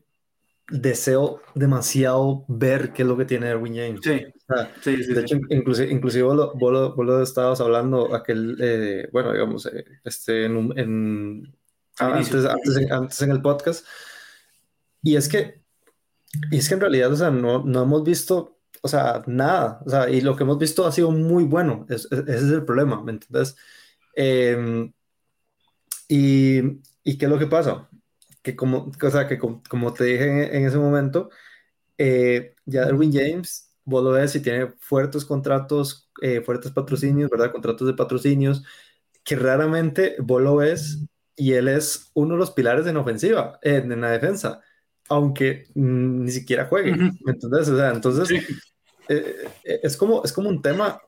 deseo 0.70 1.42
demasiado 1.56 2.46
ver 2.48 2.94
qué 2.94 3.02
es 3.02 3.08
lo 3.08 3.18
que 3.18 3.26
tiene 3.26 3.48
Derwin 3.48 3.76
James. 3.76 4.02
Sí, 4.04 4.26
sí, 4.82 5.04
sí, 5.04 5.14
De 5.14 5.22
hecho, 5.22 5.38
inclusive, 5.50 5.92
inclusive 5.92 6.24
vos, 6.24 6.36
lo, 6.36 6.54
vos, 6.56 7.06
lo, 7.06 7.24
estabas 7.24 7.60
hablando 7.62 8.14
aquel, 8.14 8.58
eh, 8.60 9.10
bueno, 9.12 9.32
digamos, 9.32 9.66
eh, 9.66 9.86
este, 10.04 10.46
en, 10.46 10.72
en, 10.78 11.56
antes, 11.98 12.46
antes, 12.46 13.22
en 13.22 13.32
el 13.32 13.42
podcast. 13.42 13.86
Y 15.02 15.16
es 15.16 15.28
que, 15.28 15.62
y 16.52 16.58
es 16.58 16.68
que 16.68 16.76
en 16.76 16.82
realidad, 16.82 17.12
o 17.12 17.16
sea, 17.16 17.32
no, 17.32 17.64
no 17.64 17.84
hemos 17.84 18.04
visto, 18.04 18.60
o 18.82 18.88
sea, 18.88 19.24
nada, 19.28 19.82
o 19.86 19.90
sea, 19.90 20.10
y 20.10 20.22
lo 20.22 20.36
que 20.36 20.44
hemos 20.44 20.60
visto 20.60 20.86
ha 20.86 20.92
sido 20.92 21.12
muy 21.12 21.46
bueno, 21.46 21.86
ese 21.90 22.08
es 22.28 22.44
el 22.44 22.66
problema, 22.66 23.02
¿me 23.04 23.14
entiendes? 23.14 23.56
Em, 24.16 24.92
y, 26.08 26.60
y, 27.04 27.18
¿qué 27.18 27.26
es 27.26 27.32
lo 27.32 27.40
que 27.40 27.48
pasa? 27.48 27.89
Que 28.50 28.56
como, 28.56 28.92
o 29.00 29.12
sea, 29.12 29.28
que 29.28 29.38
como, 29.38 29.94
te 29.94 30.04
dije 30.06 30.58
en, 30.58 30.66
ese 30.66 30.78
momento, 30.78 31.30
eh, 32.00 32.56
ya 32.66 32.84
Erwin 32.84 33.14
James, 33.14 33.76
vos 33.86 34.04
lo 34.04 34.12
ves 34.12 34.36
y 34.36 34.40
tiene 34.40 34.70
fuertes 34.80 35.24
contratos, 35.24 36.10
eh, 36.20 36.42
fuertes 36.42 36.72
patrocinios, 36.72 37.30
¿verdad? 37.30 37.52
Contratos 37.52 37.86
de 37.86 37.94
patrocinios, 37.94 38.64
que 39.24 39.36
raramente 39.36 40.16
vos 40.18 40.42
lo 40.42 40.56
ves 40.56 40.98
y 41.36 41.54
él 41.54 41.68
es 41.68 42.10
uno 42.16 42.34
de 42.34 42.40
los 42.40 42.50
pilares 42.50 42.88
en 42.88 42.98
ofensiva, 42.98 43.60
en, 43.62 44.02
la 44.02 44.10
defensa, 44.10 44.62
aunque 45.10 45.68
mm, 45.76 46.24
ni 46.24 46.32
siquiera 46.32 46.66
juegue. 46.66 46.96
Entonces, 47.28 47.70
o 47.70 47.78
sea, 47.78 47.92
entonces 47.92 48.32
eh, 49.10 49.36
eh, 49.64 49.80
es, 49.84 49.96
como, 49.96 50.24
es 50.24 50.34
como 50.34 50.50
un 50.50 50.64
tema, 50.64 51.00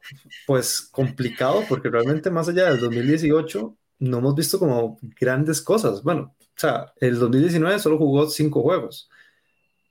pues, 0.45 0.81
complicado, 0.91 1.63
porque 1.67 1.89
realmente 1.89 2.29
más 2.29 2.47
allá 2.49 2.69
del 2.69 2.81
2018 2.81 3.75
no 3.97 4.17
hemos 4.19 4.35
visto 4.35 4.59
como 4.59 4.99
grandes 5.19 5.59
cosas. 5.59 6.03
Bueno, 6.03 6.35
sea, 6.61 6.93
el 6.99 7.19
2019 7.19 7.79
solo 7.79 7.97
jugó 7.97 8.29
cinco 8.29 8.61
juegos 8.61 9.09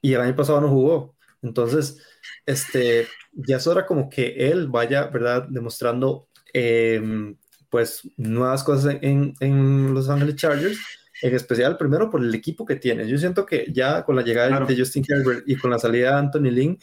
y 0.03 0.15
el 0.15 0.21
año 0.21 0.37
pasado 0.37 0.61
no 0.61 0.69
jugó. 0.69 1.17
Entonces, 1.43 2.03
este, 2.47 3.07
ya 3.33 3.57
es 3.57 3.67
hora 3.67 3.87
como 3.87 4.09
que 4.09 4.51
él 4.51 4.69
vaya, 4.69 5.07
¿verdad?, 5.07 5.47
demostrando 5.49 6.29
eh, 6.53 7.35
pues 7.71 8.03
nuevas 8.17 8.65
cosas 8.65 8.97
en, 9.01 9.35
en, 9.41 9.95
Los 9.95 10.09
Ángeles 10.09 10.37
Chargers, 10.37 10.79
en 11.23 11.35
especial 11.35 11.79
primero 11.79 12.11
por 12.11 12.23
el 12.23 12.35
equipo 12.35 12.67
que 12.67 12.77
tiene. 12.77 13.09
Yo 13.09 13.17
siento 13.19 13.47
que 13.47 13.67
ya 13.73 14.05
con 14.05 14.17
la 14.17 14.23
llegada 14.23 14.65
de 14.65 14.77
Justin 14.77 15.05
Herbert 15.09 15.45
y 15.47 15.57
con 15.57 15.71
la 15.71 15.79
salida 15.79 16.11
de 16.11 16.19
Anthony 16.19 16.51
Lynn, 16.51 16.79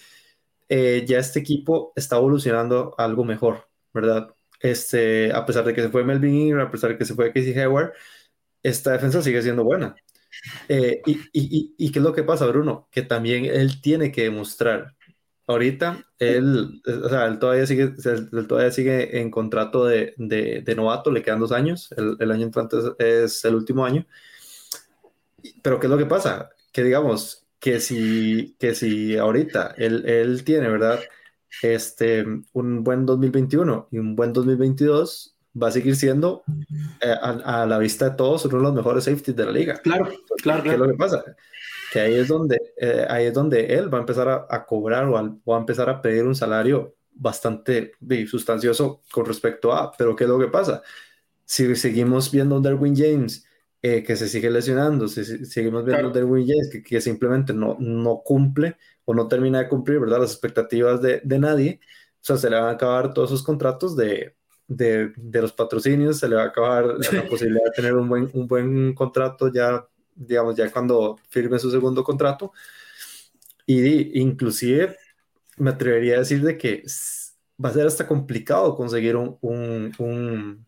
eh, 0.69 1.05
ya 1.07 1.19
este 1.19 1.39
equipo 1.39 1.93
está 1.95 2.18
evolucionando 2.18 2.95
a 2.97 3.05
algo 3.05 3.23
mejor, 3.23 3.68
¿verdad? 3.93 4.30
Este, 4.59 5.31
a 5.34 5.45
pesar 5.45 5.65
de 5.65 5.73
que 5.73 5.81
se 5.81 5.89
fue 5.89 6.03
Melvin 6.03 6.34
Ingram, 6.34 6.68
a 6.68 6.72
pesar 6.72 6.91
de 6.91 6.97
que 6.97 7.05
se 7.05 7.14
fue 7.14 7.31
Casey 7.31 7.57
Hayward, 7.57 7.93
esta 8.68 8.91
defensa 8.91 9.22
sigue 9.22 9.41
siendo 9.41 9.64
buena. 9.64 9.95
Eh, 10.68 11.02
y, 11.06 11.19
y, 11.34 11.76
y, 11.77 11.91
qué 11.91 11.99
es 11.99 12.03
lo 12.03 12.14
que 12.14 12.23
pasa, 12.23 12.45
Bruno? 12.48 12.88
Que 12.91 13.02
también 13.02 13.45
él 13.45 13.81
tiene 13.81 14.11
que 14.11 14.23
demostrar 14.23 14.95
ahorita 15.48 16.06
él, 16.19 16.81
o 16.85 17.10
sea, 17.10 17.26
él 17.26 17.39
todavía 17.39 17.65
sigue, 17.65 17.94
él 18.03 18.48
todavía 18.48 18.72
sigue 18.72 19.19
en 19.22 19.31
contrato 19.31 19.85
de, 19.85 20.14
de, 20.18 20.76
novato, 20.76 21.11
le 21.11 21.23
quedan 21.23 21.39
dos 21.39 21.52
años, 21.52 21.89
el, 21.98 22.31
año 22.31 22.44
entrante 22.45 22.77
es, 22.99 23.44
el 23.45 23.56
último 23.56 23.85
año. 23.85 24.06
Pero 25.64 25.80
¿qué 25.80 25.88
es 25.88 25.91
lo 25.91 25.98
que 25.98 26.06
pasa? 26.06 26.49
Que 26.72 26.84
digamos 26.84 27.48
que 27.60 27.80
si, 27.80 28.56
que 28.60 28.76
si 28.76 29.18
ahorita 29.18 29.73
él, 29.77 30.06
él 30.06 30.44
tiene, 30.44 30.69
¿verdad? 30.69 30.99
Este, 31.61 32.26
un 32.53 32.84
buen 32.84 33.06
2021 33.06 33.88
y 33.91 33.99
un 33.99 34.15
buen 34.15 34.34
2022, 34.34 35.36
va 35.61 35.67
a 35.67 35.71
seguir 35.71 35.95
siendo 35.95 36.43
eh, 37.01 37.15
a, 37.21 37.65
la 37.65 37.77
vista 37.77 38.09
de 38.09 38.15
todos 38.15 38.45
uno 38.45 38.57
de 38.57 38.63
los 38.63 38.73
mejores 38.73 39.03
safeties 39.05 39.35
de 39.35 39.45
la 39.45 39.51
liga. 39.51 39.77
Claro, 39.77 40.09
claro. 40.41 40.63
¿Qué 40.63 40.69
es 40.71 40.79
lo 40.79 40.88
que 40.88 40.93
pasa? 40.93 41.23
Que 41.91 41.99
ahí 42.01 42.15
es 42.15 42.27
donde, 42.27 42.59
eh, 42.77 43.05
ahí 43.09 43.25
es 43.25 43.34
donde 43.34 43.65
él 43.65 43.93
va 43.93 43.97
a 43.97 44.01
empezar 44.01 44.47
a, 44.49 44.65
cobrar 44.65 45.05
o, 45.05 45.17
a, 45.17 45.23
va 45.23 45.57
a 45.57 45.59
empezar 45.59 45.89
a 45.89 46.01
pedir 46.01 46.23
un 46.23 46.35
salario 46.35 46.95
bastante 47.11 47.93
sustancioso 48.27 49.01
con 49.11 49.25
respecto 49.25 49.73
a, 49.73 49.91
pero 49.91 50.15
¿qué 50.15 50.25
es 50.25 50.29
lo 50.29 50.39
que 50.39 50.47
pasa? 50.47 50.84
Si 51.45 51.75
seguimos 51.75 52.31
viendo 52.31 52.57
a 52.57 52.59
Derwin 52.59 52.95
James 52.95 53.45
eh, 53.81 54.03
que 54.03 54.15
se 54.15 54.27
sigue 54.27 54.49
lesionando, 54.49 55.07
si, 55.07 55.23
seguimos 55.45 55.85
viendo 55.85 56.09
a 56.09 56.11
Derwin 56.11 56.47
James 56.47 56.69
que, 56.69 56.84
que, 56.84 57.01
simplemente 57.01 57.53
no, 57.53 57.77
no 57.79 58.21
cumple 58.23 58.77
o 59.05 59.13
no 59.13 59.27
termina 59.27 59.59
de 59.59 59.69
cumplir, 59.69 59.99
¿verdad? 59.99 60.19
Las 60.19 60.31
expectativas 60.31 61.01
de, 61.01 61.21
de 61.23 61.39
nadie, 61.39 61.79
o 62.15 62.25
sea, 62.27 62.38
se 62.38 62.49
le 62.49 62.57
van 62.57 62.69
a 62.69 62.71
acabar 62.71 63.13
todos 63.13 63.31
esos 63.31 63.43
contratos 63.43 63.95
de, 63.95 64.36
de, 64.68 65.14
de 65.15 65.41
los 65.41 65.53
patrocinios, 65.53 66.19
se 66.19 66.27
le 66.27 66.35
va 66.35 66.44
a 66.44 66.48
acabar 66.48 66.85
la 66.85 67.26
posibilidad 67.27 67.64
de 67.65 67.72
tener 67.72 67.95
un 67.95 68.10
buen, 68.10 68.30
un 68.34 68.48
buen 68.48 68.94
contrato 68.94 69.52
ya, 69.52 69.85
digamos, 70.14 70.56
ya 70.56 70.69
cuando 70.72 71.18
firme 71.30 71.57
su 71.60 71.72
segundo 71.72 72.03
contrato. 72.03 72.52
Y 73.65 74.19
inclusive 74.19 74.98
me 75.57 75.72
atrevería 75.72 76.15
a 76.15 76.19
decir 76.19 76.41
de 76.41 76.57
que 76.57 76.84
va 77.64 77.69
a 77.69 77.73
ser 77.73 77.88
hasta 77.88 78.07
complicado 78.07 78.76
conseguir 78.76 79.15
un... 79.15 79.38
un, 79.41 80.65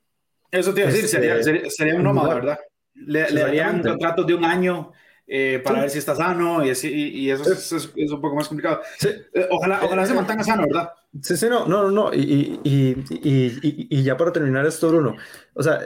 Eso 0.52 0.74
te 0.74 0.82
iba 0.82 0.90
a 0.90 0.92
decir, 0.92 1.08
sería, 1.08 1.38
este, 1.38 1.70
sería, 1.70 1.96
un 1.96 2.04
nómada, 2.04 2.36
¿verdad? 2.36 2.60
Le, 2.94 3.30
le 3.30 3.42
darían 3.42 3.78
un 3.78 3.84
contrato 3.84 4.24
de 4.24 4.34
un 4.34 4.44
año 4.44 4.92
eh, 5.32 5.62
para 5.64 5.82
ver 5.82 5.90
si 5.92 6.00
está 6.00 6.16
sano 6.16 6.66
y, 6.66 6.70
y, 6.70 7.30
eso 7.30 7.54
es, 7.54 7.72
es, 7.72 8.12
un 8.12 8.20
poco 8.20 8.36
más 8.36 8.48
complicado. 8.48 8.82
Eh, 9.04 9.48
ojalá, 9.52 9.82
ojalá 9.84 10.06
se 10.06 10.16
mantenga 10.16 10.44
sano, 10.44 10.64
¿verdad? 10.64 10.90
Sí, 11.24 11.38
sí, 11.38 11.48
no, 11.50 11.66
no, 11.66 11.90
no, 11.90 12.14
y, 12.14 12.60
y, 12.64 14.04
ya 14.04 14.16
para 14.16 14.32
terminar 14.32 14.68
esto, 14.68 14.90
Bruno, 14.90 15.16
o 15.56 15.64
sea, 15.64 15.80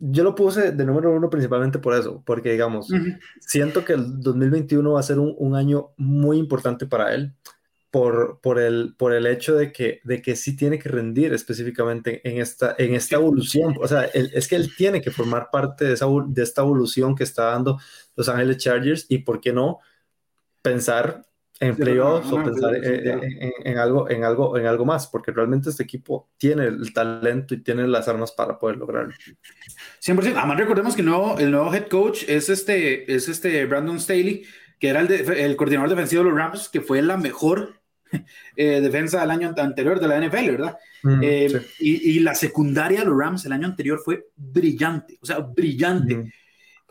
yo 0.00 0.24
lo 0.24 0.34
puse 0.34 0.72
de 0.72 0.84
número 0.84 1.12
uno 1.12 1.30
principalmente 1.30 1.78
por 1.78 1.94
eso, 1.94 2.24
porque 2.26 2.50
digamos, 2.50 2.88
siento 3.38 3.84
que 3.84 3.92
el 3.92 4.20
2021 4.20 4.92
va 4.92 4.98
a 4.98 5.04
ser 5.04 5.20
un, 5.20 5.32
un 5.38 5.54
año 5.54 5.90
muy 5.96 6.38
importante 6.38 6.86
para 6.86 7.14
él 7.14 7.34
por, 7.94 8.40
por, 8.40 8.58
el, 8.58 8.96
por 8.98 9.12
el 9.12 9.24
hecho 9.24 9.54
de 9.54 9.70
que, 9.70 10.00
de 10.02 10.20
que 10.20 10.34
sí 10.34 10.56
tiene 10.56 10.80
que 10.80 10.88
rendir 10.88 11.32
específicamente 11.32 12.28
en 12.28 12.40
esta, 12.40 12.74
en 12.76 12.96
esta 12.96 13.14
evolución. 13.14 13.76
O 13.80 13.86
sea, 13.86 14.06
es 14.06 14.48
que 14.48 14.56
él 14.56 14.74
tiene 14.76 15.00
que 15.00 15.12
formar 15.12 15.48
parte 15.52 15.84
de, 15.84 15.92
esa, 15.92 16.06
de 16.26 16.42
esta 16.42 16.62
evolución 16.62 17.14
que 17.14 17.22
está 17.22 17.44
dando 17.44 17.78
Los 18.16 18.28
Ángeles 18.28 18.56
Chargers 18.56 19.06
y, 19.08 19.18
¿por 19.18 19.40
qué 19.40 19.52
no? 19.52 19.78
Pensar 20.60 21.24
en 21.68 21.76
playoffs 21.76 22.32
o 22.32 22.42
pensar 22.42 22.74
en, 22.76 23.78
algo, 23.78 24.08
en, 24.10 24.24
algo, 24.24 24.58
en 24.58 24.66
algo 24.66 24.84
más, 24.84 25.06
porque 25.06 25.32
realmente 25.32 25.70
este 25.70 25.82
equipo 25.82 26.30
tiene 26.36 26.66
el 26.66 26.92
talento 26.92 27.54
y 27.54 27.62
tiene 27.62 27.86
las 27.86 28.08
armas 28.08 28.32
para 28.32 28.58
poder 28.58 28.76
lograrlo. 28.76 29.12
100%. 30.02 30.34
Además, 30.36 30.56
recordemos 30.58 30.94
que 30.94 31.02
el 31.02 31.06
nuevo, 31.06 31.38
el 31.38 31.50
nuevo 31.50 31.72
head 31.74 31.88
coach 31.88 32.24
es 32.28 32.48
este, 32.48 33.12
es 33.12 33.28
este 33.28 33.64
Brandon 33.66 33.98
Staley, 33.98 34.44
que 34.78 34.88
era 34.88 35.00
el, 35.00 35.10
el 35.10 35.56
coordinador 35.56 35.90
defensivo 35.90 36.22
de 36.22 36.30
los 36.30 36.38
Rams, 36.38 36.68
que 36.68 36.80
fue 36.80 37.00
la 37.02 37.16
mejor 37.16 37.80
eh, 38.56 38.80
defensa 38.80 39.20
del 39.20 39.30
año 39.30 39.54
anterior 39.56 40.00
de 40.00 40.08
la 40.08 40.20
NFL, 40.20 40.50
¿verdad? 40.50 40.78
Mm, 41.02 41.20
eh, 41.22 41.62
y, 41.80 42.20
la 42.20 42.34
secundaria 42.34 43.00
de 43.00 43.06
los 43.06 43.18
Rams 43.18 43.44
el 43.44 43.52
año 43.52 43.66
anterior 43.66 44.00
fue 44.02 44.26
brillante, 44.36 45.18
o 45.20 45.26
sea, 45.26 45.38
brillante. 45.38 46.16
Mm. 46.16 46.32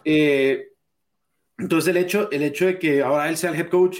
Eh, 0.05 0.67
entonces 1.57 1.89
el 1.89 1.97
hecho, 1.97 2.29
el 2.31 2.43
hecho 2.43 2.65
de 2.65 2.79
que 2.79 3.01
ahora 3.01 3.29
él 3.29 3.37
sea 3.37 3.51
el 3.51 3.59
head 3.59 3.69
coach 3.69 3.97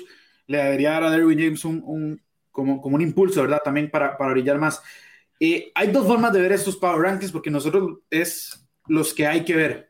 le 0.47 0.57
debería 0.57 0.91
dar 0.91 1.03
a 1.03 1.11
Derwin 1.11 1.39
James 1.39 1.65
un, 1.65 2.21
como, 2.51 2.81
como, 2.81 2.95
un 2.95 3.01
impulso, 3.01 3.41
¿verdad? 3.41 3.61
También 3.63 3.89
para, 3.89 4.17
para 4.17 4.31
brillar 4.31 4.59
más. 4.59 4.81
hay 5.39 5.91
dos 5.91 6.05
formas 6.05 6.33
de 6.33 6.41
ver 6.41 6.51
estos 6.51 6.77
Power 6.77 7.01
Rankings 7.01 7.31
porque 7.31 7.49
nosotros 7.49 7.99
es 8.09 8.65
los 8.87 9.13
que 9.13 9.27
hay 9.27 9.43
que 9.43 9.55
ver. 9.55 9.89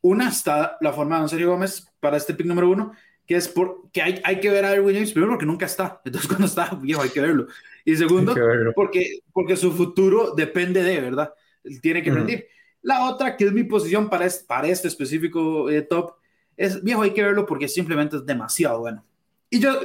Una 0.00 0.28
está 0.28 0.76
la 0.80 0.92
forma 0.92 1.16
de 1.16 1.20
Don 1.20 1.28
Sergio 1.28 1.50
Gómez 1.50 1.86
para 2.00 2.16
este 2.16 2.34
pick 2.34 2.46
número 2.46 2.70
uno, 2.70 2.92
que 3.26 3.36
es 3.36 3.48
porque 3.48 4.02
hay, 4.02 4.20
hay 4.24 4.40
que 4.40 4.50
ver 4.50 4.64
a 4.64 4.72
Erwin 4.72 4.94
James, 4.94 5.12
primero 5.12 5.32
porque 5.32 5.46
nunca 5.46 5.66
está, 5.66 6.00
entonces 6.04 6.28
cuando 6.28 6.46
está, 6.46 6.70
viejo, 6.80 7.02
hay 7.02 7.10
que 7.10 7.20
verlo. 7.20 7.46
Y 7.84 7.96
segundo, 7.96 8.34
porque, 8.74 9.20
porque 9.32 9.56
su 9.56 9.72
futuro 9.72 10.34
depende 10.34 10.82
de, 10.82 11.00
¿verdad? 11.00 11.32
Tiene 11.80 12.02
que 12.02 12.10
rendir. 12.10 12.46
La 12.80 13.08
otra, 13.08 13.36
que 13.36 13.44
es 13.44 13.52
mi 13.52 13.62
posición 13.62 14.10
para 14.10 14.26
este, 14.26 14.44
para 14.44 14.66
este 14.66 14.88
específico 14.88 15.70
eh, 15.70 15.82
top, 15.82 16.14
es, 16.56 16.82
viejo, 16.82 17.02
hay 17.02 17.12
que 17.12 17.22
verlo 17.22 17.46
porque 17.46 17.68
simplemente 17.68 18.16
es 18.16 18.26
demasiado 18.26 18.80
bueno. 18.80 19.04
Y 19.52 19.60
yo, 19.60 19.78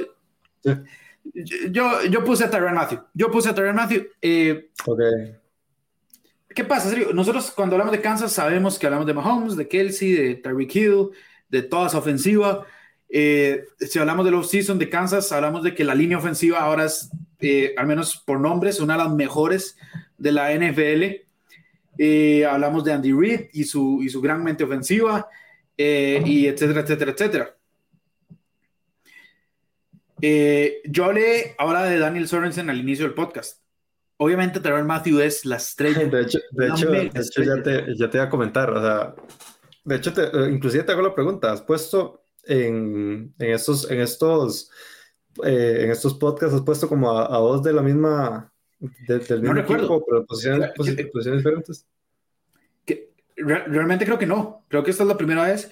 yo, 1.70 2.04
yo 2.10 2.24
puse 2.24 2.44
a 2.44 2.50
Tyron 2.50 2.74
Matthew, 2.74 3.00
yo 3.12 3.30
puse 3.30 3.50
a 3.50 3.54
Tyron 3.54 3.76
Matthew. 3.76 4.08
Eh, 4.22 4.70
¿Qué 6.48 6.64
pasa? 6.64 6.90
Nosotros 7.12 7.52
cuando 7.54 7.76
hablamos 7.76 7.92
de 7.92 8.00
Kansas 8.00 8.32
sabemos 8.32 8.78
que 8.78 8.86
hablamos 8.86 9.06
de 9.06 9.12
Mahomes, 9.12 9.54
de 9.54 9.68
Kelsey, 9.68 10.12
de 10.12 10.34
Tyreek 10.36 10.74
Hill, 10.74 11.10
de 11.50 11.62
toda 11.62 11.88
esa 11.88 11.98
ofensiva, 11.98 12.66
eh, 13.10 13.64
si 13.78 13.98
hablamos 13.98 14.24
de 14.24 14.30
los 14.30 14.50
season 14.50 14.78
de 14.78 14.88
Kansas, 14.88 15.30
hablamos 15.32 15.62
de 15.62 15.74
que 15.74 15.84
la 15.84 15.94
línea 15.94 16.16
ofensiva 16.16 16.60
ahora 16.60 16.86
es, 16.86 17.10
eh, 17.40 17.74
al 17.76 17.86
menos 17.86 18.16
por 18.16 18.40
nombres, 18.40 18.80
una 18.80 18.96
de 18.96 19.04
las 19.04 19.12
mejores 19.12 19.76
de 20.16 20.32
la 20.32 20.52
NFL. 20.52 21.26
Eh, 21.98 22.46
hablamos 22.46 22.84
de 22.84 22.92
Andy 22.94 23.12
Reid 23.12 23.40
y 23.52 23.64
su, 23.64 24.00
y 24.02 24.08
su 24.08 24.22
gran 24.22 24.42
mente 24.42 24.64
ofensiva, 24.64 25.28
y 25.76 26.46
etcétera, 26.46 26.80
etcétera, 26.80 27.12
etcétera. 27.12 27.57
Yo 30.20 31.04
hablé 31.04 31.54
ahora 31.58 31.84
de 31.84 31.98
Daniel 31.98 32.28
Sorensen 32.28 32.70
al 32.70 32.78
inicio 32.78 33.04
del 33.04 33.14
podcast. 33.14 33.62
Obviamente, 34.16 34.60
Terrell 34.60 34.84
Matthew 34.84 35.20
es 35.20 35.44
la 35.44 35.56
estrella. 35.56 36.04
De 36.04 36.22
hecho, 36.22 36.38
de 36.50 36.66
hecho, 36.66 37.42
ya, 37.42 37.62
te, 37.62 37.94
ya 37.96 38.10
te 38.10 38.16
iba 38.16 38.24
a 38.24 38.30
comentar. 38.30 38.70
O 38.70 38.80
sea, 38.80 39.14
de 39.84 39.96
hecho, 39.96 40.12
te, 40.12 40.22
inclusive 40.50 40.82
te 40.82 40.92
hago 40.92 41.02
la 41.02 41.14
pregunta. 41.14 41.52
¿Has 41.52 41.62
puesto 41.62 42.24
en, 42.48 43.34
en 43.38 43.50
estos, 43.50 43.88
en 43.90 44.00
estos, 44.00 44.70
eh, 45.44 45.82
en 45.82 45.90
estos 45.90 46.14
podcasts 46.14 46.56
has 46.56 46.62
puesto 46.62 46.88
como 46.88 47.16
a, 47.16 47.26
a 47.26 47.38
dos 47.38 47.62
de 47.62 47.72
la 47.72 47.82
misma, 47.82 48.52
del 48.78 49.42
mismo 49.42 49.58
equipo, 49.58 50.04
pero 50.04 50.26
posiciones, 50.26 50.70
posiciones 50.74 51.38
diferentes. 51.38 51.86
Que, 52.84 53.10
realmente 53.36 54.04
creo 54.04 54.18
que 54.18 54.26
no, 54.26 54.64
creo 54.68 54.82
que 54.82 54.90
esta 54.90 55.04
es 55.04 55.08
la 55.08 55.16
primera 55.16 55.44
vez, 55.44 55.70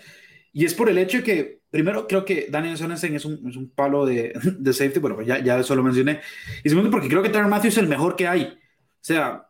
y 0.52 0.64
es 0.64 0.74
por 0.74 0.89
el 0.89 0.98
hecho 0.98 1.18
de 1.18 1.24
que, 1.24 1.60
primero, 1.71 2.07
creo 2.07 2.25
que 2.25 2.49
Daniel 2.51 2.77
Sorensen 2.77 3.15
es 3.15 3.25
un, 3.25 3.49
es 3.49 3.57
un 3.57 3.71
palo 3.71 4.07
de, 4.07 4.33
de, 4.59 4.73
safety, 4.73 4.99
bueno, 4.99 5.23
ya, 5.23 5.39
ya 5.39 5.59
eso 5.59 5.75
lo 5.75 5.83
mencioné, 5.83 6.21
y 6.65 6.69
segundo, 6.69 6.91
porque 6.91 7.09
creo 7.09 7.23
que 7.23 7.31
Tyron 7.31 7.51
Matthews 7.51 7.75
es 7.75 7.79
el 7.79 7.89
mejor 7.89 8.17
que 8.17 8.29
hay, 8.29 8.45
o 8.45 9.01
sea, 9.01 9.49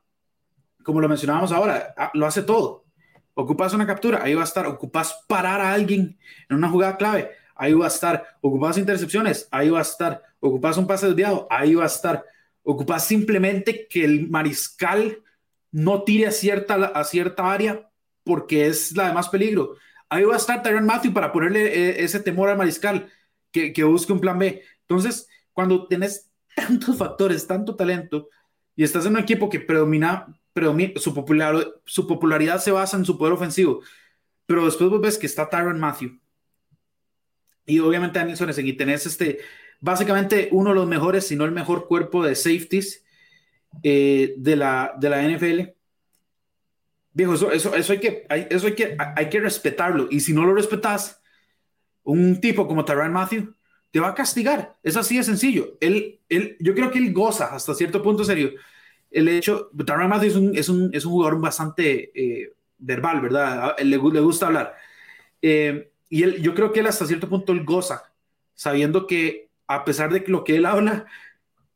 como 0.82 1.00
lo 1.00 1.08
mencionábamos 1.08 1.52
ahora, 1.52 1.94
lo 2.14 2.26
hace 2.26 2.42
todo, 2.42 2.86
Ocupas 3.38 3.74
una 3.74 3.86
captura, 3.86 4.22
ahí 4.22 4.32
va 4.32 4.40
a 4.40 4.44
estar. 4.44 4.66
Ocupas 4.66 5.24
parar 5.28 5.60
a 5.60 5.74
alguien 5.74 6.18
en 6.48 6.56
una 6.56 6.70
jugada 6.70 6.96
clave, 6.96 7.32
ahí 7.54 7.74
va 7.74 7.84
a 7.84 7.88
estar. 7.88 8.24
Ocupas 8.40 8.78
intercepciones, 8.78 9.46
ahí 9.50 9.68
va 9.68 9.80
a 9.80 9.82
estar. 9.82 10.22
Ocupas 10.40 10.78
un 10.78 10.86
pase 10.86 11.08
desviado, 11.08 11.46
ahí 11.50 11.74
va 11.74 11.84
a 11.84 11.88
estar. 11.88 12.24
Ocupas 12.62 13.04
simplemente 13.04 13.86
que 13.88 14.06
el 14.06 14.30
mariscal 14.30 15.22
no 15.70 16.02
tire 16.02 16.28
a 16.28 16.30
cierta, 16.30 16.86
a 16.86 17.04
cierta 17.04 17.52
área 17.52 17.90
porque 18.24 18.68
es 18.68 18.96
la 18.96 19.08
de 19.08 19.12
más 19.12 19.28
peligro. 19.28 19.74
Ahí 20.08 20.24
va 20.24 20.34
a 20.34 20.38
estar 20.38 20.62
Tyron 20.62 20.86
Matthew 20.86 21.12
para 21.12 21.32
ponerle 21.32 21.66
eh, 21.66 22.04
ese 22.04 22.20
temor 22.20 22.48
al 22.48 22.58
mariscal 22.58 23.10
que, 23.50 23.72
que 23.72 23.84
busque 23.84 24.12
un 24.12 24.20
plan 24.20 24.38
B. 24.38 24.62
Entonces, 24.82 25.28
cuando 25.52 25.86
tenés 25.88 26.30
tantos 26.54 26.96
factores, 26.96 27.46
tanto 27.46 27.76
talento 27.76 28.28
y 28.76 28.84
estás 28.84 29.06
en 29.06 29.12
un 29.12 29.18
equipo 29.18 29.48
que 29.48 29.58
predomina 29.58 30.26
su, 30.96 31.14
popular, 31.14 31.56
su 31.86 32.06
popularidad 32.06 32.60
se 32.60 32.70
basa 32.70 32.96
en 32.96 33.06
su 33.06 33.16
poder 33.16 33.32
ofensivo. 33.32 33.82
Pero 34.44 34.64
después 34.66 34.90
vos 34.90 35.00
ves 35.00 35.18
que 35.18 35.26
está 35.26 35.48
Tyron 35.48 35.80
Matthew. 35.80 36.20
Y 37.64 37.80
obviamente 37.80 38.18
Daniel 38.18 38.36
Sorensen. 38.36 38.66
Y 38.66 38.74
tenés 38.74 39.06
este, 39.06 39.38
básicamente 39.80 40.50
uno 40.52 40.70
de 40.70 40.76
los 40.76 40.86
mejores, 40.86 41.26
si 41.26 41.36
no 41.36 41.46
el 41.46 41.52
mejor 41.52 41.88
cuerpo 41.88 42.22
de 42.24 42.34
safeties 42.34 43.02
eh, 43.82 44.34
de, 44.36 44.56
la, 44.56 44.94
de 44.98 45.10
la 45.10 45.22
NFL. 45.22 45.75
Viejo, 47.16 47.34
eso, 47.34 47.50
eso, 47.50 47.74
eso, 47.74 47.92
hay 47.92 48.00
que, 48.00 48.26
eso 48.50 48.66
hay, 48.66 48.74
que, 48.74 48.96
hay 49.16 49.28
que 49.30 49.40
respetarlo. 49.40 50.08
Y 50.10 50.20
si 50.20 50.32
no 50.34 50.44
lo 50.44 50.54
respetas, 50.54 51.22
un 52.02 52.40
tipo 52.40 52.68
como 52.68 52.84
Tyron 52.84 53.12
Matthew 53.12 53.54
te 53.90 54.00
va 54.00 54.08
a 54.08 54.14
castigar. 54.14 54.76
Es 54.82 54.96
así 54.96 55.16
de 55.16 55.22
sencillo. 55.22 55.78
Él, 55.80 56.20
él, 56.28 56.56
yo 56.60 56.74
creo 56.74 56.90
que 56.90 56.98
él 56.98 57.12
goza 57.12 57.54
hasta 57.54 57.74
cierto 57.74 58.02
punto 58.02 58.24
serio 58.24 58.52
el 59.10 59.28
hecho, 59.28 59.70
Tyrann 59.86 60.10
Matthew 60.10 60.28
es 60.28 60.36
un, 60.36 60.56
es 60.56 60.68
un, 60.68 60.90
es 60.92 61.04
un 61.04 61.12
jugador 61.12 61.40
bastante 61.40 62.10
eh, 62.14 62.52
verbal, 62.78 63.20
¿verdad? 63.20 63.76
Le, 63.78 63.96
le 63.96 64.20
gusta 64.20 64.46
hablar. 64.46 64.74
Eh, 65.40 65.90
y 66.08 66.22
él, 66.22 66.42
yo 66.42 66.54
creo 66.54 66.72
que 66.72 66.80
él 66.80 66.86
hasta 66.86 67.06
cierto 67.06 67.28
punto 67.28 67.52
él 67.52 67.64
goza, 67.64 68.12
sabiendo 68.54 69.06
que 69.06 69.50
a 69.66 69.84
pesar 69.84 70.12
de 70.12 70.24
lo 70.26 70.44
que 70.44 70.56
él 70.56 70.66
habla, 70.66 71.06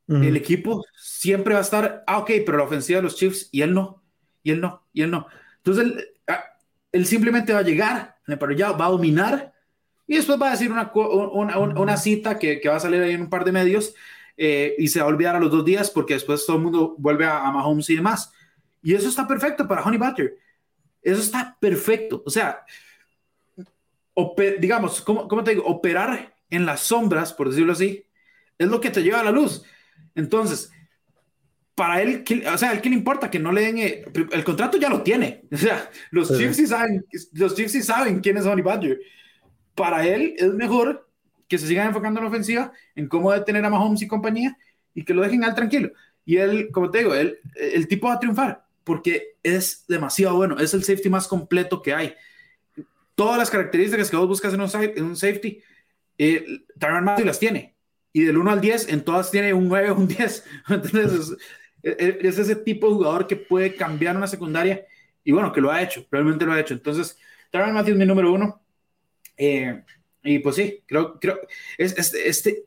el 0.07 0.35
equipo 0.35 0.83
siempre 0.93 1.53
va 1.53 1.61
a 1.61 1.63
estar, 1.63 2.03
ah, 2.05 2.17
ok, 2.17 2.31
pero 2.45 2.57
la 2.57 2.65
ofensiva 2.65 2.97
de 2.97 3.03
los 3.03 3.15
Chiefs, 3.15 3.47
y 3.49 3.61
él 3.61 3.73
no, 3.73 4.00
y 4.43 4.51
él 4.51 4.61
no, 4.61 4.83
y 4.93 5.01
él 5.01 5.11
no. 5.11 5.27
Entonces 5.57 5.85
él, 5.85 6.07
ah, 6.27 6.43
él 6.91 7.05
simplemente 7.05 7.53
va 7.53 7.59
a 7.59 7.63
llegar, 7.63 8.17
pero 8.25 8.51
ya 8.51 8.71
va 8.71 8.85
a 8.87 8.91
dominar, 8.91 9.53
y 10.07 10.15
después 10.15 10.41
va 10.41 10.49
a 10.49 10.51
decir 10.51 10.71
una, 10.71 10.91
una, 10.93 11.57
una 11.57 11.97
cita 11.97 12.37
que, 12.37 12.59
que, 12.59 12.69
va 12.69 12.75
a 12.75 12.79
salir 12.79 13.01
ahí 13.01 13.13
en 13.13 13.21
un 13.21 13.29
par 13.29 13.45
de 13.45 13.51
medios, 13.51 13.93
eh, 14.43 14.75
y 14.77 14.87
se 14.87 14.99
va 14.99 15.05
a 15.05 15.09
olvidar 15.09 15.35
a 15.35 15.39
los 15.39 15.51
dos 15.51 15.63
días 15.63 15.91
porque 15.91 16.15
después 16.15 16.45
todo 16.45 16.57
el 16.57 16.63
mundo 16.63 16.95
vuelve 16.97 17.25
a, 17.25 17.51
Mahomes 17.51 17.89
y 17.91 17.95
demás. 17.95 18.33
Y 18.81 18.95
eso 18.95 19.07
está 19.07 19.27
perfecto 19.27 19.67
para 19.67 19.83
Honey 19.83 19.99
Butter. 19.99 20.35
Eso 21.01 21.21
está 21.21 21.55
perfecto. 21.59 22.23
O 22.25 22.29
sea, 22.31 22.65
digamos, 24.59 25.01
¿cómo, 25.01 25.27
¿cómo, 25.27 25.43
te 25.43 25.51
digo? 25.51 25.65
Operar 25.65 26.35
en 26.49 26.65
las 26.65 26.81
sombras, 26.81 27.33
por 27.33 27.49
decirlo 27.49 27.73
así, 27.73 28.05
es 28.57 28.67
lo 28.67 28.81
que 28.81 28.89
te 28.89 29.03
lleva 29.03 29.19
a 29.19 29.23
la 29.23 29.31
luz. 29.31 29.63
Entonces, 30.15 30.71
para 31.75 32.01
él, 32.01 32.23
o 32.51 32.57
sea, 32.57 32.69
a 32.69 32.73
él 32.73 32.81
que 32.81 32.89
le 32.89 32.95
importa 32.95 33.31
que 33.31 33.39
no 33.39 33.51
le 33.51 33.61
den 33.61 33.77
eh, 33.79 34.05
el 34.31 34.43
contrato 34.43 34.77
ya 34.77 34.89
lo 34.89 35.01
tiene. 35.01 35.43
O 35.51 35.57
sea, 35.57 35.89
los 36.11 36.37
Chiefs 36.37 36.57
sí 36.57 36.67
saben, 36.67 37.05
los 37.33 37.55
Chiefs 37.55 37.71
sí 37.71 37.81
saben 37.81 38.19
quién 38.19 38.37
es 38.37 38.45
Honey 38.45 38.63
Badger. 38.63 38.99
Para 39.75 40.05
él 40.05 40.35
es 40.37 40.53
mejor 40.53 41.07
que 41.47 41.57
se 41.57 41.67
sigan 41.67 41.87
enfocando 41.87 42.19
en 42.19 42.25
la 42.25 42.29
ofensiva, 42.29 42.71
en 42.95 43.07
cómo 43.07 43.31
detener 43.31 43.65
a 43.65 43.69
Mahomes 43.69 44.01
y 44.01 44.07
compañía 44.07 44.57
y 44.93 45.03
que 45.03 45.13
lo 45.13 45.21
dejen 45.21 45.43
al 45.43 45.55
tranquilo. 45.55 45.91
Y 46.25 46.37
él, 46.37 46.69
como 46.71 46.91
te 46.91 46.99
digo, 46.99 47.15
él, 47.15 47.39
el 47.55 47.87
tipo 47.87 48.07
va 48.07 48.13
a 48.13 48.19
triunfar 48.19 48.65
porque 48.83 49.35
es 49.43 49.85
demasiado 49.87 50.35
bueno, 50.35 50.59
es 50.59 50.73
el 50.73 50.83
safety 50.83 51.09
más 51.09 51.27
completo 51.27 51.81
que 51.81 51.93
hay. 51.93 52.13
Todas 53.15 53.37
las 53.37 53.49
características 53.49 54.09
que 54.09 54.17
vos 54.17 54.27
buscas 54.27 54.53
en 54.53 54.61
un, 54.61 54.69
en 54.73 55.03
un 55.03 55.15
safety, 55.15 55.61
eh, 56.17 56.63
Tyron 56.79 57.03
Matthew 57.03 57.25
las 57.25 57.39
tiene. 57.39 57.75
Y 58.13 58.23
del 58.23 58.37
1 58.37 58.51
al 58.51 58.61
10, 58.61 58.89
en 58.89 59.03
todas 59.03 59.31
tiene 59.31 59.53
un 59.53 59.67
9 59.67 59.91
o 59.91 59.95
un 59.95 60.07
10. 60.07 60.45
Entonces, 60.69 61.37
es, 61.83 62.37
ese 62.37 62.55
tipo 62.55 62.87
de 62.87 62.93
jugador 62.93 63.27
que 63.27 63.35
puede 63.35 63.75
cambiar 63.75 64.15
una 64.15 64.27
secundaria 64.27 64.85
y 65.23 65.31
bueno, 65.31 65.51
que 65.51 65.61
lo 65.61 65.71
ha 65.71 65.81
hecho, 65.81 66.05
realmente 66.11 66.45
lo 66.45 66.53
ha 66.53 66.59
hecho. 66.59 66.73
Entonces, 66.73 67.17
Tyron 67.51 67.73
Matthew 67.73 67.93
es 67.93 67.99
mi 67.99 68.05
número 68.05 68.33
uno. 68.33 68.61
Eh, 69.37 69.83
y 70.23 70.39
pues 70.39 70.55
sí, 70.55 70.83
creo, 70.85 71.19
creo, 71.19 71.39
es, 71.77 71.97
este, 71.97 72.29
este, 72.29 72.65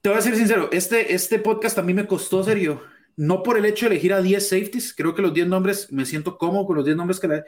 te 0.00 0.08
voy 0.08 0.18
a 0.18 0.22
ser 0.22 0.36
sincero, 0.36 0.68
este, 0.72 1.14
este 1.14 1.38
podcast 1.38 1.78
a 1.78 1.82
mí 1.82 1.94
me 1.94 2.06
costó 2.06 2.44
serio, 2.44 2.82
no 3.16 3.42
por 3.42 3.58
el 3.58 3.64
hecho 3.64 3.86
de 3.86 3.92
elegir 3.92 4.12
a 4.12 4.22
10 4.22 4.48
safeties, 4.48 4.94
creo 4.94 5.14
que 5.14 5.22
los 5.22 5.34
10 5.34 5.48
nombres, 5.48 5.90
me 5.90 6.06
siento 6.06 6.38
cómodo 6.38 6.66
con 6.66 6.76
los 6.76 6.84
10 6.84 6.96
nombres 6.96 7.18
que 7.18 7.26
le, 7.26 7.44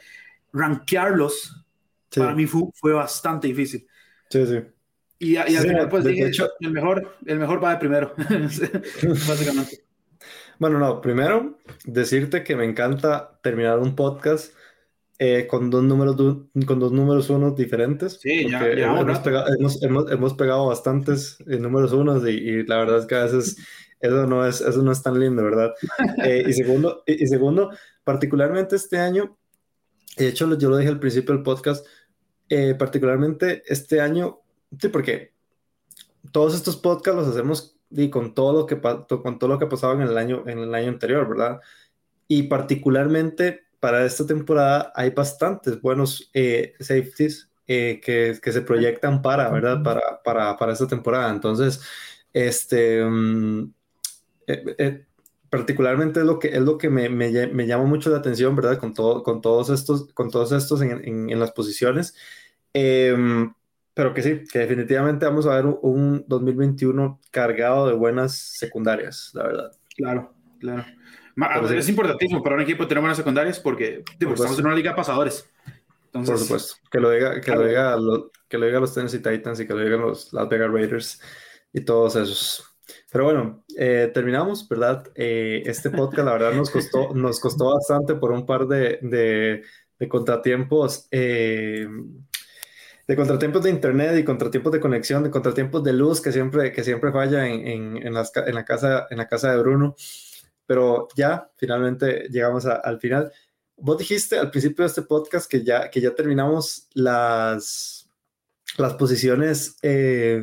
rankearlos, 0.52 1.64
para 2.14 2.34
mí 2.34 2.46
fue, 2.46 2.62
fue, 2.74 2.92
bastante 2.92 3.48
difícil. 3.48 3.86
Sí, 4.30 4.46
sí. 4.46 4.58
Y, 5.18 5.36
al 5.36 5.46
final, 5.46 5.88
pues 5.88 6.04
dije, 6.04 6.26
hecho, 6.26 6.48
el, 6.60 6.72
mejor, 6.72 7.16
el 7.24 7.38
mejor 7.38 7.62
va 7.62 7.72
de 7.72 7.78
primero, 7.78 8.12
básicamente. 9.28 9.82
Bueno, 10.58 10.78
no, 10.78 11.02
primero, 11.02 11.58
decirte 11.84 12.42
que 12.42 12.56
me 12.56 12.64
encanta 12.64 13.38
terminar 13.42 13.78
un 13.78 13.94
podcast 13.94 14.54
eh, 15.18 15.46
con, 15.46 15.70
dos 15.70 15.82
números, 15.82 16.16
con 16.66 16.80
dos 16.80 16.92
números 16.92 17.28
unos 17.28 17.56
diferentes. 17.56 18.18
Sí, 18.22 18.50
ya, 18.50 18.66
hemos, 18.66 19.18
pegado, 19.18 19.46
hemos, 19.54 19.82
hemos, 19.82 20.34
pegado 20.34 20.66
bastantes 20.66 21.38
eh, 21.46 21.58
números 21.58 21.92
unos 21.92 22.26
y, 22.26 22.64
la 22.64 22.78
verdad 22.78 22.98
es 23.00 23.06
que 23.06 23.14
a 23.14 23.24
veces 23.24 23.56
eso 24.00 24.26
no 24.26 24.46
es, 24.46 24.62
eso 24.62 24.82
no 24.82 24.92
es 24.92 25.02
tan 25.02 25.20
lindo, 25.20 25.42
¿verdad? 25.42 25.72
Eh, 26.24 26.44
y, 26.46 26.52
segundo, 26.54 27.02
y, 27.06 27.26
segundo, 27.26 27.70
particularmente 28.02 28.76
este 28.76 28.98
año, 28.98 29.36
de 30.16 30.28
hecho 30.28 30.56
yo 30.56 30.70
lo 30.70 30.78
dije 30.78 30.90
al 30.90 31.00
principio 31.00 31.34
del 31.34 31.42
podcast, 31.42 31.86
particularmente 32.78 33.62
este 33.66 34.00
año 34.00 34.40
Sí, 34.80 34.88
porque 34.88 35.32
todos 36.32 36.54
estos 36.54 36.76
podcasts 36.76 37.18
los 37.18 37.28
hacemos 37.28 37.76
y 37.90 38.10
con 38.10 38.34
todo 38.34 38.52
lo 38.52 38.66
que 38.66 38.80
con 38.80 39.38
todo 39.38 39.48
lo 39.48 39.58
que 39.58 39.64
ha 39.66 39.68
pasado 39.68 39.94
en 39.94 40.02
el 40.02 40.18
año 40.18 40.44
en 40.46 40.58
el 40.58 40.74
año 40.74 40.88
anterior, 40.88 41.28
¿verdad? 41.28 41.60
Y 42.28 42.44
particularmente 42.44 43.66
para 43.80 44.04
esta 44.04 44.26
temporada 44.26 44.92
hay 44.94 45.10
bastantes 45.10 45.80
buenos 45.80 46.30
eh, 46.34 46.74
safeties 46.80 47.48
eh, 47.68 48.00
que, 48.02 48.38
que, 48.42 48.52
se 48.52 48.62
proyectan 48.62 49.22
para, 49.22 49.48
¿verdad? 49.50 49.82
Para, 49.82 50.22
para, 50.22 50.56
para 50.56 50.72
esta 50.72 50.86
temporada. 50.86 51.30
Entonces, 51.30 51.80
este, 52.32 53.04
mm, 53.04 53.72
eh, 54.46 55.04
particularmente 55.50 56.20
es 56.20 56.26
lo 56.26 56.38
que, 56.38 56.48
es 56.48 56.60
lo 56.60 56.78
que 56.78 56.90
me, 56.90 57.08
me, 57.08 57.46
me, 57.48 57.66
llama 57.66 57.84
mucho 57.84 58.10
la 58.10 58.18
atención, 58.18 58.54
¿verdad? 58.56 58.78
Con, 58.78 58.94
todo, 58.94 59.22
con 59.22 59.40
todos 59.40 59.70
estos, 59.70 60.12
con 60.14 60.30
todos 60.30 60.52
estos 60.52 60.80
en, 60.82 60.90
en, 61.04 61.30
en 61.30 61.40
las 61.40 61.52
posiciones. 61.52 62.14
Pero 63.96 64.12
que 64.12 64.22
sí, 64.22 64.44
que 64.52 64.58
definitivamente 64.58 65.24
vamos 65.24 65.46
a 65.46 65.54
ver 65.54 65.64
un, 65.64 66.22
2021 66.28 67.18
cargado 67.30 67.88
de 67.88 67.94
buenas 67.94 68.36
secundarias, 68.36 69.30
la 69.32 69.44
verdad. 69.44 69.72
Claro, 69.96 70.34
claro. 70.60 70.84
es 71.74 71.88
importantísimo 71.88 72.42
para 72.42 72.56
un 72.56 72.60
equipo 72.60 72.86
tener 72.86 73.00
buenas 73.00 73.16
secundarias 73.16 73.58
porque 73.58 74.04
estamos 74.20 74.58
en 74.58 74.66
una 74.66 74.74
liga 74.74 74.90
de 74.90 74.96
pasadores. 74.96 75.48
Por 76.12 76.36
supuesto. 76.36 76.74
Que 76.92 77.00
lo 77.00 77.10
diga, 77.10 77.40
que 77.40 77.50
lo 77.52 77.66
diga, 77.66 77.96
que 78.50 78.58
lo 78.58 78.66
diga 78.66 78.80
los 78.80 78.92
Tennessee 78.92 79.22
Titans 79.22 79.60
y 79.60 79.66
que 79.66 79.72
lo 79.72 79.80
digan 79.82 80.02
los 80.02 80.30
Las 80.30 80.46
Vegas 80.46 80.70
Raiders 80.70 81.22
y 81.72 81.80
todos 81.80 82.16
esos. 82.16 82.66
Pero 83.10 83.24
bueno, 83.24 83.64
eh, 83.78 84.10
terminamos, 84.12 84.68
¿verdad? 84.68 85.10
Eh, 85.14 85.62
este 85.64 85.88
podcast, 85.88 86.26
la 86.26 86.32
verdad, 86.32 86.52
nos 86.52 86.68
costó, 86.68 87.08
nos 87.14 87.40
costó 87.40 87.72
bastante 87.72 88.14
por 88.14 88.30
un 88.30 88.44
par 88.44 88.66
de, 88.66 88.98
de, 89.00 89.62
de 89.98 90.08
contratiempos. 90.10 91.08
Eh, 91.10 91.88
de 93.06 93.16
contratiempos 93.16 93.62
de 93.62 93.70
internet 93.70 94.18
y 94.18 94.24
contratiempos 94.24 94.72
de 94.72 94.80
conexión, 94.80 95.22
de 95.22 95.30
contratiempos 95.30 95.82
de 95.84 95.92
luz 95.92 96.20
que 96.20 96.32
siempre, 96.32 96.72
que 96.72 96.82
siempre 96.82 97.12
falla 97.12 97.46
en, 97.46 97.66
en, 97.66 98.06
en, 98.06 98.14
la 98.14 98.64
casa, 98.64 99.06
en 99.10 99.18
la 99.18 99.28
casa 99.28 99.52
de 99.52 99.58
Bruno. 99.58 99.94
Pero 100.66 101.06
ya, 101.16 101.50
finalmente 101.56 102.28
llegamos 102.28 102.66
al 102.66 102.98
final. 102.98 103.32
Vos 103.76 103.98
dijiste 103.98 104.38
al 104.38 104.50
principio 104.50 104.82
de 104.82 104.88
este 104.88 105.02
podcast 105.02 105.48
que 105.48 105.62
ya, 105.62 105.90
que 105.90 106.00
ya 106.00 106.14
terminamos 106.14 106.88
las, 106.94 108.10
las 108.76 108.94
posiciones 108.94 109.76
eh, 109.82 110.42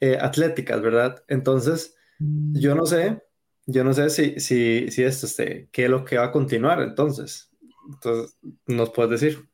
eh, 0.00 0.18
atléticas, 0.20 0.82
¿verdad? 0.82 1.24
Entonces, 1.28 1.96
yo 2.18 2.74
no 2.74 2.84
sé, 2.84 3.22
yo 3.64 3.84
no 3.84 3.94
sé 3.94 4.10
si, 4.10 4.38
si, 4.38 4.90
si 4.90 5.02
esto, 5.02 5.26
este, 5.26 5.68
qué 5.72 5.84
es 5.84 5.90
lo 5.90 6.04
que 6.04 6.18
va 6.18 6.24
a 6.24 6.32
continuar 6.32 6.82
entonces. 6.82 7.50
Entonces, 7.88 8.36
¿nos 8.66 8.90
puedes 8.90 9.20
decir? 9.20 9.48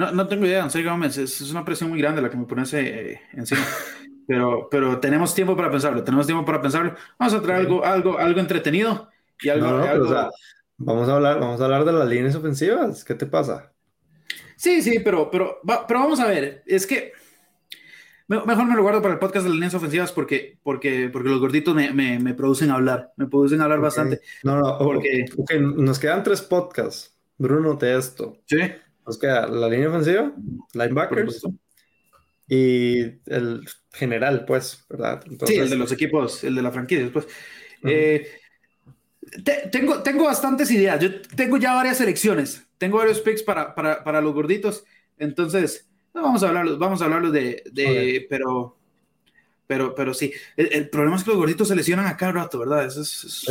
No, 0.00 0.10
no 0.12 0.26
tengo 0.26 0.46
idea, 0.46 0.66
Sergio 0.70 0.92
Gómez, 0.92 1.18
es, 1.18 1.42
es, 1.42 1.50
una 1.50 1.62
presión 1.62 1.90
muy 1.90 1.98
grande 1.98 2.22
la 2.22 2.30
que 2.30 2.36
me 2.38 2.46
pones 2.46 2.72
eh, 2.72 3.20
encima. 3.34 3.60
pero, 4.26 4.66
pero 4.70 4.98
tenemos 4.98 5.34
tiempo 5.34 5.54
para 5.54 5.70
pensarlo, 5.70 6.02
tenemos 6.02 6.24
tiempo 6.24 6.42
para 6.42 6.62
pensarlo. 6.62 6.94
Vamos 7.18 7.34
a 7.34 7.42
traer 7.42 7.60
algo, 7.60 7.84
algo, 7.84 8.18
algo 8.18 8.40
entretenido 8.40 9.10
y 9.42 9.50
algo... 9.50 9.66
vamos, 10.78 11.06
a 11.06 11.16
hablar, 11.16 11.38
vamos 11.38 11.60
a 11.60 11.64
hablar 11.64 11.84
de 11.84 11.92
las 11.92 12.08
líneas 12.08 12.34
ofensivas, 12.34 13.04
¿qué 13.04 13.14
te 13.14 13.26
pasa? 13.26 13.74
Sí, 14.56 14.80
sí, 14.80 15.00
pero, 15.00 15.30
pero, 15.30 15.60
pero 15.86 16.00
vamos 16.00 16.18
a 16.18 16.28
ver, 16.28 16.62
es 16.64 16.86
que 16.86 17.12
mejor 18.26 18.64
me 18.64 18.76
lo 18.76 18.82
guardo 18.82 19.02
para 19.02 19.12
el 19.12 19.20
podcast 19.20 19.44
de 19.44 19.50
las 19.50 19.56
líneas 19.56 19.74
ofensivas 19.74 20.12
porque, 20.12 20.58
porque, 20.62 21.10
porque 21.12 21.28
los 21.28 21.40
gorditos 21.40 21.74
me, 21.74 21.92
me, 21.92 22.18
me 22.18 22.32
producen 22.32 22.70
hablar, 22.70 23.12
me 23.16 23.26
producen 23.26 23.60
hablar 23.60 23.80
bastante. 23.80 24.22
No, 24.44 24.58
no, 24.58 24.78
porque... 24.78 25.26
nos 25.60 25.98
quedan 25.98 26.22
tres 26.22 26.40
podcasts. 26.40 27.14
Bruno, 27.36 27.76
te 27.76 27.94
esto. 27.94 28.38
Sí. 28.46 28.60
Nos 29.10 29.18
queda 29.18 29.48
la 29.48 29.68
línea 29.68 29.88
ofensiva, 29.88 30.32
linebackers 30.72 31.42
y 32.46 33.00
el 33.26 33.66
general, 33.92 34.44
pues, 34.44 34.86
¿verdad? 34.88 35.20
sí, 35.46 35.56
el 35.56 35.68
de 35.68 35.74
los 35.74 35.90
equipos, 35.90 36.44
el 36.44 36.54
de 36.54 36.62
la 36.62 36.70
franquicia, 36.70 37.10
pues. 37.12 37.26
Eh, 37.82 38.24
tengo, 39.72 40.00
tengo 40.04 40.26
bastantes 40.26 40.70
ideas. 40.70 41.00
Yo 41.00 41.22
tengo 41.34 41.56
ya 41.56 41.74
varias 41.74 41.96
selecciones. 41.96 42.64
Tengo 42.78 42.98
varios 42.98 43.18
picks 43.18 43.42
para, 43.42 43.74
para, 43.74 44.04
para 44.04 44.20
los 44.20 44.32
gorditos. 44.32 44.84
Entonces, 45.18 45.90
vamos 46.14 46.44
a 46.44 46.48
hablarlos, 46.50 46.78
vamos 46.78 47.02
a 47.02 47.06
hablarlos 47.06 47.32
de, 47.32 47.64
de 47.72 48.28
pero, 48.30 48.76
pero, 49.66 49.92
pero 49.92 50.14
sí. 50.14 50.32
El, 50.56 50.88
problema 50.88 51.16
es 51.16 51.24
que 51.24 51.30
los 51.30 51.38
gorditos 51.38 51.66
se 51.66 51.74
lesionan 51.74 52.06
a 52.06 52.16
cada 52.16 52.30
rato, 52.30 52.60
¿verdad? 52.60 52.86
Eso 52.86 53.02
es, 53.02 53.48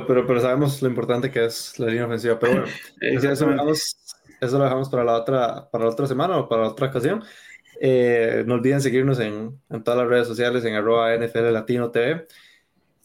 pero, 0.07 0.27
pero 0.27 0.41
sabemos 0.41 0.81
lo 0.83 0.89
importante 0.89 1.31
que 1.31 1.45
es 1.45 1.79
la 1.79 1.87
línea 1.87 2.07
ofensiva. 2.07 2.39
Pero 2.39 2.53
bueno, 2.53 2.67
eso 3.01 3.47
lo, 3.47 3.53
dejamos, 3.53 3.97
eso 4.41 4.59
lo 4.59 4.65
dejamos 4.65 4.89
para 4.89 5.05
la 5.05 5.15
otra, 5.15 5.71
para 5.71 5.85
la 5.85 5.91
otra 5.91 6.07
semana 6.07 6.39
o 6.39 6.49
para 6.49 6.63
la 6.63 6.69
otra 6.69 6.89
ocasión. 6.89 7.23
Eh, 7.81 8.45
no 8.47 8.55
olviden 8.55 8.81
seguirnos 8.81 9.19
en, 9.21 9.59
en, 9.71 9.83
todas 9.83 10.01
las 10.01 10.09
redes 10.09 10.29
sociales, 10.29 10.65
en 10.65 10.75
arroba 10.75 11.17
NFL 11.17 11.53
Latino 11.53 11.91
TV. 11.91 12.27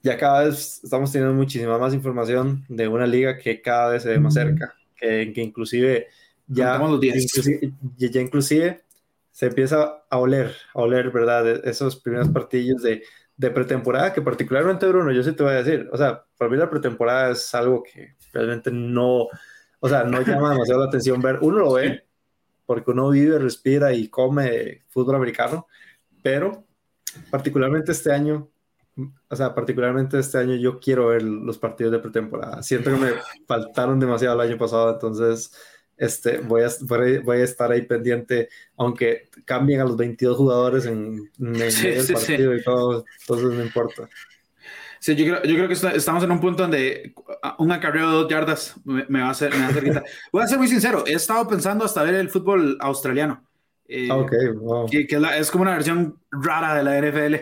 Ya 0.03 0.17
cada 0.17 0.43
vez 0.43 0.81
estamos 0.83 1.11
teniendo 1.11 1.33
muchísima 1.33 1.77
más 1.77 1.93
información 1.93 2.65
de 2.67 2.87
una 2.87 3.07
liga 3.07 3.37
que 3.37 3.61
cada 3.61 3.91
vez 3.91 4.03
se 4.03 4.09
ve 4.09 4.19
más 4.19 4.33
cerca, 4.33 4.75
que, 4.95 5.31
que 5.33 5.41
inclusive 5.41 6.07
ya, 6.47 6.79
inclusive, 7.01 7.73
ya 7.97 8.21
inclusive 8.21 8.83
se 9.31 9.47
empieza 9.47 10.03
a 10.09 10.17
oler, 10.17 10.55
a 10.73 10.81
oler, 10.81 11.09
¿verdad? 11.11 11.67
Esos 11.67 11.95
primeros 11.97 12.29
partidos 12.29 12.83
de, 12.83 13.03
de 13.37 13.51
pretemporada, 13.51 14.13
que 14.13 14.21
particularmente 14.21 14.87
Bruno, 14.87 15.11
yo 15.11 15.23
sí 15.23 15.33
te 15.33 15.43
voy 15.43 15.53
a 15.53 15.63
decir, 15.63 15.89
o 15.91 15.97
sea, 15.97 16.23
para 16.37 16.49
mí 16.49 16.57
la 16.57 16.69
pretemporada 16.69 17.31
es 17.31 17.53
algo 17.53 17.83
que 17.83 18.15
realmente 18.31 18.71
no, 18.71 19.27
o 19.79 19.89
sea, 19.89 20.03
no 20.03 20.21
llama 20.21 20.53
demasiado 20.53 20.81
la 20.81 20.87
atención 20.87 21.21
ver, 21.21 21.39
uno 21.41 21.59
lo 21.59 21.73
ve, 21.73 22.05
porque 22.65 22.91
uno 22.91 23.09
vive, 23.09 23.37
respira 23.37 23.93
y 23.93 24.07
come 24.07 24.83
fútbol 24.87 25.15
americano, 25.15 25.67
pero 26.23 26.65
particularmente 27.29 27.91
este 27.91 28.11
año, 28.11 28.49
o 29.29 29.35
sea, 29.35 29.53
particularmente 29.53 30.17
este 30.17 30.37
año 30.37 30.55
yo 30.55 30.79
quiero 30.79 31.07
ver 31.07 31.23
los 31.23 31.57
partidos 31.57 31.91
de 31.91 31.99
pretemporada. 31.99 32.63
Siento 32.63 32.91
que 32.91 32.97
me 32.97 33.11
faltaron 33.45 33.99
demasiado 33.99 34.41
el 34.41 34.49
año 34.49 34.57
pasado, 34.57 34.93
entonces 34.93 35.53
este, 35.97 36.39
voy, 36.39 36.63
a, 36.63 36.69
voy 37.23 37.37
a 37.37 37.43
estar 37.43 37.71
ahí 37.71 37.83
pendiente, 37.83 38.49
aunque 38.77 39.29
cambien 39.45 39.81
a 39.81 39.85
los 39.85 39.97
22 39.97 40.37
jugadores 40.37 40.85
en, 40.85 41.31
el 41.39 42.13
partido 42.13 42.55
y 42.55 42.63
todo, 42.63 43.05
entonces 43.21 43.49
no 43.49 43.63
importa. 43.63 44.09
Sí, 44.99 45.15
yo 45.15 45.25
creo, 45.25 45.43
yo 45.43 45.55
creo 45.55 45.67
que 45.67 45.97
estamos 45.97 46.23
en 46.23 46.31
un 46.31 46.39
punto 46.39 46.63
donde 46.63 47.13
un 47.59 47.71
acarreo 47.71 48.09
de 48.09 48.15
dos 48.15 48.27
yardas 48.27 48.75
me, 48.85 49.19
va 49.19 49.27
a 49.27 49.31
hacer, 49.31 49.51
me 49.53 49.59
va 49.59 49.67
a 49.67 49.69
hacer 49.69 50.03
Voy 50.31 50.43
a 50.43 50.47
ser 50.47 50.57
muy 50.57 50.67
sincero, 50.67 51.03
he 51.05 51.13
estado 51.13 51.47
pensando 51.47 51.85
hasta 51.85 52.01
ver 52.01 52.15
el 52.15 52.29
fútbol 52.29 52.77
australiano. 52.79 53.43
Eh, 53.87 54.09
ok, 54.11 54.33
wow. 54.55 54.89
Que, 54.89 55.05
es, 55.37 55.51
como 55.51 55.61
una 55.61 55.75
versión 55.75 56.19
rara 56.31 56.75
de 56.75 56.83
la 56.83 56.99
NFL, 56.99 57.35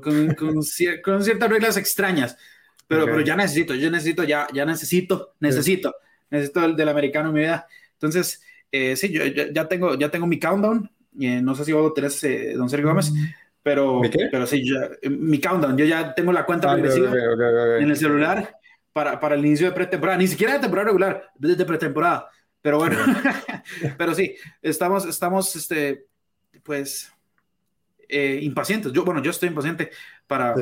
con, 0.00 0.34
con, 0.34 0.62
ciertas 0.62 1.50
reglas 1.50 1.76
extrañas. 1.76 2.38
Pero, 2.86 3.04
pero 3.06 3.20
ya 3.20 3.36
necesito, 3.36 3.74
yo 3.74 3.90
necesito, 3.90 4.24
ya, 4.24 4.46
ya 4.52 4.64
necesito, 4.64 5.34
necesito, 5.40 5.94
necesito 6.30 6.64
el 6.64 6.76
del 6.76 6.88
americano 6.88 7.28
en 7.28 7.34
mi 7.34 7.40
vida. 7.40 7.66
Entonces, 7.94 8.42
eh, 8.70 8.96
sí, 8.96 9.12
yo 9.12 9.24
ya, 9.24 9.68
tengo, 9.68 9.94
ya 9.94 10.10
tengo 10.10 10.26
mi 10.26 10.38
countdown. 10.38 10.90
Eh, 11.20 11.40
no 11.40 11.54
sé 11.54 11.64
si 11.64 11.72
vos 11.72 11.82
lo 11.82 11.92
tenés, 11.92 12.22
eh, 12.24 12.54
don 12.56 12.68
Sergio 12.68 12.88
Gómez, 12.88 13.12
pero, 13.62 14.00
pero 14.30 14.46
sí, 14.46 14.64
mi 15.08 15.40
countdown, 15.40 15.76
yo 15.76 15.84
ya 15.84 16.14
tengo 16.14 16.32
la 16.32 16.44
cuenta 16.44 16.72
ah, 16.72 16.74
regresiva 16.74 17.12
en 17.78 17.88
el 17.88 17.96
celular 17.96 18.56
para, 18.92 19.20
para 19.20 19.36
el 19.36 19.46
inicio 19.46 19.68
de 19.68 19.72
pretemporada, 19.72 20.18
ni 20.18 20.26
siquiera 20.26 20.54
de 20.54 20.58
temporada 20.58 20.86
regular, 20.86 21.30
desde 21.36 21.64
pretemporada. 21.64 22.28
Pero 22.60 22.78
bueno, 22.78 22.96
pero 23.98 24.14
sí, 24.14 24.34
estamos, 24.60 25.06
estamos, 25.06 25.54
este, 25.54 26.06
pues, 26.64 27.12
impacientes. 28.08 28.92
Yo, 28.92 29.04
bueno, 29.04 29.22
yo 29.22 29.30
estoy 29.30 29.50
impaciente 29.50 29.90
para, 30.26 30.54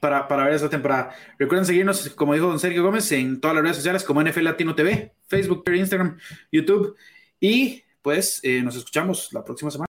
para, 0.00 0.28
para 0.28 0.44
ver 0.44 0.54
esta 0.54 0.68
temporada. 0.68 1.14
Recuerden 1.38 1.66
seguirnos, 1.66 2.08
como 2.10 2.34
dijo 2.34 2.46
don 2.46 2.58
Sergio 2.58 2.82
Gómez, 2.82 3.10
en 3.12 3.40
todas 3.40 3.54
las 3.54 3.62
redes 3.62 3.76
sociales 3.76 4.04
como 4.04 4.22
NFL 4.22 4.44
Latino 4.44 4.74
TV, 4.74 5.12
Facebook, 5.28 5.64
Instagram, 5.72 6.18
YouTube. 6.52 6.96
Y 7.40 7.82
pues 8.02 8.40
eh, 8.42 8.62
nos 8.62 8.76
escuchamos 8.76 9.32
la 9.32 9.44
próxima 9.44 9.70
semana. 9.70 9.85